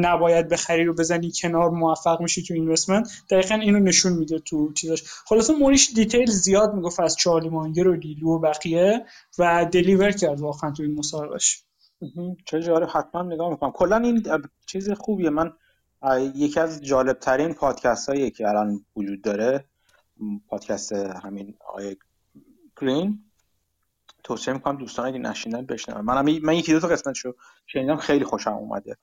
[0.00, 5.02] نباید بخری رو بزنی کنار موفق میشی تو investment دقیقا اینو نشون میده تو چیزاش.
[5.06, 9.04] خلاص مونیش detail زیاد می‌گفت از چارلی مانگر و لیلو و بقیه
[9.38, 11.62] و deliver کرد واقعا تو این مصاحبهش.
[12.44, 13.70] چه جالب حتما نگاه می‌کنم.
[13.70, 14.26] کلا این
[14.66, 15.30] چیز خوبیه.
[15.30, 15.52] من
[16.34, 19.64] یکی از جالب ترین پادکست هایی که الان وجود داره
[20.48, 21.96] پادکست همین آقای
[22.80, 23.24] گرین
[24.24, 26.00] توصیه می‌کنم دوستان اگه نشیندن بشنون.
[26.00, 27.32] من من یکی دو تا قسمتشو
[27.66, 28.96] شنیدم خیلی خوشم اومده.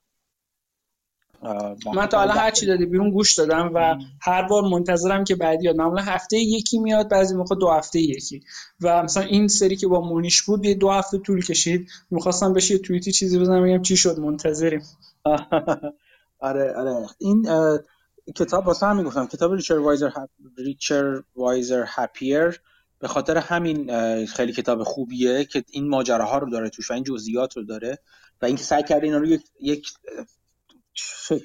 [1.96, 5.66] من تا حالا هر چی داده بیرون گوش دادم و هر بار منتظرم که بعدی
[5.66, 5.76] یاد.
[5.76, 8.44] معمولا هفته یکی میاد بعضی موقع دو هفته یکی.
[8.82, 11.90] و مثلا این سری که با مونیش بود یه دو هفته طول کشید.
[12.12, 14.82] می‌خواستم بهش یه توییتی چیزی بزنم بگم چی شد منتظریم.
[16.40, 17.08] آره آره.
[17.18, 17.48] این
[18.36, 20.10] کتاب واسه هم می‌گفتم کتاب ریچر وایزر
[20.58, 22.62] ریچر وایزر هپیر.
[23.04, 23.86] به خاطر همین
[24.26, 28.00] خیلی کتاب خوبیه که این ماجراها رو داره توش و این جزئیات رو داره
[28.42, 29.88] و اینکه سعی کرده اینا رو یک, یک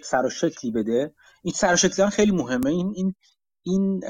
[0.02, 1.14] سر و شکلی بده.
[1.42, 2.70] این سرشکل خیلی مهمه.
[2.70, 3.14] این این
[3.62, 4.00] این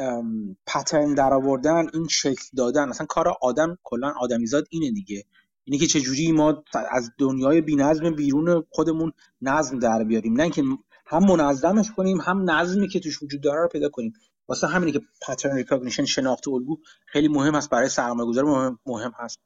[0.67, 5.25] pattern در آوردن این شکل دادن اصلا کار آدم کلا آدمیزاد اینه دیگه.
[5.65, 9.13] اینه که چجوری ما از دنیای بی‌نظم بیرون خودمون
[9.43, 10.37] نظم در بیاریم.
[10.37, 10.63] نه اینکه
[11.07, 14.13] هم منظمش کنیم هم نظمی که توش وجود داره رو پیدا کنیم.
[14.49, 19.41] واسه همینه که pattern recognition شناخت الگو خیلی مهم هست برای سرمایه‌گذار مهم, مهم هست.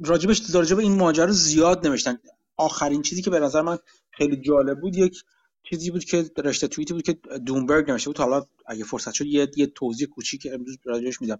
[0.00, 2.18] راجبش راجب این ماجرا زیاد نوشتن.
[2.56, 3.78] آخرین چیزی که به نظر من
[4.10, 5.24] خیلی جالب بود یک
[5.62, 7.12] چیزی بود که رشته توییتی بود که
[7.46, 8.18] دونبرگ نوشته بود.
[8.18, 11.38] حالا اگه فرصت شد یه, یه توضیح کوچیک امروز راجعش میدم.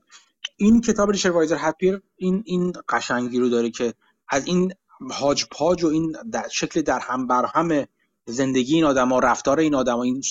[0.56, 3.94] این کتاب ریچر وایزر هپیر این این قشنگی رو داره که
[4.28, 4.72] از این
[5.10, 7.86] هاج پاج و این در شکل در هم بر هم
[8.26, 10.22] زندگی این آدما رفتار این آدما این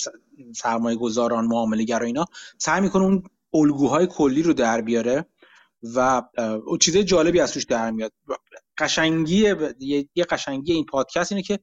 [0.54, 2.24] سرمایه گذاران معامله گر اینا
[2.58, 3.22] سعی می‌کنه اون
[3.54, 5.26] الگوهای کلی رو در بیاره
[5.94, 6.22] و
[6.80, 8.12] چیز جالبی از توش در میاد.
[8.78, 9.54] قشنگی
[10.14, 11.58] یه قشنگی این پادکست اینه که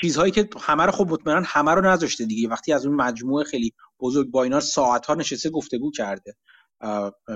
[0.00, 2.48] چیزهایی که همه رو خب مطمئنا همه رو نذاشته دیگه.
[2.48, 6.36] وقتی از اون مجموعه خیلی بزرگ با اینا ساعت ها نشسته گفتگو کرده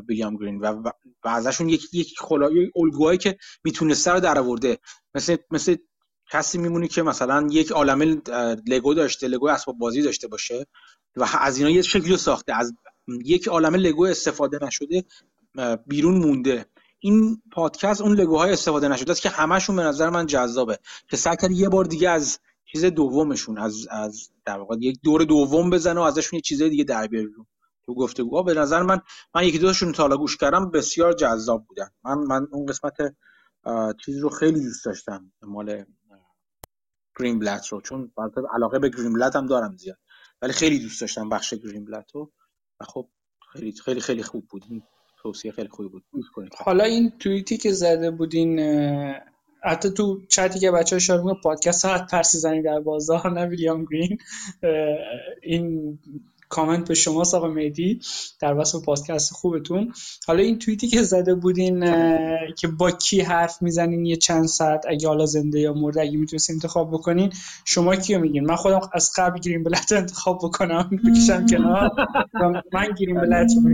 [0.06, 0.60] بیلیام گرین.
[0.60, 0.90] و,
[1.24, 4.78] و ازشون یک یک خلای الگوهایی که می‌تونسته رو در آورده.
[5.14, 5.76] مثل مثل
[6.30, 8.22] کسی میمونی که مثلا یک عالمه
[8.66, 10.66] لگو داشته لگو اسباب بازی داشته باشه
[11.16, 12.54] و از اینا یه شکلی ساخته.
[12.54, 12.72] از
[13.24, 15.04] یک عالمه لگو استفاده نشده
[15.86, 16.66] بیرون مونده.
[16.98, 20.78] این پادکست اون لگوهای استفاده نشده است که همشون به نظر من جذابه.
[21.08, 22.38] که سعی کرد یه بار دیگه از
[22.72, 26.84] چیز دومشون از از در واقع یک دور دوم بزنه و ازشون یه چیز دیگه
[26.84, 27.28] در بیاره
[27.86, 29.00] تو گفتگوها به نظر من
[29.34, 31.88] من یکی دوشون تا حالا گوش کردم بسیار جذاب بودن.
[32.04, 32.96] من من اون قسمت
[34.04, 35.84] چیز رو خیلی دوست داشتم مال
[37.18, 38.12] گرین بلت رو چون
[38.54, 39.98] علاقه به گرین بلت هم دارم زیاد.
[40.42, 42.32] ولی خیلی دوست داشتم بخش گرین بلت رو.
[42.80, 43.08] و خب
[43.52, 44.62] خیلی خیلی خیلی خوب بود.
[45.22, 46.04] توصیه خیلی خوبی بود.
[46.58, 48.60] حالا این توییتی که زده بودین
[49.62, 53.84] حتی تو چتی که بچه ها شروع پادکست ها ترسی زنی در بازار نه ویلیام
[53.84, 54.18] گرین.
[55.42, 55.98] این
[56.48, 58.00] کامنت به شما آقا مهدی
[58.40, 59.92] در واسه پادکست خوبتون.
[60.26, 61.80] حالا این توییتی که زده بودین
[62.54, 66.50] که با کی حرف می‌زنین یه چند ساعت اگه حالا زنده یا مرده اگه می‌تونست
[66.50, 67.32] انتخاب بکنین
[67.64, 71.90] شما کیو میگین؟ من خودم از قبل گرین بلت انتخاب بکنم بکشم کنار.
[72.72, 73.70] من گرین بلت رو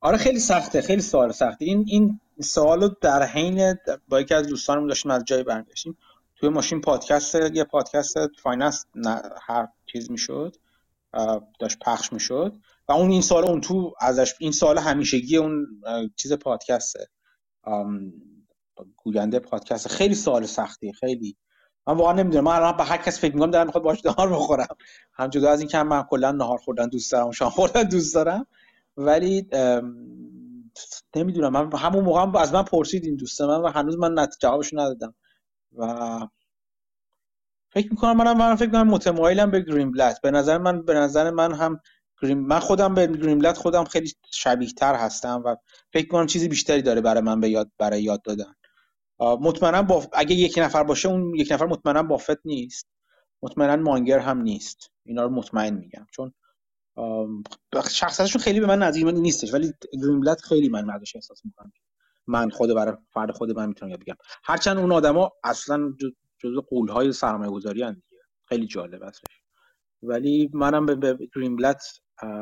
[0.00, 1.64] آره خیلی سخته خیلی سوال سخته.
[1.64, 3.74] این این سوالو در حین
[4.08, 5.96] با یکی از دوستانم داشتیم از جای برمیگشتیم
[6.36, 8.86] توی ماشین پادکست یه پادکست فایننس
[9.46, 10.56] هر چیز می‌شد.
[11.58, 12.56] داشت پخش می‌شد.
[12.88, 15.66] و اون این سال اون تو ازش این سال همیشگی اون
[16.16, 17.08] چیز پادکسته.
[18.96, 21.36] گوینده پادکست خیلی سوال سختی خیلی.
[21.86, 22.44] من واقعا نمی‌دونم.
[22.44, 24.76] من الان به هر کس فکر می‌کنم دارم می‌خواد باش نهار بخورم.
[25.12, 28.46] هم جدا از این که من کلا نهار خوردن دوست دارم شام خوردن دوست دارم.
[28.96, 29.48] ولی
[31.16, 31.52] نمی‌دونم.
[31.52, 35.14] من همون موقع از من پرسید این دوست من و هنوز من جوابش ندادم.
[35.76, 36.20] و
[37.74, 41.30] فکر می‌کنم منم من فکر کنم متمایلم به گرین بلت به نظر من به نظر
[41.30, 41.80] من هم
[42.22, 45.56] گرین من خودم به گرین بلت خودم خیلی شبیه تر هستم و
[45.92, 48.54] فکر کنم چیزی بیشتری داره برای من به یاد برای یاد دادن.
[49.20, 50.06] مطمئنا با...
[50.12, 52.88] اگه یک نفر باشه اون یک نفر مطمئنا بافت نیست.
[53.42, 54.90] مطمئنا مانگر هم نیست.
[55.06, 56.06] اینا رو مطمئن میگم.
[56.12, 56.34] چون
[57.90, 61.72] شخصیتشون خیلی به من نزدیک نیستش ولی گرین خیلی من ازش احساس می‌کنم
[62.26, 65.94] من خود برای فرد خود من می‌تونم بگم هرچند اون آدما اصلا
[66.42, 68.22] جزو قولهای سرمایه گذاری دیگه.
[68.48, 69.42] خیلی جالب هستش.
[70.02, 71.82] ولی منم به, به گرین بلت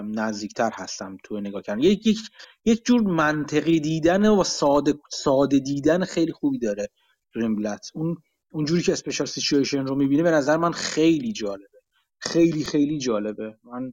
[0.05, 1.81] نزدیکتر هستم تو نگاه کردن.
[1.81, 2.19] یک یک
[2.65, 6.89] یک جور منطقی دیدن و ساده ساده دیدن خیلی خوبی داره
[7.35, 7.91] گرین بلت.
[7.95, 8.17] اون
[8.53, 11.81] اونجوری که اسپیشال سیچویشن رو می‌بینه به نظر من خیلی جالبه.
[12.19, 13.59] خیلی خیلی جالبه.
[13.65, 13.93] من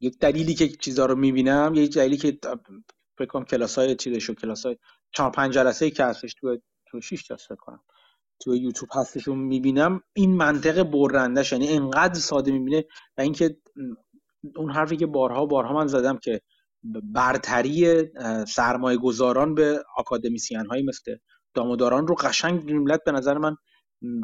[0.00, 2.38] یک دلیلی که چیزا رو می‌بینم یک دلیلی که
[3.18, 4.76] فکر کنم کلاس های چیزش و کلاس های
[5.12, 6.58] چهار پنج جلسه که هستش تو
[6.90, 7.80] تو شش جلسه کنم.
[8.40, 12.84] تو یوتیوب هستش رو می‌بینم این منطق برندش یعنی انقدر ساده می‌بینه
[13.18, 13.56] و اینکه
[14.56, 16.40] اون حرفی که بارها بارها من زدم که
[17.02, 18.04] برتری
[18.48, 21.16] سرمایه گذاران به اکادمیسیان های مثل
[21.54, 23.56] داموداران رو قشنگ گریملت به نظر من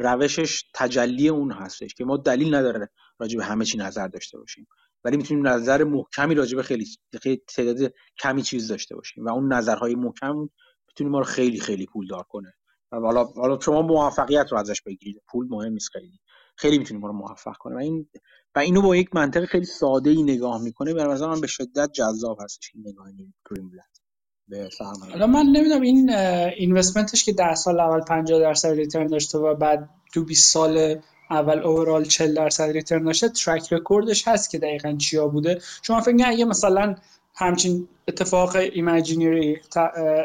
[0.01, 4.67] روشش تجلی اون هستش که ما دلیل نداره راجع به همه چی نظر داشته باشیم.
[5.05, 6.87] ولی می‌تونیم نظر محکمی راجع به خیلی
[7.49, 10.49] تعداد کمی چیز داشته باشیم و اون نظرهای محکم
[10.97, 12.55] می‌تونه ما رو خیلی خیلی پولدار کنه.
[12.93, 15.23] و حالا حالا شما موفقیت رو ازش بگیرید.
[15.29, 16.21] پول مهم نیست خیلی.
[16.57, 17.75] خیلی می‌تونه ما رو موفق کنه.
[17.75, 18.09] و این
[18.55, 20.95] و اینو با یک منطق خیلی ساده ای نگاه می‌کنه.
[20.95, 23.35] به نظر من به شدت جذاب هستش این نگاه گرین
[24.49, 24.69] به
[25.11, 29.55] حالا من نمی‌دونم این investment ش که 10 سال اول 50 درصد return داشته و
[29.55, 31.01] بعد تو 20 سال
[31.31, 35.61] اول overall 40 درصد return داشته track record ش هست که دقیقا چیا بوده.
[35.83, 36.97] شما فکر اگه مثلا
[37.39, 39.61] همچین اتفاق imaginary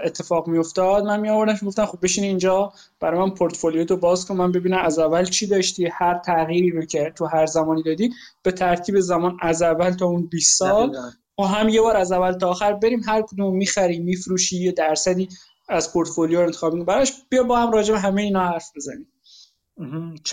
[0.03, 4.51] اتفاق میافتاد من میآوردمش گفتم خب بشین اینجا برای من پورتفولیو تو باز کن من
[4.51, 8.99] ببینم از اول چی داشتی هر تغییری رو که تو هر زمانی دادی به ترتیب
[8.99, 10.95] زمان از اول تا اون 20 سال
[11.39, 15.29] و هم یه بار از اول تا آخر بریم هر کدوم می‌خری میفروشی یه درصدی
[15.69, 16.85] از پورتفولیو رو انتخاب می‌کنی.
[16.85, 19.07] براش بیا با هم راجع به همه اینا حرف بزنیم.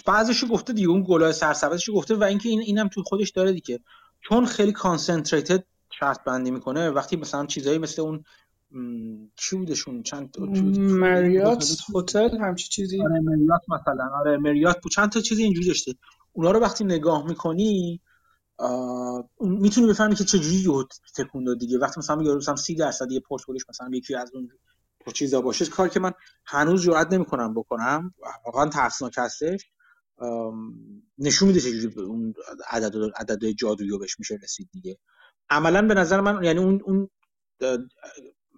[0.07, 3.81] بعضیشو گفته دیگه اون گلای سرسبزشو گفته و اینکه این اینم تو خودش داره دیگه.
[4.29, 5.65] چون خیلی کانسنتریتد
[6.01, 8.25] شرط بندی می‌کنه وقتی مثلا چیزایی مثل اون
[9.37, 13.03] چی بودشون؟ چند مریات هتل همچی چیزی.
[13.03, 14.93] آره مریات مثلا آره مریات بود.
[14.93, 15.95] چند تا چیزی اینجوری داشته.
[16.33, 18.01] اونا رو وقتی نگاه می‌کنی
[19.41, 20.85] می‌تونی بفهمی که چجوری یهو
[21.17, 21.79] تکون داد دیگه.
[21.79, 24.51] وقتی مثلا یارو مثلا 30 درصد یه پورتفولیوش مثلا یکی از اون
[25.15, 26.13] چیزا باشه کار که من
[26.45, 28.15] هنوز جرئت نمی‌کنم بکنم.
[28.47, 29.67] واقعا ترسناک هستش.
[31.19, 32.35] نشون میده چجوری اون
[32.71, 34.99] عدد عدد جادویی بهش میشه رسید دیگه.
[35.51, 37.11] عملا به نظر من یعنی اون اون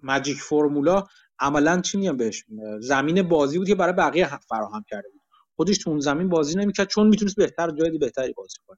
[0.03, 1.03] ماجیک فرمولا
[1.39, 2.45] عملا چی میگم بهش؟
[2.79, 5.21] زمین بازی بود که برای بقیه فراهم کرده بود.
[5.55, 8.77] خودش تو اون زمین بازی نمی‌کرد چون می‌تونست بهتر جای بهتری بازی کنه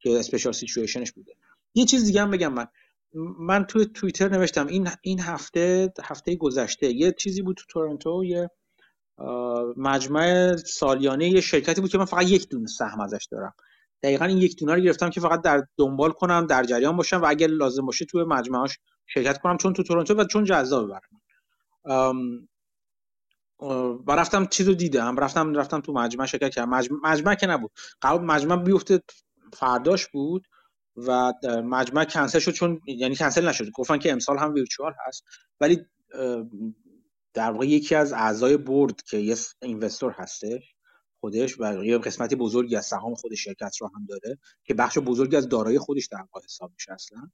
[0.00, 1.32] که اسپیشال سیچویشنش بوده.
[1.74, 2.66] یه چیز دیگه هم بگم من.
[3.38, 8.50] من توی توییتر نوشتم این این هفته هفته گذشته یه چیزی بود تو تورنتو یه
[9.76, 13.54] مجمع سالیانه یه شرکتی بود که من فقط یک دونه سهم ازش دارم.
[14.04, 17.26] دقیقا این یک دونه رو گرفتم که فقط در دنبال کنم در جریان باشم و
[17.26, 22.48] اگر لازم باشه توی مجمعاش شرکت کنم چون تو تورنتو و چون جذابه برام.
[24.06, 25.16] و رفتم چیز رو دیدم.
[25.16, 26.70] رفتم رفتم تو مجمع شرکت کردم.
[26.70, 27.70] مجمع, مجمع که نبود.
[28.00, 29.02] قرار مجمع بیفته
[29.52, 30.46] فرداش بود
[30.96, 31.32] و
[31.64, 33.70] مجمع کنسل شد چون یعنی کنسل نشد.
[33.70, 35.24] گفتن که امسال هم ویرچوال هست.
[35.60, 35.86] ولی
[37.34, 40.73] در واقع یکی از اعضای بورد که یه اینوستور هستش
[41.24, 45.36] خودش و یه قسمتی بزرگی از سهام خود شرکت رو هم داره که بخش بزرگی
[45.36, 47.30] از دارایی خودش در واقع حساب میشه اصلا.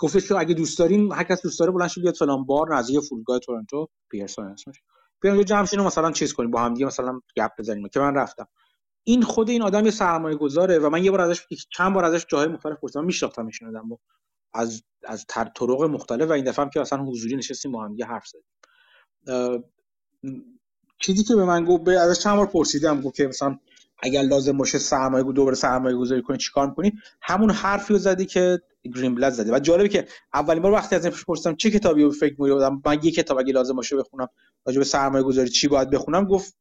[0.00, 3.38] گفتش که اگه دوست دارین هر کس دوست داره بلند بیاد فلان بار نزدیک فرودگاه
[3.38, 4.80] تورنتو پیرسون اسمش.
[5.20, 7.88] بیان جمع رو مثلا چیز کنیم با هم دیگه مثلا گپ بزنیم.
[7.88, 8.48] که من رفتم.
[9.04, 12.26] این خود این آدم یه سرمایه گذاره و من یه بار ازش چند بار ازش
[12.26, 13.96] جاهای مختلف پرسیدم میشناختمش این آدمو
[14.54, 18.04] از از طرق مختلف و این دفعه هم که اصلا حضوری نشستیم با هم دیگه
[18.04, 18.44] حرف زدیم.
[21.00, 23.58] چیزی که به من گفت به ازش چند بار پرسیدم گفت که مثلا
[24.02, 28.60] اگر لازم باشه سرمایه دوباره سرمایه گذاری کنی چیکار می‌کنی؟ همون حرفی رو زدی که
[28.94, 32.42] گرین بلد زدی و جالبه که اولین بار وقتی ازش پرسیدم چه کتابی رو فکر
[32.42, 34.28] می‌کردم من یه کتاب اگه لازم باشه بخونم
[34.66, 36.56] راجع به سرمایه گذاری چی باید بخونم گفت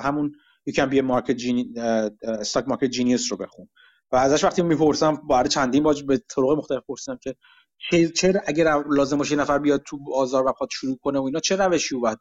[0.00, 0.32] همون
[0.68, 3.68] be a market genius stock market genius رو بخون.
[4.12, 9.18] و ازش وقتی می‌پرسم برای چندین بار به طرق مختلف پرسیدم که چه اگر لازم
[9.18, 12.18] باشه نفر بیاد تو بازار و بخواد شروع کنه و اینا چه روشی رو باید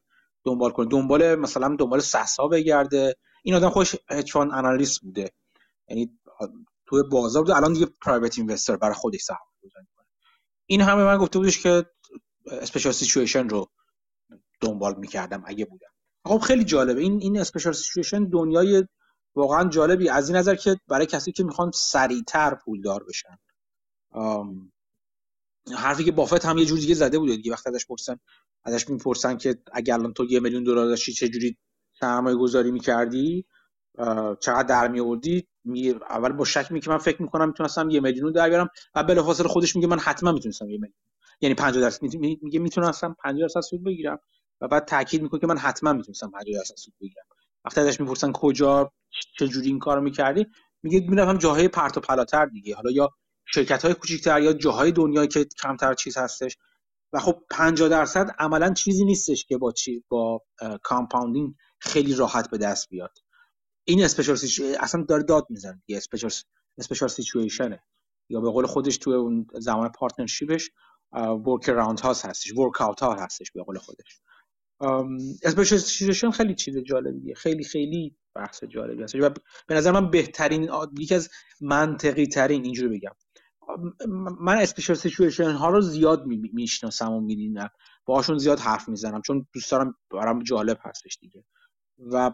[0.48, 0.88] دنبال کنه.
[0.88, 3.16] دنبال مثلا دنبال سسا بگرده.
[3.43, 5.32] این آدم خودش hedge fund analyst بوده.
[5.90, 6.19] یعنی
[6.85, 7.56] تو بازار بوده.
[7.56, 9.85] الان دیگه private investor برای خودش سهام گذاری
[10.69, 11.85] این همه من گفته بودش که
[12.45, 13.67] special situation رو
[14.61, 15.88] دنبال می‌کردم اگه بودم.
[16.26, 17.01] خب خیلی جالبه.
[17.01, 18.88] این این special situation دنیای
[19.35, 20.09] واقعا جالبی.
[20.09, 23.38] از این نظر که برای کسی که می‌خوان سریعتر پولدار بشن.
[25.77, 27.51] حرفی که بافت هم یه جور دیگه زده بود دیگه.
[27.51, 28.19] وقتی ازش پرسن
[28.64, 31.58] ازش می‌پرسن که اگر الان تو یه میلیون دلار داشتی چه جوری
[32.00, 33.45] سرمایه گذاری می‌کردی؟
[34.40, 38.32] چقدر در میوردی می اول با شک می که من فکر می‌کنم می‌تونستم یه میلیون
[38.32, 38.69] در بیارم.
[38.95, 40.94] و بلافاصله خودش میگه من حتما می‌تونستم یه میلیون.
[41.42, 42.03] یعنی 50 درصد
[42.42, 44.19] میگه می‌تونستم 50 درصد سود بگیرم.
[44.61, 47.26] و بعد تاکید می‌کنه که من حتما می‌تونستم 50 درصد سود بگیرم.
[47.66, 48.92] وقتی ازش می‌پرسن کجا
[49.40, 50.48] چه جوری این کارو می‌کردی
[50.84, 52.76] میگه می‌رفتم جاهای پرت و پلاتر دیگه.
[52.76, 53.10] حالا یا
[53.45, 56.58] شرکت های کوچیک‌تر یا جاهای دنیایی که کمتر چیز هستش.
[57.14, 60.42] و خب 50 درصد عملا چیزی نیستش که با چی با
[60.84, 63.18] compounding خیلی راحت به دست بیاد.
[63.84, 64.38] این special
[64.80, 66.32] اصلا داره داد می‌زنه یه special
[66.77, 67.84] special situation ه
[68.30, 70.69] یا به قول خودش توی اون زمان partnership
[71.45, 74.22] ش workaround هاست هستش workout ها هستش به قول خودش.
[75.44, 77.36] special situation خیلی چیز جالبیه.
[77.36, 79.30] خیلی خیلی بحث جالبی هست و
[79.68, 80.69] به نظر من بهترین
[81.00, 81.30] یکی از
[81.61, 83.11] منطقی ترین اینجوری بگم.
[84.40, 87.69] من special situation ها رو زیاد می‌شناسم و می‌بینم
[88.06, 91.44] باهاشون زیاد حرف می‌زنم چون دوست دارم برام جالب هستش دیگه.
[92.00, 92.34] و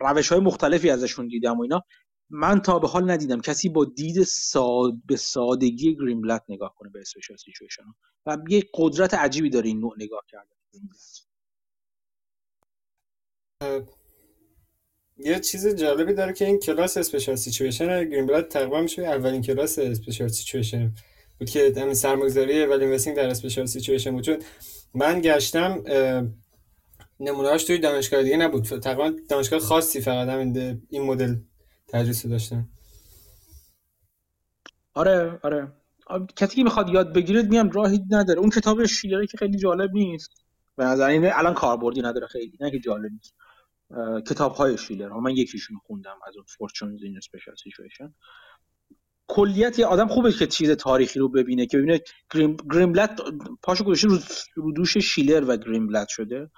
[0.00, 1.82] روش های مختلفی ازشون دیدم و اینا.
[2.30, 7.00] من تا به حال ندیدم کسی با دید ساد به سادگی بلت نگاه کنه به
[7.00, 7.82] special situation
[8.26, 10.56] و یه قدرت عجیبی داره این نوع نگاه کردن.
[15.18, 19.02] یه چیز جالبی داره که این کلاس special situation گرین بلت تقریبا میشه.
[19.02, 20.92] اولین کلاس special situation
[21.38, 24.44] بود که همین سرمایه‌گذاری value در special situation بود.
[24.94, 25.82] من گشتم
[27.20, 28.64] نمونه‌اش توی دانشگاه دیگه نبود.
[28.64, 31.36] تقریبا دانشگاه خاصی فقط همین این مدل
[31.88, 32.68] تدریس داشتن
[34.94, 35.72] آره آره.
[36.36, 38.40] کسی که می‌خواد یاد بگیره میام راهی نداره.
[38.40, 40.30] اون کتاب شیلره که خیلی جالب نیست.
[40.76, 43.34] به نظر الان کاربردی نداره خیلی نه که جالب نیست.
[44.28, 45.08] کتاب های شیلر.
[45.08, 48.14] من یکیشون خوندم از اون Fortunes in Special Situation
[49.28, 52.00] کلیت یه آدم خوبه که چیز تاریخی رو ببینه که ببینه
[52.34, 53.20] گرین گرین‌بلت
[53.62, 54.08] پاشو گذاشته
[54.54, 56.50] رو دوش شیلر و گرین‌بلت شده.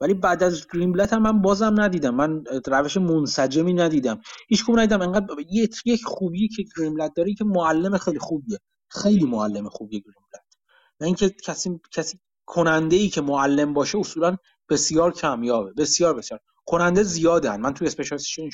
[0.00, 2.14] ولی بعد از گرین‌بلت هم من بازم ندیدم.
[2.14, 4.20] من روش منسجمی ندیدم.
[4.48, 5.00] هیچ کدوم ندیدم.
[5.00, 5.34] انقدر
[5.84, 8.58] یک خوبی که گرین‌بلت داره که معلم خیلی خوبیه.
[8.88, 10.44] خیلی معلم خوبیه گریمبلت.
[11.00, 14.36] نه اینکه کسی کسی کننده ای که معلم باشه اصولا
[14.68, 15.72] بسیار کمیابه.
[15.72, 16.40] بسیار بسیار.
[16.66, 17.60] کننده زیادن.
[17.60, 18.50] من توی اسپشیالیزیشن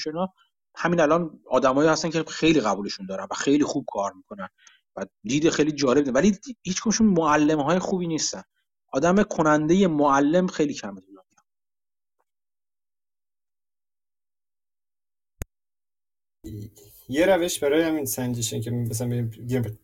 [0.77, 4.49] همین الان آدمایی هستن که خیلی قبولشون دارن و خیلی خوب کار می‌کنن
[4.97, 6.15] و دید خیلی جالب.
[6.15, 8.43] ولی هیچ کدومشون معلم های خوبی نیستن.
[8.93, 11.01] آدم کننده معلم خیلی کمه
[17.09, 19.79] یه روش برای همین سنجشن که مثلا بگیم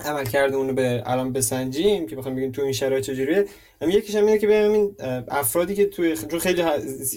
[0.00, 3.44] عمل کرده اونو به الان بسنجیم که بخوام بگیم تو این شرایط چجوریه.
[3.82, 4.96] هم یکیش هم اینه که ببینیم
[5.28, 6.64] افرادی که توی خیلی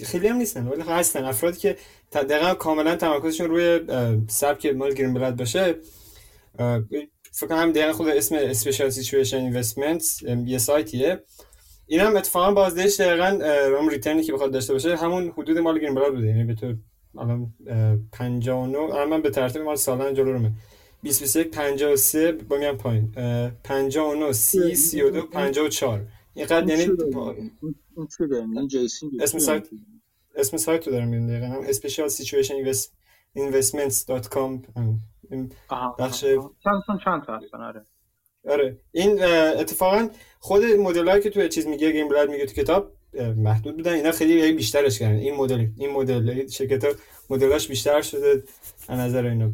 [0.04, 1.24] خیلی هم نیستن ولی هستن.
[1.24, 1.76] افرادی که
[2.12, 3.80] دقیقا کاملا تمرکزشون روی
[4.28, 5.74] سبک مال گرین بلد باشه
[7.32, 11.22] فکر کنم دقیقا خود اسم اسپیشال سیچویشن اینوستمنتس یه سایتیه.
[11.86, 15.94] این هم اتفاقا بازدهش دقیقا روم ریترنی که بخواد داشته باشه همون حدود مال گرین
[15.94, 16.26] بلد بوده.
[16.26, 16.76] یعنی به طور
[17.18, 17.54] الان
[18.12, 20.48] 59 الان من به ترتیب مال سالن جلو
[21.02, 23.12] 2021 53 با میام پایین
[23.64, 26.96] 59 30 32 54 اینقدر یعنی این
[28.18, 29.68] چه داریم؟ جیسون اسم سایت
[30.36, 31.46] اسم سایت رو دارم میگم دقیقاً.
[31.46, 32.52] هم special situation
[33.36, 34.50] investments.com
[35.98, 36.20] بخش
[36.64, 37.84] چند چند تا هستن؟ آره.
[38.48, 38.76] آره.
[38.92, 42.92] این اتفاقا خود مدلایی که توی چیز میگه گیم بلاد میگه تو کتاب
[43.36, 43.92] محدود بودن.
[43.92, 45.16] اینا خیلی بیشترش کردن.
[45.16, 46.90] این مدل این مدل شرکت ها
[47.30, 48.42] مدلاش بیشتر شده
[48.88, 49.50] از نظر اینا.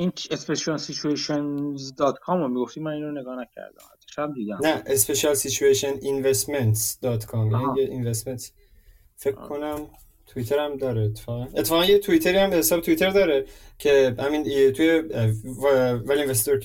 [0.00, 3.84] این specialsituations.com رو می‌گفتی من اینو نگاه نکردم.
[4.06, 4.58] شب دیدم.
[4.62, 8.50] نه specialsituationinvestments.com یعنی یه investment.
[9.16, 9.80] فکر کنم
[10.26, 11.46] توییتر هم داره اتفاقا.
[11.54, 13.44] اتفاقا یه توییتری هم حساب توییتر داره
[13.78, 14.98] که همین توی
[16.06, 16.60] ول اینوستر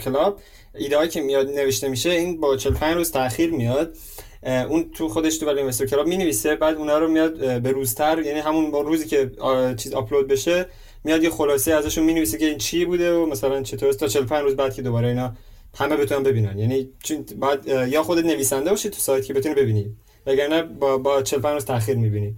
[0.00, 0.40] کلاب
[0.74, 3.96] ایده که میاد نوشته میشه این با 45 روز تاخیر میاد.
[4.42, 8.18] اون تو خودش تو ولی اینوستر کلاب می نویسه بعد اونا رو میاد به روزتر
[8.18, 9.30] یعنی همون با روزی که
[9.76, 10.66] چیز آپلود بشه
[11.06, 14.56] میاد یه خلاصه ازشون می‌نویسه که این چی بوده و مثلا چطور تا 45 روز
[14.56, 15.32] بعد که دوباره اینا
[15.74, 16.58] همه بتونن ببینن.
[16.58, 21.22] یعنی چون بعد یا خودت نویسنده باشی تو سایت که بتونی ببینی وگرنه با با
[21.22, 22.36] 45 روز تاخیر می‌بینی.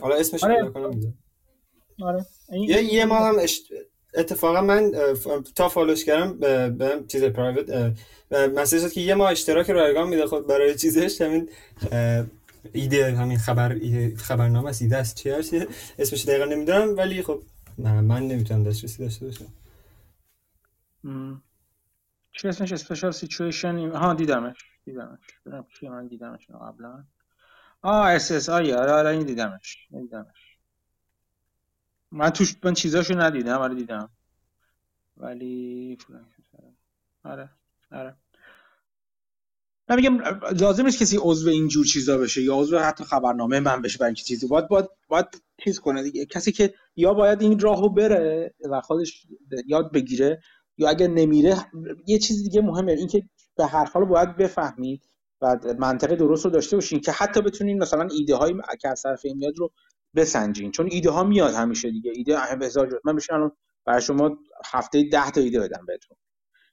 [0.00, 0.70] حالا اسمش آره.
[0.70, 1.14] کنم
[2.02, 2.26] آره.
[2.52, 3.62] یه یه ما هم اشت...
[4.14, 4.92] اتفاقا من
[5.54, 6.38] تا فالوش کردم
[6.70, 7.94] به چیز پرایوت
[8.30, 10.26] مسیج که یه ما اشتراک رایگان میده.
[10.26, 11.48] خود برای چیزش همین
[12.72, 13.78] ایده همین خبر
[14.16, 15.16] خبرنامه است ایده است.
[15.16, 15.54] چی هست
[15.98, 17.42] اسمش دقیقا نمی‌دونم ولی خب
[17.78, 19.46] نه من نمی‌تونم دسترسی داشته باشم.
[22.32, 24.58] چی اسمش؟ اسپیشال سیچویشن ها دیدمش.
[24.84, 25.18] دیدمش.
[25.82, 27.04] من دیدمش قبلا.
[27.82, 29.88] آه SSI آره آره این دیدمش.
[29.90, 30.56] دیدمش.
[32.10, 34.10] من توش من چیزاشو ندیدم آره دیدم.
[35.16, 35.98] ولی
[37.24, 37.50] آره
[37.92, 38.16] آره.
[39.90, 40.18] من میگم
[40.60, 44.22] لازم نیست کسی عضو اینجور چیزا بشه یا عضو حتی خبرنامه من بشه برای اینکه
[44.22, 44.46] چیزی.
[44.46, 45.26] باید باید باید
[45.64, 46.26] چیز کنه دیگه.
[46.26, 49.26] کسی که یا باید این راهو بره و خودش
[49.66, 50.40] یاد بگیره
[50.76, 51.56] یا اگر نمیره
[52.06, 53.22] یه چیز دیگه مهمه اینکه
[53.56, 55.02] به هر حال باید بفهمید
[55.40, 59.20] و منطقه درست رو داشته باشین که حتی بتونین مثلا ایده های که از طرف
[59.24, 59.72] این میاد رو
[60.16, 60.70] بسنجین.
[60.70, 62.12] چون ایده ها میاد همیشه دیگه.
[62.14, 63.52] ایده هزار جور من میشه الان
[63.84, 64.38] برای شما
[64.72, 66.16] هفته 10 تا ایده بدم بهتون.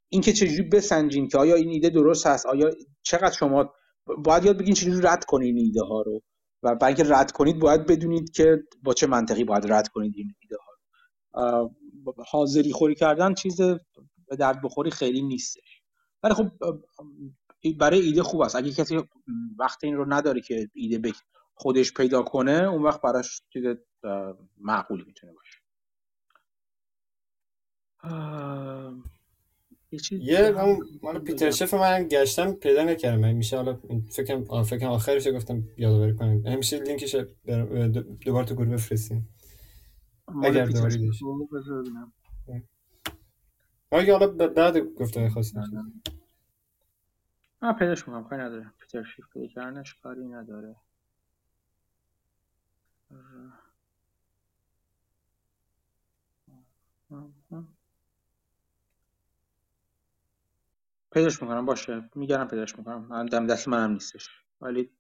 [0.10, 2.72] اینکه چجوری بسنجین که آیا این ایده درست هست؟ آیا
[3.03, 3.74] چقدر شما
[4.18, 6.22] باید یاد بگین چجوری رد کنین ایده ها رو؟
[6.64, 10.34] و برای اینکه رد کنید باید بدونید که با چه منطقی باید رد کنید این
[10.42, 11.74] ایده ها رو.
[12.27, 13.61] حاضری خوری کردن چیز
[14.27, 15.82] به درد بخوری خیلی نیستش.
[16.24, 16.52] ولی خب
[17.80, 18.56] برای ایده خوب است.
[18.56, 18.98] اگه کسی
[19.60, 21.14] وقت این رو نداره که ایده به
[21.53, 23.64] خودش پیدا کنه اون وقت براش چیز
[24.58, 25.60] معقولی می‌تونه باشه.
[30.11, 33.19] یه هم مال پیتر شف من گشتم پیدا نکردم.
[33.19, 33.80] من میشه حالا
[34.11, 36.48] فکرم فکرم آخرش گفتم یادآوری کنیم.
[36.48, 37.16] همیشه لینکش
[38.22, 39.30] دوباره تو گروه بفرستیم.
[40.43, 41.24] اگر دوباره دیش
[43.91, 45.64] اگه حالا بعد گفته خواستیم
[47.61, 50.75] من پیداش می‌کنم کاری نداره پیتر شیف پیدا کردنش کاری نداره.
[61.17, 62.09] پیداش می‌کنم باشه.
[62.15, 63.07] میگرم پیداش می‌کنم.
[63.09, 64.29] من دم دست منم نیستش.
[64.61, 64.91] ولی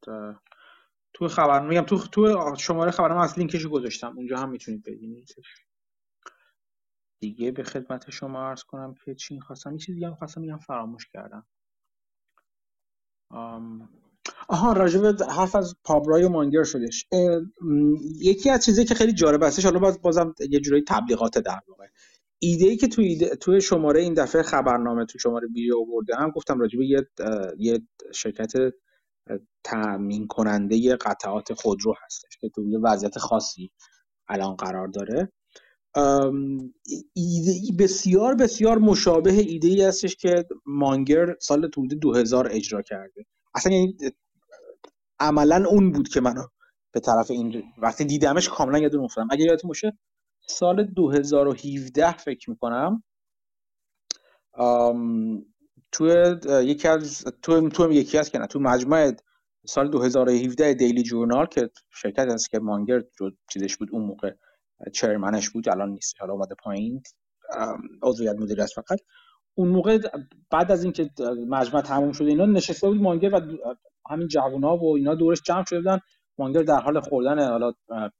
[1.13, 4.17] تو خبر میگم تو تو شماره خبرم از لینکش گذاشتم.
[4.17, 5.65] اونجا هم می‌تونید ببینیدش
[7.21, 10.57] دیگه به خدمت شما عرض کنم که چی خواستم یه چیز دیگه خواستم بگم.
[10.57, 11.45] فراموش کردم.
[14.47, 17.05] آها راجب حرف از پابرای و مانگر شدش.
[18.21, 21.87] یکی از چیزایی که خیلی جالب هستش حالا باز بازم یه جورایی تبلیغات در واقع.
[22.39, 26.59] ایده ای که توی, توی شماره این دفعه خبرنامه تو شماره ویدیو آورده هم گفتم
[26.59, 27.07] راجب یه
[27.57, 27.81] یه
[28.13, 28.51] شرکت
[29.63, 33.71] تامین کننده قطعات خودرو هستش که توی وضعیت خاصی
[34.27, 35.31] الان قرار داره.
[37.13, 43.25] ایده بسیار بسیار مشابه ایده ای هستش که مانگر سال حدود 2000 اجرا کرده.
[43.55, 43.97] اصلا یعنی
[45.19, 46.43] عملا اون بود که منو
[46.93, 49.97] به طرف این وقتی دیدمش کاملا یادم افتادم اگه یادتون باشه
[50.49, 53.03] سال 2017 فکر می‌کنم
[55.91, 56.07] تو
[56.63, 59.11] یکی از تو تو یکی از که نه تو مجمع
[59.65, 63.03] سال 2017 دیلی جورنال که شرکت هست که مانگر
[63.53, 64.33] چیزش بود اون موقع
[64.93, 67.03] چرمنش بود الان نیست حالا اومده پایین
[68.03, 68.99] عضویت مدیر است فقط.
[69.55, 69.99] اون موقع
[70.51, 71.09] بعد از اینکه
[71.47, 73.41] مجمع تموم شده اینا نشسته بود مانگر و
[74.09, 75.99] همین جوونا و اینا دورش جمع شده بودن.
[76.37, 77.71] مانگر در حال خوردن حالا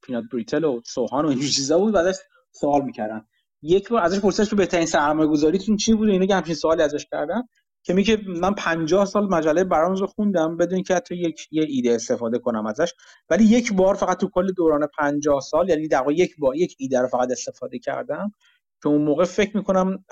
[0.02, 2.16] پینات بریتل و سوهان و این چیزا بود بعدش
[2.52, 3.26] سوال می‌کردن.
[3.62, 7.42] یک بار ازش پرسیدش تو بهترین سرمایه گذاریتون چی بود؟ اینا همچین سوالی ازش کردن
[7.84, 11.92] که میگه من 50 سال مجله برامز رو خوندم بدون که حتی یک یه ایده
[11.92, 12.94] استفاده کنم ازش.
[13.30, 17.02] ولی یک بار فقط تو کل دوران 50 سال یعنی در یک بار یک ایده
[17.02, 18.32] رو فقط استفاده کردم
[18.84, 20.04] که اون موقع فکر می‌کنم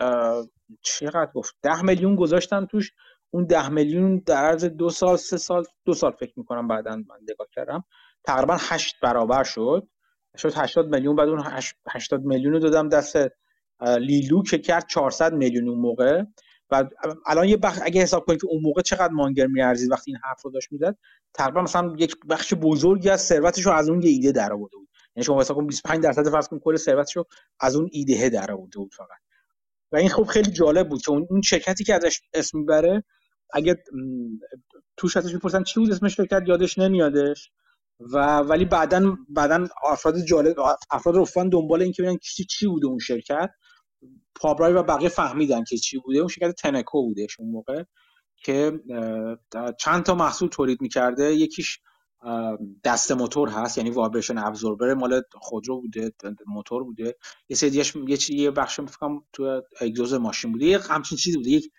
[0.82, 2.92] چقدر گفت؟ 10 میلیون گذاشتم توش.
[3.35, 7.15] اون 10 میلیون در عرض دو سال سه سال دو سال فکر می‌کنم بعدا من
[7.30, 7.83] نگاه کردم.
[8.23, 9.88] تقریبا 8 برابر شد.
[10.38, 11.43] شد 80 میلیون بعد اون
[11.89, 13.17] 80 میلیون رو دادم دست
[13.99, 16.23] لیلو که کرد 400 میلیون اون موقع.
[16.72, 16.89] و
[17.25, 20.41] الان یه بخش اگه حساب کنید که اون موقع چقدر مانگر میارزید وقتی این حرف
[20.41, 20.97] رو داشت می‌زد
[21.33, 24.89] تقریبا مثلا یک بخش بزرگی از ثروتش رو از اون یه ایده در آورده بود.
[25.15, 27.25] یعنی شما حساب کنید 25 درصد فرض کنید کل ثروتش رو
[27.59, 29.19] از اون ایده در آورده بود فقط.
[29.91, 33.03] و این خب خیلی جالب بود که اون شرکتی که ازش اسم می‌بره
[33.53, 33.83] اگه
[34.98, 37.51] توش ازش می‌پرسن چی بود اسم شرکت یادش نمیادش.
[37.99, 40.56] و ولی بعدا بعدا افراد جالب
[40.91, 43.49] افراد رفتن دنبال این که ببینن چی چی بوده اون شرکت.
[44.35, 46.19] پابرای و بقیه فهمیدن که چی بوده.
[46.19, 47.83] اون شرکت تنکو بودش اون موقع
[48.38, 48.80] که
[49.80, 51.35] چند تا محصول تولید می‌کرده.
[51.35, 51.80] یکیش
[52.83, 56.11] دست موتور هست یعنی وایبریشن ابزوربر مال خودرو بوده
[56.48, 57.15] موتور بوده.
[57.49, 57.56] یه
[58.17, 60.65] چیزی یه بخش میفکم تو اگزوز ماشین بوده.
[60.65, 61.49] یه همچین چیزی بوده.
[61.49, 61.72] یک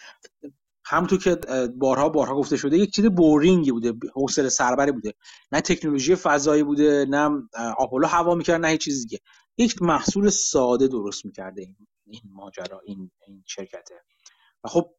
[0.88, 1.36] همونطور که
[1.76, 5.14] بارها بارها گفته شده یک چیز بورینگی بوده حوصله سربری بوده.
[5.52, 7.30] نه تکنولوژی فضایی بوده نه
[7.78, 9.18] آپولو هوا می‌کرد نه هیچ چیز دیگه.
[9.58, 13.94] یک محصول ساده درست می‌کرده این, این ماجرا این این شرکته.
[14.64, 14.94] و خب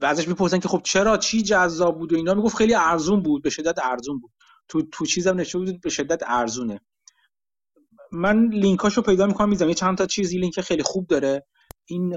[0.00, 3.50] ازش می‌پرسن که خب چرا چی جذاب بود و اینا؟ می‌گفت خیلی ارزون بود به
[3.50, 4.30] شدت ارزون بود.
[4.68, 6.80] تو تو چیزم نشه بود به شدت ارزونه.
[8.12, 11.46] من لینکاشو پیدا می‌کنم می‌ذارم یه چند تا چیزی لینک خیلی خوب داره.
[11.86, 12.14] این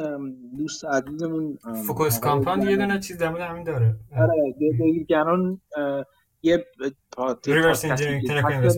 [0.57, 1.57] دوست عزیزمون
[1.87, 3.95] Focus Compound یه دونه چیز در همین داره.
[4.17, 4.55] آره
[5.09, 5.61] گنون
[6.41, 6.65] یه
[7.45, 8.71] reverse engineering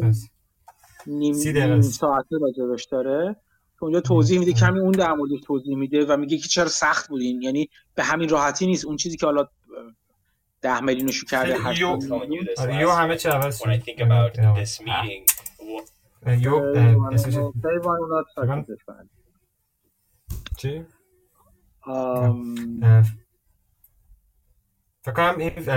[1.07, 3.35] نیم ساعته راجبش داره.
[3.79, 7.09] که اونجا توضیح میده کمی اون در موردش توضیح میده و میگه که چرا سخت
[7.09, 7.41] بوده این.
[7.41, 8.85] یعنی به همین راحتی نیست.
[8.85, 9.47] اون چیزی که حالا
[10.61, 11.55] ده میلیونشو کرده
[12.81, 13.87] یو همه چه عوض شد.
[16.41, 16.61] یو
[20.59, 20.85] چی؟
[25.01, 25.69] فکر کنم این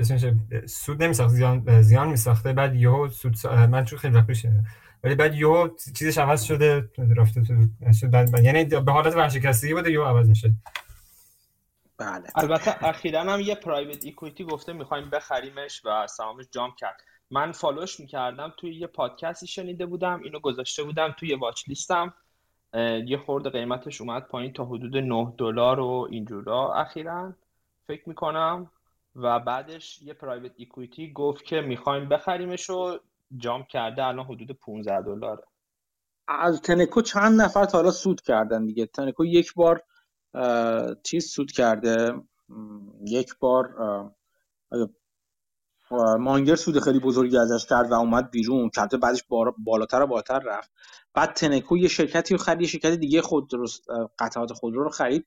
[0.00, 0.24] اسمش
[0.66, 4.46] سود نمیساخت زیان زیان میساخته بعد یهو سود من چون خیلی وقت پیش
[5.04, 7.68] ولی بعد یهو چیزش عوض شده رفته تو
[8.08, 10.54] بعد یعنی به حالت ورشکستگی بوده یهو عوض میشه
[11.98, 12.24] بله.
[12.34, 16.96] البته اخیرا هم یه پرایوت ایکویتی گفته می‌خوایم بخریمش و سهامش جامپ کرد.
[17.30, 22.05] من follow ش می‌کردم توی یه پادکستی شنیده بودم اینو گذاشته بودم توی watch list
[22.05, 22.14] م
[23.06, 27.32] یه خورده قیمتش اومد پایین تا حدود 9 دلار و اینجورا اخیرا
[27.86, 28.70] فکر می‌کنم
[29.16, 32.98] و بعدش یه private equity گفت که می‌خوایم بخریمش و
[33.36, 35.44] jump کرده الان حدود 15 دلاره.
[36.28, 38.86] از تنکو چند نفر تا حالا سود کردن دیگه.
[38.86, 39.82] تنکو یک بار
[41.02, 42.14] چیز سود کرده.
[43.06, 43.74] یک بار
[46.20, 48.70] مانگر سود خیلی بزرگی ازش کرد و اومد بیرون.
[48.90, 49.24] که بعدش
[49.58, 50.70] بالاتر و بالاتر رفت.
[51.14, 53.50] بعد تنکو یه شرکتی رو خرید یه شرکت دیگه خود
[54.18, 55.26] قطعات خودرو رو خرید.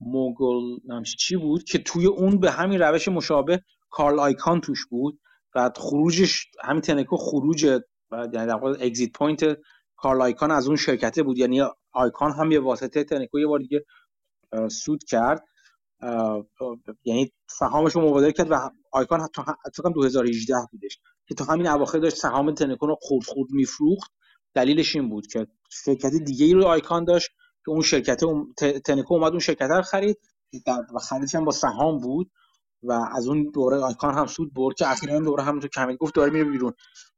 [0.00, 5.20] موگل نمیشه چی بود که توی اون به همین روش مشابه کارل آیکان توش بود.
[5.54, 7.82] بعد خروجش همین تنکو خروج یعنی
[8.32, 9.58] در واقع exit point
[9.96, 11.38] کارل آیکان از اون شرکته بود.
[11.38, 13.84] یعنی آیکان هم یه واسطه تنکو یه بار دیگه
[14.70, 15.44] سود کرد.
[17.04, 19.42] یعنی سهامش رو مبادله کرد و آیکان حتی
[19.76, 20.98] فکر 2018 بودش
[21.28, 24.10] که تا همین اواخر داشت سهام تنکون رو خورد خورد میفروخت.
[24.54, 27.28] دلیلش این بود که شرکت دیگه ای رو آیکان داشت
[27.64, 28.20] که اون شرکت
[28.84, 30.18] تنکو اومد اون شرکت رو خرید
[30.94, 32.30] و خریدش هم با سهام بود
[32.82, 36.14] و از اون دوره آیکان هم سود برد که اخیرا دوره هم تو کمی گفت
[36.14, 36.72] داره میره بیرون.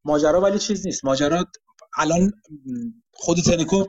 [0.05, 1.05] ماجرا ولی چیز نیست.
[1.05, 1.45] ماجرا
[1.99, 2.33] الان
[3.13, 3.85] خود تنکو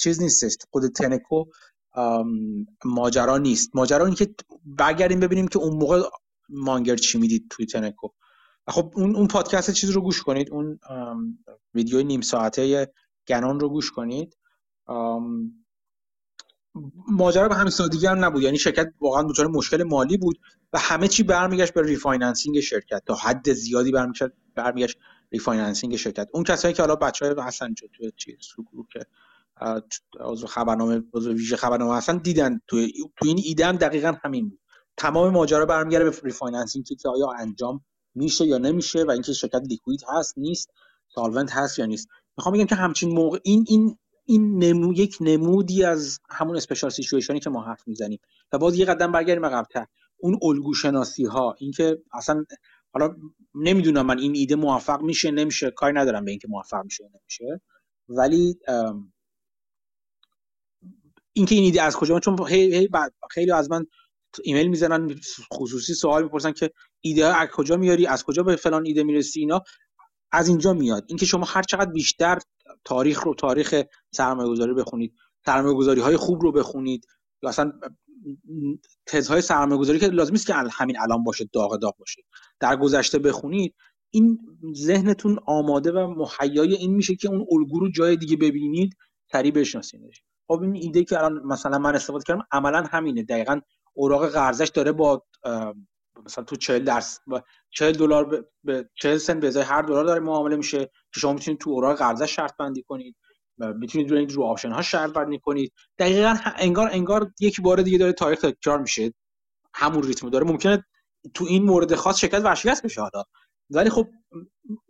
[0.00, 0.56] چیز نیستش.
[0.70, 1.44] خود تنکو
[2.84, 3.70] ماجرا نیست.
[3.74, 6.02] ماجرا اینه که برگردیم ببینیم که اون موقع
[6.48, 8.08] مانگر چی می‌دید توی تنکو.
[8.68, 10.50] خب اون اون پادکست چیز رو گوش کنید.
[10.50, 10.78] اون
[11.74, 12.92] ویدیو نیم ساعته
[13.28, 14.36] گنان رو گوش کنید.
[17.08, 18.42] ماجرا به همین سادگی هم نبود.
[18.42, 20.40] یعنی شرکت واقعا دچار مشکل مالی بود
[20.72, 23.02] و همه چی برمیگشت به refinancing شرکت.
[23.06, 24.98] تا حد زیادی برمیگشت برمیگشت
[25.32, 26.28] refinancing شرکت.
[26.32, 29.06] اون کسایی که حالا بچهای هستن تو چیز تو گروه که
[30.20, 32.60] عضو خبرنامه عضو ویژه خبرنامه هستن دیدن.
[32.68, 34.60] تو تو این ایده هم دقیقا همین بود.
[34.96, 37.84] تمام ماجرا برمیگرده به refinancing که آیا انجام
[38.14, 40.70] میشه یا نمیشه و اینکه شرکت liquid هست نیست
[41.14, 42.08] solvent هست یا نیست.
[42.36, 47.35] می‌خوام بگم که همچین موقع این این این نمو یک نمودی از همون special situation
[47.35, 48.18] ی که ما حرف می‌زنیم.
[48.52, 49.86] و باز یه قدم برگردیم عقب‌تر
[50.18, 52.44] اون الگو شناسی ها اینکه اصلا
[52.92, 53.16] حالا
[53.54, 57.60] نمی‌دونم من این ایده موفق میشه نمیشه کاری ندارم به اینکه موفق میشه نمیشه.
[58.08, 58.58] ولی
[61.32, 62.88] اینکه این ایده از کجا چون هی هی
[63.30, 63.86] خیلی از من
[64.44, 65.20] ایمیل می‌زنن
[65.54, 66.70] خصوصی سوال می‌پرسن که
[67.00, 69.62] ایده از کجا میاری؟ از کجا به فلان ایده می‌رسی؟ اینا
[70.32, 71.04] از اینجا میاد.
[71.08, 72.38] اینکه شما هر چقدر بیشتر
[72.84, 73.82] تاریخ رو تاریخ
[74.14, 75.14] سرمایه گذاری بخونید
[75.46, 77.06] سرمایه گذاری های خوب رو بخونید
[77.42, 77.72] یا اصلا
[79.06, 82.22] تزهای سرمایه گذاری که لازم نیست که همین الان باشه داغ داغ باشه
[82.60, 83.74] در گذشته بخونید
[84.10, 84.38] این
[84.76, 88.96] ذهنتون آماده و مهیای این میشه که اون الگو رو جای دیگه ببینید
[89.32, 90.22] سریع بشناسینش.
[90.52, 93.22] خب این ایده که الان مثلا من استفاده کردم عملا همینه.
[93.22, 93.60] دقیقا
[93.94, 95.24] اوراق قرضش داره با
[96.26, 97.20] مثلا تو 40 درصد
[97.70, 101.60] 40 دلار به 40 سنت به ازای هر دلار داره معامله میشه که شما می‌تونید
[101.60, 103.16] تو اوراق قرضش شرط بندی کنید
[103.58, 105.72] می‌تونید روی رو option ها شرط بندی کنید.
[105.98, 109.14] دقیقا انگار انگار یک بار دیگه داره تاریخ تکرار میشه.
[109.74, 110.46] همون ریتم داره.
[110.46, 110.84] ممکنه
[111.34, 113.24] تو این مورد خاص شرکت ورشکست بشه حالا.
[113.70, 114.08] ولی خب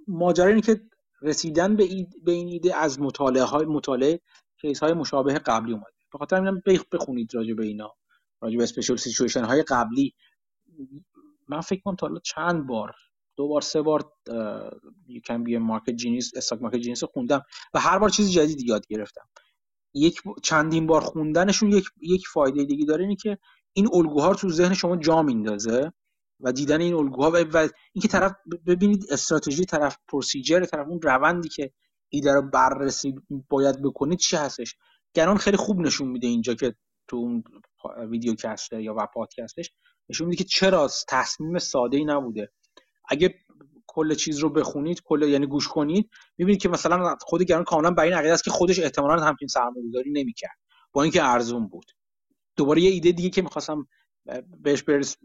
[0.08, 0.80] ماجرا اینه که
[1.22, 1.88] رسیدن به,
[2.24, 4.20] به این ایده از مطالعه های مطالعه
[4.62, 5.92] case های مشابه قبلی اومده.
[6.12, 7.94] به خاطر همین بخونید راجع به اینا.
[8.40, 10.14] راجع به special situation های قبلی.
[11.48, 12.94] من فکر کنم تا حالا چند بار
[13.36, 14.12] دو بار سه بار
[15.06, 17.42] You Can Be Market Genius Stock Market Genius خوندم
[17.74, 19.28] و هر بار چیز جدیدی یاد گرفتم.
[19.94, 23.38] یک چندین بار خوندنشون یک یک فایده دیگه داره اینه که
[23.72, 25.92] این الگوها رو تو ذهن شما جا میندازه
[26.40, 28.32] و دیدن این الگوها و, و اینکه طرف
[28.66, 31.72] ببینید استراتژی طرف procedure طرف اون روندی که
[32.12, 33.14] ایده رو بررسی
[33.48, 34.76] باید بکنید چی هستش؟
[35.14, 36.74] گران خیلی خوب نشون میده اینجا که
[37.08, 37.44] تو اون
[38.10, 39.70] ویدیو کسته یا و پادکستش
[40.08, 42.52] نشون میده که چرا تصمیم ساده ای نبوده.
[43.08, 43.34] اگه
[43.86, 48.04] کل چیز رو بخونید کل یعنی گوش کنید می‌بینید که مثلا خود گران کاملا بر
[48.04, 50.56] این عقیده است که خودش احتمالا همچین سرمایه‌گذاری نمی‌کرد.
[50.92, 51.86] با اینکه ارزون بود.
[52.56, 53.86] دوباره یه ایده دیگه که می‌خواستم
[54.62, 55.16] بهش برس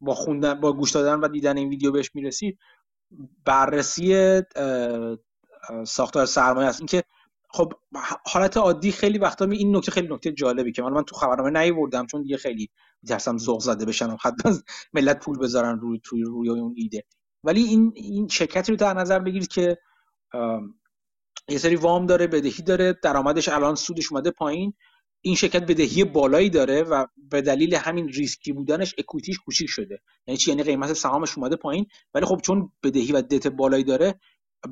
[0.00, 2.58] با خوندن با گوش دادن و دیدن این ویدیو بهش می‌رسید
[3.44, 4.40] بررسی
[5.86, 6.80] ساختار سرمایه است.
[6.80, 7.02] اینکه
[7.50, 7.72] خب
[8.26, 11.50] حالت عادی خیلی وقتا می این نکته خیلی نکته جالبی که من من تو خبرنامه
[11.60, 12.70] نیوردم چون دیگه خیلی
[13.02, 14.52] میترسم ذوق زده بشن حتما
[14.92, 17.04] ملت پول بذارن روی توی روی اون ایده.
[17.44, 19.78] ولی این این شرکتی رو در نظر بگیرید که
[21.48, 24.74] یه سری وام داره بدهی داره درآمدش الان سودش اومده پایین.
[25.22, 30.02] این شرکت بدهی بالایی داره و به دلیل همین ریسکی بودنش اکویتیش کوچیک شده.
[30.26, 34.20] یعنی چی؟ یعنی قیمت سهامش اومده پایین ولی خب چون بدهی و دت بالایی داره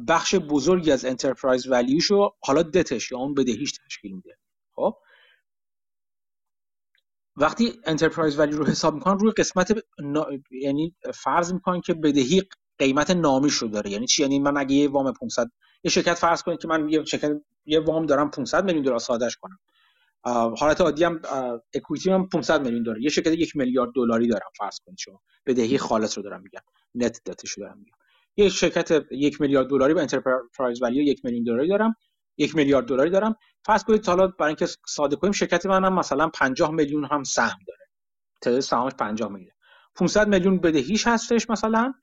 [0.09, 4.39] بخش بزرگی از enterprise value شو حالا دتش یا اون بدهیش تشکیل میده.
[4.75, 4.97] خب؟
[7.37, 9.85] وقتی enterprise value رو حساب می‌کنن روی قسمت
[10.51, 12.43] یعنی فرض می‌کنن که بدهی
[12.79, 13.91] قیمت نامیش رو داره.
[13.91, 15.47] یعنی چی؟ یعنی من اگه یه وام 500
[15.85, 17.33] یه شرکت فرض کنید که من یه شرکت
[17.67, 19.59] یه وام دارم 500 میلیون دلار سادهش کنم.
[20.25, 21.21] حالت عادی هم
[21.75, 23.03] equity هم 500 میلیون داره.
[23.03, 25.21] یه شرکت یک میلیارد دلاری دارم فرض کنید شما.
[25.47, 26.61] بدهی خالص رو دارم میگم.
[26.95, 27.95] net debt ش رو دارم میگم.
[28.37, 31.95] یه شرکت یک میلیارد دلاری با enterprise value یک میلیون دلاری دارم.
[32.37, 33.37] یک میلیارد دلاری دارم.
[33.65, 37.87] فرض کنید حالا برای اینکه ساده کنیم شرکت منم مثلا 50 میلیون هم سهم داره.
[38.43, 39.53] تعداد سهامش 50 میلیون.
[39.95, 41.95] 500 میلیون بدهیش هستش مثلا.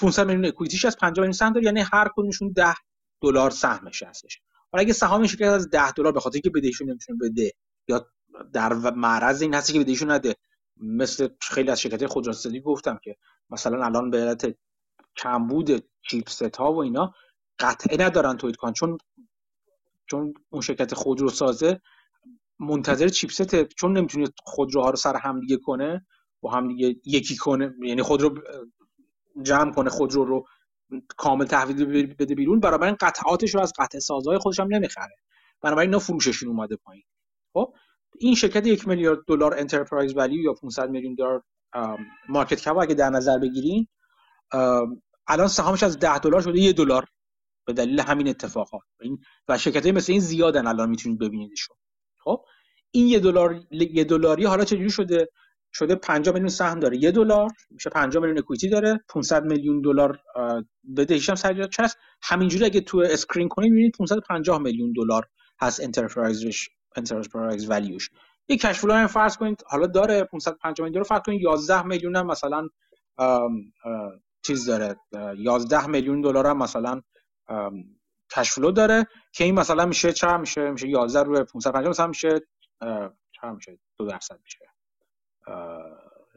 [0.00, 1.66] 500 میلیون equity ش از 50 میلیون سهم داره.
[1.66, 2.74] یعنی هر کدومشون 10
[3.22, 4.40] دلار سهمش هستش.
[4.72, 7.52] حالا اگه سهام شرکت از 10 دلار به خاطر اینکه بدهیشو نمی‌تونه بده
[7.88, 8.06] یا
[8.52, 10.36] در معرض این هستی که بدهیشو نده
[10.76, 13.16] مثل خیلی از شرکت خودروسازی گفتم که
[13.50, 14.56] مثلا الان به علت
[15.16, 17.14] کمبود چیپست ها و اینا
[17.58, 18.98] قطعه ندارن تولید کنن چون
[20.10, 21.80] چون اون شرکت خودرو سازه
[22.58, 26.06] منتظر چیپست چون نمی‌تونه خودروها رو سر هم دیگه کنه
[26.40, 28.34] با هم دیگه یکی کنه یعنی خودرو
[29.42, 30.46] جمع کنه خودرو رو
[31.16, 35.16] کامل تحویل بده بیرون برابر این قطعاتش رو از قطع سازهای خودش هم نمی‌خره.
[35.62, 37.04] بنابراین اینا فروششون اومده پایین.
[37.52, 37.74] خب
[38.18, 41.42] این شرکت یک میلیارد دلار enterprise value یا 500 میلیون دلار
[42.28, 43.88] market cap اگه در نظر بگیرین
[45.28, 47.06] الان سهامش از 10 دلار شده یه دلار.
[47.66, 48.82] به دلیل همین اتفاقات.
[49.48, 51.76] و شرکت های مثل این زیادن الان می‌تونید ببینیدشون.
[52.18, 52.44] خب
[52.90, 55.28] این یه دلار یه دلاری حالا چجوری شده؟
[55.76, 56.96] شده 50 میلیون سهم داره.
[56.96, 60.18] یه دلار میشه 50 میلیون equity داره 500 میلیون دلار
[60.96, 65.28] بدهیش هم سر هست همینجوری اگه تو screen کنید می‌بینید 550 میلیون دلار
[65.60, 68.10] هست enterprise ش enterprise value ش
[68.48, 72.16] یک cash flow هم فرض کنید حالا داره 550 میلیون دلار فرض کنید 11 میلیون
[72.16, 72.68] هم مثلا
[74.46, 74.96] چیز داره
[75.38, 77.02] 11 میلیون دلار هم مثلا
[78.36, 82.40] cash flow داره که این مثلا میشه چه میشه میشه 11 روی 550 مثلا میشه
[83.40, 84.75] چه میشه؟ 2 درصد میشه.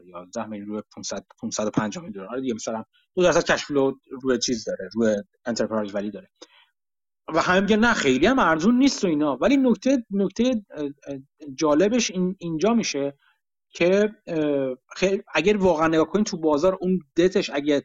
[0.04, 2.40] 11 میلیون روی 500 550 میلیون دلار.
[2.40, 2.84] دیگه مثلا
[3.16, 6.28] 2 درصد cash flow روی چیز داره روی enterprise value داره.
[7.34, 9.36] و همه میگن نه خیلی هم ارزون نیست و اینا.
[9.36, 10.64] ولی نکته نکته
[11.54, 13.18] جالبش این اینجا میشه
[13.74, 14.14] که
[15.34, 17.82] اگر واقعا نگاه کنید تو بازار اون دتش اگر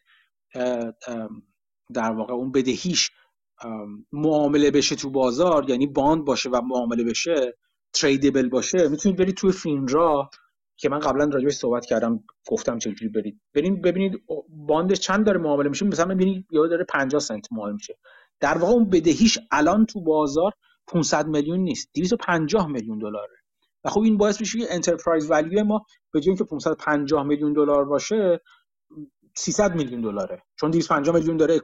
[1.94, 3.12] در واقع اون بدهیش
[4.12, 7.58] معامله بشه تو بازار یعنی bond باشه و معامله بشه
[7.94, 10.30] tradable باشه می‌تونید برید توی FINRA
[10.78, 13.42] که من قبلا راجعش صحبت کردم گفتم چجوری برید.
[13.54, 17.74] برید ببینید bond ش چند داره معامله میشه؟ مثلا ببینید یا داره 50 سنت معامله
[17.74, 17.98] میشه.
[18.40, 20.52] در واقع اون بدهیش الان تو بازار
[20.88, 21.90] 500 میلیون نیست.
[21.94, 23.36] 250 میلیون دلاره.
[23.84, 27.86] و خب این باعث میشه که enterprise value ما به جای اینکه 550 میلیون دلار
[27.86, 28.42] باشه
[29.36, 30.44] 300 میلیون دلاره.
[30.60, 31.62] چون 250 میلیون داره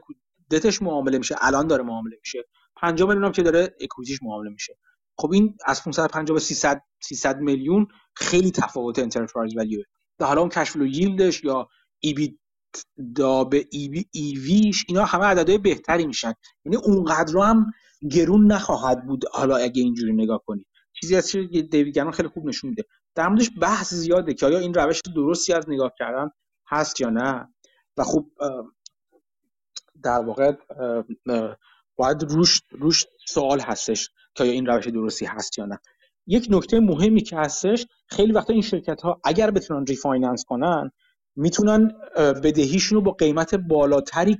[0.50, 1.34] دتش معامله میشه.
[1.38, 2.44] الان داره معامله میشه.
[2.76, 4.78] 50 میلیون هم که داره equity ش معامله میشه.
[5.18, 9.82] خب این از 550 به 300 300 میلیون خیلی تفاوت enterprise value
[10.18, 11.68] در حالا اون cash flow yield ش یا
[12.00, 16.32] EBITDA به EB EV ش اینا همه عددهای بهتری میشن.
[16.64, 17.72] یعنی اونقدر هم
[18.10, 20.66] گرون نخواهد بود حالا اگه اینجوری نگاه کنید
[21.00, 22.84] چیزی از که دیوید خیلی خوب نشون میده.
[23.14, 26.30] در موردش بحث زیاده که آیا این روش درستی از نگاه کردن
[26.68, 27.48] هست یا نه.
[27.96, 28.26] و خب
[30.02, 30.52] در واقع
[31.96, 34.10] باید روش روش سوال هستش.
[34.34, 35.78] که این روش درستی هست یا نه.
[36.26, 40.90] یک نکته مهمی که هستش خیلی وقتا این شرکت ها اگر بتونن refinance کنن
[41.36, 44.38] می‌تونن بدهیشون رو با قیمت بالاتری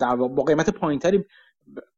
[0.00, 1.24] در با قیمت پایینتری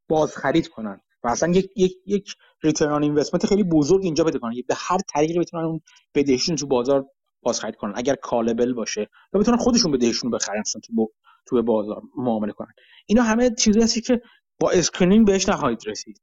[0.08, 1.00] بازخرید کنن.
[1.24, 4.54] و اصلا یک یک یک return investment خیلی بزرگ اینجا بده کنن.
[4.68, 5.80] به هر طریقی بتونن اون
[6.14, 7.06] بدهیشون تو بازار
[7.42, 9.08] بازخرید کنن اگر callable باشه.
[9.32, 11.08] و بتونن خودشون بدهیشون رو بخرن تو
[11.46, 12.72] تو بازار معامله کنن.
[13.06, 14.20] اینا همه چیزی هستی که
[14.60, 16.20] با screening بهش نخواهید رسید.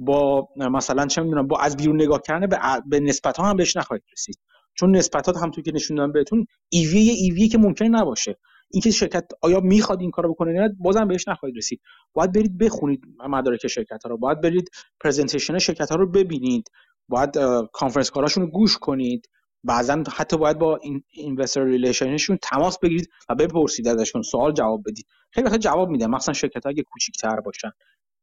[0.00, 3.76] با مثلا چه می‌دونم با از بیرون نگاه کردن به, به نسبت ها هم بهش
[3.76, 4.38] نخواهید رسید.
[4.74, 8.36] چون نسبتات هم تو که نشون دادم بهتون EV EV که ممکن نباشه.
[8.72, 11.80] اینکه شرکت آیا می‌خواد این کارو بکنه نه بازم بهش نخواهید رسید.
[12.14, 14.16] باید برید بخونید مدارک شرکت ها رو.
[14.18, 14.70] باید برید
[15.00, 16.70] presentation شرکت ها رو ببینید.
[17.08, 17.30] باید
[17.72, 19.28] conference call اشون رو گوش کنید.
[19.64, 24.82] بعضا حتی باید با این investor relation شون تماس بگیرید و بپرسید ازشون سوال جواب
[24.86, 25.06] بدید.
[25.30, 26.10] خیلی وقت جواب میدن.
[26.10, 27.70] مثلا شرکت ها اگه کوچیک‌تر باشن.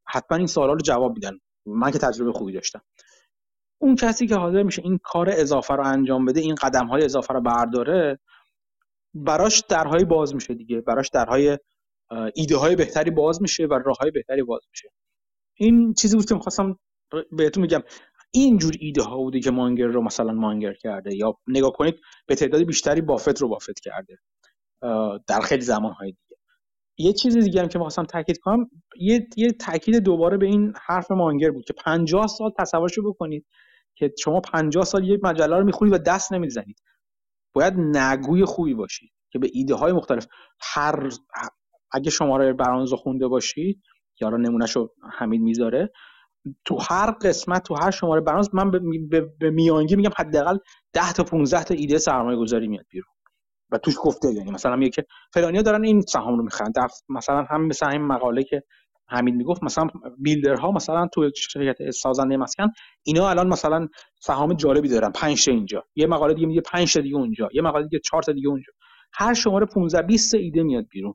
[0.07, 1.31] حتما این سوالا رو جواب میدن.
[1.67, 2.81] من که تجربه خوبی داشتم.
[3.81, 7.33] اون کسی که حاضر میشه این کار اضافه رو انجام بده این قدم های اضافه
[7.33, 8.19] رو برداره
[9.13, 10.81] براش درهای باز میشه دیگه.
[10.81, 11.57] براش درهای
[12.35, 14.89] ایده های بهتری باز میشه و راه های بهتری باز میشه.
[15.57, 16.79] این چیزی بود که می‌خواستم
[17.31, 17.83] بهتون میگم
[18.33, 21.95] اینجور ایده ها بوده که مانگر رو مثلا مانگر کرده یا نگاه کنید
[22.27, 24.17] به تعداد بیشتری بافت رو بافت کرده.
[25.27, 26.26] در خیلی زمان های دیگه
[26.98, 28.69] یه چیز دیگه هم که می‌خواستم تاکید کنم
[29.00, 33.45] یه یه تاکید دوباره به این حرف مانگر بود که 50 سال تصورشو بکنید
[33.95, 36.82] که شما 50 سال یک مجله رو می‌خونید و دست نمی‌زنید
[37.53, 40.27] باید نگوی خوبی باشید که به ایده های مختلف.
[40.61, 41.09] هر
[41.92, 43.82] اگه شماره برانزو خونده باشید
[44.22, 45.92] یا نمونهشو حمید می‌ذاره
[46.66, 50.58] تو هر قسمت تو هر شماره برنامه من به, به, میانگی میگم حداقل
[50.93, 53.14] 10 تا 15 تا ایده سرمایه گذاری میاد بیرون.
[53.71, 56.71] و توش گفته یعنی مثلا میگه که فلانیا دارن این سهام رو می‌خرن.
[57.09, 58.63] مثلا هم مثلا این مقاله که
[59.09, 59.87] حمید می‌گفت مثلا
[60.17, 62.71] بیلدرها مثلا تو شرکت سازنده مسکن
[63.03, 63.87] اینا الان مثلا
[64.19, 65.11] سهام جالبی دارن.
[65.11, 65.83] 5 تا اینجا.
[65.95, 67.49] یه مقاله دیگه میگه 5 تا دیگه اونجا.
[67.53, 68.73] یه مقاله دیگه 4 تا دیگه اونجا.
[69.13, 71.13] هر شماره 15 20 ایده میاد بیرون.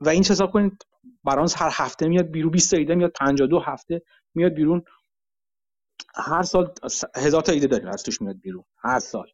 [0.00, 0.82] و این حساب کنید
[1.24, 2.50] برانس هر هفته میاد بیرون.
[2.50, 4.02] 20 ایده میاد 52 هفته
[4.34, 4.82] میاد بیرون.
[6.16, 6.72] هر سال
[7.16, 8.64] هزار تا ایده داریم از توش میاد بیرون.
[8.78, 9.26] هر سال.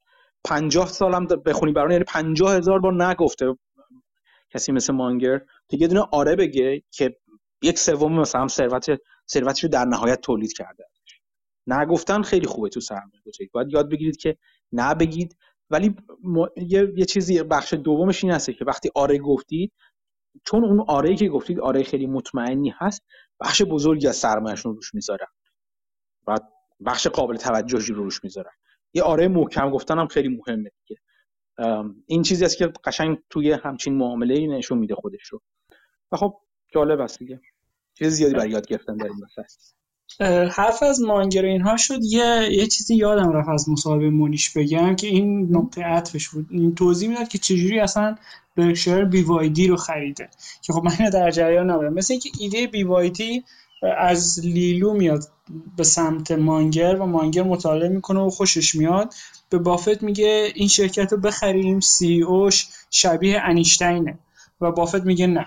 [0.44, 3.54] 50 سال هم بخونی برای یعنی 50 هزار بار نگفته
[4.50, 5.40] کسی مثل مانگر.
[5.68, 7.16] دیگه دونه آره بگه که
[7.62, 8.86] یک سوم مثلا ثروت
[9.30, 10.84] ثروتش رو در نهایت تولید کرده.
[11.66, 13.50] نگفتن خیلی خوبه تو سرمایه گذاری.
[13.52, 14.36] باید یاد بگیرید که
[14.72, 15.36] نبگید
[15.70, 15.96] ولی
[16.56, 19.72] یه،, یه چیزی بخش دومش این هسته که وقتی آره گفتید
[20.44, 23.02] چون اون آره که گفتید آره خیلی مطمئنی هست
[23.40, 25.26] بخش بزرگی از سرمایهشون روش می‌ذارن.
[26.26, 26.38] و
[26.86, 28.52] بخش قابل توجهی رو روش می‌ذارن.
[28.94, 31.00] یه آره محکم گفتن هم خیلی مهمه دیگه.
[32.06, 35.40] این چیزی است که قشنگ توی همچین معامله نشون میده خودش رو
[36.12, 36.34] و خب
[36.74, 37.40] جالب است دیگه.
[37.98, 39.16] چیز زیادی برای یاد گرفتن داریم
[40.50, 41.98] حرف از مانگر اینها شد.
[42.02, 46.46] یه یه چیزی یادم رفت از مصاحبه مونیش بگم که این نقطه عطفش بود.
[46.50, 48.16] این توضیح می‌داد که چجوری اصلا
[48.56, 50.30] برکشایر بی وای دی رو خریده.
[50.62, 51.92] که خب من در جریان نبودم.
[51.92, 53.44] مثل اینکه ایده بی وای دی
[53.98, 55.24] از لیلو میاد
[55.76, 59.14] به سمت مانگر و مانگر مطالعه می‌کنه و خوشش میاد.
[59.50, 64.18] به بافت میگه این شرکت رو بخریم سی اوش شبیه انیشتینه.
[64.60, 65.46] و بافت میگه نه.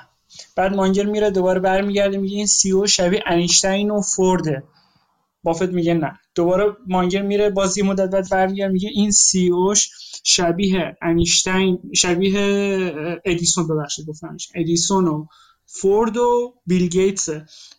[0.55, 4.63] بعد مانگر میره دوباره برمیگرده میگه این سی او شبیه انیشتین و فورده.
[5.43, 6.19] بافت میگه نه.
[6.35, 9.89] دوباره مانگر میره بازی مدت بعد برمیگرده میگه این سی اوش
[10.23, 15.25] شبیه انیشتین شبیه ادیسون ببخشید گفتمش ادیسون و
[15.65, 17.29] فورد و بیل گیتس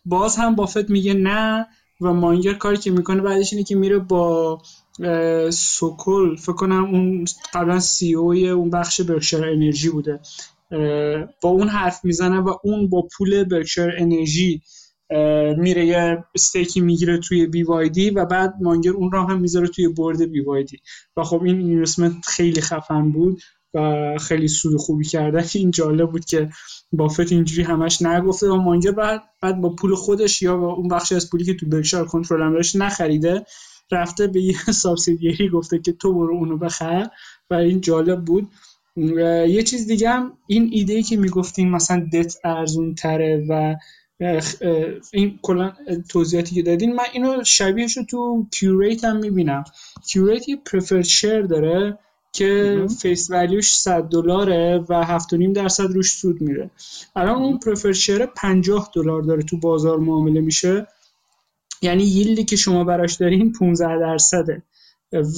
[0.04, 1.66] باز هم بافت میگه نه
[2.00, 4.58] و مانگر کاری که می‌کنه بعدش اینه که میره با
[5.50, 10.20] سوکل فکر کنم اون قبلا سی اوی اون بخش برکشایر انرژی بوده.
[11.40, 14.62] با اون حرف می‌زنه و اون با پول برکشایر انرژی
[15.58, 19.68] میره یه استیکی می‌گیره توی بی وای دی و بعد مانگر اون را هم می‌ذاره
[19.68, 20.78] توی برد بی وای دی
[21.16, 23.40] و خب این اینوستمنت خیلی خفن بود.
[23.74, 26.48] و خیلی سود خوبی کرده این جالب بود که
[26.92, 31.14] بافت اینجوری همش نگفته و مانگر بعد بعد با پول خودش یا با اون بخشی
[31.14, 33.46] از پولی که تو برکشایر کنترل هم نخریده
[33.92, 37.08] رفته به یه subsidiary گفته که تو برو اونو بخر.
[37.50, 38.48] و این جالب بود.
[38.96, 43.76] یه چیز دیگه هم این ایده که می‌گفتین مثلا دت ارزون تره و
[45.12, 45.72] این کلا
[46.08, 49.64] توضیحاتی که دادین من اینو شبیهش رو تو Qurate هم می‌بینم.
[50.06, 51.98] Qurate یه preferred داره.
[52.36, 56.70] که face value ش 100 دلاره و 7.5 درصد روش سود میره.
[57.16, 60.86] الان اون preferred share 50 دلار داره تو بازار معامله میشه.
[61.82, 64.62] یعنی yield ی که شما براش دارین 15 درصده.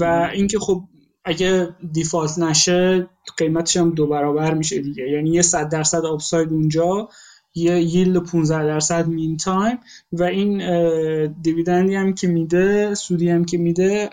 [0.00, 0.82] و اینکه خب
[1.24, 5.10] اگه default نشه قیمتش هم دو برابر میشه دیگه.
[5.10, 7.08] یعنی یه صد درصد upside اونجا
[7.54, 9.78] یه yield 15 درصد meantime
[10.12, 10.62] و این
[11.42, 14.10] dividend ی هم که میده سودی هم که میده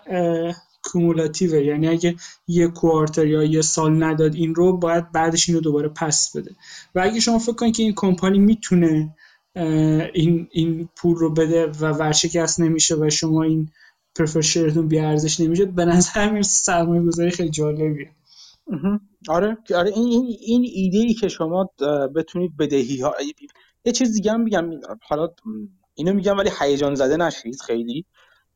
[0.92, 2.16] cumulative ه یعنی اگه
[2.48, 6.52] یه quarter یا یه سال نداد این رو باید بعدش اینو دوباره پس بده.
[6.96, 9.16] و اگه شما فکر کنید که این کمپانی می‌تونه
[10.14, 13.70] این این پول رو بده و ورشکست نمیشه و شما این
[14.16, 18.10] پرفر بی ارزش نمیشه به نظر می‌رسه سرمایه گذاری خیلی جالبیه.
[19.30, 19.58] آره.
[19.76, 21.70] آره این این این ایده ای که شما
[22.16, 23.14] بتونید بدهی ها
[23.86, 24.70] یه چیز دیگه هم میگم.
[25.02, 25.30] حالا
[25.96, 28.06] اینو میگم ولی هیجان زده نشید خیلی.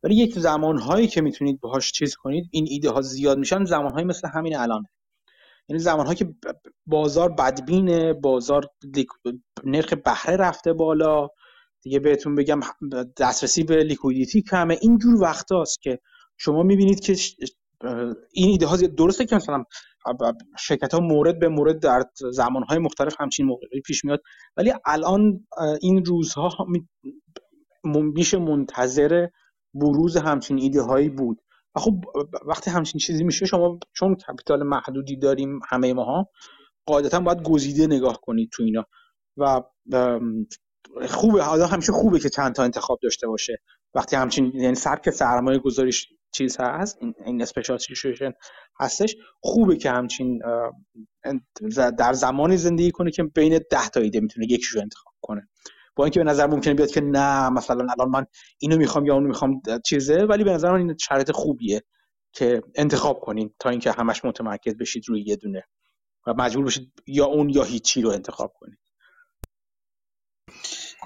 [0.02, 4.28] ولی یک زمانهایی که می‌تونید باهاش چیز کنید این ایده ها زیاد میشن زمانهایی مثل
[4.28, 4.84] همین الان.
[5.68, 6.34] یعنی زمانهایی که
[6.86, 8.66] بازار بدبینه بازار
[9.64, 11.28] نرخ بهره رفته بالا.
[11.82, 12.60] دیگه بهتون بگم
[13.16, 14.78] دسترسی به لیکویدیتی کمه.
[14.80, 15.98] اینجور وقتاست که
[16.38, 17.16] شما می‌بینید که
[18.32, 19.64] این ایده ها درسته که مثلا
[20.58, 24.22] شرکت ها مورد به مورد در زمان های مختلف همچین موقعی پیش میاد
[24.56, 25.46] ولی الان
[25.80, 26.66] این روزها
[27.84, 29.26] میشه منتظر
[29.74, 31.40] بروز همچین ایده هایی بود.
[31.74, 32.04] و خب
[32.46, 36.30] وقتی همچین چیزی میشه شما چون کپیتال محدودی داریم همه ماها
[36.86, 38.84] قاعدتا باید گزیده نگاه کنید تو اینا.
[39.36, 39.62] و
[41.08, 43.58] خوبه حالا همیشه خوبه که چند تا انتخاب داشته باشه.
[43.94, 47.44] وقتی همچین یعنی سبک سرمایه گذاریش چیز هست این, این
[48.80, 50.42] هستش خوبه که همچین
[51.98, 55.48] در زمانی زندگی کنه که بین ده تا ایده می‌تونه یکیشو انتخاب کنه.
[56.00, 58.26] با اینکه به نظر ممکنه بیاد که نه مثلا الان من
[58.58, 61.82] اینو می‌خوام یا اونو می‌خوام چیزه ولی به نظر من این شرط خوبیه
[62.32, 65.64] که انتخاب کنین تا اینکه همش متمرکز بشید روی یه دونه
[66.26, 68.78] و مجبور بشید یا اون یا هیچی رو انتخاب کنید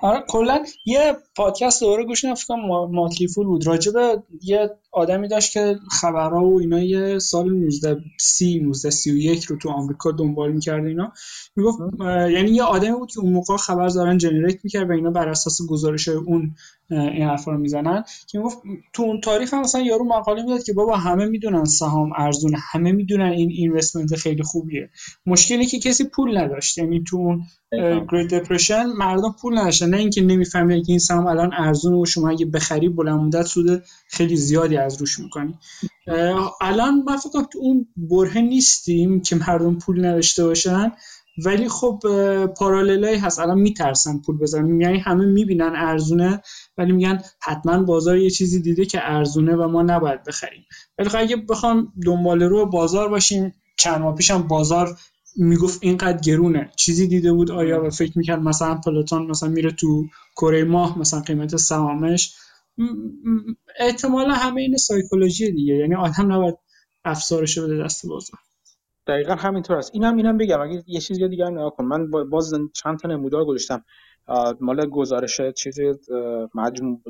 [0.03, 2.55] آره کلا یه پادکست دوره گوش نفکم
[2.91, 3.67] ماتلی فول بود.
[3.67, 9.57] راجبه یه آدمی داشت که خبرها و اینا یه سال 19 سی 19 31 رو
[9.57, 11.13] تو آمریکا دنبال می‌کرد اینا.
[11.57, 15.29] می‌گفت یعنی یه آدمی بود که اون موقع خبر دارن جنریت می‌کرد و اینا بر
[15.29, 16.55] اساس گزارش اون
[16.91, 18.05] این حرفا رو می‌زنن.
[18.29, 18.59] که می‌گفت
[18.93, 22.93] تو اون تاریخ هم مثلا یارو مقاله می‌داد که بابا همه می‌دونن سهام ارزونه همه
[22.93, 24.91] می‌دونن این اینوستمنت خیلی خوبیه.
[25.27, 26.79] مشکلی که کسی پول نداشت.
[26.79, 27.43] یعنی تو اون
[28.13, 29.89] گریت دپرشن مردم پول نداشتن.
[29.91, 33.83] نه اینکه نمیفهمیدن که این سهام الان ارزونه و شما اگه بخری بلند مدت سود
[34.09, 35.59] خیلی زیادی از روش می‌کنی.
[36.61, 40.93] الان ما فکر اون بره نیستیم که مردم پول نداشته باشن
[41.45, 42.01] ولی خب
[42.59, 43.39] پاراللای هست.
[43.39, 44.81] الان میترسن پول بزنن.
[44.81, 46.41] یعنی همه می‌بینن ارزونه
[46.79, 50.65] ولی میگن حتما بازار یه چیزی دیده که ارزونه و ما نباید بخریم.
[50.99, 54.99] ولی خب اگه بخوام دنبال رو بازار باشیم چند ماه پیشم بازار
[55.37, 56.71] می‌گفت اینقدر گرونه.
[56.77, 60.07] چیزی دیده بود آیا؟ و فکر می‌کرد مثلا پلوتون مثلا میره تو
[60.37, 62.35] کره ماه مثلا قیمت سهامش
[63.79, 65.75] احتمالا همه این سایکولوژی دیگه.
[65.75, 66.55] یعنی آدم نباید
[67.05, 68.41] افسارش بده دست بازار.
[69.07, 69.91] دقیقا همینطور است.
[69.95, 70.61] اینم اینم بگم.
[70.61, 71.85] اگه یه چیز دیگه هم نگاه کن.
[71.85, 73.85] من باز چند تا نمودار گذاشتم.
[74.61, 75.93] مال گزارش چیزی
[76.55, 77.01] مجموع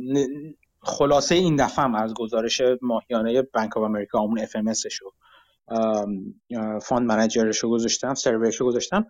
[0.81, 5.11] خلاصه این دفعه هم از گزارش ماهیانه بانک آف امریکا اون FMS شو.
[6.83, 9.07] fund manager ش رو گذاشتم survey ش رو گذاشتم.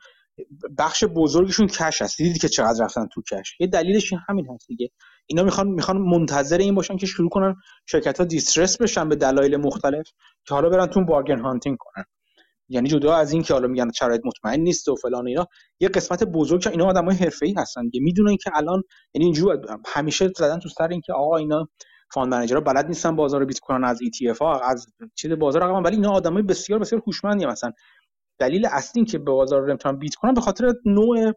[0.79, 4.69] بخش بزرگشون cash هست دیدید که چقدر رفتن تو cash یه دلیلش این همین هست
[4.69, 4.91] دیگه.
[5.27, 7.55] اینا می‌خوان می‌خوان منتظر این باشن که شروع کنن
[7.87, 10.07] شرکت ها distress بشن به دلایل مختلف
[10.45, 12.05] که حالا برن تو bargain hunting کنن.
[12.69, 15.47] یعنی جدا از این که حالا میگن شرایط مطمئن نیست و فلان اینا
[15.81, 18.83] یه قسمت بزرگ اینا آدمای حرفه‌ای هستن که می‌دونن که الان
[19.15, 21.69] یعنی اینجوری همیشه زدن تو سر اینکه آقا اینا
[22.15, 25.85] fund manager ها بلد نیستن بازار beat کنن از ETF ها از چیز بازار رقم
[25.85, 27.73] ولی اینا آدمای بسیار بسیار هوشمندی مثلا
[28.39, 31.33] دلیل اصلی که به بازار نمی‌تونن beat کنن به خاطر نوع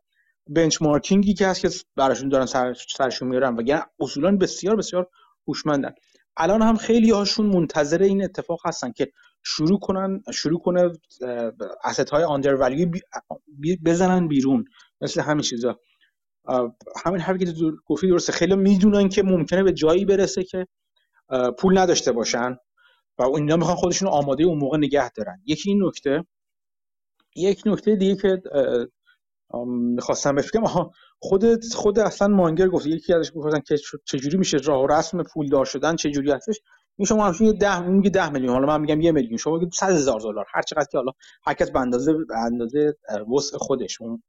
[0.50, 3.56] benchmarking ی که هست که براشون دارن سر سرشون میارن.
[3.58, 5.10] و یعنی اصولا بسیار بسیار
[5.48, 5.92] هوشمندن.
[6.38, 9.12] الان هم خیلی هاشون منتظر این اتفاق هستن که
[9.44, 10.92] شروع کنن شروع کنه
[11.84, 12.56] اسست های آندر
[13.86, 14.66] بزنن بیرون.
[15.02, 15.80] مثل همین چیزا.
[17.06, 17.54] همین حرفی که
[17.86, 18.34] گفتی درسته.
[18.34, 20.68] خیلی می‌دونن که ممکنه به جایی برسه که
[21.60, 22.58] پول نداشته باشن
[23.18, 25.42] و اینا می‌خوان خودشون آماده اون موقع نگه دارن.
[25.46, 26.26] یکی این نکته
[27.36, 28.42] یک نکته دیگه که
[29.68, 34.84] می‌خواستم بفکرم آها خود خود اصلا مانگر گفت یکی ازش گفتن که چجوری میشه راه
[34.84, 36.60] و رسم پول دار شدن چجوری هستش؟
[36.98, 39.74] این شما همچین یه 10 میگه 10 میلیون حالا من میگم یه میلیون شما میگید
[39.74, 41.12] 100 هزار دلار هر چقدر که حالا
[41.46, 42.94] هر کس به اندازه به اندازه
[43.36, 44.02] وسع خودش.
[44.02, 44.24] اون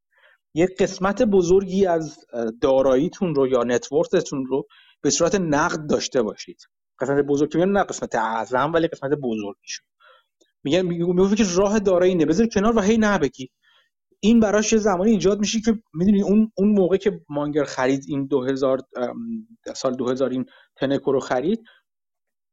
[0.54, 2.18] یه قسمت بزرگی از
[2.60, 4.66] داراییتون رو یا نتورکتون رو
[5.02, 6.60] به صورت نقد داشته باشید.
[7.00, 9.80] قسمت بزرگ که نه قسمت اعظم ولی قسمت بزرگیش
[10.64, 13.50] میگن میگه که راه دارایی اینه بذار کنار و هی نه بگی.
[14.20, 18.26] این براش یه زمانی ایجاد میشه که می‌دونی اون اون موقع که مانگر خرید این
[18.26, 18.80] 2000
[19.74, 21.62] سال 2000 این Tenneco رو خرید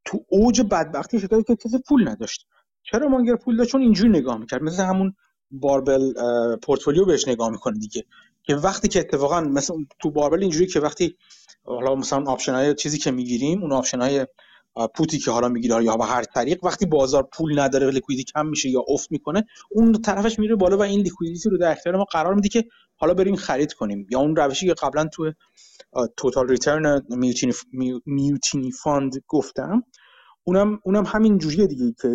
[0.05, 2.47] تو اوج بدبختی شرکت که کسی پول نداشت.
[2.83, 4.61] چرا مانگر پول داشت؟ چون اینجوری نگاه می‌کرد.
[4.61, 5.15] مثل همون
[5.51, 6.13] barbell
[6.55, 8.03] portfolio بهش نگاه می‌کنه دیگه.
[8.43, 11.17] که وقتی که اتفاقا مثل تو barbell اینجوری که وقتی
[11.63, 14.27] حالا مثلا option های چیزی که می‌گیریم اون option های
[14.95, 18.45] put ی که حالا می‌گیره یا به هر طریق وقتی بازار پول نداره liquidity کم
[18.47, 22.03] میشه یا افت می‌کنه اون طرفش میره بالا و این liquidity رو در اختیار ما
[22.03, 22.63] قرار میده که
[22.95, 24.07] حالا بریم خرید کنیم.
[24.11, 25.31] یا اون روشی که قبلا تو
[26.17, 27.01] total return
[28.05, 29.83] Mutiny Fund گفتم
[30.43, 32.09] اونم اونم همین جوریه دیگه که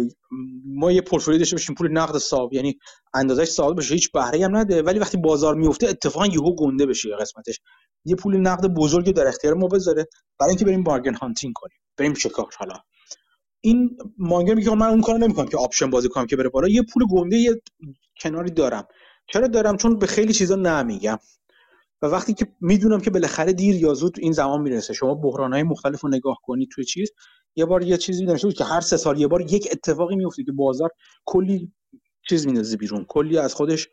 [0.66, 2.78] ما یه پورتفولیو داشته باشیم پول نقد ثابت یعنی
[3.14, 7.10] اندازش ثابت بشه هیچ بهره هم نده ولی وقتی بازار میفته اتفاقا یهو گنده بشه
[7.20, 7.60] قسمتش.
[8.04, 10.06] یه پول نقد بزرگی در اختیار ما بذاره
[10.38, 11.78] برای اینکه بریم bargain hunting کنیم.
[11.96, 12.74] بریم شکار حالا.
[13.60, 16.68] این مانگر میگه من اون کارو نمی‌کنم که option بازی کنم که بره بالا.
[16.68, 17.62] یه پول گنده یه
[18.20, 18.86] کناری دارم.
[19.32, 21.18] چرا دارم؟ چون به خیلی چیزا نه میگم.
[22.02, 24.92] و وقتی که می‌دونم که بالاخره دیر یا زود این زمان می‌رسه.
[24.92, 27.10] شما بحرانهای مختلف رو نگاه کنید توی چیز
[27.56, 30.44] یه بار یه چیزی نمیشه بود که هر سه سال یه بار یک اتفاقی میفته
[30.44, 30.90] که بازار
[31.24, 31.72] کلی
[32.28, 33.04] چیز میندازه بیرون.
[33.08, 33.88] کلی از خودش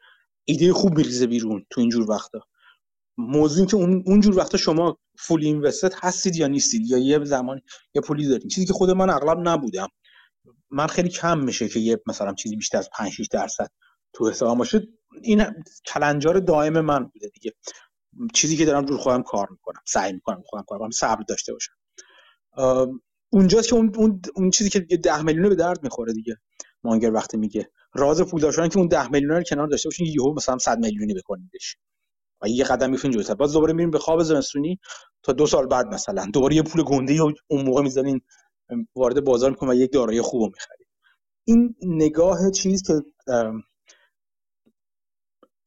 [0.45, 2.39] ایده خوب میریزه بیرون تو اینجور وقتا.
[3.17, 7.61] موضوع که اون اونجور وقتا شما full invested هستید یا نیستید یا یه زمان
[7.95, 8.47] یه پولی دارید.
[8.49, 9.87] چیزی که خود من اغلب نبودم.
[10.69, 13.67] من خیلی کم میشه که یه مثلا چیزی بیشتر از 5 6 درصد
[14.13, 14.87] تو حساب باشه.
[15.21, 15.43] این
[15.85, 17.53] کلنجار دائم من بوده دیگه.
[18.33, 21.73] چیزی که دارم رو خودم کار می‌کنم سعی می‌کنم خودم کار کنم صبر داشته باشم.
[23.29, 26.37] اونجاست که اون, اون, اون چیزی که 10 میلیون به درد می‌خوره دیگه.
[26.83, 27.71] مانگر وقتی میگه.
[27.93, 31.13] راز پول داشتن که اون 10 میلیون رو کنار داشته باشین یهو مثلا 100 میلیونی
[31.13, 31.77] بکنیدش.
[32.41, 34.79] و یه قدم میفین جلوتر باز دوباره میریم به خواب زمستونی
[35.23, 36.25] تا دو سال بعد مثلا.
[36.33, 38.21] دوباره یه پول گنده یا اون موقع می‌زنین
[38.95, 40.87] وارد بازار می‌کنه و یک دارایی خوب می‌خرید
[41.45, 42.93] این نگاه چیز که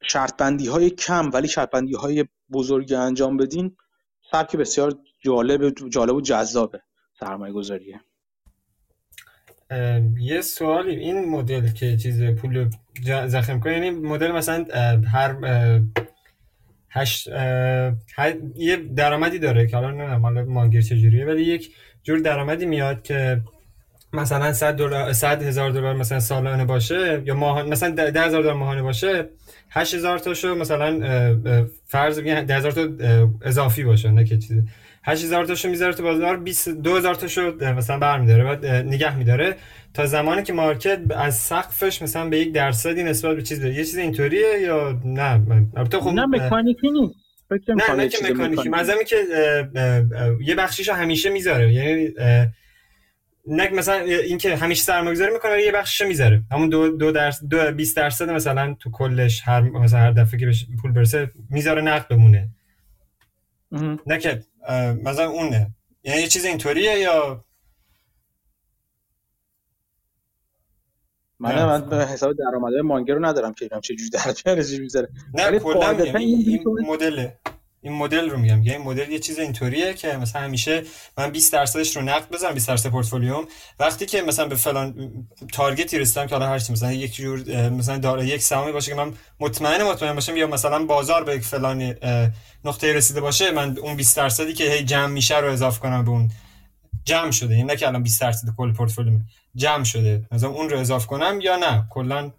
[0.03, 3.77] شرط های کم ولی شرط های بزرگی انجام بدین
[4.31, 6.83] سبک بسیار جالب جالب و جذابه
[7.21, 8.01] سرمایه گذاریه
[10.21, 12.71] یه سوالی این مدل که چیز پول
[13.27, 14.67] زخم کنه یعنی مدل مثلا
[15.13, 15.37] هر
[16.91, 17.29] هشت
[18.57, 21.71] یه درآمدی داره که حالا نمی‌دونم حالا مانگر چجوریه ولی یک
[22.03, 23.41] جور درآمدی میاد که
[24.13, 28.55] مثلا 100 دلار 100 هزار دلار مثلا سالانه باشه یا ماه مثلا 10 هزار دلار
[28.55, 29.29] ماهانه باشه
[29.71, 31.01] 8000 تاشو مثلا
[31.87, 32.89] فرض بگیم 10000 تا
[33.43, 34.63] اضافی باشه نه که چیزی.
[35.05, 39.57] 8000 تاشو می‌ذاره تو بازار 20 2000 تاشو مثلا برمیداره بعد نگه میداره.
[39.95, 43.99] تا زمانی که مارکت از سقفش مثلا به یک درصدی نسبت به چیز یه چیز
[43.99, 45.43] اینطوریه یا نه؟
[45.77, 47.15] البته خب نه مکانیکی نیست.
[47.69, 48.69] نه نه که مکانیکی.
[48.69, 49.17] مثلا که
[50.41, 51.73] یه بخشیشو همیشه می‌ذاره.
[51.73, 52.09] یعنی
[53.47, 56.43] نه مثلا اینکه همیشه سرمایه‌گذاری می‌کنه یه بخشش می‌ذاره.
[56.53, 60.53] همون دو دو درصد دو 20 درصد مثلا تو کلش هر مثلا هر دفعه که
[60.83, 62.49] پول برسه می‌ذاره نقد بمونه.
[64.07, 64.43] نه که
[65.05, 65.71] مثلا اونه.
[66.05, 67.45] یعنی یه چیز اینطوریه یا
[71.41, 75.09] من من به حساب درآمدهای مانگر رو ندارم که اینم چه جوری در چه می‌ذاره.
[75.35, 77.29] نه کلا این مدل
[77.83, 78.63] این مدل رو میگم.
[78.63, 80.83] یه مدل یه چیز اینطوریه که مثلا همیشه
[81.19, 83.45] من 20 درصدش رو نقد بزنم 20 درصد پورتفولیوم.
[83.79, 85.13] وقتی که مثلا به فلان
[85.53, 88.97] تارگتی رسیدم که حالا هر چی مثلا یک جور مثلا داره یک سهامی باشه که
[88.97, 91.95] من مطمئن مطمئن باشم یا مثلا بازار به یک فلان
[92.65, 96.11] نقطه رسیده باشه من اون 20 درصدی که هی جمع میشه رو اضافه کنم به
[96.11, 96.31] اون
[97.11, 97.55] جمع شده.
[97.55, 99.19] این نه که الان 20 درصد کل پورتفولیو
[99.55, 100.23] جمع شده.
[100.33, 102.31] مثلا اون رو اضافه کنم یا نه؟ کلا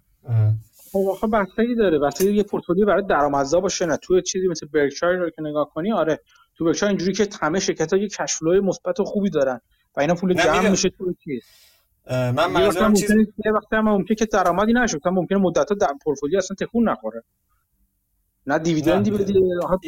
[0.92, 1.98] خب آخه بستگی داره.
[1.98, 5.92] بستگی یه پورتفولیو برای درآمدزا باشه نه تو چیزی مثل برکشایر رو که نگاه کنی.
[5.92, 6.20] آره
[6.54, 9.60] تو برکشایر اینجوری که همه شرکت ها یه کش مثبت و خوبی دارن
[9.96, 11.42] و اینا پول جمع میشه تو چیز.
[12.10, 13.10] من منظورم چیز
[13.44, 14.96] یه وقتی هم ممکنه که درآمدی نشه.
[14.96, 17.22] مثلا ممکنه مدت ها در پورتفولیو اصلا تکون نخوره.
[18.46, 19.34] نه دیویدندی بدی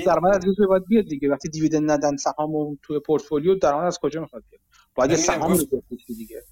[0.07, 1.29] درآمد از روز باید بیاد دیگه.
[1.29, 4.63] وقتی دیویدند ندن سهام تو پورتفولیو درآمد از کجا می‌خواد بیاد؟
[4.95, 5.59] باید یه سهام
[6.07, 6.43] دیگه؟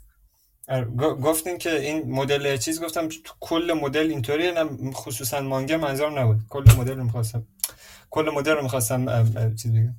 [0.69, 3.09] آره، گفتین که این مدل چیز گفتم
[3.41, 6.37] کل مدل اینطوریه نه خصوصا مانگا منظورم نبود.
[6.49, 7.47] کل مدل رو می‌خواستم
[8.11, 9.95] کل مدل رو می‌خواستم چیز بگم.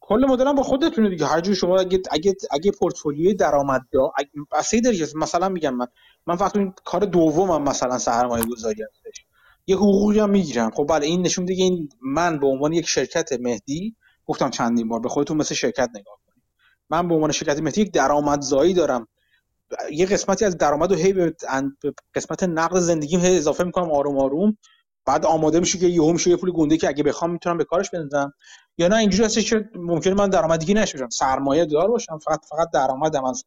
[0.00, 1.26] کل مدل هم با خودتونه دیگه.
[1.26, 4.12] هر شما اگه اگه اگه پورتفولیوی درآمد دا
[4.52, 5.86] بسیاری داری مثلا میگم من
[6.26, 9.24] من فقط این کار دومم مثلا سرمایه گذاری هستش.
[9.66, 10.70] یه حقوقی هم می‌گیرم.
[10.70, 15.00] خب بله این نشون دیگه این من به عنوان یک شرکت مهدی گفتم چندین بار.
[15.00, 16.15] به خودتون مثل شرکت نگاه
[16.90, 19.08] من به عنوان شرکت مهدی یک درآمدزایی دارم.
[19.90, 21.34] یه قسمتی از درآمد رو هی به
[22.14, 24.58] قسمت نقد زندگیم هی اضافه می‌کنم آروم آروم.
[25.06, 27.90] بعد آماده میشه که یهو میشه یه پول گنده که اگه بخوام می‌تونم به کارش
[27.90, 28.32] بندازم.
[28.78, 32.18] یا نه اینجوری هستش که ممکنه من درآمدی نشه سرمایه دار باشم.
[32.18, 33.24] فقط فقط درآمدم.
[33.24, 33.44] از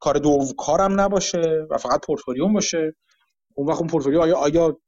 [0.00, 2.94] کار دو کارم نباشه و فقط پورتفولیوم باشه.
[3.54, 4.78] اون وقت اون پورتفولیو آیا آیا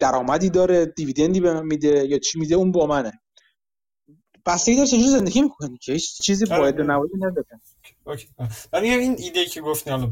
[0.00, 3.12] درآمدی داره؟ dividend ی به من میده یا چی میده؟ اون با منه.
[4.48, 6.58] بستگی داره چجوری زندگی می‌کنی که؟ هیچ چیزی آره.
[6.58, 7.46] باید نوایی نداره.
[8.04, 8.28] OK.
[8.72, 10.10] ولی این ایده که گفتین حالا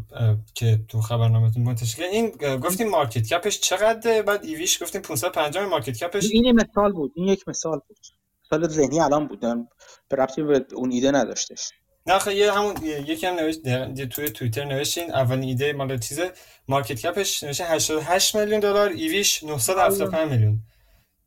[0.55, 5.67] که تو خبرنامهتون منتشر این گفتیم market cap ش چقدر بعد EV ش گفتیم 550
[5.67, 6.31] market cap ش.
[6.33, 7.99] این مثال بود این یک مثال بود.
[8.45, 9.69] مثال ذهنی الان بودن
[10.09, 11.71] به ربطی به اون ایده نداشتش.
[12.07, 13.63] نه یه همون یکی هم نوشت
[14.09, 16.33] توی توییتر نوشتین اولین ایده مال چیزه؟
[16.69, 20.63] مارکت کپش نوشته 88 میلیون دلار ایویش 975 میلیون.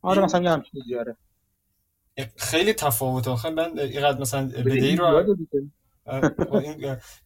[0.02, 0.82] آره مثلا یه همچین
[2.36, 3.28] خیلی تفاوت.
[3.28, 5.36] آخه من اینقدر مثلا بدهی رو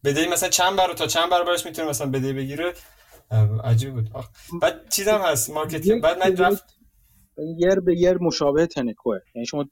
[0.03, 2.73] بدهی مثلا چند برابر تا چند برابرش می‌تونه مثلا بدهی بگیره؟
[3.63, 4.09] عجیب بود.
[4.61, 6.63] بعد چیزم هست مارکت بعد من رفت
[7.57, 9.19] یر به یر مشابه تنکوه.
[9.35, 9.65] یعنی شما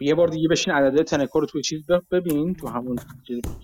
[0.00, 2.98] یه بار دیگه بشین عدد تنکو رو توی چیز ببین تو همون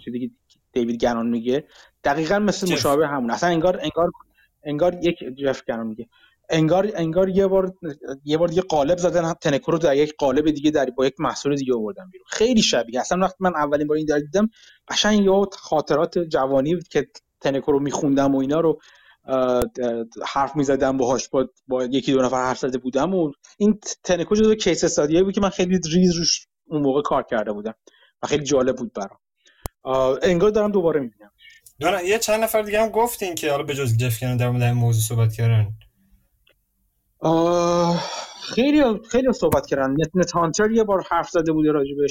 [0.04, 0.30] چیزی که
[0.72, 1.64] دیوید گنون میگه.
[2.04, 3.30] دقیقا مثل مشابه همون.
[3.30, 4.10] اصلا انگار انگار
[4.64, 6.08] انگار یک جف گنون میگه.
[6.48, 7.72] انگار انگار یه بار
[8.24, 11.56] یه بار دیگه قالب زدن تنکو رو در یک قالب دیگه در با یک محصول
[11.56, 12.26] دیگه آوردن بیرون.
[12.30, 13.00] خیلی شبیه.
[13.00, 14.48] اصلا وقتی من اولین بار این در دیدم
[14.88, 17.06] قشنگ یه خاطرات جوانی که
[17.40, 18.80] تنکو رو میخوندم و اینا رو
[20.26, 24.54] حرف می‌زدم باهاش با, با یکی دو نفر حرف زده بودم و این تنکو جزو
[24.54, 27.74] کیس استادیایی بود که من خیلی ریز روش اون موقع کار کرده بودم
[28.22, 29.18] و خیلی جالب بود برام.
[30.22, 31.30] انگار دارم دوباره می‌بینم.
[32.04, 35.32] یه چند نفر دیگه هم گفتین که حالا به جز جف در مورد موضوع صحبت
[35.32, 35.66] کردن.
[38.42, 39.90] خیلی خیلی صحبت کردن.
[39.90, 42.10] Net Net Hunter یه بار حرف زده بوده راجبش.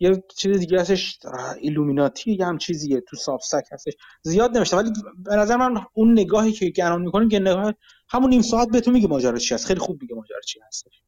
[0.00, 1.18] یه چیز دیگه هستش
[1.60, 3.92] ایلومیناتی یه هم چیزیه تو Substack هستش.
[4.22, 7.74] زیاد نمیشه ولی به نظر من اون نگاهی که گران می‌کنیم که نگاه
[8.08, 9.66] همون نیم ساعت بهتون میگه ماجرا چی هست.
[9.66, 11.02] خیلی خوب میگه ماجرا چی هستش.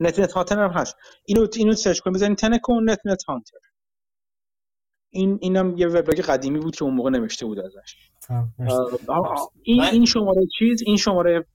[0.00, 0.96] Net Net Hunter هم هست.
[1.24, 3.58] اینو اینو سرچ کنید بزنید Tenneco Net Net Hunter
[5.16, 7.96] این اینم یه وبلاگ قدیمی بود که اون موقع نوشته بود ازش.
[9.62, 11.46] این این شماره چیز این شماره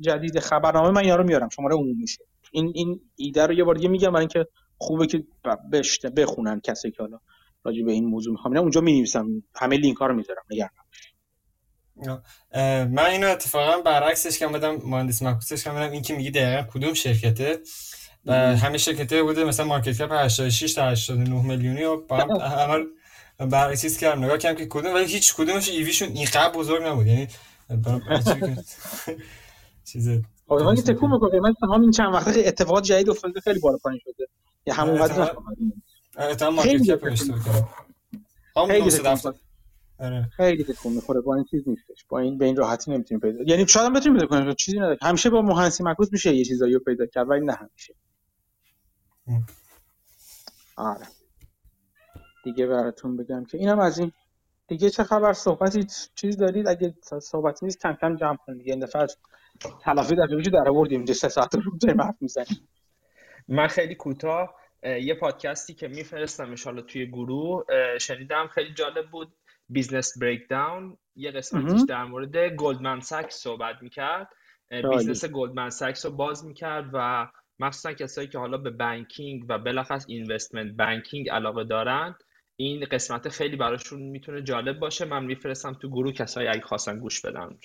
[0.00, 2.24] جدید خبرنامه من اینا رو میارم شماره عمومی میشه.
[2.52, 4.46] این این ایده رو یه بار دیگه میگم برای اینکه
[4.78, 5.24] خوبه که
[5.72, 7.18] بشته بخونن کسی که حالا
[7.64, 8.56] راجع به این موضوع می‌خوام.
[8.56, 10.70] اونجا می نویسم همه لینک ها رو می‌ذارم نگران
[12.86, 16.94] من اینو اتفاقا برعکسش که بدم مهندس مکوسش که بدم این که میگی دقیقا کدوم
[16.94, 17.58] شرکته؟
[18.26, 22.84] و همه شرکته بوده مثلا مارکت کپ 86 تا 89 میلیونی و با هم عمل
[23.38, 24.24] برعکس کردم.
[24.24, 27.06] نگاه کردم که کدوم ولی هیچ کدومش ایویشون اینقدر بزرگ نبود.
[27.06, 27.28] یعنی
[29.92, 30.08] چیز
[30.48, 34.26] آره که تکون می‌کنه قیمت همین چند وقته اتفاقات جدید افتاده خیلی بالا پایین شده.
[34.66, 35.36] یا همون قدر
[36.18, 37.68] احتمال مارکت کپ اشتباه کردم.
[39.98, 40.28] آره.
[40.36, 41.20] خیلی تکون می‌خوره.
[41.20, 42.04] با این چیز نیستش.
[42.08, 44.98] با این به این راحتی نمی‌تونیم پیدا یعنی شاید هم بتونیم پیدا کنیم چیزی نداره.
[45.02, 47.94] همیشه با مهندسی مکروس میشه یه چیزایی رو پیدا کرد ولی نه همیشه.
[50.76, 51.06] آره.
[52.44, 54.12] دیگه براتون بگم که اینم از این.
[54.68, 58.58] دیگه چه خبر؟ صحبتی چیز دارید؟ اگه صحبتی نیست کم کم جمع کنید.
[58.58, 59.06] دیگه این دفعه
[59.82, 60.98] تلافی در در آوردیم.
[60.98, 62.68] اینجا سه ساعت رو جای حرف می‌زنیم.
[63.48, 64.54] من خیلی کوتاه.
[64.82, 67.64] یه پادکستی که میفرستم ان توی گروه.
[68.00, 69.32] شنیدم خیلی جالب بود.
[69.68, 74.28] Business Breakdown یه قسمتیش در مورد گلدمن ساکس صحبت می‌کرد.
[74.70, 77.28] business گلدمن ساکس رو باز می‌کرد و
[77.60, 82.14] مخصوصا کسایی که حالا به banking و بالاخص investment banking علاقه دارند
[82.56, 85.04] این قسمت خیلی براشون می‌تونه جالب باشه.
[85.04, 87.58] من میفرستم تو گروه کسایی اگه خواستن گوش بدن.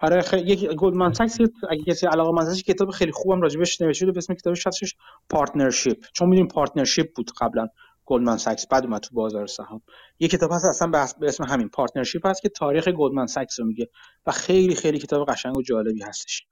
[0.00, 1.38] آره خیلی یک گلدمن ساکس
[1.70, 4.94] اگه کسی علاقه مند کتاب خیلی خوبم راجبش نوشته به اسم کتابش هستش
[5.30, 6.04] Partnership.
[6.12, 7.68] چون می‌دونیم partnership بود قبلا
[8.04, 9.82] گلدمن ساکس بعد اومد تو بازار سهام.
[10.18, 10.88] یه کتاب هست اصلا
[11.20, 13.88] به اسم همین Partnership هست که تاریخ گلدمن ساکس رو میگه
[14.26, 16.46] و خیلی خیلی کتاب قشنگ و جالبی هستش.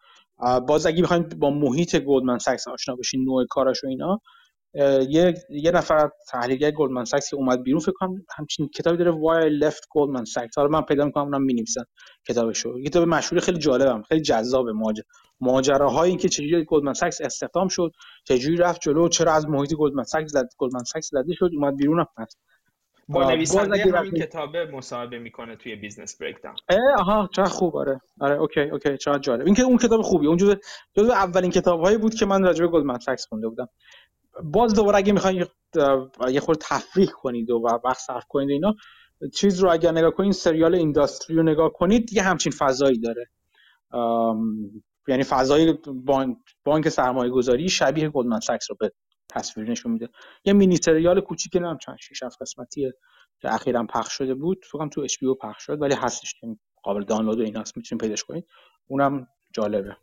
[0.68, 4.20] باز اگه بخواید با محیط گلدمن ساکس آشنا بشین نوع کاراش و اینا
[5.08, 9.50] یه یه نفر تحلیلگر گلدمن ساکس که اومد بیرون فکر کنم همچین کتابی داره Why
[9.50, 11.84] I Left Goldman Sachs حالا من پیدا می‌کنم اونم می‌نویسن
[12.28, 12.82] کتابشو.
[12.82, 15.04] کتاب مشهور خیلی جالبم خیلی جذاب ماجرا.
[15.40, 17.92] ماجراهای این که چجوری گلدمن ساکس استخدام شد
[18.24, 22.06] چجوری رفت جلو چرا از محیط گلدمن ساکس زد گلدمن ساکس زده شد اومد بیرون
[22.18, 22.38] هست
[23.08, 26.56] با نویسنده همین کتاب مصاحبه می‌کنه توی Business Breakdown
[26.98, 28.00] آها چقدر خوب آره.
[28.20, 29.46] آره OK OK چقدر جالب.
[29.46, 30.54] این که اون کتاب خوبی اون جزء
[30.94, 33.68] جزء اولین کتابهایی بود که من راجع به گلدمن ساکس خونده بودم.
[34.44, 35.46] باز دوباره اگه می‌خواین
[36.28, 38.74] یه خورده تفریح کنید و وقت صرف کنید اینا
[39.34, 43.26] چیز رو اگر نگاه کنید سریال Industry رو نگاه کنید دیگه همچین فضایی داره.
[45.08, 48.92] یعنی فضای بانک, بانک سرمایه گذاری شبیه گلدمن ساکس رو به
[49.28, 50.08] تصویر نشون میده.
[50.44, 52.94] یه مینی سریال کوچیک نم چند 6 7 قسمتیه
[53.40, 54.64] که اخیرا پخش شده بود.
[54.72, 56.34] فکر تو HBO پخش شد ولی هستش
[56.82, 58.46] قابل دانلود و این هست می‌تونید پیداش کنید.
[58.86, 59.96] اونم جالبه.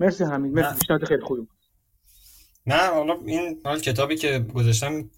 [0.00, 0.78] مرسی همین مرسی.
[0.78, 1.48] پیشنهاد خیلی خوبی بود.
[2.66, 5.10] نه حالا این حال کتابی که گذاشتم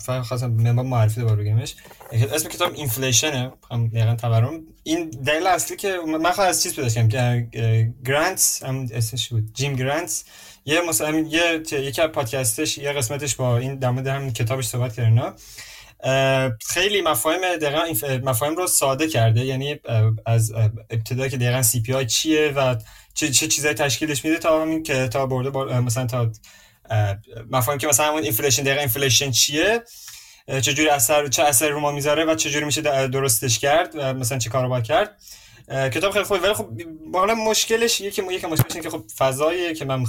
[0.00, 1.76] فقط خواستم من معرفی دوباره بگیمش
[2.12, 4.60] اسم کتاب inflation ه هم دقیقا تورم.
[4.82, 9.76] این دلیل اصلی که من خواهد از چیز پیدا که گرانتس هم اسمش بود؟ جیم
[9.76, 10.24] گرانتس
[10.68, 15.34] یه مثلا یه یکی از پادکستش یه قسمتش با این در مورد کتابش صحبت کردن
[16.66, 19.44] خیلی مفاهیم دقیقا مفاهیم رو ساده کرده.
[19.44, 19.76] یعنی
[20.26, 20.52] از
[20.90, 22.76] ابتدا که دقیقا CPI چیه و
[23.14, 26.30] چه, چه چیزایی تشکیلش میده تا همین که تا برده مثلا تا
[27.50, 29.82] مفاهیم که مثلا همون inflation دقیقا inflation چیه؟
[30.48, 34.50] چجوری اثر چه اثر رو ما می‌ذاره و چجوری میشه درستش کرد و مثلا چه
[34.50, 35.16] کارو باید کرد.
[35.68, 36.40] کتاب خیلی خوبه.
[36.40, 36.68] ولی خب
[37.14, 40.04] حالا مشکلش یکی یکی مشکلش اینه که خب فضاییه که من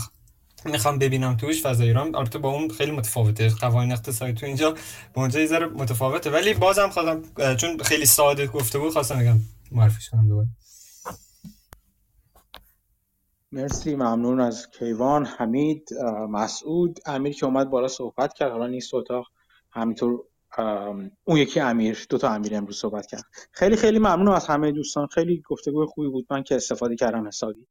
[0.66, 2.16] می‌خوام ببینم توش فضای ایران.
[2.16, 3.50] البته با اون خیلی متفاوته.
[3.50, 4.76] قوانین اقتصادی تو اینجا
[5.14, 6.30] با اونجا یه متفاوته.
[6.30, 9.40] ولی بازم خواستم چون خیلی ساده گفته بود خواستم بگم
[9.72, 10.48] معرفیش کنم دوباره.
[13.52, 15.90] مرسی ممنون از کیوان حمید
[16.30, 17.00] مسعود.
[17.06, 18.52] امیر که اومد بالا صحبت کرد.
[18.52, 19.26] حالا نیست اتاق.
[19.72, 20.20] همینطور
[21.24, 23.24] اون یکی امیر دو تا امیر امروز صحبت کرد.
[23.52, 25.08] خیلی خیلی ممنون از همه دوستان.
[25.08, 26.28] خیلی گفتگو خوبی بود.
[26.30, 27.68] من که استفاده کردم حسابی.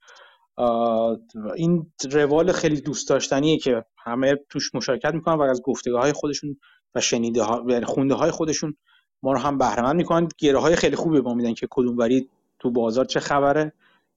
[1.57, 6.57] این روال خیلی دوست داشتنیه که همه توش مشارکت می‌کنن و از گفتگاه های خودشون
[6.95, 8.77] و شنیده ها و خونده های خودشون
[9.23, 10.28] ما رو هم بهره مند می‌کنن.
[10.39, 12.28] گره های خیلی خوبی با میدن که کدوم وری
[12.59, 13.73] تو بازار چه خبره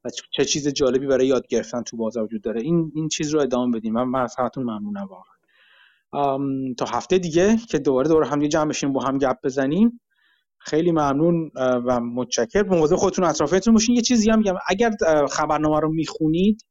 [0.05, 2.61] و چه چیز جالبی برای یاد گرفتن تو بازار وجود داره.
[2.61, 3.93] این این چیز رو ادامه بدیم.
[3.93, 5.33] من, من از همتون ممنونم واقعا.
[6.77, 9.99] تا هفته دیگه که دوباره دوباره هم جمع بشیم با هم گپ بزنیم.
[10.63, 13.95] خیلی ممنون و متشکر مواظب خودتون اطرافیتون باشین.
[13.95, 14.53] یه چیزی هم میگم.
[14.67, 14.91] اگر
[15.31, 16.65] خبرنامه رو می‌خونید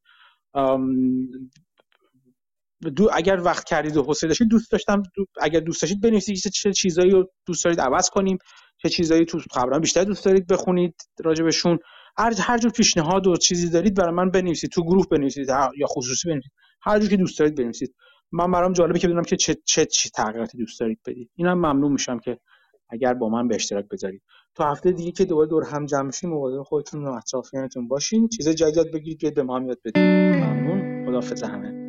[2.96, 5.02] دو اگر وقت کردید و حوصله داشتید دوست داشتم
[5.40, 8.38] اگر دوست داشتید بنویسید چه چیزایی رو دوست دارید عوض کنیم
[8.82, 10.94] چه چیزایی تو خبرنامه بیشتر دوست دارید بخونید
[11.24, 11.78] راجبشون
[12.18, 14.70] هر هر جور پیشنهاد و چیزی دارید برای من بنویسید.
[14.70, 16.52] تو گروه بنویسید یا خصوصی بنویسید.
[16.82, 17.94] هر جور که دوست دارید بنویسید.
[18.32, 21.30] من برام جالبه که بدونم که چه چه, چه تغییراتی دوست دارید بدید.
[21.34, 22.38] اینم ممنون میشم که
[22.90, 24.22] اگر با من به اشتراک بذارید.
[24.54, 28.28] تا هفته دیگه که دوباره دور هم جمع میشیم مواظب خودتون و اطرافیانتون باشین.
[28.28, 29.98] چیز جدید بگیرید به ما یاد بدید.
[29.98, 31.06] ممنون.
[31.06, 31.79] خداحافظ همه.